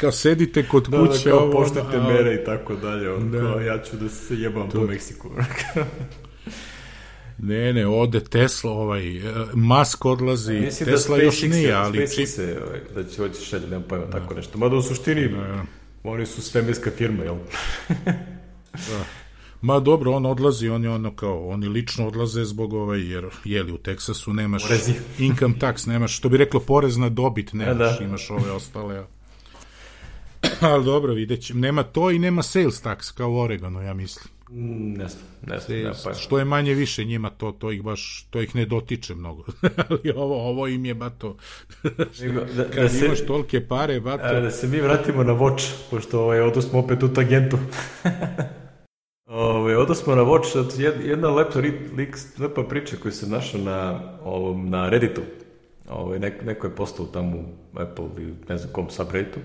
kao 0.00 0.12
sedite 0.12 0.62
kod 0.64 0.84
da, 0.84 0.98
kuće, 0.98 1.24
da, 1.24 1.30
kao 1.30 1.38
ovo, 1.38 1.52
poštite 1.52 1.80
ono, 1.96 2.10
mere 2.10 2.34
i 2.34 2.44
tako 2.44 2.74
dalje, 2.74 3.10
ono, 3.12 3.26
Da. 3.28 3.38
kao, 3.40 3.60
ja 3.60 3.78
ću 3.80 3.96
da 3.96 4.08
se 4.08 4.34
jebam 4.34 4.70
To- 4.70 4.80
po 4.80 4.86
Meksiku. 4.86 5.30
Ne, 7.38 7.72
ne, 7.72 7.86
ode 7.86 8.20
Tesla, 8.20 8.70
ovaj, 8.70 9.16
e, 9.18 9.22
Musk 9.54 10.04
odlazi, 10.04 10.52
Mislim 10.54 10.88
Tesla 10.88 11.16
da 11.16 11.22
još 11.22 11.34
SpaceX 11.36 11.50
nije, 11.50 11.62
je- 11.62 11.72
ali 11.74 11.98
SpaceX 11.98 12.14
čip... 12.16 12.28
se, 12.28 12.58
ovaj, 12.66 12.80
da 12.94 13.10
će 13.10 13.16
hoći 13.18 13.44
šalje, 13.44 13.66
nemam 13.66 13.82
pojma, 13.82 14.04
tako 14.06 14.34
nešto. 14.34 14.58
Mada 14.58 14.76
u 14.76 14.82
suštini, 14.82 15.28
Da. 15.28 15.64
Oni 16.04 16.26
su 16.26 16.42
svemirska 16.42 16.90
firma, 16.90 17.24
jel? 17.24 17.36
Ma 19.60 19.80
dobro, 19.80 20.12
on 20.12 20.26
odlazi, 20.26 20.68
on 20.68 20.84
je 20.84 20.90
ono 20.90 21.16
kao, 21.16 21.48
oni 21.48 21.68
lično 21.68 22.06
odlaze 22.06 22.44
zbog 22.44 22.72
ovaj, 22.72 23.12
jer 23.12 23.26
jeli 23.44 23.72
u 23.72 23.78
Teksasu 23.78 24.32
nemaš 24.32 24.62
Porezi. 24.62 24.92
income 25.26 25.54
tax, 25.60 25.88
nemaš, 25.88 26.16
što 26.16 26.28
bi 26.28 26.36
reklo, 26.36 26.60
porez 26.60 26.96
na 26.96 27.08
dobit 27.08 27.52
nemaš, 27.52 27.98
da. 27.98 28.04
imaš 28.04 28.30
ove 28.30 28.50
ostale. 28.50 29.06
Ali 30.60 30.84
dobro, 30.84 31.12
vidjet 31.12 31.42
ćemo. 31.42 31.60
Nema 31.60 31.82
to 31.82 32.10
i 32.10 32.18
nema 32.18 32.42
sales 32.42 32.82
tax, 32.82 33.14
kao 33.14 33.30
u 33.30 33.38
Oregonu, 33.38 33.82
ja 33.82 33.94
mislim. 33.94 34.34
Ne 34.56 35.08
znam, 35.08 35.24
ne 35.46 35.58
znam, 35.58 35.78
nemam 35.78 35.94
pojma. 36.04 36.18
Što 36.18 36.38
je 36.38 36.44
manje 36.44 36.74
više 36.74 37.04
njima 37.04 37.30
to, 37.30 37.52
to 37.52 37.72
ih 37.72 37.82
baš, 37.82 38.26
to 38.30 38.40
ih 38.40 38.56
ne 38.56 38.66
dotiče 38.66 39.14
mnogo. 39.14 39.44
Ali 39.88 40.12
ovo, 40.16 40.48
ovo 40.48 40.68
im 40.68 40.84
je 40.84 40.94
bato, 40.94 41.36
Da, 42.56 42.64
kad 42.64 42.82
da, 42.82 42.88
se, 42.88 43.06
imaš 43.06 43.26
tolike 43.26 43.68
pare, 43.68 44.00
bato, 44.00 44.40
da 44.40 44.50
se 44.50 44.68
mi 44.68 44.80
vratimo 44.80 45.24
na 45.24 45.32
Watch, 45.32 45.72
pošto 45.90 46.20
ovaj, 46.20 46.40
odo 46.40 46.62
smo 46.62 46.78
opet 46.78 47.02
u 47.02 47.08
tangentu. 47.14 47.58
Ove, 49.26 49.76
odo 49.76 49.94
smo 49.94 50.14
na 50.14 50.22
Watch, 50.22 50.80
jedna 51.04 51.30
lepa, 51.30 51.58
lik, 51.96 52.18
lepa 52.38 52.62
priča 52.62 52.96
koju 53.02 53.12
sam 53.12 53.30
našao 53.30 53.60
na, 53.60 54.00
ovom, 54.24 54.70
na 54.70 54.88
Redditu. 54.88 55.22
Ove, 55.88 56.18
nek, 56.18 56.44
neko 56.44 56.66
je 56.66 56.74
postao 56.76 57.06
tamo 57.06 57.36
u 57.36 57.78
Apple 57.78 58.06
ili 58.16 58.34
ne 58.48 58.58
znam 58.58 58.72
kom 58.72 58.90
subredditu. 58.90 59.40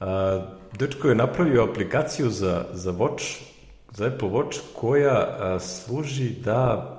A, 0.00 0.42
dečko 0.78 1.08
je 1.08 1.14
napravio 1.14 1.64
aplikaciju 1.64 2.30
za, 2.30 2.64
za 2.72 2.92
Watch, 2.92 3.49
za 3.92 4.06
Apple 4.06 4.28
Watch, 4.28 4.58
koja 4.74 5.36
a, 5.40 5.60
služi 5.60 6.30
da 6.44 6.96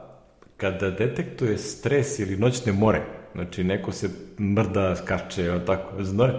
kada 0.57 0.89
detektuje 0.89 1.57
stres 1.57 2.19
ili 2.19 2.38
noćne 2.38 2.72
more, 2.72 3.01
znači 3.34 3.63
neko 3.63 3.91
se 3.91 4.09
mrda, 4.39 4.95
skače, 4.95 5.51
on 5.51 5.65
tako, 5.65 6.03
znoje, 6.03 6.34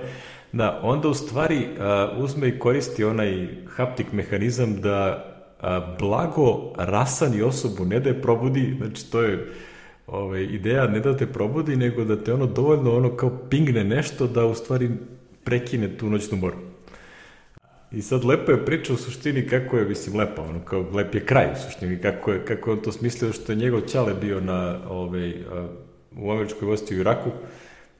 da, 0.52 0.80
onda 0.82 1.08
u 1.08 1.14
stvari 1.14 1.68
a, 1.80 2.08
uzme 2.18 2.48
i 2.48 2.58
koristi 2.58 3.04
onaj 3.04 3.48
haptik 3.76 4.12
mehanizam 4.12 4.80
da 4.80 5.24
a, 5.60 5.96
blago 5.98 6.72
rasani 6.76 7.42
osobu, 7.42 7.84
ne 7.84 8.00
da 8.00 8.08
je 8.08 8.22
probudi, 8.22 8.74
znači 8.78 9.10
to 9.10 9.22
je 9.22 9.52
ovaj, 10.06 10.42
ideja 10.42 10.86
ne 10.86 11.00
da 11.00 11.16
te 11.16 11.26
probudi, 11.26 11.76
nego 11.76 12.04
da 12.04 12.24
te 12.24 12.34
ono 12.34 12.46
dovoljno 12.46 12.96
ono 12.96 13.16
kao 13.16 13.30
pingne 13.50 13.84
nešto 13.84 14.26
da 14.26 14.46
u 14.46 14.54
stvari 14.54 14.90
prekine 15.44 15.96
tu 15.98 16.10
noćnu 16.10 16.38
moru. 16.38 16.71
I 17.94 18.02
sad 18.02 18.24
lepo 18.24 18.52
je 18.52 18.64
priča 18.64 18.92
u 18.92 18.96
suštini 18.96 19.46
kako 19.48 19.76
je, 19.76 19.84
mislim, 19.84 20.16
lepa, 20.16 20.42
ono, 20.42 20.60
kao 20.64 20.84
lep 20.92 21.14
je 21.14 21.26
kraj 21.26 21.52
u 21.52 21.56
suštini, 21.66 22.00
kako 22.00 22.32
je, 22.32 22.44
kako 22.44 22.70
je 22.70 22.76
on 22.76 22.82
to 22.82 22.92
smislio, 22.92 23.32
što 23.32 23.52
je 23.52 23.56
njegov 23.56 23.80
ćale 23.80 24.14
bio 24.14 24.40
na, 24.40 24.78
ovaj, 24.88 25.34
u 26.16 26.30
američkoj 26.30 26.68
vojsci 26.68 26.96
u 26.96 27.00
Iraku 27.00 27.30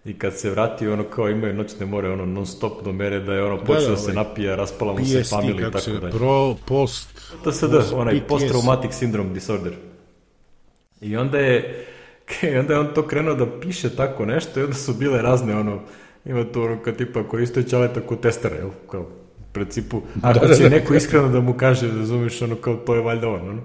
i 0.05 0.19
kad 0.19 0.39
se 0.39 0.51
vratio, 0.51 0.93
ono, 0.93 1.05
kao 1.05 1.29
imaju 1.29 1.55
noćne 1.55 1.87
more, 1.87 2.11
ono, 2.11 2.27
non 2.27 2.47
stop 2.47 2.85
do 2.85 2.93
mere 2.93 3.21
da 3.21 3.35
je 3.35 3.45
ono 3.45 3.59
počeo 3.65 3.83
da, 3.83 3.91
da, 3.91 3.97
se 3.97 4.11
ovaj, 4.11 4.15
napija, 4.15 4.57
raspala 4.57 4.93
mu 4.93 5.05
se 5.05 5.25
familija 5.25 5.69
i 5.69 5.71
tako 5.71 5.85
se, 5.85 5.93
dalje. 5.93 6.13
pro, 6.13 6.55
post, 6.67 7.33
TSD, 7.45 7.75
onaj 7.95 8.21
PTS. 8.21 8.29
post-traumatic 8.29 8.91
syndrome 8.91 9.33
disorder. 9.33 9.73
I 11.01 11.17
onda 11.17 11.39
je, 11.39 11.87
i 12.53 12.57
onda 12.57 12.75
je 12.75 12.81
on 12.81 12.95
to 12.95 13.07
krenuo 13.07 13.35
da 13.35 13.61
piše 13.61 13.97
tako 13.97 14.27
nešto 14.27 14.61
i 14.61 14.63
onda 14.63 14.75
su 14.75 14.95
bile 14.95 15.23
razne 15.23 15.57
ono, 15.57 15.81
ima 16.25 16.45
to 16.45 16.63
ono 16.63 16.83
kao 16.83 16.93
tipa 16.93 17.29
koristio 17.29 17.63
ćaleta 17.63 18.01
kod 18.01 18.21
testera, 18.21 18.57
jel? 18.57 18.71
Kao, 18.91 19.07
principu, 19.53 20.03
ako 20.23 20.47
da, 20.47 20.55
će 20.55 20.63
da. 20.63 20.69
neko 20.69 20.95
iskreno 20.95 21.29
da 21.29 21.41
mu 21.41 21.55
kaže, 21.55 21.89
razumiješ, 21.89 22.43
ono 22.43 22.57
kao 22.57 22.77
to 22.77 22.95
je 22.95 23.01
valjda 23.01 23.29
on, 23.29 23.49
ono. 23.49 23.63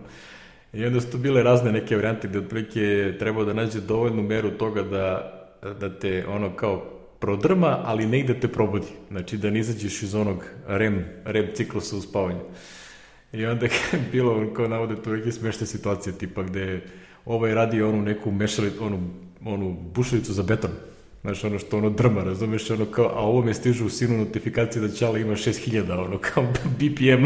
I 0.74 0.86
onda 0.86 1.02
su 1.02 1.12
tu 1.12 1.18
bile 1.18 1.44
razne 1.44 1.72
neke 1.72 1.96
varijante 1.96 2.28
gde 2.28 2.40
otprilike 2.40 2.82
je 2.82 3.18
trebao 3.18 3.46
da 3.46 3.54
nađe 3.54 3.82
dovoljnu 3.82 4.24
meru 4.24 4.52
toga 4.52 4.84
da, 4.84 5.34
da 5.80 6.00
te 6.00 6.26
ono 6.28 6.56
kao 6.56 6.98
prodrma, 7.20 7.80
ali 7.84 8.06
ne 8.06 8.20
ide 8.20 8.40
te 8.40 8.48
probudi. 8.48 8.88
Znači 9.12 9.38
da 9.38 9.50
ne 9.50 9.60
izađeš 9.60 10.04
iz 10.04 10.16
onog 10.16 10.44
REM, 10.68 11.06
REM 11.26 11.48
ciklusa 11.56 11.98
u 11.98 12.02
spavanju. 12.02 12.40
I 13.34 13.46
onda 13.46 13.66
je 13.66 13.72
bilo, 14.12 14.54
kao 14.54 14.68
navode 14.68 14.96
tu 15.02 15.10
neke 15.10 15.32
smešne 15.32 15.68
situacije, 15.68 16.18
tipa 16.18 16.44
gde 16.44 16.82
ovaj 17.26 17.54
radi 17.54 17.82
onu 17.82 18.02
neku 18.02 18.32
mešali, 18.32 18.72
onu, 18.82 19.00
onu 19.46 19.78
bušalicu 19.94 20.34
za 20.34 20.44
beton. 20.44 20.72
Znaš, 21.28 21.44
ono 21.44 21.60
što 21.60 21.78
ono 21.78 21.90
drma, 21.90 22.24
razumeš, 22.24 22.70
ono 22.70 22.86
kao, 22.86 23.06
a 23.06 23.20
ovo 23.20 23.42
me 23.42 23.54
stižu 23.54 23.86
u 23.86 23.90
sinu 23.90 24.18
notifikacije 24.18 24.82
da 24.82 24.94
Ćala 24.94 25.18
ima 25.18 25.34
6000, 25.34 26.06
ono 26.06 26.18
kao 26.18 26.44
BPM. 26.66 27.26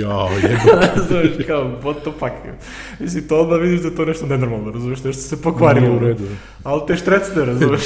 jao, 0.00 0.30
jebo, 0.42 0.80
razumeš, 0.96 1.46
kao, 1.46 1.80
what 1.82 2.00
the 2.00 2.10
fuck. 2.18 2.62
Mislim, 3.00 3.28
to 3.28 3.40
onda 3.40 3.56
vidiš 3.56 3.80
da 3.80 3.88
je 3.88 3.94
to 3.94 4.04
nešto 4.04 4.26
nenormalno, 4.26 4.70
razumeš, 4.70 5.04
nešto 5.04 5.22
se 5.22 5.42
pokvarilo. 5.42 5.88
Nije 5.88 5.96
u 5.96 5.98
redu. 5.98 6.24
Ali 6.62 6.80
te 6.86 6.96
štrecne, 6.96 7.44
razumeš. 7.44 7.82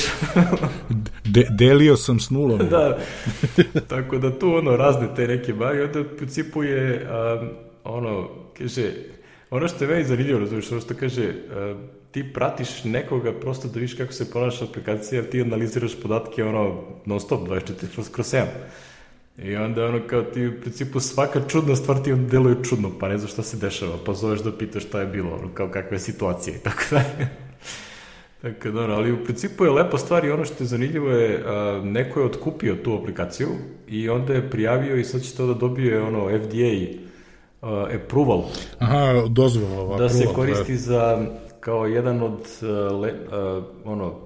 De, 1.25 1.47
delio 1.51 1.97
sam 1.97 2.21
s 2.21 2.31
nulom. 2.31 2.59
da, 2.71 2.99
tako 3.89 4.19
da 4.19 4.39
tu 4.39 4.55
ono 4.55 4.77
razne 4.77 5.09
te 5.17 5.27
neke 5.27 5.53
bagi, 5.53 5.81
onda 5.81 6.01
u 6.01 6.17
principu 6.17 6.63
je 6.63 7.09
um, 7.41 7.49
ono, 7.85 8.29
kaže, 8.59 8.93
ono 9.51 9.69
što 9.69 9.85
je 9.85 9.91
meni 9.91 10.05
zanimljivo, 10.05 10.39
razumiješ, 10.41 10.73
ono 10.73 10.81
što 10.81 10.95
kaže, 10.95 11.29
uh, 11.29 12.02
ti 12.13 12.33
pratiš 12.33 12.85
nekoga 12.85 13.33
prosto 13.33 13.69
da 13.69 13.75
vidiš 13.75 13.95
kako 13.95 14.13
se 14.13 14.31
ponaša 14.31 14.65
aplikacija, 14.65 15.21
jer 15.21 15.31
ti 15.31 15.41
analiziraš 15.41 16.01
podatke 16.03 16.45
ono 16.45 16.83
non 17.07 17.21
stop, 17.21 17.49
24 17.49 18.13
kroz 18.15 18.35
7. 18.35 18.45
I 19.39 19.57
onda 19.57 19.85
ono 19.85 20.01
kao 20.07 20.23
ti 20.23 20.47
u 20.47 20.61
principu 20.61 21.01
svaka 21.01 21.41
čudna 21.49 21.77
stvar 21.77 22.03
ti 22.03 22.15
deluje 22.15 22.57
čudno, 22.65 22.91
pa 23.01 23.09
ne 23.09 23.19
znaš 23.19 23.33
šta 23.33 23.43
se 23.43 23.57
dešava, 23.57 23.97
pa 24.07 24.15
zoveš 24.15 24.41
da 24.41 24.53
pitaš 24.53 24.83
šta 24.83 25.01
je 25.01 25.07
bilo, 25.07 25.35
ono 25.35 25.55
kao 25.55 25.69
kakva 25.69 25.95
je 25.95 26.01
situacija 26.01 26.57
i 26.57 26.59
tako 26.59 26.83
dalje. 26.91 27.29
Tako 28.43 28.71
da, 28.71 28.85
ono, 28.85 28.95
ali 28.95 29.13
u 29.13 29.25
principu 29.25 29.65
je 29.65 29.71
lepa 29.71 29.99
stvar 29.99 30.25
i 30.25 30.31
ono 30.31 30.45
što 30.45 30.65
je 30.65 30.69
zanimljivo 30.69 31.11
je, 31.11 31.45
a, 31.47 31.81
neko 31.85 32.21
je 32.21 32.27
otkupio 32.27 32.75
tu 32.75 32.99
aplikaciju 33.01 33.49
i 33.89 34.09
onda 34.09 34.33
je 34.35 34.51
prijavio 34.51 34.97
i 34.97 35.05
sad 35.05 35.23
će 35.23 35.37
to 35.37 35.47
da 35.47 35.55
dobije 35.55 36.03
ono 36.03 36.29
FDA 36.39 36.99
a, 37.63 37.87
approval, 37.95 38.45
Aha, 38.79 39.25
dozvola 39.29 39.99
da 39.99 40.09
se 40.09 40.23
prva, 40.23 40.35
koristi 40.35 40.77
za 40.77 41.27
kao 41.63 41.87
jedan 41.87 42.23
od 42.23 42.39
a, 42.63 42.67
le, 42.93 43.15
a, 43.33 43.63
ono 43.85 44.21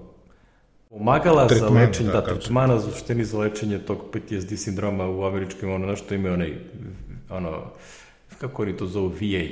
pomagala 0.91 1.43
za 1.43 1.49
Tretmana, 1.49 1.81
lečenje, 1.81 2.11
da, 2.11 2.21
da, 2.21 2.27
tretmana 2.27 2.79
za 2.79 2.91
suštini 2.91 3.25
za 3.25 3.39
lečenje 3.39 3.79
tog 3.79 3.99
PTSD 4.13 4.59
sindroma 4.59 5.09
u 5.09 5.25
američkim, 5.25 5.73
ono, 5.73 5.87
nešto 5.87 6.15
imaju 6.15 6.35
onaj, 6.35 6.55
ono, 7.31 7.63
kako 8.41 8.63
oni 8.63 8.77
to 8.77 8.87
zovu, 8.87 9.09
VA. 9.09 9.45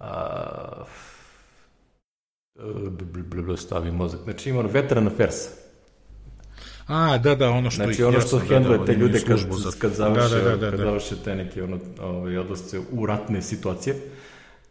A, 0.00 0.84
bl, 2.90 3.04
bl, 3.22 3.42
bl, 3.42 3.54
stavi 3.54 3.90
mozak. 3.92 4.20
Znači 4.24 4.50
ima 4.50 4.60
ono 4.60 4.68
veteran 4.68 5.06
affairs. 5.06 5.36
A, 6.86 7.18
da, 7.18 7.34
da, 7.34 7.50
ono 7.50 7.70
što 7.70 7.82
Znači 7.82 8.00
ih 8.02 8.06
ono 8.08 8.20
što 8.20 8.36
jasno, 8.36 8.48
da, 8.48 8.54
hendluje 8.54 8.78
da, 8.78 8.84
te 8.84 8.94
ljude 8.94 9.20
kad, 9.26 9.38
za- 9.38 9.70
kad 9.78 9.92
završe, 9.92 10.34
da, 10.34 10.50
da, 10.50 10.56
da, 10.56 10.70
kad 10.70 10.78
da. 10.78 10.84
završe 10.84 11.14
te 11.24 11.34
neke 11.34 11.62
ono, 11.62 11.78
ovaj, 12.02 12.38
odlasce 12.38 12.80
u 12.92 13.06
ratne 13.06 13.42
situacije. 13.42 13.96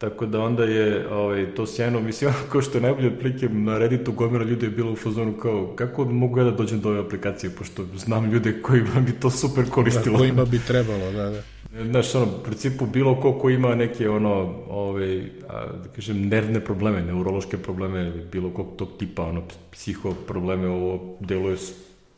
Tako 0.05 0.25
da 0.25 0.39
onda 0.39 0.63
je 0.63 1.07
ovaj, 1.11 1.45
to 1.55 1.65
sjajno, 1.65 1.99
mislim, 1.99 2.33
ko 2.51 2.61
što 2.61 2.77
je 2.77 2.81
najbolje 2.81 3.07
otprilike 3.07 3.49
na 3.49 3.77
Redditu 3.77 4.11
gomila 4.11 4.43
ljudi 4.43 4.65
je 4.65 4.69
bilo 4.69 4.91
u 4.91 4.95
fazonu 4.95 5.33
kao, 5.33 5.73
kako 5.75 6.05
mogu 6.05 6.39
ja 6.39 6.43
da 6.43 6.51
dođem 6.51 6.79
do 6.79 6.89
ove 6.89 6.99
aplikacije, 6.99 7.49
pošto 7.49 7.85
znam 7.97 8.31
ljude 8.31 8.61
kojima 8.61 8.99
bi 8.99 9.11
to 9.11 9.29
super 9.29 9.65
Da, 9.65 9.71
koristilo. 9.71 10.17
kojima 10.17 10.45
bi 10.45 10.59
trebalo, 10.67 11.11
da, 11.11 11.29
da. 11.29 11.41
Znaš, 11.83 12.15
ono, 12.15 12.25
u 12.25 12.43
principu 12.43 12.85
bilo 12.85 13.21
ko 13.21 13.33
ko 13.33 13.49
ima 13.49 13.75
neke, 13.75 14.09
ono, 14.09 14.53
ovaj, 14.69 15.17
a, 15.49 15.65
da 15.83 15.89
kažem, 15.95 16.27
nervne 16.27 16.59
probleme, 16.59 17.01
neurološke 17.01 17.57
probleme, 17.57 18.11
bilo 18.31 18.49
kog 18.49 18.67
tog 18.77 18.89
tipa, 18.99 19.23
ono, 19.23 19.41
psiho 19.71 20.13
probleme, 20.27 20.67
ovo 20.67 21.17
deluje 21.19 21.57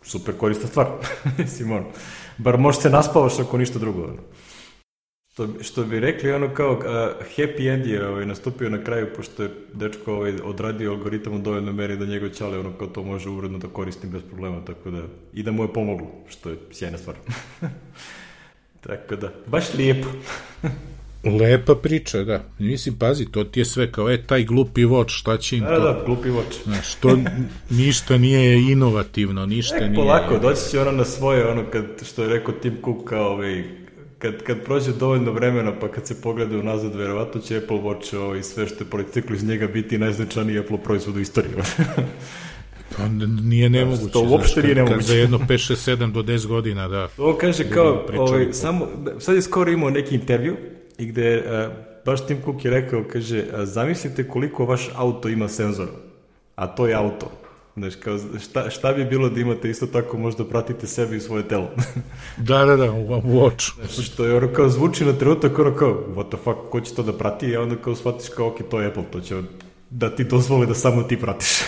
super 0.01 0.35
korisna 0.37 0.67
stvar. 0.67 0.87
Mislim, 1.37 1.71
ono, 1.71 1.85
bar 2.37 2.57
možeš 2.57 2.81
se 2.81 2.89
naspavaš 2.89 3.39
ako 3.39 3.57
ništa 3.57 3.79
drugo, 3.79 4.03
ono. 4.03 4.21
Što, 5.37 5.47
što 5.61 5.83
bi 5.83 5.99
rekli, 5.99 6.31
ono 6.31 6.53
kao, 6.53 6.81
a, 6.85 7.13
happy 7.37 7.73
end 7.73 7.85
je 7.85 8.07
ovaj, 8.07 8.25
nastupio 8.25 8.69
na 8.69 8.83
kraju, 8.83 9.07
pošto 9.15 9.43
je 9.43 9.49
dečko 9.73 10.13
ovaj, 10.13 10.33
odradio 10.43 10.91
algoritam 10.91 11.33
u 11.33 11.39
dovoljnoj 11.39 11.73
meri 11.73 11.97
da 11.97 12.05
njegov 12.05 12.29
čale, 12.29 12.59
ono, 12.59 12.71
kao 12.73 12.87
to 12.87 13.03
može 13.03 13.29
uredno 13.29 13.57
da 13.57 13.67
koristim 13.67 14.09
bez 14.09 14.21
problema, 14.29 14.65
tako 14.65 14.91
da, 14.91 15.01
i 15.33 15.43
da 15.43 15.51
mu 15.51 15.63
je 15.63 15.73
pomoglo, 15.73 16.07
što 16.29 16.49
je 16.49 16.57
sjajna 16.71 16.97
stvar. 16.97 17.15
Tako 18.87 19.15
da, 19.15 19.33
baš 19.47 19.73
lijepo. 19.73 20.07
Lepa 21.39 21.75
priča, 21.75 22.23
da. 22.23 22.43
Mislim, 22.59 22.95
pazi, 22.99 23.25
to 23.31 23.43
ti 23.43 23.59
je 23.59 23.65
sve 23.65 23.91
kao, 23.91 24.11
e, 24.11 24.23
taj 24.23 24.43
glupi 24.43 24.85
voč, 24.85 25.11
šta 25.11 25.37
će 25.37 25.57
im 25.57 25.63
Da, 25.63 25.75
to? 25.75 25.83
da, 25.83 26.03
glupi 26.05 26.29
voč. 26.29 26.63
Znaš, 26.63 26.95
to 26.95 27.17
ništa 27.69 28.17
nije 28.17 28.71
inovativno, 28.71 29.45
ništa 29.45 29.77
Tek 29.77 29.89
nije... 29.89 29.95
polako, 29.95 30.39
doći 30.39 30.69
će 30.71 30.81
ono 30.81 30.91
na 30.91 31.05
svoje, 31.05 31.47
ono 31.47 31.63
kad, 31.71 31.85
što 32.05 32.23
je 32.23 32.29
rekao 32.29 32.53
Tim 32.53 32.77
Cook, 32.85 33.09
kao 33.09 33.31
ovaj, 33.33 33.86
kad, 34.19 34.43
kad 34.43 34.63
prođe 34.63 34.91
dovoljno 34.91 35.31
vremena, 35.31 35.79
pa 35.79 35.87
kad 35.91 36.07
se 36.07 36.21
pogleda 36.21 36.57
unazad, 36.57 36.95
verovatno 36.95 37.41
će 37.41 37.57
Apple 37.57 37.77
Watch 37.77 38.17
ovaj, 38.17 38.43
sve 38.43 38.67
što 38.67 38.83
je 38.83 38.89
proisteklo 38.89 39.35
iz 39.35 39.43
njega 39.43 39.67
biti 39.67 39.97
najznačajniji 39.97 40.59
Apple 40.59 40.77
proizvod 40.83 41.15
u 41.15 41.19
istoriji. 41.19 41.53
Pa 42.97 43.07
nije 43.43 43.69
nemoguće. 43.69 44.11
To 44.11 44.21
uopšte 44.21 44.61
nije 44.61 44.75
nemoguće. 44.75 44.97
Kad 44.97 45.05
za 45.05 45.13
jedno 45.13 45.37
5, 45.37 45.43
6, 45.47 45.97
7 45.97 46.11
do 46.11 46.21
10 46.23 46.47
godina, 46.47 46.87
da. 46.87 47.07
On 47.17 47.37
kaže 47.37 47.69
kao, 47.69 48.05
ovaj, 48.17 48.53
samo, 48.53 48.87
sad 49.19 49.35
je 49.35 49.41
skoro 49.41 49.71
imao 49.71 49.89
neki 49.89 50.15
intervju 50.15 50.55
i 50.97 51.05
gde 51.05 51.37
uh, 51.37 51.73
baš 52.05 52.27
Tim 52.27 52.37
Cook 52.45 52.65
je 52.65 52.71
rekao, 52.71 53.03
kaže, 53.11 53.45
zamislite 53.63 54.27
koliko 54.27 54.65
vaš 54.65 54.89
auto 54.95 55.29
ima 55.29 55.47
senzora, 55.47 55.91
a 56.55 56.67
to 56.67 56.87
je 56.87 56.95
auto. 56.95 57.31
Znaš, 57.77 57.95
kao, 57.95 58.19
šta, 58.39 58.69
šta 58.69 58.93
bi 58.93 59.05
bilo 59.05 59.29
da 59.29 59.39
imate 59.39 59.69
isto 59.69 59.87
tako 59.87 60.17
možda 60.17 60.45
pratite 60.45 60.87
sebe 60.87 61.17
i 61.17 61.19
svoje 61.19 61.47
telo? 61.47 61.69
da, 62.37 62.65
da, 62.65 62.75
da, 62.75 62.91
u, 62.91 63.21
u 63.23 63.43
oču. 63.43 63.71
Znaš, 63.75 64.07
što 64.07 64.25
je 64.25 64.37
ono 64.37 64.53
kao 64.53 64.69
zvuči 64.69 65.05
na 65.05 65.13
trenutak 65.13 65.59
ono 65.59 65.75
kao, 65.75 66.03
what 66.15 66.27
the 66.27 66.37
fuck, 66.43 66.57
ko 66.71 66.81
će 66.81 66.95
to 66.95 67.03
da 67.03 67.13
prati? 67.13 67.47
I 67.47 67.57
onda 67.57 67.75
kao 67.75 67.95
shvatiš 67.95 68.29
kao, 68.29 68.47
ok, 68.47 68.55
to 68.69 68.81
je 68.81 68.87
Apple, 68.87 69.03
to 69.11 69.21
će 69.21 69.41
da 69.89 70.15
ti 70.15 70.23
dozvole 70.23 70.65
da 70.65 70.73
samo 70.73 71.03
ti 71.03 71.19
pratiš. 71.19 71.49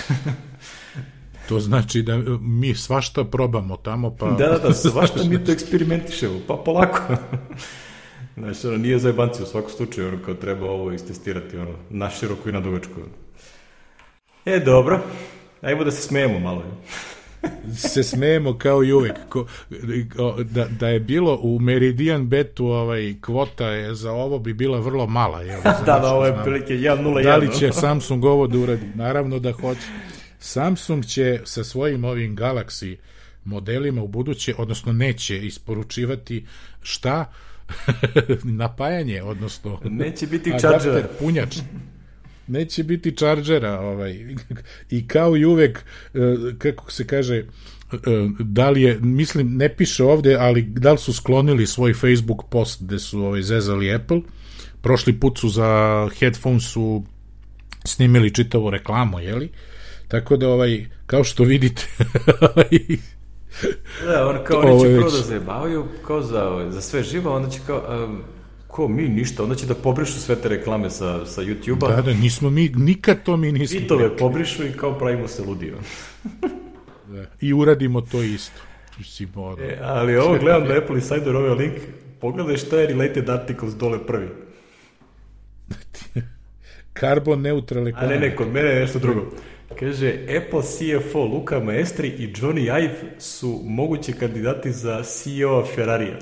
To 1.49 1.59
znači 1.59 2.01
da 2.01 2.17
mi 2.41 2.75
svašta 2.75 3.23
probamo 3.23 3.77
tamo, 3.77 4.15
pa... 4.19 4.31
Da, 4.31 4.47
da, 4.47 4.57
da, 4.57 4.73
svašta 4.91 5.23
mi 5.23 5.45
to 5.45 5.51
eksperimentišemo, 5.51 6.39
pa 6.47 6.55
polako. 6.65 6.99
Znaš, 8.37 8.65
ono, 8.65 8.77
nije 8.77 8.99
za 8.99 9.09
jebanci 9.09 9.43
u 9.43 9.45
svakom 9.45 9.69
slučaju, 9.69 10.07
ono, 10.07 10.17
kao 10.25 10.33
treba 10.33 10.65
ovo 10.65 10.91
istestirati, 10.91 11.57
ono, 11.57 11.71
na 11.89 12.09
široko 12.09 12.49
i 12.49 12.51
na 12.51 12.59
dugačko. 12.61 12.93
E, 14.45 14.59
dobro, 14.59 14.99
ajmo 15.61 15.83
da 15.83 15.91
se 15.91 16.01
smejemo 16.01 16.39
malo. 16.39 16.63
se 17.75 18.03
smejemo 18.03 18.57
kao 18.57 18.83
i 18.83 18.93
uvek. 18.93 19.13
Ko, 19.29 19.45
da, 20.43 20.65
da 20.65 20.87
je 20.87 20.99
bilo 20.99 21.39
u 21.41 21.59
Meridian 21.59 22.27
Betu 22.27 22.65
ovaj, 22.65 23.15
kvota 23.21 23.67
je 23.67 23.95
za 23.95 24.11
ovo 24.11 24.39
bi 24.39 24.53
bila 24.53 24.79
vrlo 24.79 25.07
mala. 25.07 25.41
Je, 25.41 25.61
da, 25.85 25.99
da, 25.99 26.13
ovo 26.13 26.25
je 26.25 26.43
prilike 26.43 26.73
1.01. 26.73 27.23
Da 27.23 27.35
li 27.37 27.49
će 27.59 27.71
Samsung 27.81 28.25
ovo 28.25 28.47
da 28.47 28.57
uradi? 28.57 28.87
Naravno 28.95 29.39
da 29.39 29.51
hoće. 29.51 29.87
Samsung 30.39 31.05
će 31.05 31.39
sa 31.43 31.63
svojim 31.63 32.03
ovim 32.03 32.37
Galaxy 32.37 32.95
modelima 33.45 34.03
u 34.03 34.07
buduće, 34.07 34.55
odnosno 34.57 34.93
neće 34.93 35.45
isporučivati 35.45 36.45
šta? 36.81 37.25
napajanje, 38.43 39.23
odnosno 39.23 39.79
neće 39.83 40.27
biti 40.27 40.53
charger, 40.59 41.07
punjač. 41.19 41.57
Neće 42.49 42.83
biti 42.83 43.15
čarđera, 43.15 43.79
ovaj. 43.79 44.35
I 44.89 45.07
kao 45.07 45.37
i 45.37 45.45
uvek, 45.45 45.85
e, 46.13 46.19
kako 46.57 46.91
se 46.91 47.07
kaže, 47.07 47.35
e, 47.37 47.45
da 48.39 48.69
li 48.69 48.81
je, 48.81 48.99
mislim, 49.01 49.57
ne 49.57 49.75
piše 49.75 50.03
ovde, 50.03 50.35
ali 50.39 50.61
da 50.61 50.91
li 50.91 50.97
su 50.97 51.13
sklonili 51.13 51.67
svoj 51.67 51.93
Facebook 51.93 52.43
post 52.49 52.83
gde 52.83 52.99
su 52.99 53.21
ovaj, 53.21 53.41
zezali 53.41 53.93
Apple, 53.93 54.21
prošli 54.81 55.19
put 55.19 55.39
su 55.39 55.49
za 55.49 56.07
headphones 56.19 56.63
su 56.63 57.03
snimili 57.85 58.33
čitavu 58.33 58.69
reklamu, 58.69 59.19
jeli? 59.19 59.49
Tako 60.07 60.37
da, 60.37 60.49
ovaj, 60.49 60.85
kao 61.05 61.23
što 61.23 61.43
vidite, 61.43 61.87
ovaj, 62.55 62.69
Da, 64.05 64.27
on 64.27 64.37
kao 64.43 64.59
oni 64.59 64.81
će 64.81 64.95
prvo 64.95 65.09
da 65.09 65.17
zajebavaju, 65.17 65.85
kao 66.07 66.21
za, 66.21 66.67
za 66.69 66.81
sve 66.81 67.03
živo, 67.03 67.35
onda 67.35 67.49
će 67.49 67.59
kao, 67.67 68.05
um, 68.05 68.21
ko 68.69 68.87
mi 68.87 69.09
ništa, 69.09 69.43
onda 69.43 69.55
će 69.55 69.65
da 69.65 69.75
pobrišu 69.75 70.19
sve 70.19 70.35
te 70.35 70.49
reklame 70.49 70.89
sa, 70.89 71.25
sa 71.25 71.41
YouTube-a. 71.41 71.95
Da, 71.95 72.01
da, 72.01 72.13
nismo 72.13 72.49
mi, 72.49 72.69
nikad 72.69 73.23
to 73.23 73.37
mi 73.37 73.51
nismo. 73.51 73.79
Pitove 73.79 74.17
pobrišu 74.17 74.65
i 74.65 74.71
kao 74.71 74.97
pravimo 74.97 75.27
se 75.27 75.43
ludio. 75.43 75.77
da, 77.11 77.25
I 77.41 77.53
uradimo 77.53 78.01
to 78.01 78.23
isto. 78.23 78.61
Ono. 79.35 79.63
E, 79.63 79.79
ali 79.81 80.17
ovo 80.17 80.37
gledam 80.37 80.67
da 80.67 80.77
Apple 80.77 80.95
Insider 80.95 81.35
ovaj 81.35 81.55
link, 81.55 81.73
pogledaj 82.19 82.57
šta 82.57 82.79
je 82.79 82.87
related 82.87 83.29
articles 83.29 83.75
dole 83.75 84.05
prvi. 84.07 84.27
Carbon 86.99 87.41
neutral 87.41 87.87
A 87.95 88.07
ne, 88.07 88.19
ne, 88.19 88.35
kod 88.35 88.47
mene 88.47 88.69
je 88.69 88.79
nešto 88.79 88.99
drugo. 88.99 89.31
Kaže, 89.79 90.13
Apple 90.37 90.61
CFO 90.61 91.23
Luka 91.23 91.59
Maestri 91.59 92.07
i 92.07 92.33
Johnny 92.33 92.83
Ive 92.83 93.19
su 93.19 93.61
mogući 93.65 94.13
kandidati 94.13 94.71
za 94.71 95.03
CEO 95.03 95.65
Ferrarija. 95.75 96.19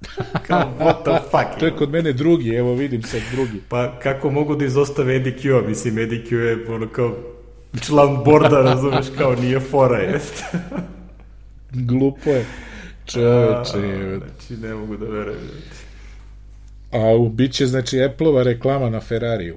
Kao, 0.46 0.72
what 0.78 1.02
the 1.02 1.28
fuck? 1.30 1.60
to 1.60 1.66
je 1.66 1.72
kod 1.72 1.90
mene 1.90 2.12
drugi, 2.12 2.54
evo 2.54 2.74
vidim 2.74 3.02
sad 3.02 3.20
drugi. 3.32 3.60
Pa 3.68 3.98
kako 3.98 4.30
mogu 4.30 4.56
da 4.56 4.64
izostave 4.64 5.16
Eddie 5.16 5.36
Q-a? 5.38 5.68
Mislim, 5.68 5.98
Eddie 5.98 6.24
Q 6.30 6.36
je 6.36 6.66
ono 6.68 6.88
kao 6.88 7.14
član 7.86 8.24
borda, 8.24 8.60
razumeš, 8.62 9.06
kao 9.18 9.34
nije 9.34 9.60
fora, 9.60 9.98
jest. 9.98 10.44
Glupo 11.88 12.30
je. 12.30 12.44
Čoveče. 13.06 14.18
Znači, 14.18 14.60
ne 14.62 14.74
mogu 14.74 14.96
da 14.96 15.06
verujem. 15.06 15.40
A 16.92 16.98
u 16.98 17.28
biće, 17.28 17.66
znači, 17.66 18.02
Apple-ova 18.02 18.42
reklama 18.42 18.90
na 18.90 19.00
Ferrariju. 19.00 19.56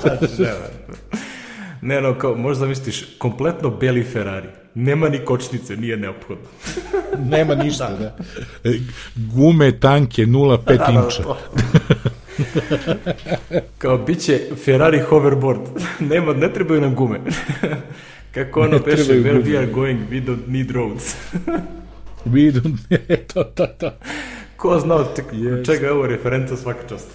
Znači, 0.00 0.42
ne, 1.88 2.00
no, 2.00 2.18
kao, 2.18 2.34
možda 2.34 2.66
misliš, 2.66 3.16
kompletno 3.18 3.70
beli 3.70 4.04
Ferrari. 4.04 4.48
Nema 4.74 5.08
ni 5.08 5.18
kočnice, 5.18 5.76
nije 5.76 5.96
neophodno. 5.96 6.44
Nema 7.36 7.54
ništa, 7.54 7.90
da. 7.90 8.16
da. 8.64 8.70
Gume 9.16 9.80
tanke 9.80 10.26
0,5 10.26 10.64
da, 10.66 10.76
da, 10.76 10.92
inča. 10.92 11.22
kao, 13.78 13.98
bit 13.98 14.20
će 14.20 14.40
Ferrari 14.64 15.00
hoverboard. 15.00 15.60
Nema, 16.10 16.32
ne 16.32 16.52
trebaju 16.52 16.80
nam 16.80 16.94
gume. 16.94 17.20
Kako 18.34 18.60
ono 18.60 18.78
peše, 18.78 19.02
where 19.02 19.44
we 19.44 19.58
are 19.58 19.66
going, 19.66 19.98
we 20.10 20.24
don't 20.24 20.46
need 20.46 20.70
roads. 20.70 21.14
we 22.26 22.52
don't, 22.52 22.76
to, 23.34 23.44
to, 23.44 23.66
to. 23.66 23.90
Ko 24.56 24.80
zna 24.80 24.94
od 24.94 25.06
yes. 25.32 25.66
čega 25.66 25.86
je 25.86 25.92
ovo 25.92 26.06
referenca 26.06 26.56
svaka 26.56 26.88
čast. 26.88 27.08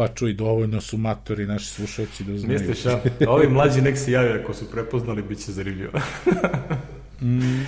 Pa 0.00 0.08
čuj, 0.08 0.32
dovoljno 0.32 0.80
su 0.80 0.96
matori 0.96 1.46
naši 1.46 1.66
slušalci 1.66 2.24
da 2.24 2.38
znaju. 2.38 2.58
Misliš, 2.58 2.86
a? 2.86 3.00
Ovi 3.28 3.48
mlađi 3.48 3.82
nek 3.82 3.98
se 3.98 4.12
jave 4.12 4.40
ako 4.42 4.54
su 4.54 4.70
prepoznali, 4.70 5.22
bit 5.22 5.44
će 5.44 5.52
zanimljivo. 5.52 5.92
mm. 7.22 7.66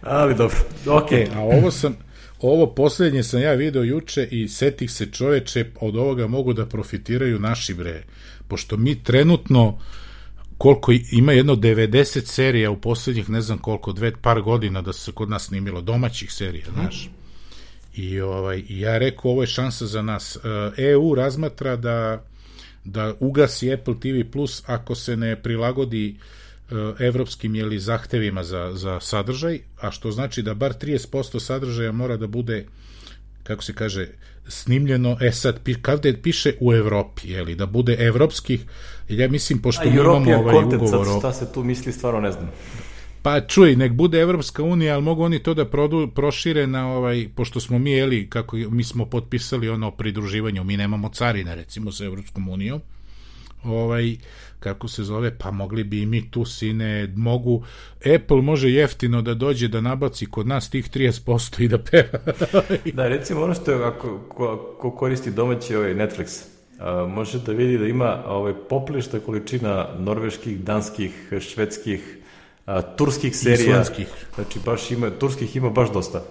Ali 0.00 0.34
dobro, 0.34 0.56
ok. 0.86 1.12
E, 1.12 1.26
a 1.34 1.40
ovo 1.40 1.70
sam, 1.70 1.96
ovo 2.40 2.74
poslednje 2.74 3.22
sam 3.22 3.40
ja 3.40 3.52
video 3.52 3.82
juče 3.82 4.28
i 4.30 4.48
setih 4.48 4.90
se 4.90 5.06
čoveče, 5.06 5.66
od 5.80 5.96
ovoga 5.96 6.26
mogu 6.26 6.52
da 6.52 6.66
profitiraju 6.66 7.38
naši 7.38 7.74
bre. 7.74 8.02
Pošto 8.48 8.76
mi 8.76 9.02
trenutno 9.02 9.78
koliko 10.58 10.92
ima 11.12 11.32
jedno 11.32 11.56
90 11.56 12.26
serija 12.26 12.70
u 12.70 12.80
poslednjih 12.80 13.30
ne 13.30 13.40
znam 13.40 13.58
koliko, 13.58 13.92
dve 13.92 14.12
par 14.22 14.40
godina 14.40 14.82
da 14.82 14.92
se 14.92 15.12
kod 15.12 15.30
nas 15.30 15.46
snimilo 15.46 15.80
domaćih 15.80 16.32
serija, 16.32 16.66
znaš. 16.74 17.08
Mm 17.10 17.23
I 17.96 18.20
ovaj, 18.20 18.62
ja 18.68 18.98
rekao, 18.98 19.30
ovo 19.30 19.42
je 19.42 19.46
šansa 19.46 19.86
za 19.86 20.02
nas. 20.02 20.38
EU 20.76 21.12
e 21.12 21.16
razmatra 21.16 21.76
da, 21.76 22.24
da 22.84 23.14
ugasi 23.20 23.72
Apple 23.72 23.94
TV 24.00 24.30
Plus 24.32 24.62
ako 24.66 24.94
se 24.94 25.16
ne 25.16 25.42
prilagodi 25.42 26.08
e, 26.10 26.74
evropskim 27.04 27.54
jeli, 27.54 27.78
zahtevima 27.78 28.44
za, 28.44 28.70
za 28.74 29.00
sadržaj, 29.00 29.58
a 29.80 29.90
što 29.90 30.10
znači 30.10 30.42
da 30.42 30.54
bar 30.54 30.72
30% 30.72 31.40
sadržaja 31.40 31.92
mora 31.92 32.16
da 32.16 32.26
bude 32.26 32.64
kako 33.44 33.62
se 33.62 33.74
kaže, 33.74 34.08
snimljeno, 34.48 35.16
e 35.20 35.32
sad, 35.32 35.60
kada 35.82 36.08
piše 36.22 36.54
u 36.60 36.72
Evropi, 36.72 37.30
jeli, 37.30 37.54
da 37.54 37.66
bude 37.66 37.96
evropskih, 37.98 38.64
ja 39.08 39.28
mislim, 39.28 39.62
pošto 39.62 39.84
mi 39.84 39.96
imamo 39.96 40.36
ovaj 40.36 40.64
ugovor... 40.64 41.06
Sad, 41.06 41.18
šta 41.18 41.32
se 41.32 41.52
tu 41.52 41.64
misli, 41.64 41.92
stvarno 41.92 42.20
ne 42.20 42.32
znam. 42.32 42.50
Pa 43.24 43.40
čuj, 43.40 43.76
nek 43.76 43.92
bude 43.92 44.20
Evropska 44.20 44.62
unija, 44.62 44.94
ali 44.94 45.02
mogu 45.02 45.22
oni 45.22 45.38
to 45.38 45.54
da 45.54 45.64
produ, 45.64 46.08
prošire 46.14 46.66
na 46.66 46.88
ovaj, 46.92 47.28
pošto 47.34 47.60
smo 47.60 47.78
mi, 47.78 47.92
jeli, 47.92 48.30
kako 48.30 48.56
mi 48.56 48.84
smo 48.84 49.06
potpisali 49.06 49.68
ono 49.68 49.90
pridruživanju, 49.90 50.64
mi 50.64 50.76
nemamo 50.76 51.08
carine 51.08 51.54
recimo 51.54 51.92
sa 51.92 52.04
Evropskom 52.04 52.48
unijom, 52.48 52.80
ovaj, 53.62 54.16
kako 54.60 54.88
se 54.88 55.04
zove, 55.04 55.38
pa 55.38 55.50
mogli 55.50 55.84
bi 55.84 56.02
i 56.02 56.06
mi 56.06 56.30
tu 56.30 56.44
sine, 56.44 57.12
mogu, 57.16 57.62
Apple 58.14 58.42
može 58.42 58.70
jeftino 58.70 59.22
da 59.22 59.34
dođe 59.34 59.68
da 59.68 59.80
nabaci 59.80 60.26
kod 60.26 60.46
nas 60.46 60.70
tih 60.70 60.90
30% 60.90 61.64
i 61.64 61.68
da 61.68 61.78
peva. 61.78 62.18
da, 62.96 63.08
recimo 63.08 63.42
ono 63.42 63.54
što 63.54 63.70
je, 63.70 63.84
ako 63.84 64.18
ko, 64.28 64.76
ko 64.80 64.90
koristi 64.90 65.30
domaći 65.30 65.76
ovaj 65.76 65.94
Netflix, 65.94 66.44
a, 66.78 67.06
može 67.06 67.38
da 67.38 67.52
vidi 67.52 67.78
da 67.78 67.86
ima 67.86 68.22
ovaj, 68.26 68.52
poplišta 68.68 69.20
količina 69.20 69.88
norveških, 69.98 70.60
danskih, 70.60 71.32
švedskih, 71.40 72.18
a, 72.66 72.82
turskih 72.82 73.36
serija. 73.36 73.68
Islandskih. 73.68 74.26
Znači, 74.34 74.58
baš 74.64 74.90
ima, 74.90 75.10
turskih 75.10 75.56
ima 75.56 75.70
baš 75.70 75.92
dosta. 75.92 76.22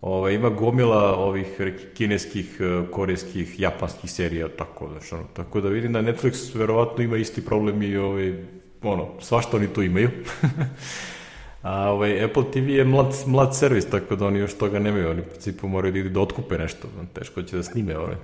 Ove, 0.00 0.34
ima 0.34 0.50
gomila 0.50 1.16
ovih 1.16 1.46
kineskih, 1.94 2.60
e, 2.60 2.90
korejskih, 2.90 3.60
japanskih 3.60 4.10
serija, 4.10 4.48
tako, 4.48 4.88
znači, 4.92 5.14
ono, 5.14 5.24
tako 5.34 5.60
da 5.60 5.68
vidim 5.68 5.92
da 5.92 6.02
Netflix 6.02 6.58
verovatno 6.58 7.04
ima 7.04 7.16
isti 7.16 7.44
problem 7.44 7.82
i 7.82 7.96
ovaj, 7.96 8.34
ono, 8.82 9.08
svašta 9.20 9.56
oni 9.56 9.68
tu 9.68 9.82
imaju. 9.82 10.10
A 11.62 11.90
ovaj, 11.90 12.24
Apple 12.24 12.44
TV 12.52 12.68
je 12.68 12.84
mlad, 12.84 13.14
mlad 13.26 13.56
servis, 13.56 13.86
tako 13.90 14.16
da 14.16 14.26
oni 14.26 14.38
još 14.38 14.54
toga 14.54 14.78
nemaju. 14.78 15.10
Oni 15.10 15.20
u 15.20 15.24
principu 15.24 15.68
moraju 15.68 15.92
da 15.92 15.98
idu 15.98 16.08
da 16.08 16.20
otkupe 16.20 16.58
nešto. 16.58 16.88
Teško 17.12 17.42
će 17.42 17.56
da 17.56 17.62
snime 17.62 17.98
ovaj, 17.98 18.14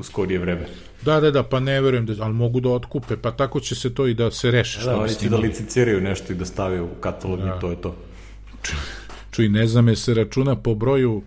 u 0.00 0.02
skorije 0.02 0.38
vreme. 0.38 0.66
Da, 1.02 1.20
da, 1.20 1.30
da, 1.30 1.42
pa 1.42 1.60
ne 1.60 1.80
verujem, 1.80 2.06
da, 2.06 2.14
ali 2.24 2.34
mogu 2.34 2.60
da 2.60 2.68
otkupe, 2.68 3.16
pa 3.16 3.30
tako 3.30 3.60
će 3.60 3.74
se 3.74 3.94
to 3.94 4.06
i 4.06 4.14
da 4.14 4.30
se 4.30 4.50
reše. 4.50 4.84
Da, 4.84 4.96
oni 4.96 5.14
će 5.14 5.28
da 5.28 5.36
licenciraju 5.36 6.00
nešto 6.00 6.32
i 6.32 6.36
da 6.36 6.44
stave 6.44 6.80
u 6.80 6.88
katalog 7.00 7.40
da. 7.40 7.56
i 7.56 7.60
to 7.60 7.70
je 7.70 7.80
to. 7.80 7.96
Čuj, 9.30 9.48
ne 9.48 9.66
znam 9.66 9.88
je 9.88 9.96
se 9.96 10.14
računa 10.14 10.56
po 10.56 10.74
broju 10.74 11.22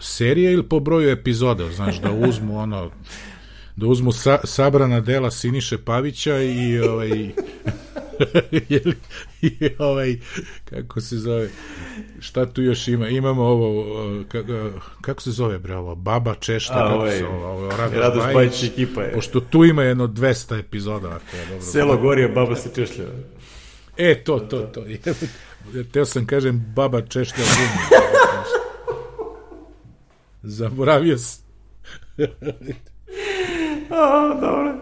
serije 0.00 0.52
ili 0.52 0.62
po 0.62 0.80
broju 0.80 1.10
epizoda, 1.10 1.70
znaš, 1.72 2.00
da 2.00 2.12
uzmu 2.12 2.58
ono 2.58 2.90
da 3.76 3.86
uzmu 3.86 4.12
sa, 4.12 4.38
sabrana 4.44 5.00
dela 5.00 5.30
Siniše 5.30 5.78
Pavića 5.78 6.38
i 6.38 6.78
ovaj 6.78 7.30
i 9.42 9.70
ovaj 9.78 10.16
kako 10.64 11.00
se 11.00 11.16
zove 11.16 11.48
šta 12.20 12.46
tu 12.46 12.62
još 12.62 12.88
ima? 12.88 13.08
Imamo 13.08 13.42
ovo 13.42 14.24
kako, 14.28 14.70
kako 15.00 15.22
se 15.22 15.30
zove 15.30 15.58
bre 15.58 15.76
ovo? 15.76 15.94
Baba 15.94 16.34
Češta 16.34 16.74
A, 16.74 16.88
kako 16.88 16.94
ovaj, 16.94 17.18
se 17.18 17.26
ovo, 17.26 17.46
ovo 17.46 17.70
Radoš 17.92 18.34
Bajić 18.34 18.64
ekipa 18.64 19.02
je. 19.02 19.12
Pošto 19.12 19.40
tu 19.40 19.64
ima 19.64 19.82
jedno 19.82 20.06
200 20.06 20.58
epizoda 20.58 21.08
ako 21.08 21.36
je 21.36 21.46
dobro 21.46 21.62
Selo 21.62 21.96
Gorije 21.96 22.28
Baba 22.28 22.56
se 22.56 22.70
češlja. 22.74 23.04
E 23.96 24.24
to 24.24 24.38
to 24.38 24.60
to 24.60 24.84
teo 25.92 26.04
sam 26.04 26.26
kažem 26.26 26.72
Baba 26.76 27.00
Češlja 27.00 27.44
gumi. 27.44 28.00
Zaboravio 30.56 31.18
sam. 31.18 31.44
A, 33.90 34.38
dobro. 34.40 34.74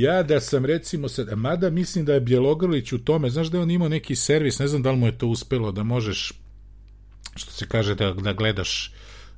Ja 0.00 0.22
da 0.22 0.40
sam 0.40 0.64
recimo 0.64 1.08
sad, 1.08 1.38
mada 1.38 1.70
mislim 1.70 2.04
da 2.04 2.14
je 2.14 2.20
Bjelogrlić 2.20 2.92
u 2.92 2.98
tome, 2.98 3.30
znaš 3.30 3.46
da 3.46 3.58
je 3.58 3.62
on 3.62 3.70
imao 3.70 3.88
neki 3.88 4.16
servis, 4.16 4.58
ne 4.58 4.68
znam 4.68 4.82
da 4.82 4.90
li 4.90 4.96
mu 4.96 5.06
je 5.06 5.18
to 5.18 5.26
uspelo, 5.26 5.72
da 5.72 5.82
možeš, 5.82 6.32
što 7.36 7.52
se 7.52 7.68
kaže, 7.68 7.94
da, 7.94 8.12
da 8.12 8.32
gledaš 8.32 8.92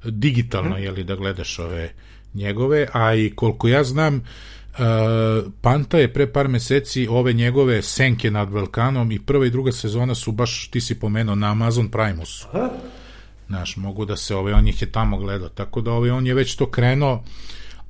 digitalno, 0.04 0.76
mm. 0.76 0.82
jeli, 0.82 1.04
da 1.04 1.16
gledaš 1.16 1.58
ove 1.58 1.92
njegove, 2.34 2.88
a 2.92 3.14
i 3.14 3.32
koliko 3.36 3.68
ja 3.68 3.84
znam, 3.84 4.16
uh, 4.16 5.52
Panta 5.60 5.98
je 5.98 6.12
pre 6.12 6.32
par 6.32 6.48
meseci 6.48 7.06
ove 7.10 7.32
njegove 7.32 7.82
senke 7.82 8.30
nad 8.30 8.48
Balkanom 8.48 9.12
i 9.12 9.18
prva 9.18 9.46
i 9.46 9.50
druga 9.50 9.72
sezona 9.72 10.14
su 10.14 10.32
baš, 10.32 10.68
ti 10.70 10.80
si 10.80 11.00
pomenuo, 11.00 11.34
na 11.34 11.50
Amazon 11.50 11.88
Primus. 11.88 12.44
Aha. 12.44 12.70
Znaš, 13.46 13.76
mogu 13.76 14.04
da 14.04 14.16
se, 14.16 14.34
ove, 14.34 14.54
on 14.54 14.68
ih 14.68 14.82
je 14.82 14.92
tamo 14.92 15.18
gledao, 15.18 15.48
tako 15.48 15.80
da 15.80 15.92
ove, 15.92 16.12
on 16.12 16.26
je 16.26 16.34
već 16.34 16.56
to 16.56 16.70
krenuo, 16.70 17.24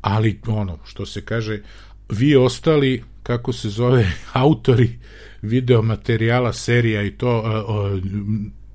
ali 0.01 0.41
ono, 0.47 0.79
što 0.85 1.07
se 1.07 1.25
kaže, 1.25 1.63
vi 2.09 2.37
ostali, 2.37 3.03
kako 3.23 3.53
se 3.53 3.69
zove, 3.69 4.13
autori 4.33 4.99
video 5.43 5.83
materijala, 5.83 6.53
serija 6.53 7.03
i 7.03 7.11
to, 7.11 7.39
uh, 7.39 7.95
uh, 7.95 8.01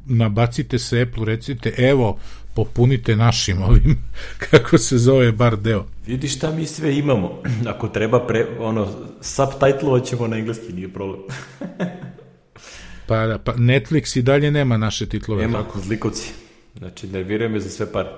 nabacite 0.06 0.80
se 0.80 1.02
Apple, 1.02 1.26
recite, 1.26 1.74
evo, 1.78 2.20
popunite 2.56 3.16
našim 3.16 3.62
ovim, 3.62 3.98
kako 4.50 4.78
se 4.78 4.98
zove, 4.98 5.32
bar 5.32 5.58
deo. 5.58 5.86
Vidi 6.08 6.28
šta 6.28 6.52
mi 6.52 6.66
sve 6.66 6.98
imamo. 6.98 7.42
Ako 7.74 7.88
treba, 7.88 8.28
pre, 8.28 8.46
ono, 8.60 8.88
subtitlovat 9.22 10.06
ćemo 10.06 10.28
na 10.28 10.38
engleski, 10.38 10.74
nije 10.74 10.94
problem. 10.94 11.22
pa, 13.08 13.26
da, 13.28 13.38
pa 13.38 13.54
Netflix 13.54 14.20
i 14.20 14.22
dalje 14.22 14.52
nema 14.52 14.78
naše 14.78 15.10
titlove. 15.10 15.42
Nema, 15.42 15.64
tako. 15.64 15.80
zlikovci. 15.80 16.32
Znači, 16.78 17.08
nerviraju 17.08 17.50
me 17.50 17.60
za 17.60 17.70
sve 17.70 17.92
pare. 17.92 18.10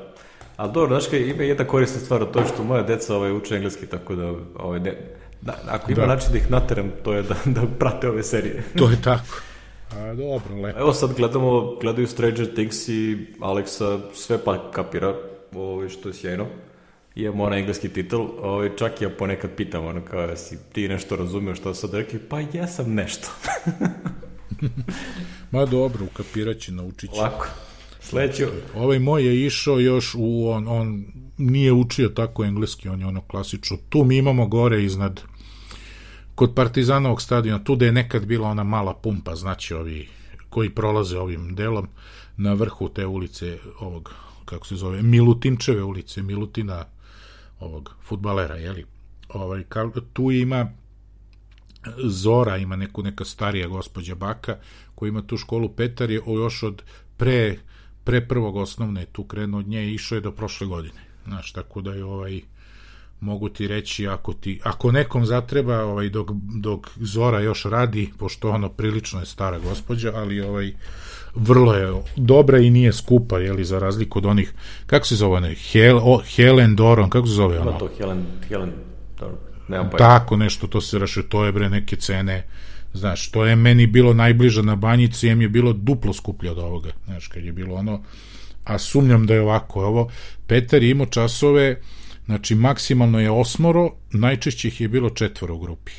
Ali 0.62 0.72
dobro, 0.74 1.00
znaš 1.00 1.10
kaj, 1.10 1.20
ima 1.20 1.44
jedna 1.44 1.66
korisna 1.66 2.00
stvar, 2.00 2.26
to 2.34 2.40
je 2.40 2.46
što 2.46 2.64
moja 2.64 2.84
deca 2.84 3.16
ovaj, 3.16 3.32
uče 3.32 3.56
engleski, 3.56 3.86
tako 3.86 4.16
da, 4.16 4.34
ovaj, 4.56 4.80
ne, 4.80 4.98
da, 5.42 5.58
ako 5.68 5.92
ima 5.92 6.02
da. 6.02 6.08
način 6.08 6.32
da 6.32 6.38
ih 6.38 6.52
nateram, 6.52 6.92
to 7.04 7.14
je 7.14 7.24
da, 7.24 7.36
da 7.56 7.62
prate 7.80 8.10
ove 8.10 8.24
serije. 8.24 8.64
to 8.78 8.90
je 8.90 9.02
tako. 9.02 9.42
A, 9.92 10.14
dobro, 10.14 10.56
lepo. 10.64 10.80
Evo 10.80 10.94
sad 10.94 11.14
gledamo, 11.18 11.76
gledaju 11.82 12.08
Stranger 12.08 12.54
Things 12.54 12.90
i 12.90 13.28
Alexa 13.40 14.00
sve 14.14 14.38
pa 14.38 14.72
kapira, 14.72 15.16
ovaj, 15.56 15.90
što 15.90 16.10
je 16.10 16.14
sjajno. 16.14 16.46
Imamo 17.16 17.44
onaj 17.44 17.60
engleski 17.60 17.90
titul, 17.90 18.28
ovaj, 18.42 18.70
čak 18.76 19.02
ja 19.02 19.10
ponekad 19.10 19.52
pitam, 19.56 19.86
ono 19.86 20.02
kao, 20.02 20.22
jesi 20.22 20.58
ti 20.74 20.88
nešto 20.88 21.16
razumeo 21.16 21.56
što 21.56 21.74
sad 21.74 21.94
rekli? 21.94 22.20
Pa 22.20 22.40
ja 22.40 22.68
sam 22.68 22.94
nešto. 22.94 23.28
Ma 25.52 25.66
dobro, 25.66 26.06
ukapirat 26.06 26.58
će, 26.58 26.72
naučit 26.72 27.12
će. 27.12 27.22
Lako. 27.22 27.48
Sledeći. 28.12 28.46
Ovaj 28.76 29.00
moj 29.00 29.26
je 29.26 29.46
išao 29.46 29.80
još 29.80 30.16
u, 30.18 30.50
on, 30.50 30.68
on 30.68 31.06
nije 31.38 31.72
učio 31.72 32.10
tako 32.10 32.44
engleski, 32.44 32.90
on 32.90 33.00
je 33.00 33.06
ono 33.06 33.22
klasično. 33.22 33.78
Tu 33.90 34.04
mi 34.04 34.18
imamo 34.18 34.48
gore 34.48 34.84
iznad, 34.84 35.22
kod 36.36 36.56
Partizanovog 36.56 37.22
stadiona, 37.22 37.64
tu 37.64 37.76
da 37.76 37.86
je 37.86 37.92
nekad 37.92 38.26
bila 38.26 38.50
ona 38.50 38.64
mala 38.64 38.94
pumpa, 38.94 39.36
znači 39.36 39.74
ovi 39.74 40.08
koji 40.50 40.70
prolaze 40.70 41.20
ovim 41.20 41.56
delom, 41.56 41.88
na 42.38 42.54
vrhu 42.54 42.90
te 42.90 43.06
ulice 43.06 43.58
ovog, 43.80 44.14
kako 44.46 44.68
se 44.68 44.76
zove, 44.76 45.02
Milutinčeve 45.02 45.84
ulice, 45.84 46.22
Milutina 46.22 46.86
ovog 47.60 47.96
futbalera, 48.04 48.56
jeli? 48.56 48.86
Ovaj, 49.30 49.64
tu 50.14 50.32
ima 50.32 50.72
Zora, 52.04 52.58
ima 52.58 52.76
neku 52.76 53.04
neka 53.04 53.26
starija 53.26 53.68
gospođa 53.68 54.16
Baka, 54.16 54.58
koja 54.96 55.10
ima 55.10 55.22
tu 55.22 55.38
školu 55.38 55.70
Petar 55.70 56.12
je 56.12 56.22
još 56.28 56.64
od 56.64 56.84
pre 57.18 57.58
pre 58.04 58.28
prvog 58.28 58.56
osnovne 58.56 59.06
tu 59.06 59.24
krenuo 59.24 59.60
od 59.60 59.68
nje 59.68 59.94
išao 59.94 60.16
je 60.16 60.22
do 60.22 60.32
prošle 60.32 60.68
godine. 60.68 61.02
Znaš, 61.26 61.52
tako 61.52 61.82
da 61.82 61.94
je 61.94 62.06
ovaj 62.06 62.42
mogu 63.20 63.50
ti 63.50 63.68
reći 63.68 64.08
ako 64.08 64.34
ti 64.34 64.60
ako 64.64 64.92
nekom 64.92 65.26
zatreba 65.26 65.84
ovaj 65.84 66.10
dok 66.10 66.32
dok 66.56 66.88
Zora 66.96 67.40
još 67.40 67.64
radi 67.64 68.12
pošto 68.18 68.50
ono 68.50 68.70
prilično 68.70 69.20
je 69.20 69.26
stara 69.26 69.60
gospođa 69.60 70.12
ali 70.16 70.42
ovaj 70.42 70.74
vrlo 71.36 71.74
je 71.74 72.02
dobra 72.16 72.58
i 72.58 72.70
nije 72.70 72.94
skupa 72.94 73.40
je 73.40 73.54
li 73.54 73.66
za 73.66 73.80
razliku 73.80 74.20
od 74.20 74.26
onih 74.26 74.54
kako 74.86 75.06
se 75.06 75.16
zove 75.16 75.42
ne 75.42 75.56
Hel, 75.56 75.98
o, 75.98 76.22
Helen 76.36 76.76
Doron 76.76 77.10
kako 77.10 77.28
se 77.28 77.34
zove 77.34 77.60
ono 77.60 77.72
to 77.72 77.90
Helen 77.98 78.26
Helen 78.48 78.72
Doron 79.20 79.38
Tako 79.98 80.38
nešto, 80.38 80.68
to 80.68 80.82
se 80.82 81.00
raše, 81.00 81.24
to 81.24 81.46
je 81.46 81.52
bre 81.52 81.70
neke 81.70 81.96
cene 81.96 82.48
Znaš, 82.94 83.32
to 83.32 83.46
je 83.46 83.56
meni 83.56 83.88
bilo 83.88 84.14
najbliže 84.14 84.64
na 84.64 84.76
banjici, 84.76 85.28
em 85.28 85.42
je 85.42 85.50
bilo 85.50 85.74
duplo 85.74 86.14
skuplje 86.14 86.52
od 86.52 86.60
ovoga. 86.60 86.92
Znaš, 87.06 87.28
kad 87.28 87.44
je 87.44 87.52
bilo 87.52 87.76
ono, 87.76 88.04
a 88.64 88.78
sumnjam 88.78 89.26
da 89.26 89.34
je 89.34 89.42
ovako. 89.42 89.86
Ovo, 89.86 90.10
Petar 90.48 90.84
je 90.84 90.90
imao 90.90 91.06
časove, 91.06 91.82
znači 92.26 92.56
maksimalno 92.56 93.20
je 93.20 93.32
osmoro, 93.32 93.92
najčešće 94.12 94.68
ih 94.68 94.82
je 94.82 94.88
bilo 94.88 95.10
četvoro 95.10 95.56
u 95.56 95.60
grupi. 95.60 95.92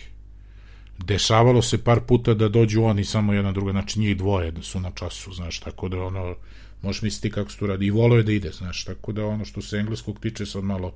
Dešavalo 0.99 1.63
se 1.63 1.85
par 1.85 2.01
puta 2.01 2.35
da 2.35 2.49
dođu 2.49 2.83
oni 2.83 3.05
samo 3.05 3.33
jedna 3.33 3.53
druga, 3.53 3.73
znači 3.73 4.01
njih 4.01 4.17
dvoje 4.17 4.51
da 4.51 4.63
su 4.63 4.81
na 4.81 4.91
času, 4.91 5.33
znaš, 5.33 5.61
tako 5.61 5.89
da 5.89 6.03
ono, 6.03 6.35
možeš 6.83 7.03
misliti 7.03 7.31
kako 7.31 7.51
se 7.51 7.59
to 7.59 7.67
radi. 7.67 7.87
I 7.87 7.91
volo 7.91 8.17
je 8.17 8.23
da 8.23 8.33
ide, 8.33 8.51
znaš, 8.51 8.85
tako 8.85 9.13
da 9.13 9.27
ono 9.27 9.45
što 9.45 9.63
se 9.63 9.77
engleskog 9.77 10.21
tiče 10.21 10.47
sad 10.47 10.65
malo 10.65 10.93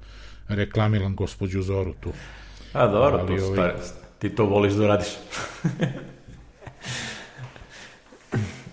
reklamiram 0.49 1.17
gospođu 1.17 1.63
Zoru 1.63 1.95
tu. 2.01 2.13
A 2.73 2.87
dobro, 2.87 3.19
Ali, 3.19 3.39
to 3.39 3.47
ovaj, 3.47 3.71
ti 4.19 4.29
to 4.29 4.45
voliš 4.45 4.73
da 4.73 4.87
radiš. 4.87 5.09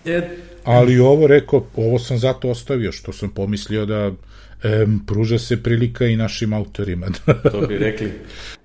e... 0.04 0.36
Ali 0.64 0.98
ovo 0.98 1.26
rekao, 1.26 1.66
ovo 1.76 1.98
sam 1.98 2.18
zato 2.18 2.50
ostavio, 2.50 2.92
što 2.92 3.12
sam 3.12 3.30
pomislio 3.30 3.86
da 3.86 4.12
em, 4.62 5.00
pruža 5.06 5.38
se 5.38 5.62
prilika 5.62 6.06
i 6.06 6.16
našim 6.16 6.52
autorima. 6.52 7.06
to 7.52 7.66
bi 7.66 7.78
rekli. 7.78 8.12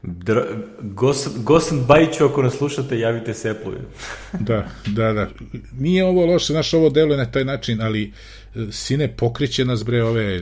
Dra, 0.04 0.46
Gosan, 0.82 1.34
Gosan 1.44 1.86
Bajiću, 1.88 2.26
ako 2.26 2.42
nas 2.42 2.54
slušate, 2.54 3.00
javite 3.00 3.34
se 3.34 3.50
apple 3.50 3.74
da, 4.40 4.68
da, 4.88 5.14
da. 5.14 5.30
Nije 5.80 6.06
ovo 6.06 6.26
loše, 6.26 6.54
znaš, 6.54 6.74
ovo 6.74 6.90
deluje 6.90 7.18
na 7.18 7.32
taj 7.32 7.46
način, 7.46 7.82
ali 7.82 8.04
e, 8.56 8.72
sine 8.72 9.16
pokreće 9.18 9.66
nas 9.66 9.86
bre 9.86 10.04
ove 10.04 10.42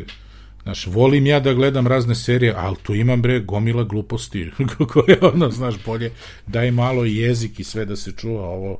Znaš, 0.68 0.88
volim 0.88 1.26
ja 1.26 1.40
da 1.40 1.54
gledam 1.54 1.88
razne 1.88 2.16
serije, 2.16 2.54
ali 2.58 2.76
tu 2.84 2.96
imam, 2.96 3.22
bre, 3.22 3.40
gomila 3.40 3.84
gluposti, 3.84 4.52
koje, 4.92 5.18
ono, 5.22 5.50
znaš, 5.52 5.76
bolje, 5.86 6.12
daj 6.48 6.72
malo 6.72 7.06
jezik 7.06 7.60
i 7.60 7.64
sve 7.64 7.86
da 7.86 7.96
se 7.96 8.12
čuva 8.12 8.50
ovo, 8.50 8.80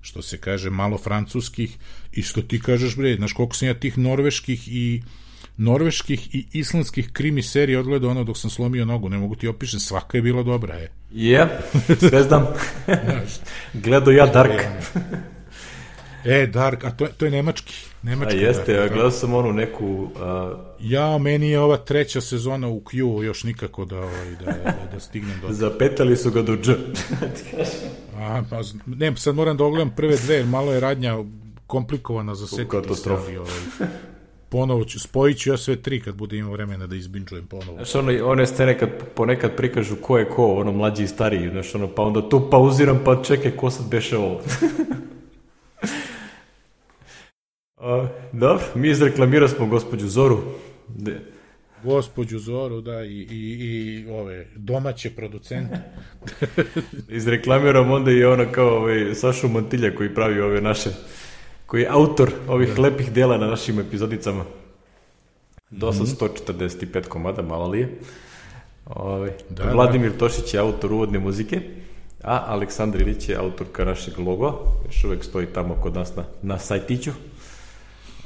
što 0.00 0.22
se 0.22 0.38
kaže, 0.38 0.70
malo 0.70 0.98
francuskih, 0.98 1.76
i 2.12 2.22
što 2.22 2.42
ti 2.42 2.60
kažeš, 2.60 2.96
bre, 2.96 3.16
znaš, 3.16 3.32
koliko 3.32 3.56
sam 3.56 3.68
ja 3.68 3.74
tih 3.74 3.98
norveških 3.98 4.68
i 4.68 5.02
norveških 5.56 6.34
i 6.34 6.46
islandskih 6.52 7.12
krimi 7.12 7.42
serija 7.42 7.80
odgledao 7.80 8.10
ono 8.10 8.24
dok 8.24 8.38
sam 8.38 8.50
slomio 8.50 8.84
nogu, 8.84 9.08
ne 9.08 9.18
mogu 9.18 9.34
ti 9.34 9.48
opišem, 9.48 9.80
svaka 9.80 10.18
je 10.18 10.22
bila 10.22 10.42
dobra, 10.42 10.74
je. 10.74 10.90
Je, 11.12 11.48
yeah, 11.88 12.08
sve 12.08 12.22
znam. 12.22 12.46
Gledao 13.84 14.12
ja 14.12 14.26
Dark. 14.26 14.60
E, 16.26 16.46
Dark, 16.46 16.84
a 16.84 16.90
to 16.90 17.04
je, 17.04 17.10
to 17.16 17.24
je 17.24 17.30
nemački. 17.30 17.74
nemački 18.02 18.36
a 18.36 18.40
jeste, 18.40 18.72
Dark, 18.72 18.90
ja 18.90 18.94
gledao 18.94 19.10
sam 19.10 19.34
onu 19.34 19.52
neku... 19.52 19.86
Uh... 19.86 20.10
Ja, 20.80 21.18
meni 21.18 21.50
je 21.50 21.60
ova 21.60 21.76
treća 21.76 22.20
sezona 22.20 22.68
u 22.68 22.80
Q 22.80 23.22
još 23.22 23.44
nikako 23.44 23.84
da, 23.84 23.98
ovaj, 23.98 24.30
da, 24.30 24.44
da, 24.44 24.74
da 24.92 25.00
stignem 25.00 25.40
do... 25.40 25.52
Zapetali 25.52 26.16
su 26.16 26.30
ga 26.30 26.42
do 26.42 26.56
dž. 26.56 26.70
a, 28.18 28.42
pa, 28.50 28.60
ne, 28.86 29.16
sad 29.16 29.34
moram 29.34 29.56
da 29.56 29.64
ogledam 29.64 29.90
prve 29.96 30.16
dve, 30.16 30.34
jer 30.34 30.46
malo 30.46 30.72
je 30.72 30.80
radnja 30.80 31.16
komplikovana 31.66 32.34
za 32.34 32.46
setiti. 32.46 32.68
Katastrofi. 32.68 33.36
Ovaj, 33.36 33.52
ponovo 34.48 34.84
ću, 34.84 35.00
spojit 35.00 35.38
ću 35.38 35.50
ja 35.50 35.56
sve 35.56 35.76
tri 35.76 36.00
kad 36.00 36.14
bude 36.14 36.36
imao 36.36 36.52
vremena 36.52 36.86
da 36.86 36.96
izbinčujem 36.96 37.46
ponovo. 37.46 37.76
Znaš, 37.76 37.94
ono, 37.94 38.26
one 38.26 38.46
scene 38.46 38.78
kad 38.78 38.88
ponekad 39.14 39.56
prikažu 39.56 39.96
ko 39.96 40.18
je 40.18 40.28
ko, 40.28 40.54
ono, 40.54 40.72
mlađi 40.72 41.02
i 41.02 41.08
stariji, 41.08 41.50
znaš, 41.50 41.74
ono, 41.74 41.88
pa 41.88 42.02
onda 42.02 42.28
tu 42.28 42.50
pauziram, 42.50 43.00
pa 43.04 43.22
čekaj, 43.22 43.50
ko 43.50 43.70
sad 43.70 43.90
beše 43.90 44.16
ovo? 44.16 44.40
A, 47.76 48.08
dobro, 48.32 48.64
mi 48.74 48.88
izreklamirali 48.90 49.48
smo 49.48 49.66
gospođu 49.66 50.08
Zoru. 50.08 50.38
De. 50.88 51.20
Gospođu 51.84 52.38
Zoru, 52.38 52.80
da, 52.80 53.04
i, 53.04 53.08
i, 53.08 53.26
i 53.30 54.10
ove 54.10 54.46
domaće 54.54 55.10
producente. 55.10 55.78
Izreklamiram 57.08 57.90
onda 57.90 58.10
i 58.10 58.24
ono 58.24 58.46
kao 58.52 58.76
ovaj, 58.76 59.14
Sašu 59.14 59.48
Montilja 59.48 59.94
koji 59.94 60.14
pravi 60.14 60.40
ove 60.40 60.60
naše, 60.60 60.90
koji 61.66 61.82
je 61.82 61.88
autor 61.90 62.30
ovih 62.48 62.78
lepih 62.78 63.12
dela 63.12 63.38
na 63.38 63.46
našim 63.46 63.80
epizodicama. 63.80 64.44
Do 65.70 65.92
sad 65.92 66.06
145 66.06 67.08
komada, 67.08 67.42
malo 67.42 67.68
li 67.68 67.80
je. 67.80 67.98
Ove, 68.86 69.36
da, 69.50 69.72
Vladimir 69.72 70.12
da. 70.12 70.18
Tošić 70.18 70.54
je 70.54 70.60
autor 70.60 70.92
uvodne 70.92 71.18
muzike, 71.18 71.60
a 72.22 72.44
Aleksandar 72.46 73.00
Ilić 73.00 73.28
je 73.28 73.36
autorka 73.36 73.84
našeg 73.84 74.18
logo, 74.18 74.62
još 74.86 75.04
uvek 75.04 75.24
stoji 75.24 75.46
tamo 75.46 75.74
kod 75.74 75.94
nas 75.94 76.16
na, 76.16 76.24
na 76.42 76.58
sajtiću. 76.58 77.10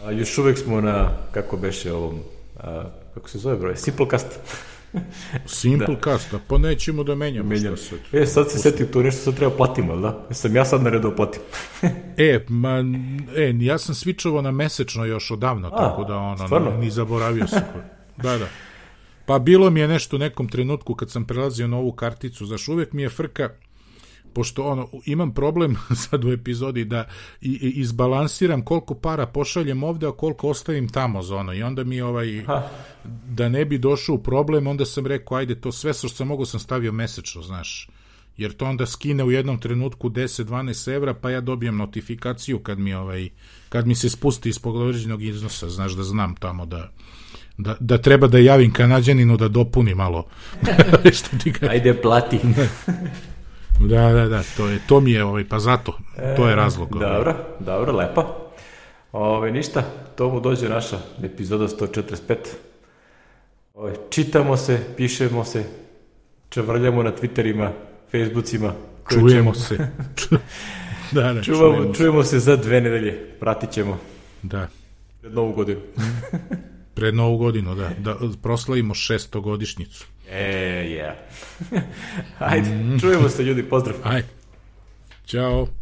A, 0.05 0.11
još 0.11 0.39
uvek 0.39 0.59
smo 0.59 0.81
na, 0.81 1.11
kako 1.33 1.57
beše 1.57 1.93
ovom, 1.93 2.21
a, 2.61 2.85
kako 3.15 3.29
se 3.29 3.39
zove 3.39 3.57
broj, 3.57 3.77
Simplecast. 3.77 4.27
Simplecast, 5.47 6.33
da. 6.33 6.39
pa 6.49 6.59
nećemo 6.59 7.05
da 7.05 7.15
menjamo. 7.15 7.49
Menjamo. 7.49 7.77
Sad. 7.77 7.99
E, 8.13 8.27
sad 8.27 8.51
se 8.51 8.59
setim 8.59 8.87
tu 8.93 9.03
nešto 9.03 9.21
sad 9.21 9.37
treba 9.37 9.57
platimo, 9.57 9.97
da? 9.97 10.27
Sam 10.31 10.57
ja 10.57 10.65
sad 10.65 10.83
na 10.83 10.91
redu 10.91 11.09
da 11.09 11.17
platim. 11.17 11.43
e, 12.17 12.45
ma, 12.49 12.85
e, 13.37 13.55
ja 13.61 13.79
sam 13.79 13.95
svičovao 13.95 14.43
na 14.43 14.51
mesečno 14.51 15.05
još 15.05 15.31
odavno, 15.31 15.69
a, 15.69 15.77
tako 15.77 16.05
da 16.05 16.17
ono, 16.17 16.47
stvarno? 16.47 16.77
ni 16.77 16.91
zaboravio 16.91 17.47
sam. 17.47 17.63
Da, 18.17 18.39
da. 18.39 18.47
Pa 19.27 19.39
bilo 19.39 19.71
mi 19.71 19.81
je 19.81 19.89
nešto 19.89 20.17
u 20.17 20.19
nekom 20.19 20.49
trenutku 20.49 20.95
kad 20.95 21.11
sam 21.11 21.25
prelazio 21.25 21.69
na 21.69 21.77
ovu 21.77 21.93
karticu, 21.93 22.47
znaš, 22.47 22.69
uvek 22.69 22.93
mi 22.93 23.03
je 23.03 23.09
frka, 23.09 23.51
pošto 24.35 24.65
ono, 24.65 24.89
imam 25.07 25.35
problem 25.35 25.77
sad 26.09 26.24
u 26.24 26.32
epizodi 26.32 26.85
da 26.85 27.09
izbalansiram 27.40 28.65
koliko 28.65 28.94
para 28.94 29.27
pošaljem 29.27 29.82
ovde, 29.82 30.07
a 30.07 30.12
koliko 30.12 30.48
ostavim 30.48 30.89
tamo 30.89 31.23
za 31.23 31.36
ono. 31.36 31.55
I 31.55 31.62
onda 31.62 31.85
mi 31.85 32.01
ovaj, 32.01 32.43
ha. 32.47 32.69
da 33.28 33.48
ne 33.48 33.65
bi 33.65 33.78
došao 33.78 34.15
u 34.15 34.23
problem, 34.23 34.66
onda 34.66 34.85
sam 34.85 35.07
rekao, 35.07 35.39
ajde, 35.39 35.61
to 35.61 35.73
sve 35.73 35.93
što 35.93 36.09
sam 36.09 36.27
mogu 36.27 36.47
sam 36.47 36.61
stavio 36.61 36.93
mesečno, 36.93 37.43
znaš. 37.43 37.89
Jer 38.36 38.52
to 38.52 38.65
onda 38.65 38.86
skine 38.86 39.24
u 39.24 39.31
jednom 39.31 39.59
trenutku 39.59 40.11
10-12 40.11 40.94
evra, 40.94 41.15
pa 41.15 41.31
ja 41.31 41.40
dobijem 41.40 41.77
notifikaciju 41.77 42.59
kad 42.59 42.78
mi, 42.78 42.94
ovaj, 42.94 43.28
kad 43.69 43.86
mi 43.86 43.94
se 43.94 44.11
spusti 44.11 44.48
iz 44.48 44.59
određenog 44.65 45.23
iznosa, 45.23 45.69
znaš 45.69 45.93
da 45.93 46.02
znam 46.02 46.36
tamo 46.36 46.66
da, 46.66 46.90
da, 47.59 47.77
da 47.81 47.98
treba 47.98 48.27
da 48.27 48.39
javim 48.39 48.73
kanadjaninu 48.73 49.36
da 49.36 49.48
dopuni 49.48 49.94
malo. 49.94 50.27
što 51.19 51.36
ti. 51.39 51.52
Ajde, 51.70 51.94
plati. 52.02 52.40
Da, 53.89 54.12
da, 54.12 54.28
da, 54.28 54.43
to, 54.57 54.69
je, 54.69 54.81
to 54.86 55.01
mi 55.01 55.11
je, 55.12 55.24
ovaj, 55.24 55.48
pa 55.48 55.59
zato, 55.59 55.98
to 56.36 56.48
je 56.48 56.57
razlog. 56.57 56.97
Ovaj. 56.97 57.09
Dobro, 57.09 57.35
dobro, 57.61 57.93
lepo. 57.93 58.51
Ove, 59.12 59.52
ništa, 59.52 59.82
to 60.16 60.28
mu 60.28 60.40
dođe 60.40 60.69
naša 60.69 60.98
epizoda 61.23 61.69
145. 61.69 62.35
Ove, 63.74 63.94
čitamo 64.11 64.57
se, 64.57 64.81
pišemo 64.97 65.44
se, 65.44 65.65
čavrljamo 66.48 67.02
na 67.02 67.12
Twitterima, 67.12 67.70
Facebookima. 68.11 68.73
Čujemo 69.11 69.55
se. 69.55 69.77
da, 71.12 71.32
da, 71.32 71.43
Čuvamo, 71.43 71.77
čujemo, 71.77 71.94
čujemo 71.94 72.24
se 72.24 72.39
za 72.39 72.57
dve 72.57 72.81
nedelje, 72.81 73.31
pratit 73.40 73.70
ćemo. 73.70 73.98
Da. 74.43 74.69
Pred 75.20 75.35
novu 75.35 75.52
godinu. 75.52 75.81
Pred 76.94 77.15
novu 77.15 77.36
godinu, 77.36 77.74
da. 77.74 77.90
Da 77.98 78.16
proslavimo 78.43 78.94
šestogodišnjicu. 78.94 80.07
E, 80.31 80.85
yeah. 80.85 81.15
Ajde, 82.39 82.69
čujemo 83.01 83.28
se 83.28 83.43
ljudi, 83.43 83.62
pozdrav. 83.62 83.97
Ajde. 84.05 84.28
Ćao. 85.27 85.80